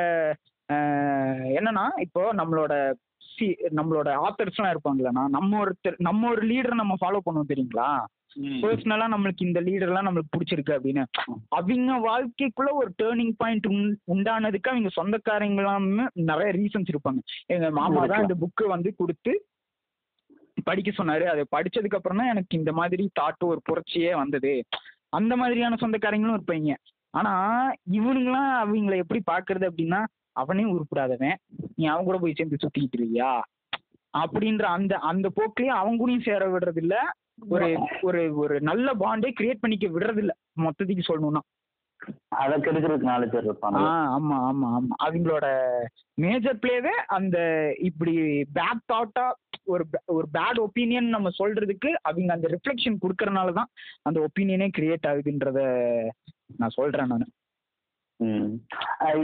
என்னன்னா 1.57 1.87
இப்போ 1.99 2.23
நம்மளோட 2.33 2.75
சி 3.31 3.47
நம்மளோட 3.79 4.09
ஆத்தர்ஸ்லாம் 4.27 4.73
இருப்பாங்களேண்ணா 4.75 5.25
நம்ம 5.29 5.59
ஒருத்தர் 5.65 5.97
நம்ம 5.99 6.29
ஒரு 6.29 6.43
லீடரை 6.47 6.77
நம்ம 6.77 6.97
ஃபாலோ 7.01 7.21
பண்ணுவோம் 7.25 7.51
தெரியுங்களா? 7.53 7.89
பர்சனலா 8.63 9.07
நம்மளுக்கு 9.15 9.47
இந்த 9.49 9.61
லீடர்லாம் 9.61 10.07
நம்மளுக்கு 10.07 10.35
பிடிச்சிருக்கு 10.35 10.77
அப்படின்னு. 10.77 11.03
அவங்க 11.59 11.97
வாழ்க்கைக்குள்ள 12.09 12.71
ஒரு 12.73 12.91
டேர்னிங் 13.03 13.35
பாயிண்ட் 13.37 13.69
உண்டானதுக்கு 14.15 14.73
அவங்க 14.73 14.91
சொந்தக்காரங்களாமே 14.99 16.07
நிறைய 16.31 16.51
ரீசன்ஸ் 16.61 16.93
இருப்பாங்க. 16.95 17.23
எங்க 17.47 17.71
மாமா 17.71 18.07
தான் 18.07 18.25
இந்த 18.27 18.37
புக்கு 18.45 18.67
வந்து 18.67 18.93
கொடுத்து 18.95 19.35
படிக்க 20.65 20.91
சொன்னாரு. 20.99 21.25
அதை 21.25 21.45
படிச்சதுக்கு 21.57 21.99
அப்புறம் 21.99 22.21
தான் 22.21 22.33
எனக்கு 22.33 22.59
இந்த 22.59 22.73
மாதிரி 22.73 23.05
தாட்டு 23.21 23.45
ஒரு 23.53 23.61
புரட்சியே 23.69 24.13
வந்தது. 24.23 24.53
அந்த 25.19 25.33
மாதிரியான 25.37 25.79
சொந்தக்காரங்களும் 25.81 26.37
இருப்பாங்க. 26.39 26.75
ஆனா 27.11 27.33
இவனுங்களாம் 27.99 28.53
அவங்கள 28.63 28.95
எப்படி 29.03 29.21
பாக்குறது 29.33 29.65
அப்படின்னா 29.71 30.01
அவனே 30.33 30.65
உருப்படாதவன். 30.65 31.37
நீ 31.77 31.85
அவன் 31.87 32.07
கூட 32.07 32.19
போய் 32.19 32.39
சேர்ந்து 32.39 32.63
சுத்திக்கிட்டு 32.63 32.99
இருக்கியா? 33.01 33.33
அப்படின்ற 34.15 34.65
அந்த 34.77 34.95
அந்த 35.11 35.27
போக்கிலேயே 35.37 35.73
அவங்க 35.81 35.99
கூடயும் 36.01 36.27
சேர 36.27 36.49
விடுறது 36.51 36.81
இல்ல 36.83 36.97
ஒரு 37.39 37.67
ஒரு 38.03 38.21
ஒரு 38.37 38.57
நல்ல 38.63 38.89
பாண்டே 39.01 39.31
கிரியேட் 39.39 39.63
பண்ணிக்க 39.63 39.87
விடுறது 39.89 40.21
இல்ல 40.21 40.33
மொத்தத்துக்கு 40.61 41.09
சொல்லணும்னா. 41.09 41.43
அதை 42.39 42.57
கெடுக்கிறதுக்கு 42.57 43.11
நாலு 43.11 43.27
பேர் 43.29 43.47
இருப்பாங்க. 43.47 43.79
ஆமா 44.11 44.37
ஆமா 44.49 44.67
ஆமா. 44.77 44.95
அவங்களோட 45.05 45.47
மேஜர் 46.19 46.59
பிளேவே 46.63 46.95
அந்த 47.17 47.37
இப்படி 47.89 48.15
பேட் 48.55 48.83
தாட்டா 48.87 49.25
ஒரு 49.67 49.85
ஒரு 50.15 50.27
பேட் 50.33 50.59
ஒப்பீனியன் 50.65 51.09
நம்ம 51.09 51.29
சொல்றதுக்கு 51.39 51.91
அவங்க 52.03 52.31
அந்த 52.33 52.49
ரிஃப்ளெக்ஷன் 52.55 53.01
கொடுக்கறனால 53.05 53.55
தான் 53.55 53.71
அந்த 54.05 54.19
ஒப்பீனியனே 54.27 54.69
கிரியேட் 54.77 55.09
ஆகுதுன்றத 55.11 55.61
நான் 56.59 56.77
சொல்றேன் 56.77 57.11
நான். 57.13 57.27
ம். 58.21 58.51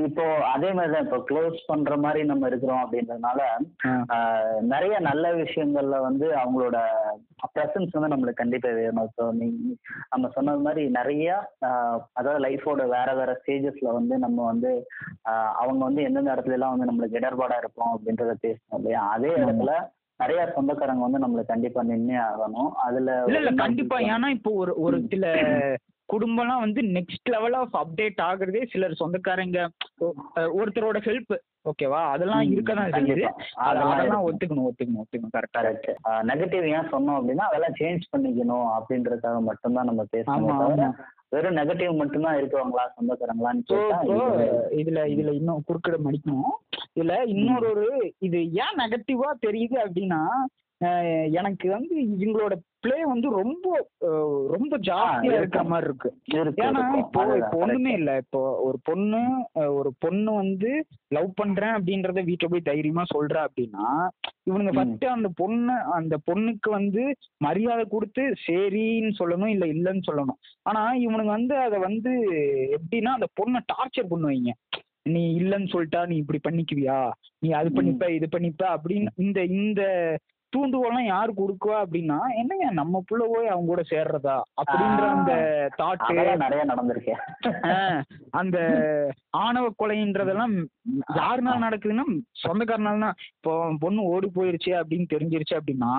இப்போ 0.07 0.25
அதே 0.53 0.71
மாதிரி 0.73 0.93
தான் 0.93 1.05
இப்போ 1.05 1.19
க்ளோஸ் 1.29 1.59
பண்ற 1.69 1.97
மாதிரி 1.99 2.21
நம்ம 2.25 2.49
இருக்கிறோம் 2.51 2.83
அப்படின்றதுனால 2.83 3.41
நிறைய 4.71 4.95
நல்ல 5.07 5.27
விஷயங்கள்ல 5.39 5.99
வந்து 6.07 6.27
அவங்களோட 6.41 6.79
ப்ரெசன்ஸ் 7.53 7.95
வந்து 7.95 8.13
நம்மளுக்கு 8.13 8.41
கண்டிப்பா 8.41 8.71
வேணும். 8.79 9.11
ஸோ 9.17 9.25
நீ 9.39 9.49
நம்ம 10.11 10.31
சொன்னது 10.35 10.61
மாதிரி 10.61 10.83
நிறைய 10.99 11.29
ஆஹ் 11.69 12.01
அதாவது 12.15 12.43
லைஃபோட 12.47 12.87
வேற 12.95 13.15
வேற 13.15 13.33
ஸ்டேஜஸ்ல 13.41 13.95
வந்து 13.99 14.17
நம்ம 14.19 14.45
வந்து 14.47 14.73
ஆஹ் 15.31 15.53
அவங்க 15.61 15.83
வந்து 15.85 16.05
எந்தெந்த 16.09 16.35
இடத்துல 16.35 16.59
எல்லாம் 16.59 16.75
வந்து 16.75 16.91
நம்மளுக்கு 16.91 17.21
இடர்பாடா 17.21 17.59
இருப்போம் 17.59 17.95
அப்படின்றத 17.95 18.35
பேசணும் 18.45 18.79
இல்லையா? 18.81 19.03
அதே 19.15 19.33
இடத்துல 19.37 19.73
நிறைய 20.21 20.41
சொந்தக்காரங்க 20.55 21.05
வந்து 21.07 21.23
நம்மளுக்கு 21.23 21.53
கண்டிப்பா 21.53 21.83
நின்னே 21.89 22.19
ஆகணும். 22.25 22.71
அதுல 22.85 23.11
இல்ல 23.29 23.39
இல்ல 23.43 23.53
கண்டிப்பா. 23.63 23.99
ஏன்னா 24.13 24.31
இப்போ 24.37 24.53
ஒரு 24.63 24.75
ஒரு 24.83 24.97
சில 25.09 25.25
குடும்பம்லாம் 26.11 26.61
வந்து 26.61 26.81
நெக்ஸ்ட் 26.95 27.31
லெவல் 27.31 27.57
ஆஃப் 27.59 27.77
அப்டேட் 27.81 28.21
ஆகுறதே 28.27 28.63
சிலர் 28.71 29.01
சொந்தக்காரங்க 29.01 29.59
ஒருத்தரோட 30.57 30.99
ஹெல்ப் 31.05 31.33
ஓகேவா 31.71 32.01
அதெல்லாம் 32.13 32.45
இருக்க 32.51 32.75
தான் 32.75 32.93
செய்யுது. 32.93 33.25
அதெல்லாம். 33.65 34.23
ஒத்துக்கணும் 34.29 34.67
ஒத்துக்கணும் 34.69 35.01
ஒத்துக்கணும் 35.03 35.35
கரெக்டா 35.35 35.61
கரெக்ட் 35.61 35.91
நெகட்டிவ் 36.25 36.67
ஏன் 36.71 36.91
சொன்னோம் 36.93 37.19
அப்படின்னா 37.19 37.47
அதெல்லாம் 37.49 37.77
சேஞ்ச் 37.81 38.07
பண்ணிக்கணும் 38.13 38.69
அப்படின்றதுக்காக 38.77 39.41
மட்டும்தான் 39.43 39.89
நம்ம 39.91 40.05
பேசணும் 40.13 40.95
வெறும் 41.33 41.59
நெகட்டிவ் 41.59 41.93
மட்டும்தான் 41.95 42.39
இருக்கவங்களா 42.39 42.85
சொந்தக்காரங்களான்னு. 42.95 43.83
இதுல 44.81 45.03
இதுல 45.13 45.33
இன்னும் 45.33 45.65
குறுக்கிட 45.69 45.99
மடிக்கணும். 46.07 46.55
இதுல 46.95 47.17
இன்னொரு 47.35 47.67
ஒரு 47.73 47.87
இது 48.21 48.39
ஏன் 48.63 48.79
நெகட்டிவா 48.79 49.29
தெரியுது 49.47 49.79
அப்படின்னா 49.85 50.23
எனக்கு 51.33 51.67
வந்து 51.71 51.95
இவங்களோட 52.15 52.55
ப்ளே 52.85 52.99
வந்து 53.05 53.29
ரொம்ப 53.37 53.67
ரொம்ப 54.53 54.75
ஜாஸ்தியா. 54.87 55.33
இருக்கிற 55.39 55.63
மாதிரி 55.65 55.87
இருக்கு 55.89 56.11
இருக்கு, 56.37 56.63
ஏன்னா. 56.67 56.83
இப்போ 57.01 57.23
ஒண்ணுமே. 57.59 57.93
இல்ல 57.93 58.11
இப்போ 58.23 58.41
ஒரு 58.67 58.79
பொண்ணு 58.85 59.21
ஒரு 59.75 59.91
பொண்ணு 59.99 60.31
வந்து 60.37 60.71
லவ் 61.11 61.31
பண்றேன் 61.35 61.75
அப்படின்றத 61.77 62.23
வீட்டுல 62.29 62.51
போய் 62.53 62.69
தைரியமா 62.71 63.05
சொல்றா 63.13 63.43
அப்படின்னா 63.47 63.87
இவனுங்க. 64.49 64.73
ஃபர்ஸ்ட் 64.77 65.05
அந்த 65.11 65.31
பொண்ணு 65.37 65.77
அந்த 65.99 66.15
பொண்ணுக்கு 66.29 66.71
வந்து 66.71 67.03
மரியாதை 67.41 67.85
கொடுத்து 67.89 68.25
சரின்னு 68.47 69.13
சொல்லணும் 69.21 69.53
இல்ல 69.55 69.67
இல்லைன்னு 69.75 70.09
சொல்லணும் 70.09 70.41
ஆனா 70.67 70.83
இவனுங்க 71.05 71.33
வந்து 71.33 71.57
அதை 71.67 71.81
வந்து 71.89 72.13
எப்படின்னா 72.79 73.13
அந்த 73.19 73.29
பொண்ணை 73.41 73.63
டார்ச்சர் 73.73 74.11
பண்ணுவாங்க 74.11 74.55
நீ 75.11 75.23
இல்லைன்னு 75.37 75.73
சொல்லிட்டா 75.73 76.01
நீ 76.09 76.17
இப்படி 76.17 76.41
பண்ணிக்குவியா 76.43 76.99
நீ 77.43 77.49
அது. 77.53 77.69
பண்ணிப்ப 77.77 78.09
இது 78.17 78.27
பண்ணிப்ப 78.33 78.65
அப்படின்னு 78.75 79.11
இந்த 79.19 79.41
இந்த 79.55 79.83
தூண்டுகோலாம் 80.53 81.07
யாரு 81.07 81.33
கொடுக்குவா 81.35 81.77
அப்படின்னா 81.83 82.19
என்னங்க 82.39 82.69
நம்ம 82.79 83.03
புள்ள 83.09 83.23
போய் 83.31 83.53
அவங்க 83.53 83.69
கூட 83.69 83.83
சேர்றதா 83.91 84.37
அப்படின்ற. 84.61 85.05
அந்த 85.13 85.33
அதெல்லாம் 86.01 86.43
நிறைய 86.45 86.63
நடந்திருக்கேன் 86.71 87.21
அந்த 88.41 88.59
ஆணவ 89.41 89.67
கொலைன்றதெல்லாம் 89.81 90.55
யாருனால 91.19 91.57
நடக்குதுன்னா 91.67 92.05
சொந்தக்காரனால 92.43 93.11
இப்போ 93.37 93.53
பொண்ணு 93.83 94.09
ஓடி 94.13 94.31
போயிருச்சு 94.37 94.73
அப்படின்னு 94.81 95.07
தெரிஞ்சிருச்சு 95.15 95.59
அப்படின்னா 95.59 95.93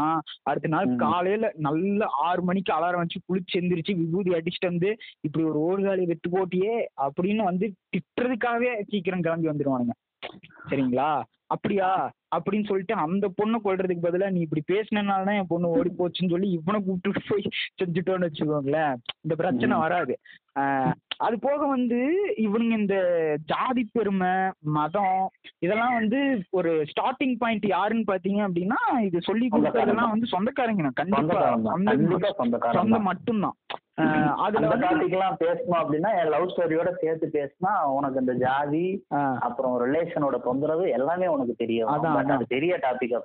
அடுத்த 0.50 0.74
நாள். 0.76 0.90
காலையில 1.04 1.48
நல்ல 1.68 2.10
ஆறு 2.28 2.44
மணிக்கு 2.44 2.74
அலாரம் 2.78 3.04
வச்சு 3.04 3.20
குளிச்சு 3.28 3.60
எந்திரிச்சு 3.62 3.96
விபூதி 4.02 4.38
அடிச்சுட்டு 4.38 4.72
வந்து 4.72 4.92
இப்படி 5.26 5.44
ஒரு 5.52 5.60
ஓடுகாலி 5.68 6.06
வெத்து 6.12 6.30
போட்டியே 6.30 6.76
அப்படின்னு 7.06 7.44
வந்து 7.44 7.66
திட்டுறதுக்காகவே 7.96 8.72
சீக்கிரம் 8.92 9.26
கிளம்பி 9.26 9.52
வந்துடுவானுங்க 9.52 9.96
சரிங்களா 10.70 11.12
அப்படியா? 11.52 12.12
அப்படின்னு 12.36 12.66
சொல்லிட்டு 12.66 12.94
அந்த 12.94 13.28
பொண்ணை 13.28 13.58
கொல்றதுக்கு 13.66 13.98
பதிலா 14.02 14.32
நீ 14.32 14.40
இப்படி 14.40 14.64
பேசினனால 14.72 15.26
தான் 15.26 15.28
என் 15.28 15.46
பொண்ணு 15.48 15.68
ஓடி 15.68 15.92
போச்சுன்னு 15.98 16.30
சொல்லி 16.30 16.50
இவனை 16.50 16.82
கூப்பிட்டு 16.84 17.22
போய் 17.28 17.50
செஞ்சுட்டோன்னு 17.84 18.26
வச்சுக்கோங்களேன். 18.26 18.96
இந்த 19.22 19.36
பிரச்சனை. 19.36 19.78
வராது. 19.78 20.20
ஆஹ் 20.60 20.94
அது 21.22 21.36
போக 21.42 21.60
வந்து 21.68 22.00
இவனுங்க 22.44 22.76
இந்த 22.80 22.98
ஜாதி 23.52 23.84
பெருமை 23.90 24.32
மதம் 24.76 25.20
இதெல்லாம் 25.66 25.96
வந்து 25.98 26.20
ஒரு 26.60 26.72
ஸ்டார்டிங் 26.92 27.36
பாயிண்ட் 27.42 27.68
யாருன்னு 27.72 28.10
பாத்தீங்க 28.10 28.42
அப்படின்னா 28.48 28.80
இது 29.08 29.28
சொல்லி 29.28 29.48
கொடுக்கறதெல்லாம் 29.50 30.14
வந்து 30.14 30.34
சொந்தக்காரங்க 30.34 30.84
தான். 30.90 31.00
கண்டிப்பா. 31.02 32.32
சொந்த. 32.74 33.00
மட்டும்தான் 33.04 33.58
அதுல 34.44 34.60
அந்த 34.60 34.68
வந்து 34.70 34.86
டாபிக் 34.86 35.16
எல்லாம் 35.16 35.36
பேசணும் 35.42 35.80
அப்படின்னா 35.80 36.10
என் 36.20 36.30
லவ் 36.32 36.46
ஸ்டோரியோட 36.52 36.90
சேர்த்து 37.00 37.26
பேசினா 37.34 37.72
உனக்கு 37.96 38.22
இந்த 38.22 38.34
ஜாதி 38.42 38.86
அப்புறம் 39.48 39.74
ரிலேஷனோட 39.84 40.36
தொந்தரவு 40.46 40.86
எல்லாமே 40.96 41.28
உனக்கு 41.34 41.54
தெரியும் 41.60 41.92
அதான். 41.94 42.32
அது 42.36 42.46
பெரிய 42.54 42.74
டாபிக்கா. 42.86 43.20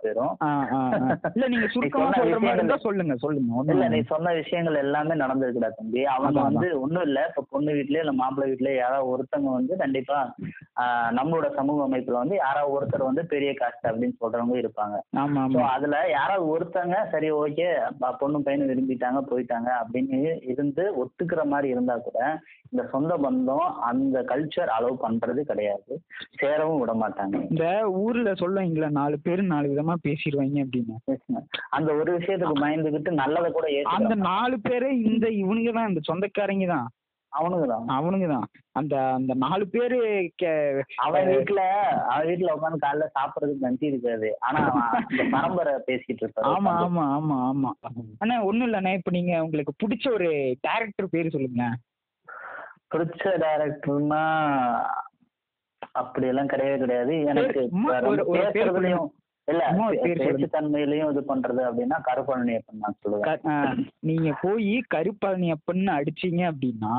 இல்ல 1.30 1.46
நீங்க 1.52 1.68
சுருக்கமா 1.74 2.08
சொல்ற 2.18 2.40
மாதிரி 2.40 2.58
இருந்தா 2.58 2.78
சொல்லுங்க 2.84 3.16
சொல்லுங்க 3.22 3.72
இல்ல 3.74 3.86
நீ. 3.88 4.00
சொன்ன 4.12 4.34
விஷயங்கள் 4.40 4.82
எல்லாமே 4.82 5.16
நடந்திருக்குடா 5.22 5.70
தம்பி 5.74 6.02
அவங்க 6.14 6.40
வந்து 6.48 6.68
ஒண்ணும் 6.82 7.06
இல்ல 7.08 7.22
இப்ப 7.30 7.46
பொண்ணு 7.50 7.78
வீட்லயே 7.86 8.02
இல்ல 8.04 8.12
மாப்பிள்ளை 8.20 8.46
வீட்லயே 8.50 8.76
யாராவது 8.78 9.10
ஒருத்தவங்க 9.12 9.50
வந்து 9.58 9.74
கண்டிப்பா 9.82 10.18
நம்மளோட 11.18 11.46
சமூக 11.58 11.86
அமைப்புல 11.86 12.22
வந்து 12.22 12.36
யாராவது 12.36 12.74
ஒருத்தர் 12.76 13.08
வந்து 13.08 13.22
பெரிய 13.32 13.50
காஸ்ட் 13.60 13.88
அப்படின்னு 13.90 14.20
சொல்றவங்க 14.22 14.56
இருப்பாங்க. 14.62 14.96
அதுல 15.74 15.96
யாராவது 16.16 16.44
ஒருத்தங்க 16.54 16.96
சரி 17.14 17.30
ஓகே 17.40 17.68
பொண்ணு 18.20 18.38
பையனும் 18.46 18.70
விரும்பிட்டாங்க 18.70 19.20
போயிட்டாங்க 19.30 19.70
அப்படின்னு 19.82 20.18
இருந்து 20.52 20.84
ஒத்துக்கிற 21.02 21.42
மாதிரி 21.52 21.68
இருந்தா 21.74 21.96
கூட 22.06 22.18
இந்த 22.72 22.82
சொந்த 22.92 23.12
பந்தம் 23.24 23.66
அந்த 23.88 24.16
கல்ச்சர் 24.30 24.70
அலோவ் 24.76 25.02
பண்றது 25.04 25.40
கிடையாது. 25.50 25.92
சேரவும் 26.40 26.80
விட 26.80 26.92
மாட்டாங்க. 27.02 27.36
இந்த 27.52 27.66
ஊர்ல 28.02 28.30
சொல்லுவீங்களா 28.42 28.88
நாலு 29.00 29.16
பேர் 29.26 29.42
நாலு 29.52 29.66
விதமா 29.72 29.94
பேசிடுவாங்க 30.06 30.64
அப்படின்னு. 30.64 30.96
அந்த 31.76 31.88
ஒரு 32.00 32.10
விஷயத்துக்கு 32.18 32.62
பயந்துகிட்டு 32.64 33.12
நல்லதை 33.22 33.50
கூட 33.52 33.66
அந்த 33.96 34.14
நாலு 34.30 34.56
பேரே 34.66 34.90
இந்த 35.10 35.26
இவனுங்க 35.42 35.72
தான் 35.78 35.90
இந்த 35.92 36.02
சொந்தக்காரங்க 36.10 36.68
தான் 36.74 36.86
அவனுங்க 37.36 37.66
தான் 37.66 37.86
அவனுங்க 37.96 38.26
தான் 38.28 38.46
அந்த 38.72 38.94
அந்த 39.16 39.32
நாலு 39.42 39.64
பேரு 39.66 39.98
அவன் 41.04 41.28
வீட்டுல 41.32 41.60
அவன் 42.06 42.28
வீட்டுல 42.28 42.54
உட்காந்து 42.56 42.84
காலைல 42.84 43.06
சாப்பிடறதுக்கு 43.14 43.64
கஞ்சி 43.64 43.86
இருக்காது. 43.86 44.28
ஆனா 44.40 44.60
அவன் 44.66 44.86
அந்த 45.02 45.24
பரம்பரை 45.34 45.72
பேசிட்டு 45.88 46.22
இருப்பாரு. 46.24 46.48
ஆமா. 46.52 46.72
ஆமா 46.84 47.04
ஆமா 47.16 47.36
ஆமா. 47.48 47.70
அண்ணா 48.20 48.36
ஒண்ணும் 48.44 48.68
இல்லண்ணே. 48.68 48.94
இப்ப 48.98 49.10
நீங்க 49.10 49.34
உங்களுக்கு 49.42 49.74
பிடிச்ச 49.82 50.06
ஒரு 50.12 50.30
டேரக்டர் 50.66 51.12
பேரு 51.14 51.34
சொல்லுங்க 51.36 51.66
பிடிச்ச 52.92 53.24
டைரக்டர்னா 53.44 54.22
அப்படி 55.94 56.26
எல்லாம் 56.26 56.52
கிடையவே 56.52 56.76
கிடையாது. 56.78 57.14
எனக்கு 57.24 57.60
பேசுறதுலயும் 58.44 59.08
இல்ல. 59.48 59.62
பேச்சுத்தன்மையிலயும் 60.20 61.10
இது 61.10 61.22
பண்றது 61.28 61.60
அப்படின்னா 61.68 61.98
கருப்பழனியப்பன் 62.08 62.82
நான் 62.82 62.98
சொல்லுவேன். 63.02 63.82
நீங்க 64.00 64.30
போய் 64.42 64.72
கருப்பழனி 64.94 65.48
அப்பன்னு 65.56 65.92
அடிச்சீங்க 65.98 66.42
அப்படின்னா 66.52 66.94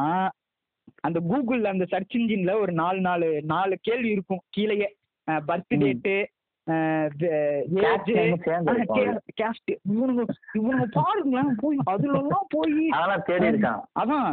அந்த 1.01 1.19
கூகுள்ல 1.30 1.67
அந்த 1.67 1.85
சர்ச் 1.85 2.15
இன்ஜின்ல 2.15 2.53
ஒரு 2.59 2.72
நாலு 2.73 2.99
நாலு 3.01 3.27
நாலு 3.45 3.76
கேள்வி 3.81 4.09
இருக்கும். 4.09 4.43
கீழேயே 4.49 4.89
பர்த். 5.47 5.76
டேட்டு 5.84 6.15
கேஸ்ட் 9.38 9.72
இவனுங்க 9.91 10.23
இவனுங்க 10.53 10.85
பாருங்களேன் 10.91 11.53
போய் 11.61 11.77
அதுல 11.85 12.17
எல்லாம் 12.17 12.47
போய் 12.49 12.73
அதான் 14.01 14.27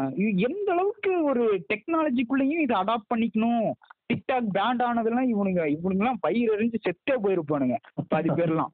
எந்த 0.46 0.68
அளவுக்கு 0.72 1.12
ஒரு 1.24 1.44
டெக்னாலஜிக்குள்ளேயும் 1.72 2.64
இதை 2.64 2.76
அடாப்ட் 2.80 3.10
பண்ணிக்கணும். 3.14 3.68
டிக்டாக் 4.10 4.48
பேண்ட் 4.56 4.82
ஆனதெல்லாம் 4.86 5.28
இவனுங்க 5.34 5.62
இவனுங்கெல்லாம் 5.76 6.22
பயிர் 6.24 6.52
எறிஞ்சு 6.54 6.78
செத்தே 6.86 7.14
போயிருப்பானுங்க. 7.24 7.76
பாதி 8.12 8.30
பேர்லாம். 8.38 8.72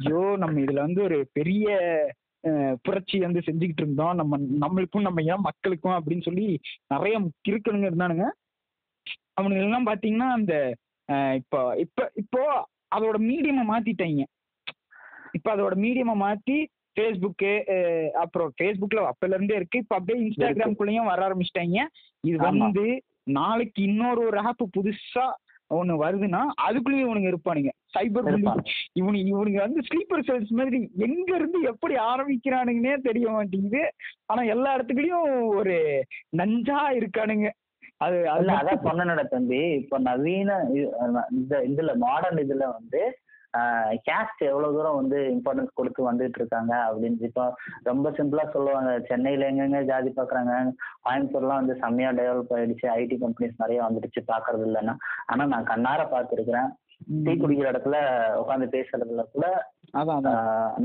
ஐயோ 0.00 0.22
நம்ம 0.42 0.60
இதுல 0.64 0.82
வந்து 0.86 1.00
ஒரு 1.08 1.18
பெரிய 1.38 1.66
புரட்சி 2.86 3.16
வந்து 3.24 3.40
செஞ்சுக்கிட்டு 3.46 3.82
இருந்தோம். 3.84 4.14
நம்ம 4.20 4.38
நம்மளுக்கும் 4.62 5.06
நம்ம 5.06 5.22
ஏன் 5.32 5.46
மக்களுக்கும் 5.48 5.96
அப்படின்னு 5.96 6.26
சொல்லி 6.28 6.46
நிறைய 6.92 7.16
கிறுக்கணுங்க 7.46 7.88
இருந்தானுங்க. 7.90 8.26
அவனுங்க 9.38 9.64
எல்லாம் 9.66 9.88
பாத்தீங்கன்னா 9.90 10.28
அந்த 10.38 10.54
இப்போ 11.40 11.60
இப்போ 11.84 12.02
இப்போ 12.22 12.40
அதோட 12.96 13.16
மீடியமை 13.30 13.64
மாத்திட்டாங்க. 13.72 14.22
இப்போ 15.36 15.48
அதோட 15.54 15.74
மீடியமை 15.84 16.14
மாத்தி 16.24 16.56
ஃபேஸ்புக்கு 16.96 17.52
அப்புறம் 18.22 18.50
ஃபேஸ்புக்ல 18.56 19.02
அப்பல 19.10 19.36
இருந்தே 19.38 19.58
இருக்கு. 19.60 19.82
இப்போ 19.84 19.94
அப்படியே 19.98 20.18
இன்ஸ்டாகிராம்குள்ளேயும் 20.24 21.10
வர 21.12 21.20
ஆரம்பிச்சிட்டாங்க. 21.28 21.78
இது. 22.30 22.36
வந்து 22.48 22.84
நாளைக்கு 23.26 23.82
இன்னொரு 23.82 24.26
ஒரு 24.26 24.38
ஆப் 24.38 24.64
புதுசா 24.78 25.26
ஒண்ணு 25.70 25.94
வருதுன்னா 26.02 26.40
அதுக்குள்ளேயும் 26.66 27.06
இவனுங்க 27.06 27.28
இருப்பானுங்க. 27.32 27.70
சைபர் 27.94 28.26
இருப்பாங்க. 28.30 28.62
இவனுங்க 29.00 29.58
வந்து 29.58 29.80
ஸ்லீப்பர் 29.80 30.26
செல்ஸ் 30.28 30.50
மாதிரி 30.50 30.78
எங்க 30.96 31.30
இருந்து 31.36 31.58
எப்படி 31.62 31.94
ஆரம்பிக்கிறானுங்கன்னே 31.94 32.94
தெரிய 33.00 33.30
மாட்டேங்குது. 33.30 33.82
ஆனா 34.26 34.42
எல்லா 34.54 34.76
இடத்துலயும் 34.76 35.26
ஒரு 35.58 35.76
நஞ்சா 36.30 36.80
இருக்கானுங்க. 37.00 37.48
அது 37.96 38.18
அதான் 38.30 38.84
சொன்னேன்டா 38.86 39.24
தம்பி. 39.24 39.60
இப்போ 39.72 39.98
நவீன 39.98 40.58
இந்த 41.30 41.62
இதுல 41.70 41.94
மாடர்ன் 41.96 42.42
இதுல 42.46 42.66
வந்து 42.72 43.02
கேஸ்ட் 44.06 44.42
எவ்வளவு 44.50 44.76
தூரம் 44.76 44.98
வந்து 45.00 45.18
இம்பார்ட்டன்ஸ் 45.34 45.76
கொடுத்து 45.78 46.02
வந்துட்டு 46.10 46.38
இருக்காங்க 46.40 46.72
அப்படின்னு 46.88 47.26
இப்போ 47.28 47.44
ரொம்ப 47.90 48.12
சிம்பிளா 48.18 48.44
சொல்லுவாங்க. 48.54 48.92
சென்னையில 49.08 49.48
எங்கெங்க 49.50 49.80
ஜாதி 49.90 50.12
பாக்குறாங்க? 50.18 50.52
கோயம்புத்தூர்லாம் 51.06 51.60
வந்து 51.62 51.76
செம்மையா 51.82 52.12
டெவலப் 52.20 52.54
ஆயிடுச்சு. 52.58 52.86
ஐடி 53.00 53.18
கம்பெனிஸ் 53.24 53.60
நிறைய 53.64 53.80
வந்துடுச்சு 53.88 54.22
பாக்குறது 54.32 54.64
இல்லைன்னா. 54.68 54.96
ஆனா 55.32 55.44
நான் 55.54 55.70
கண்ணார 55.72 56.06
பார்த்துருக்கிறேன். 56.14 56.70
டீ 57.24 57.32
குடிக்கிற 57.36 57.68
இடத்துல 57.70 57.96
உட்காந்து 58.40 58.66
பேசுறதுல 58.74 59.22
கூட 59.34 59.46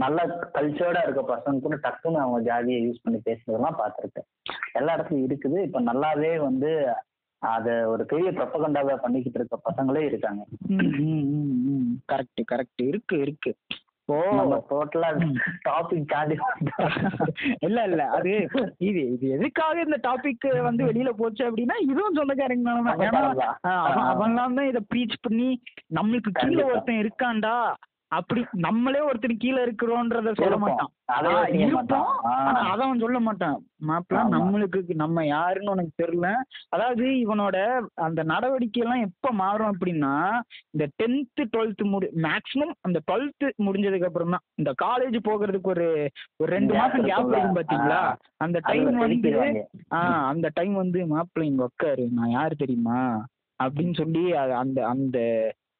நல்ல 0.03 0.19
கல்ச்சர்டா 0.55 1.01
இருக்க 1.03 1.21
பசங்க 1.33 1.59
கூட 1.65 1.75
டக்குன்னு 1.83 2.23
அவங்க 2.23 2.39
ஜாதியை 2.47 2.79
யூஸ் 2.85 3.03
பண்ணி 3.03 3.19
பேசுறதெல்லாம் 3.27 3.77
பார்த்துருக்கேன். 3.81 4.27
எல்லா 4.79 4.95
இடத்துலயும் 4.95 5.27
இருக்குது. 5.27 5.59
இப்ப 5.67 5.81
நல்லாவே 5.89 6.31
வந்து 6.47 6.71
அத 7.41 7.67
ஒரு 7.91 8.03
பெரிய 8.11 8.29
ப்ரொபகண்டாவை 8.37 8.93
பண்ணிக்கிட்டு 9.01 9.39
இருக்க 9.39 9.57
பசங்களே 9.67 10.01
இருக்காங்க. 10.09 10.41
கரெக்ட் 12.11 12.41
கரெக்ட் 12.51 12.83
இருக்கு 12.83 13.17
இருக்கு. 13.19 13.51
ஓ 14.09 14.17
டோட்டலா 14.69 15.07
ம். 15.21 15.33
டாபிக் 15.65 16.05
தாண்டி 16.05 16.35
இல்ல 17.59 17.79
இல்ல. 17.83 18.03
அது 18.09 18.31
இது 18.79 19.01
இது 19.11 19.25
எதுக்காக 19.29 19.81
இந்த 19.81 19.97
டாபிக் 20.03 20.47
வந்து 20.61 20.83
வெளியில 20.85 21.11
போச்சு 21.13 21.43
அப்படின்னா 21.45 21.75
இதுவும் 21.85 22.15
சொந்தக்காரங்க 22.15 22.75
ஏன்னா 23.07 23.75
அவன் 24.05 24.37
தான் 24.37 24.61
இதை 24.65 24.81
ப்ரீச் 24.93 25.17
பண்ணி 25.21 25.49
நம்மளுக்கு 25.93 26.31
கீழே. 26.33 26.63
ஒருத்தன் 26.63 27.01
இருக்கான்டா. 27.03 27.55
அப்படி 28.11 28.41
நம்மளே 28.63 28.99
ஒருத்தன் 29.05 29.39
கீழே 29.39 29.59
இருக்கிறோன்றத 29.63 30.31
சொல்ல. 30.35 30.57
மாட்டான் 30.59 30.91
இருப்போம். 31.61 32.11
ஆனா 32.41 32.59
அத 32.65 32.81
அவன் 32.81 33.01
சொல்ல 33.01 33.19
மாட்டான் 33.25 33.57
மாப்பிள்ள 33.87 34.19
ஆமா. 34.19 34.31
நம்மளுக்கு 34.35 34.79
நம்ம 35.01 35.23
யாருன்னு 35.27 35.73
உனக்கு 35.73 35.93
தெரியல 35.95 36.29
அதாவது 36.73 37.05
இவனோட 37.23 37.57
அந்த 38.05 38.23
நடவடிக்கை 38.31 38.81
எல்லாம் 38.83 39.03
எப்ப 39.07 39.31
மாறும் 39.39 39.71
அப்படின்னா 39.71 40.13
இந்த 40.73 40.87
டென்த்து 40.99 41.45
டுவெல்த் 41.53 41.83
முடி 41.91 42.09
மேக்ஸிமம் 42.25 42.73
அந்த 42.83 43.01
டுவெல்த் 43.07 43.47
முடிஞ்சதுக்கு 43.65 44.09
அப்புறம் 44.09 44.35
தான் 44.35 44.45
இந்த 44.57 44.73
காலேஜ் 44.83 45.17
போகிறதுக்கு 45.27 45.71
ஒரு 45.75 45.87
ஒரு 46.39 46.49
ரெண்டு 46.55 46.73
மாசம் 46.75 47.05
கேப். 47.05 47.29
இருக்கும் 47.29 47.59
பாத்தீங்களா. 47.59 48.01
அந்த 48.41 48.57
டைம் 48.67 48.85
வந்து 48.87 49.05
செதுக்கிடுவாங்க. 49.05 49.63
ஆ 49.93 50.01
அந்த 50.31 50.49
டைம் 50.57 50.75
வந்து 50.77 51.01
மாப்பிள்ளை 51.09 51.47
இங்க 51.49 51.63
உட்காரு 51.65 52.05
நான் 52.13 52.35
யாரு 52.35 52.55
தெரியுமா 52.57 52.99
அப்படின்னு 53.59 53.95
சொல்லி 53.97 54.23
அந்த 54.57 54.79
அந்த 54.89 55.17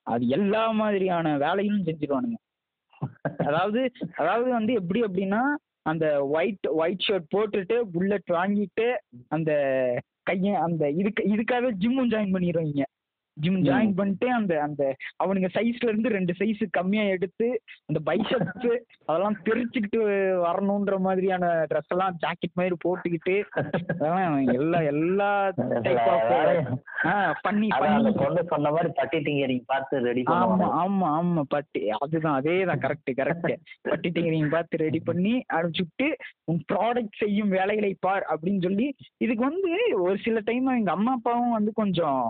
அது 0.08 0.28
எல்லா 0.28 0.64
மாதிரியான 0.72 1.38
வேலையும் 1.38 1.86
செஞ்சிருவானுங்க. 1.86 2.38
அதாவது 3.46 3.80
அதாவது 4.16 4.50
வந்து 4.50 4.74
எப்படி 4.74 5.00
அப்படின்னா 5.04 5.42
அந்த 5.84 6.06
ஒயிட் 6.30 6.68
ஒயிட் 6.76 7.06
ஷர்ட் 7.08 7.32
போட்டுட்டு 7.36 7.76
புல்லட் 7.94 8.32
வாங்கிட்டு 8.32 8.88
அந்த 9.28 9.52
கைய 10.24 10.54
அந்த 10.60 10.84
இதுக்கு 10.92 11.22
இதுக்காகவே 11.24 11.70
ஜிம்மும் 11.78 12.12
ஜாயின் 12.12 12.34
பண்ணிடுவாங்க 12.34 12.86
ஜிம் 13.38 13.60
ஜாயின் 13.66 13.94
பண்ணிட்டு 13.96 14.28
அந்த 14.34 14.54
அந்த 14.62 14.84
அவனுங்க 15.22 15.50
சைஸ்ல 15.54 15.90
இருந்து 15.90 16.10
ரெண்டு 16.12 16.34
சைஸ் 16.38 16.64
கம்மியா 16.78 17.04
எடுத்து 17.14 17.48
அந்த 17.88 18.00
பைசப்ஸ் 18.08 18.70
அதெல்லாம் 19.08 19.38
தெரிச்சுக்கிட்டு 19.46 20.00
வரணுன்ற 20.44 20.98
மாதிரியான 21.04 21.44
ட்ரெஸ் 21.70 21.94
எல்லாம் 21.96 22.18
ஜாக்கெட் 22.24 22.58
மாதிரி 22.58 22.78
போட்டுக்கிட்டு 22.84 23.36
அதெல்லாம் 23.94 24.26
எல்லா 24.56 24.80
எல்லா 24.92 25.30
டைப் 25.86 26.10
ஆஃப் 26.10 26.32
பண்ணி 27.44 27.68
பண்ணி. 27.78 28.12
பொண்ணு 28.20 28.42
சொன்ன 28.50 28.72
மாதிரி 28.72 28.92
பட்டி 28.96 29.20
டிங்கரிங் 29.26 29.66
பார்த்து 29.68 30.02
ரெடி 30.08 30.24
ஆமா 30.38 30.68
ஆமா 30.82 31.08
ஆமா 31.18 31.44
பட்டி 31.50 31.82
அதுதான் 31.98 32.38
அதேதான் 32.40 32.84
கரெக்ட் 32.84 33.12
கரெக்ட் 33.20 33.52
பட்டி 33.86 34.10
டிங்கரிங் 34.12 34.52
பார்த்து 34.52 34.84
ரெடி 34.84 35.02
பண்ணி 35.08 35.34
அனுப்பிச்சுட்டு 35.54 36.10
உன் 36.48 36.62
ப்ராடக்ட் 36.72 37.20
செய்யும் 37.20 37.54
வேலைகளை 37.56 37.92
பார் 38.02 38.26
அப்படின்னு 38.32 38.64
சொல்லி 38.64 38.88
இதுக்கு 39.20 39.44
வந்து 39.44 39.72
ஒரு 40.02 40.18
சில 40.24 40.40
டைம் 40.46 40.76
எங்க 40.76 40.94
அம்மா 40.94 41.14
அப்பாவும் 41.18 41.58
வந்து 41.58 41.74
கொஞ்சம் 41.78 42.22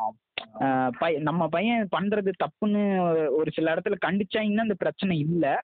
பை- 1.00 1.20
நம்ம 1.20 1.48
பையன் 1.48 1.88
பண்றது 1.98 2.32
தப்புன்னு 2.38 3.00
ஒரு- 3.38 3.52
சில 3.52 3.76
இடத்துல 3.76 3.96
கண்டிச்சாங்கன்னா 4.06 4.58
அந்த 4.58 4.74
பிரச்சனை 4.74 5.20
இல்ல. 5.20 5.60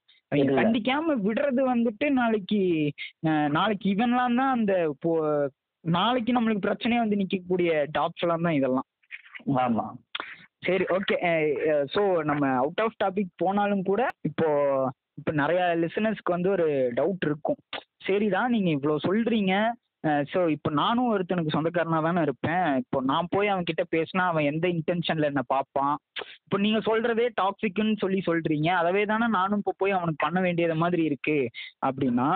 கண்டிக்காம 0.55 1.17
விடுறது 1.23 1.75
வந்துட்டு 1.75 2.09
நாளைக்கு 2.09 2.91
நாளைக்கு 3.49 3.89
இவன்லாம் 3.89 4.35
தான் 4.35 4.37
அந்த 4.37 4.95
நாளைக்கு 5.79 6.33
நம்மளுக்கு 6.33 6.61
பிரச்சனையா 6.61 6.97
வந்து 6.97 7.15
நிக்கக்கூடிய 7.15 7.85
டாப்ஸ் 7.97 8.21
எல்லாம் 8.21 8.41
தான் 8.41 8.53
இதெல்லாம். 8.53 8.85
ஆமா. 9.45 9.93
சரி 10.59 10.83
ஓகே 10.83 11.15
ஸோ 11.95 12.23
நம்ம 12.23 12.47
அவுட் 12.47 12.81
ஆஃப் 12.81 13.01
டாபிக் 13.03 13.29
போனாலும் 13.35 13.83
கூட 13.83 14.07
இப்போ 14.21 14.47
இப்போ 15.13 15.31
நிறைய 15.31 15.63
லிசனர்ஸ்க்கு 15.63 16.29
வந்து 16.29 16.49
ஒரு 16.49 16.93
டவுட் 16.95 17.25
இருக்கும். 17.25 17.57
சரிதான் 17.97 18.51
நீங்க 18.51 18.69
இவ்வளோ 18.69 18.95
சொல்றீங்க. 19.07 19.71
ஸோ 20.31 20.39
இப்போ 20.53 20.69
நானும் 20.79 21.09
ஒருத்தனுக்கு 21.13 21.53
சொந்தக்காரனா 21.55 21.99
தானே 22.07 22.21
இருப்பேன். 22.21 22.65
இப்போ 22.81 22.97
நான் 23.11 23.29
போய் 23.29 23.51
அவன் 23.53 23.67
கிட்ட 23.69 23.83
பேசினா 23.95 24.23
அவன் 24.31 24.47
எந்த 24.51 24.65
இன்டென்ஷனில் 24.67 25.29
என்ன 25.29 25.41
பார்ப்பான்? 25.53 25.93
இப்போ 26.43 26.57
நீங்கள் 26.57 26.85
சொல்கிறதே 26.89 27.27
டாக்ஸிக்குன்னு 27.41 27.95
சொல்லி 28.03 28.19
சொல்கிறீங்க 28.29 28.69
அதவே 28.81 29.03
தானே 29.11 29.27
நானும் 29.37 29.61
இப்போ 29.63 29.73
போய் 29.77 29.97
அவனுக்கு 29.99 30.25
பண்ண 30.25 30.41
வேண்டியது 30.41 30.75
மாதிரி 30.83 31.03
இருக்கு. 31.11 31.37
அப்படின்னா 31.87 32.29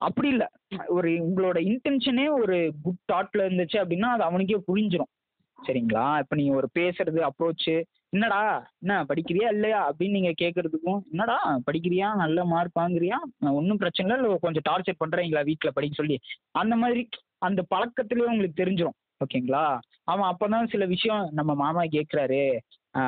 அப்படி 0.00 0.28
இல்லை. 0.28 0.48
ஒரு 0.96 1.10
உங்களோட 1.26 1.58
இன்டென்ஷனே 1.70 2.26
ஒரு 2.40 2.56
குட் 2.84 3.02
தாட்டில் 3.12 3.44
இருந்துச்சு 3.46 3.78
அப்படின்னா 3.82 4.08
அது 4.14 4.24
அவனுக்கே 4.28 4.60
புரிஞ்சிடும் 4.70 5.12
சரிங்களா? 5.58 6.06
இப்போ 6.22 6.34
நீங்கள் 6.36 6.58
ஒரு 6.60 6.68
பேசுறது 6.78 7.20
அப்ரோச்சு 7.28 7.76
என்னடா? 8.14 8.40
என்ன 8.82 8.96
படிக்கிறியா 9.10 9.46
இல்லையா? 9.54 9.78
அப்படின்னு 9.88 10.16
நீங்கள் 10.18 10.40
கேட்கறதுக்கும் 10.42 11.00
என்னடா 11.12 11.38
படிக்கிறியா? 11.68 12.08
நல்ல 12.22 12.44
மார்க் 12.52 12.80
வாங்குறியா? 12.80 13.18
ஒன்றும் 13.58 13.80
பிரச்சனை 13.82 14.06
இல்லை. 14.06 14.18
இல்லை 14.20 14.38
கொஞ்சம் 14.44 14.66
டார்ச்சர் 14.68 15.00
பண்ணுறீங்களா 15.02 15.42
வீட்டில் 15.50 15.76
படிக்க 15.78 16.00
சொல்லி. 16.00 16.16
அந்த 16.60 16.74
மாதிரி 16.82 17.02
அந்த 17.48 17.60
பழக்கத்துலேயே 17.74 18.32
உங்களுக்கு 18.34 18.60
தெரிஞ்சிடும் 18.62 18.98
ஓகேங்களா? 19.24 19.64
அவன் 20.12 20.28
அப்போ 20.30 20.46
தான் 20.54 20.70
சில 20.72 20.84
விஷயம் 20.94 21.24
நம்ம 21.38 21.50
மாமா 21.62 21.82
கேட்குறாரு 21.96 22.42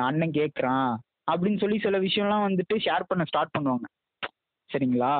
அண்ணன் 0.07 0.37
கேட்குறான் 0.39 0.91
அப்படின்னு 1.31 1.61
சொல்லி 1.63 1.77
சில 1.85 1.97
விஷயம்லாம் 1.99 2.45
வந்துட்டு 2.47 2.75
ஷேர் 2.85 3.09
பண்ண 3.09 3.23
ஸ்டார்ட் 3.29 3.55
பண்ணுவாங்க. 3.57 3.87
சரிங்களா? 4.69 5.15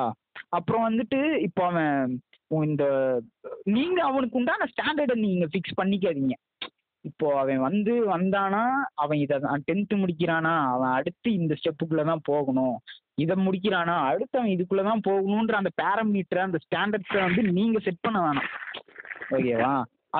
அப்புறம் 0.56 0.86
வந்துட்டு 0.88 1.20
இப்போ 1.46 1.62
அவன் 1.70 2.18
இந்த 2.68 2.84
நீங்கள் 3.76 4.08
அவனுக்கு 4.10 4.38
உண்டான 4.40 4.66
ஸ்டாண்டர்டை 4.72 5.16
நீங்கள் 5.26 5.50
ஃபிக்ஸ் 5.52 5.78
பண்ணிக்காதீங்க. 5.80 6.36
இப்போ 7.04 7.26
அவன் 7.40 7.60
வந்து 7.66 7.92
வந்தானா 8.14 8.62
அவன் 9.02 9.18
இதை 9.24 9.36
டென்த்து 9.68 9.96
முடிக்கிறானா 10.02 10.54
அவன் 10.72 10.94
அடுத்து 10.98 11.28
இந்த 11.40 11.54
ஸ்டெப்புக்குள்ளே 11.60 12.04
தான் 12.10 12.26
போகணும். 12.30 12.76
இதை 13.24 13.34
முடிக்கிறானா 13.44 13.94
அடுத்து 14.10 14.38
அவன் 14.40 14.54
இதுக்குள்ளே 14.54 14.84
தான் 14.88 15.04
போகணுன்ற 15.08 15.54
அந்த 15.60 15.72
பேரமீட்டர் 15.82 16.46
அந்த 16.46 16.58
ஸ்டாண்டர்ட்ஸை 16.64 17.20
வந்து 17.26 17.42
நீங்கள் 17.58 17.84
செட் 17.86 18.04
பண்ண 18.06 18.18
வேணாம். 18.26 18.50
ஓகேவா 19.36 19.74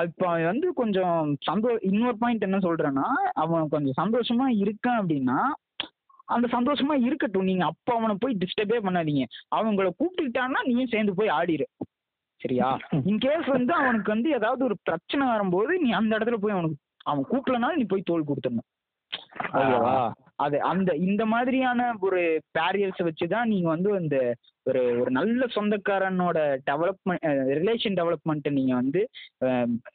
இப்போ 0.07 0.25
அவன் 0.31 0.51
வந்து 0.51 0.69
கொஞ்சம் 0.81 1.29
சந்தோ 1.49 1.71
இன்னொரு 1.91 2.17
பாயிண்ட் 2.23 2.47
என்ன 2.49 2.59
சொல்கிறேன்னா 2.67 3.07
அவன் 3.43 3.73
கொஞ்சம் 3.75 3.99
சந்தோஷமா 4.03 4.47
இருக்கான் 4.65 5.01
அப்படின்னா 5.03 5.39
அந்த 6.35 6.47
சந்தோஷமா 6.55 6.95
இருக்கட்டும். 7.05 7.47
நீங்கள் 7.51 7.71
அப்போ 7.71 7.93
அவனை 7.99 8.15
போய் 8.23 8.41
டிஸ்டர்பே 8.41 8.79
பண்ணாதீங்க. 8.87 9.23
அவங்கள 9.59 9.87
கூப்பிட்டுக்கிட்டான்னா 9.99 10.61
நீயும் 10.67 10.91
சேர்ந்து 10.95 11.13
போய் 11.21 11.35
ஆடிரு. 11.37 11.67
சரியா? 12.41 12.69
இன்கேஸ் 13.11 13.49
வந்து 13.55 13.73
அவனுக்கு 13.75 14.11
வந்து 14.15 14.29
ஏதாவது 14.31 14.63
ஒரு 14.65 14.77
பிரச்சனை 14.85 15.25
வரும்போது 15.29 15.73
நீ 15.81 15.91
அந்த 15.93 16.13
இடத்துல 16.17 16.39
போய் 16.43 16.57
அவனுக்கு 16.57 16.79
அவன் 17.07 17.29
கூப்பிடலனாலும் 17.31 17.81
நீ 17.81 17.87
போய் 17.87 18.09
தோல் 18.11 18.29
கொடுத்துடணும். 18.29 18.69
ஓகேவா? 19.59 19.95
அது 20.39 20.57
அந்த 20.71 20.91
இந்த 21.07 21.23
மாதிரியான 21.27 21.81
ஒரு 22.07 22.21
பேரியர்ஸை 22.57 23.05
வச்சு 23.07 23.27
தான் 23.29 23.51
நீங்கள் 23.53 23.75
வந்து 23.75 23.91
இந்த 24.03 24.17
ஒரு 24.67 24.83
ஒரு 25.01 25.11
நல்ல 25.11 25.43
சொந்தக்காரனோட 25.57 26.39
டெவலப்மெண்ட் 26.69 27.25
ரிலேஷன் 27.59 27.99
டெவலப்மெண்ட்டை 28.01 28.53
நீங்கள் 28.59 28.81
வந்து 28.81 29.01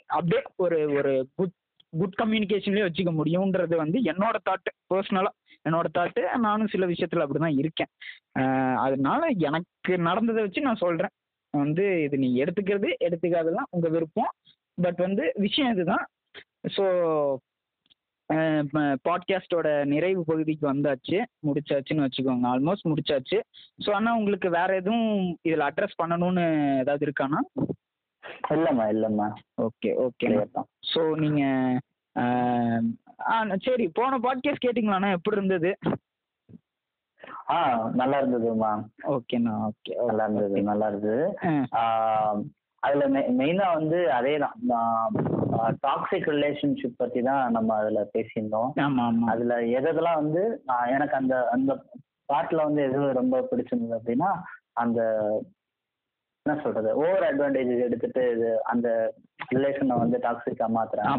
அப்படியே 0.10 0.42
ஒரு 0.66 0.80
ஒரு 0.98 1.14
குட் 1.40 1.56
குட் 1.94 2.20
கம்யூனிகேஷன்லேயே 2.22 2.88
வச்சுக்க 2.88 3.12
முடியுன்றது 3.14 3.76
வந்து 3.78 3.98
என்னோட 4.12 4.38
தாட்டு 4.48 4.72
பர்சனலாக 4.92 5.36
என்னோட 5.66 5.88
தாட்டு 5.98 6.22
நானும் 6.46 6.72
சில 6.72 6.86
விஷயத்தில் 6.86 7.24
அப்படி 7.24 7.40
தான் 7.40 7.60
இருக்கேன் 7.62 7.92
அதனால 8.86 9.22
எனக்கு 9.50 9.94
நடந்ததை 10.08 10.42
வச்சு 10.44 10.68
நான் 10.68 10.84
சொல்கிறேன் 10.86 11.14
வந்து 11.58 11.86
இது 12.04 12.16
நீ 12.18 12.30
எடுத்துக்கிறது 12.44 12.90
எடுத்துக்காதெல்லாம் 13.08 13.70
உங்கள் 13.70 13.94
விருப்பம். 13.96 14.32
பட் 14.78 15.00
வந்து 15.06 15.24
விஷயம் 15.36 15.74
இதுதான். 15.74 16.06
ஸோ 16.76 16.86
பாட்காஸ்டோட 19.08 19.68
நிறைவு 19.86 20.22
பகுதிக்கு 20.26 20.66
வந்தாச்சு. 20.72 21.18
முடிச்சாச்சுன்னு 21.48 22.06
வச்சுக்கோங்க. 22.06 22.46
ஆல்மோஸ்ட் 22.54 22.90
முடிச்சாச்சு. 22.92 23.40
ஸோ 23.86 23.90
ஆனால் 23.94 24.18
உங்களுக்கு 24.18 24.50
வேற 24.50 24.70
எதுவும் 24.76 25.10
இதில் 25.42 25.68
அட்ரஸ் 25.70 26.00
பண்ணணும்னு 26.02 26.46
ஏதாவது 26.84 27.06
இருக்கானா 27.08 27.42
இல்லைம்மா 28.56 28.86
இல்லைம்மா. 28.94 29.28
ஓகே 29.62 29.90
ஓகே 30.06 30.30
ஸோ 30.94 31.02
நீங்கள் 31.24 31.80
ஆ 33.32 33.36
சரி 33.68 33.86
போன 34.00 34.18
பாட்காஸ்ட் 34.20 34.66
கேட்டிங்களாண்ணா? 34.66 35.12
எப்படி 35.18 35.38
இருந்தது? 35.38 35.72
ஆ 37.54 37.58
நல்லா 38.00 38.18
இருந்ததும்மா 38.22 38.72
ஓகேண்ணா 39.14 39.54
ஓகே 39.68 39.94
நல்லா 40.10 40.26
இருந்தது 40.28 40.62
நல்லா 40.70 40.88
இருந்தது. 40.88 41.24
அதுல 42.84 43.04
மெயினா 43.40 43.68
வந்து 43.76 44.00
அதே 44.16 44.34
தான் 44.38 44.56
டாக்ஸிக் 45.84 46.30
ரிலேஷன்ஷிப் 46.34 46.98
பத்தி 46.98 47.20
தான் 47.28 47.44
நம்ம 47.52 47.76
அதுல 47.82 48.00
பேசியிருந்தோம். 48.16 48.72
அதுல 49.34 49.58
எதெல்லாம் 49.80 50.22
வந்து 50.22 50.42
எனக்கு 50.96 51.16
அந்த 51.16 51.36
அந்த 51.52 51.72
பாட்டுல 52.30 52.66
வந்து 52.66 52.82
எது 52.88 53.00
ரொம்ப 53.14 53.42
பிடிச்சிருந்தது 53.50 53.98
அப்படின்னா 54.00 54.30
அந்த 54.84 55.00
என்ன 56.46 56.56
சொல்றது 56.62 56.90
ஓவர் 57.02 57.26
அட்வான்டேஜ் 57.28 57.72
எடுத்துட்டு 57.86 58.22
இது 58.32 58.48
அந்த 58.72 58.88
ரிலேஷனை 59.52 59.96
வந்து 59.98 60.18
டாக்ஸிக்கா 60.20 60.68
மாத்துறாங்க 60.74 61.14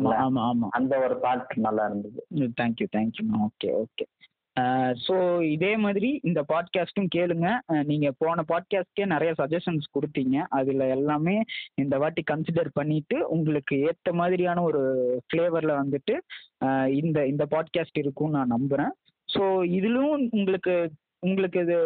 அந்த 0.79 0.95
ஒரு 1.05 1.17
பார்ட் 1.23 1.55
நல்லா 1.67 1.85
இருந்தது. 1.89 2.19
தேங்க்யூ 2.61 2.87
தேங்க்யூண்ணா 2.97 3.39
ஓகே 3.47 3.71
ஓகே. 3.83 4.05
ஸோ 5.07 5.43
இதே 5.51 5.77
மாதிரி 5.77 6.21
இந்த 6.23 6.45
பாட்காஸ்ட்டும் 6.53 7.09
கேளுங்க. 7.15 7.49
நீங்கள் 7.85 8.17
போன 8.19 8.45
பாட்காஸ்ட்கே 8.49 9.07
நிறைய 9.07 9.35
சஜஷன்ஸ் 9.39 9.87
கொடுத்தீங்க. 9.97 10.37
அதில் 10.49 10.85
எல்லாமே 10.97 11.37
இந்த 11.75 11.99
வாட்டி 11.99 12.23
கன்சிடர் 12.31 12.71
பண்ணிட்டு 12.73 13.29
உங்களுக்கு 13.29 13.79
ஏற்ற 13.81 14.13
மாதிரியான 14.13 14.63
ஒரு 14.63 14.83
ஃப்ளேவரில் 15.27 15.81
வந்துட்டு 15.83 16.17
இந்த 16.89 17.27
இந்த 17.27 17.47
பாட்காஸ்ட் 17.51 17.99
இருக்கும்னு 17.99 18.37
நான் 18.37 18.55
நம்புகிறேன் 18.57 18.93
ஸோ 19.29 19.65
இதிலும் 19.71 20.29
உங்களுக்கு 20.31 20.75
உங்களுக்கு 21.19 21.61
இது 21.61 21.79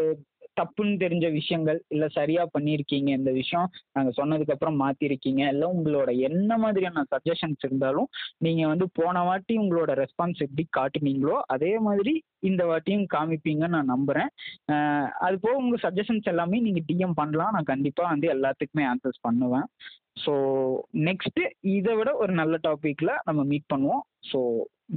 தப்புன்னு 0.60 0.96
தெரிஞ்ச 1.04 1.26
விஷயங்கள் 1.38 1.80
இல்லை 1.94 2.08
சரியாக 2.18 2.52
பண்ணியிருக்கீங்க 2.54 3.10
இந்த 3.18 3.30
விஷயம் 3.40 3.68
நாங்கள் 3.96 4.16
சொன்னதுக்கப்புறம் 4.20 4.80
மாற்றிருக்கீங்க 4.82 5.42
இல்லை 5.52 5.68
உங்களோட 5.74 6.10
என்ன 6.28 6.58
மாதிரியான 6.64 7.04
சஜஷன்ஸ் 7.12 7.66
இருந்தாலும் 7.68 8.08
நீங்கள் 8.46 8.70
வந்து 8.72 8.88
போன 9.00 9.24
வாட்டி 9.28 9.56
உங்களோட 9.64 9.92
ரெஸ்பான்ஸ் 10.02 10.44
எப்படி 10.46 10.66
காட்டுனீங்களோ 10.78 11.36
அதே 11.56 11.72
மாதிரி 11.86 12.14
இந்த 12.48 12.62
வாட்டியும் 12.70 13.06
காமிப்பீங்கன்னு 13.14 13.76
நான் 13.76 13.92
நம்புகிறேன் 13.94 14.30
அது 15.26 15.36
போக 15.44 15.54
உங்கள் 15.62 15.84
சஜஷன்ஸ் 15.86 16.30
எல்லாமே 16.32 16.58
நீங்கள் 16.66 16.86
டிஎம் 16.90 17.18
பண்ணலாம் 17.20 17.54
நான் 17.56 17.70
கண்டிப்பாக 17.72 18.12
வந்து 18.12 18.28
எல்லாத்துக்குமே 18.34 18.84
ஆன்சர்ஸ் 18.90 19.24
பண்ணுவேன். 19.26 19.66
ஸோ 20.22 20.32
நெக்ஸ்ட்டு 21.08 21.42
இதை 21.76 21.92
விட 21.98 22.10
ஒரு 22.22 22.32
நல்ல 22.40 22.56
டாப்பிக்கில் 22.68 23.14
நம்ம 23.28 23.44
மீட் 23.52 23.70
பண்ணுவோம். 23.72 24.04
ஸோ 24.30 24.40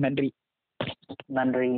நன்றி. 0.05 0.29
நன்றி. 1.39 1.71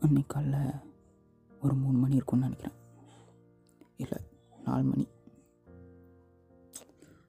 அன்னைக்கு 0.00 0.38
காலைல 0.38 0.82
ஒரு 1.62 1.74
மூணு 1.74 1.98
மணி 1.98 2.14
இருக்கும்னு 2.14 2.48
நினைக்கிறேன். 2.48 2.76
இல்லை 3.96 4.18
நாலு 4.64 4.82
மணி. 4.82 5.08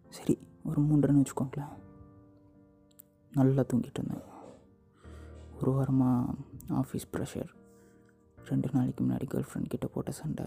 சரி 0.10 0.38
ஒரு 0.64 0.82
மூன்றரைன்னு 0.82 1.24
வச்சுக்கோங்களேன். 1.24 1.74
நல்லா 3.32 3.62
தூங்கிட்டு 3.62 4.00
இருந்தேன். 4.00 4.30
ஒரு 5.62 5.72
வாரமாக 5.72 6.34
ஆஃபீஸ் 6.70 7.10
ப்ரெஷர் 7.14 7.50
ரெண்டு 8.46 8.70
நாளைக்கு 8.74 9.04
முன்னாடி 9.04 9.26
கேர்ள் 9.34 9.48
ஃப்ரெண்ட் 9.54 9.72
கிட்ட 9.74 9.88
போட்ட 9.88 10.12
சண்டை. 10.12 10.46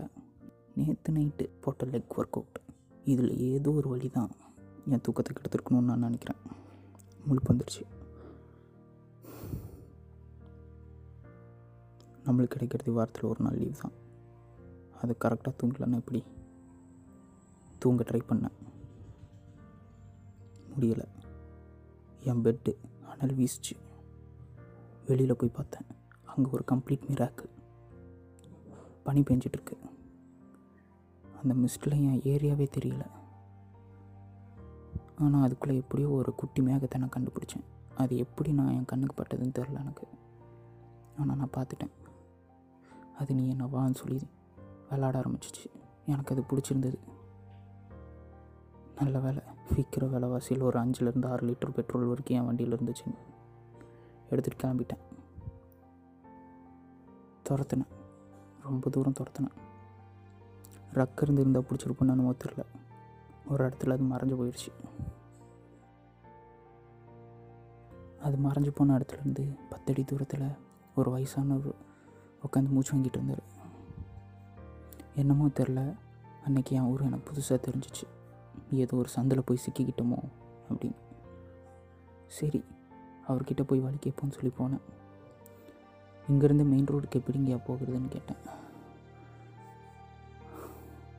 நேற்று 0.75 1.13
நைட்டு 1.13 1.51
போட்ட 1.61 1.87
லெக் 1.87 2.17
ஒர்க் 2.17 2.37
அவுட் 2.39 2.61
இதில் 3.05 3.39
ஏதோ 3.39 3.71
ஒரு 3.71 3.89
வழி 3.89 4.09
தான் 4.09 4.31
என் 4.87 5.01
தூக்கத்தை 5.01 5.37
கெடுத்துருக்கணும்னு 5.37 5.91
நான் 5.91 5.99
நினைக்கிறேன். 5.99 6.41
முழுப்பு 7.29 7.51
வந்துடுச்சு 7.51 7.83
நம்மளுக்கு 12.27 12.45
கிடைக்கிறது 12.45 12.93
வாரத்தில் 12.93 13.25
ஒரு 13.25 13.41
நாள் 13.41 13.59
லீவ் 13.59 13.81
தான். 13.81 13.93
அது 15.03 15.17
கரெக்டாக 15.25 15.55
தூங்கலன்னா 15.63 15.95
எப்படி? 15.95 16.25
தூங்க 17.79 18.03
ட்ரை 18.03 18.21
பண்ணேன். 18.29 18.57
முடியலை. 20.75 21.05
என் 22.21 22.43
பெட்டு 22.43 22.77
அனல் 23.09 23.37
வீசிச்சு. 23.37 23.77
வெளியில் 25.07 25.37
போய் 25.37 25.49
பார்த்தேன். 25.49 25.87
அங்கே 26.25 26.51
ஒரு 26.51 26.65
கம்ப்ளீட் 26.73 27.07
மிராக்கு 27.11 27.45
பனி 29.03 29.21
பெஞ்சிட்ருக்கு. 29.21 29.77
அந்த 31.43 31.55
மிஸ்டில் 31.55 31.91
என் 31.91 32.21
ஏரியாவே 32.21 32.69
தெரியல. 32.79 33.07
ஆனால் 35.19 35.43
அதுக்குள்ளே 35.43 35.77
எப்படியோ 35.77 36.09
ஒரு 36.09 36.35
குட்டி 36.35 36.63
மேகத்தை 36.63 36.99
நான் 36.99 37.15
கண்டுபிடிச்சேன். 37.17 37.97
அது 37.97 38.17
எப்படி 38.17 38.53
நான் 38.53 38.73
என் 38.73 38.85
கண்ணுக்கு 38.85 39.23
பட்டதுன்னு 39.23 39.53
தெரில 39.59 39.79
எனக்கு. 39.79 40.07
ஆனால் 41.19 41.37
நான் 41.37 41.55
பார்த்துட்டேன். 41.57 42.04
அது 43.19 43.35
நீ 43.35 43.49
என்ன 43.49 43.65
வான்னு 43.65 43.95
சொல்லி 43.95 44.29
விளாட 44.91 45.19
ஆரம்பிச்சிச்சு. 45.19 45.71
எனக்கு 46.07 46.35
அது 46.35 46.45
பிடிச்சிருந்தது. 46.51 46.99
நல்ல 49.01 49.19
வேலை. 49.19 49.43
விற்கிற 49.75 50.09
விலைவாசியில் 50.09 50.63
ஒரு 50.63 50.81
அஞ்சுலேருந்து 50.81 51.29
ஆறு 51.29 51.47
லிட்டர் 51.47 51.71
பெட்ரோல் 51.71 52.05
வரைக்கும் 52.05 52.37
என் 52.37 52.45
வண்டியில் 52.45 52.77
இருந்துச்சு. 52.77 53.15
எடுத்துகிட்டு 54.31 54.63
கிளம்பிட்டேன். 54.63 54.99
துரத்துனேன். 57.49 57.87
ரொம்ப 58.63 58.91
தூரம் 58.91 59.13
துரத்துனேன். 59.13 59.63
ரக்க 60.95 61.23
இருந்து 61.23 61.41
இருந்தால் 61.41 61.63
பிடிச்சிருப்போன்னு 61.63 61.99
என்னமோ 61.99 62.33
தெரில 62.33 62.65
ஒரு 63.49 63.69
இடத்துல 63.69 63.91
அது 63.91 64.05
மறைஞ்சு 64.05 64.39
போயிடுச்சு 64.39 64.73
அது 68.21 68.37
மறைஞ்சு 68.37 68.71
போன 68.71 68.99
இடத்துலேருந்து 68.99 69.59
பத்தடி 69.71 70.05
தூரத்தில் 70.05 70.49
ஒரு 70.97 71.17
வயசானவர் 71.17 71.75
உட்காந்து 72.47 72.75
மூச்சு 72.75 72.93
வாங்கிட்டு 72.95 73.19
இருந்தார். 73.21 73.45
என்னமோ 75.23 75.47
தெரில 75.59 75.81
அன்னைக்கு 76.47 76.73
என் 76.79 76.89
ஊர் 76.93 77.07
எனக்கு 77.09 77.29
புதுசாக 77.31 77.59
தெரிஞ்சிச்சு. 77.67 78.07
ஏதோ 78.83 78.97
ஒரு 79.03 79.11
சந்தில் 79.17 79.47
போய் 79.49 79.65
சிக்கிக்கிட்டோமோ 79.65 80.19
அப்படின்னு. 80.71 80.99
சரி 82.39 82.61
அவர்கிட்ட 83.29 83.63
போய் 83.71 83.85
வழி 83.85 83.99
கேட்போன்னு 84.05 84.37
சொல்லி 84.37 84.53
போனேன். 84.59 84.85
இங்கேருந்து 86.31 86.65
மெயின் 86.73 86.91
ரோடுக்கு 86.93 87.21
எப்படிங்கயா 87.21 87.59
போகிறதுன்னு 87.69 88.11
கேட்டேன். 88.17 88.43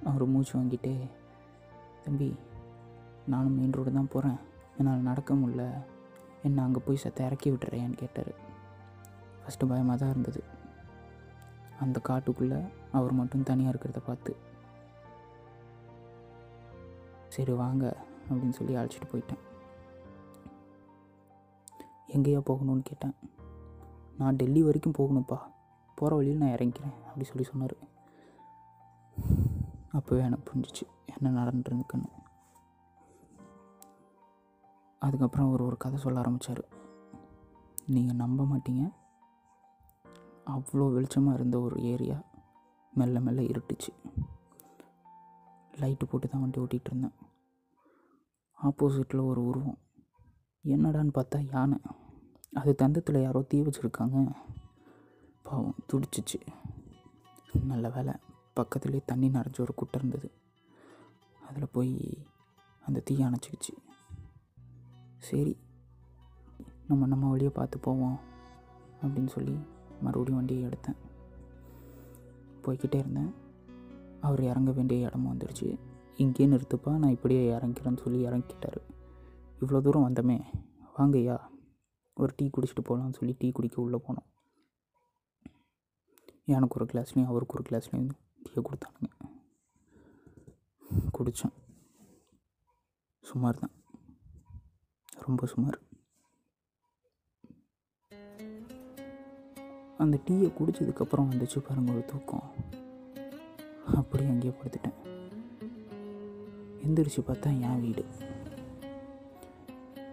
அவர் 0.09 0.25
மூச்சு 0.33 0.53
வாங்கிட்டே 0.57 0.95
தம்பி 2.03 2.29
நானும் 3.33 3.55
மெயின் 3.59 3.75
ரோடு 3.77 3.91
தான் 3.97 4.13
போகிறேன் 4.15 4.39
என்னால் 4.77 5.07
நடக்க 5.09 5.33
முடில 5.41 5.63
என்னை 6.47 6.61
அங்கே 6.63 6.81
போய் 6.87 7.03
சத்த 7.03 7.27
இறக்கி 7.27 7.49
விட்டுறேன்னு 7.51 8.01
கேட்டார். 8.01 8.33
ஃபஸ்ட்டு 9.43 9.69
பயமாக 9.71 9.97
தான் 10.01 10.13
இருந்தது. 10.13 10.41
அந்த 11.79 12.01
காட்டுக்குள்ளே 12.07 12.59
அவர் 12.91 13.11
மட்டும் 13.11 13.43
தனியாக 13.43 13.73
இருக்கிறத 13.73 14.01
பார்த்து 14.05 14.33
சரி 17.35 17.51
வாங்க 17.51 17.83
அப்படின்னு 18.29 18.57
சொல்லி 18.57 18.75
அழைச்சிட்டு 18.75 19.09
போயிட்டேன். 19.11 19.41
எங்கேயா 22.15 22.41
போகணும்னு 22.49 22.83
கேட்டேன். 22.83 23.15
நான் 24.17 24.35
டெல்லி 24.35 24.61
வரைக்கும் 24.63 24.97
போகணும்ப்பா. 24.99 25.39
போகிற 25.95 26.15
வழியில் 26.15 26.41
நான் 26.41 26.55
இறங்கிக்கிறேன் 26.55 26.95
அப்படி 27.07 27.25
சொல்லி 27.31 27.43
சொன்னார். 27.43 27.75
அப்போவே 29.97 30.21
எனக்கு 30.27 30.47
புரிஞ்சிச்சு 30.49 30.85
என்ன 31.13 31.43
நடந்துருந்துக்குன்னு 31.43 32.09
அதுக்கப்புறம் 34.99 35.47
அவர் 35.47 35.61
ஒரு 35.61 35.77
கதை 35.77 35.97
சொல்ல 35.99 36.19
ஆரம்பித்தார் 36.19 36.63
நீங்கள் 37.85 38.21
நம்ப 38.23 38.43
மாட்டீங்க. 38.43 38.83
அவ்வளோ 40.45 40.85
வெளிச்சமாக 40.95 41.33
இருந்த 41.33 41.59
ஒரு 41.59 41.81
ஏரியா. 41.81 42.23
மெல்ல 42.93 43.19
மெல்ல 43.19 43.41
இருட்டுச்சு. 43.41 43.89
லைட்டு 45.71 46.03
போட்டு 46.09 46.27
தான் 46.27 46.41
வண்டி 46.41 46.59
ஓட்டிகிட்டு 46.59 46.85
இருந்தேன் 46.85 47.13
ஆப்போசிட்டில் 48.63 49.25
ஒரு 49.25 49.45
உருவம். 49.45 49.77
என்னடான்னு 50.63 51.13
பார்த்தா 51.13 51.45
யானை. 51.51 51.77
அது 52.53 52.75
தந்தத்தில் 52.77 53.21
யாரோ 53.21 53.41
தீ 53.41 53.61
வச்சுருக்காங்க. 53.61 54.35
பாவம் 55.43 55.75
துடிச்சிச்சு. 55.93 56.47
நல்ல 57.65 57.89
வேலை. 57.89 58.13
பக்கத்துலேயே 58.55 59.01
தண்ணி 59.05 59.29
நிறைஞ்ச 59.29 59.61
ஒரு 59.61 59.73
குட்டை 59.75 59.99
இருந்தது. 59.99 60.31
அதில் 61.49 61.69
போய் 61.71 62.25
அந்த 62.85 62.99
தீ 62.99 63.15
அணைச்சிக்கிச்சு. 63.15 63.77
சரி 65.17 65.57
நம்ம 66.87 67.05
நம்ம 67.05 67.29
வழியை 67.29 67.51
பார்த்து 67.51 67.79
போவோம் 67.79 68.19
அப்படின்னு 69.01 69.27
சொல்லி 69.27 69.59
மறுபடியும் 70.01 70.35
வண்டியை 70.35 70.63
எடுத்தேன். 70.63 70.95
போய்கிட்டே 72.61 72.95
இருந்தேன். 72.95 73.33
அவர் 74.21 74.43
இறங்க 74.43 74.71
வேண்டிய 74.71 75.05
இடமும் 75.05 75.37
வந்துடுச்சு. 75.37 75.79
இங்கேயே 76.17 76.51
நிறுத்துப்பா 76.51 76.97
நான் 76.97 77.11
இப்படியே 77.11 77.51
இறங்கிறேன்னு 77.51 77.97
சொல்லி 77.97 78.25
இறங்கிட்டார். 78.25 78.77
இவ்வளோ 79.59 79.81
தூரம் 79.81 80.09
வந்தோமே 80.09 80.43
வாங்கய்யா 80.97 81.39
ஒரு 82.15 82.33
டீ 82.35 82.49
குடிச்சிட்டு 82.49 82.83
போகலான்னு 82.89 83.13
சொல்லி 83.13 83.35
டீ 83.37 83.51
குடிக்க 83.51 83.81
உள்ளே 83.81 83.99
போனோம். 84.07 84.33
எனக்கு 86.45 86.79
ஒரு 86.79 86.85
கிளாஸ்லேயும் 86.93 87.25
அவருக்கு 87.25 87.59
ஒரு 87.59 87.63
கிளாஸ்லேயும் 87.69 88.09
டீயை 88.43 88.61
கொடுத்தானுங்க. 88.63 89.29
குடித்தோம் 91.17 91.53
சுமார் 93.21 93.59
தான். 93.59 93.71
ரொம்ப 95.15 95.45
சுமார். 95.45 95.79
அந்த 99.97 100.19
டீயை 100.27 100.51
குடித்ததுக்கப்புறம் 100.59 101.27
வந்துச்சு 101.29 101.59
பாருங்க 101.59 101.91
ஒரு 101.91 102.05
தூக்கம். 102.05 102.43
அப்படியே 103.95 104.29
அங்கேயே 104.29 104.53
படுத்துட்டேன். 104.63 104.97
எந்திரிச்சு 106.83 107.21
பார்த்தா 107.27 107.61
என் 107.61 107.81
வீடு. 107.81 108.05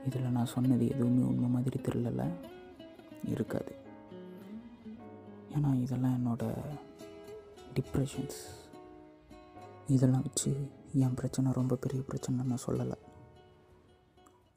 இதில் 0.07 0.31
நான் 0.31 0.47
சொன்னது 0.47 0.89
எதுவுமே 0.89 1.25
உண்மை 1.25 1.49
மாதிரி 1.49 1.81
தெரியல 1.81 2.31
இருக்காது. 3.25 3.75
ஏன்னா 5.55 5.81
இதெல்லாம் 5.81 6.17
என்னோட 6.17 6.55
டிப்ரெஷன்ஸ் 7.75 8.41
இதெல்லாம் 9.87 10.23
வச்சு 10.23 10.71
என் 10.93 11.15
பிரச்சனை 11.15 11.53
ரொம்ப 11.53 11.77
பெரிய 11.77 12.03
பிரச்சனை 12.03 12.45
நான் 12.45 12.65
சொல்லலை. 12.67 12.97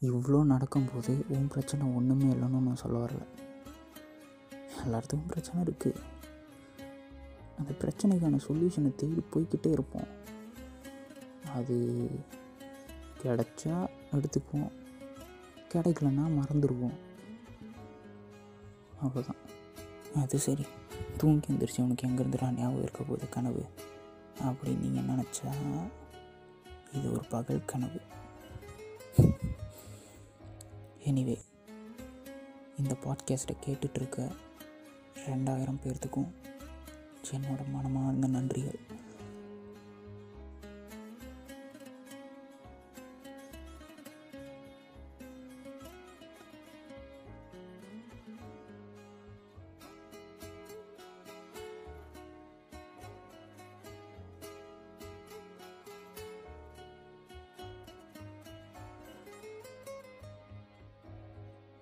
இவ்வளோ 0.02 0.44
நடக்கும்போது 0.44 1.26
உன் 1.28 1.48
பிரச்சனை 1.48 1.88
ஒன்றுமே 1.96 2.24
இல்லைன்னு 2.24 2.62
நான் 2.62 2.76
சொல்ல 2.76 3.06
வரலை. 3.06 3.45
எல்லாத்துக்கும் 4.84 5.28
பிரச்சனை 5.28 5.64
இருக்குது 5.64 5.96
அந்த 7.58 7.72
பிரச்சனைக்கான 7.72 8.40
சொல்யூஷனை 8.48 8.96
தேடி 8.96 9.24
போய்க்கிட்டே 9.34 9.72
இருப்போம். 9.72 10.08
அது 11.56 12.10
கிடைச்சா 13.24 13.90
எடுத்துக்குவோம். 14.12 14.72
கிடைக்கலன்னா 15.74 16.40
மறந்துடுவோம் 16.40 16.94
அவ்வளோதான் 19.04 19.42
அது 20.16 20.40
சரி. 20.40 20.66
தூங்கி 21.18 21.54
எந்திரிச்சு 21.54 21.82
உனக்கு 21.82 22.08
எங்கேருந்துடா 22.08 22.52
ஞாபகம் 22.52 22.82
இருக்க 22.82 23.04
போகுது 23.04 23.30
கனவு? 23.30 23.66
அப்படின்னு 24.42 24.78
நீங்கள் 24.78 25.16
நினச்சா 25.16 25.54
இது 26.94 27.12
ஒரு 27.12 27.22
பகல் 27.30 27.66
கனவு. 27.66 28.02
எனிவே 31.06 31.38
இந்த 32.78 32.98
பாட்காஸ்ட்டை 33.04 33.56
கேட்டுட்ருக்க 33.66 34.32
ரெண்டாயிரம் 35.30 35.80
பேர்த்துக்கும் 35.84 36.32
என்னோட 37.32 37.62
மனமார்ந்த 37.72 38.28
நன்றிகள். 38.28 38.80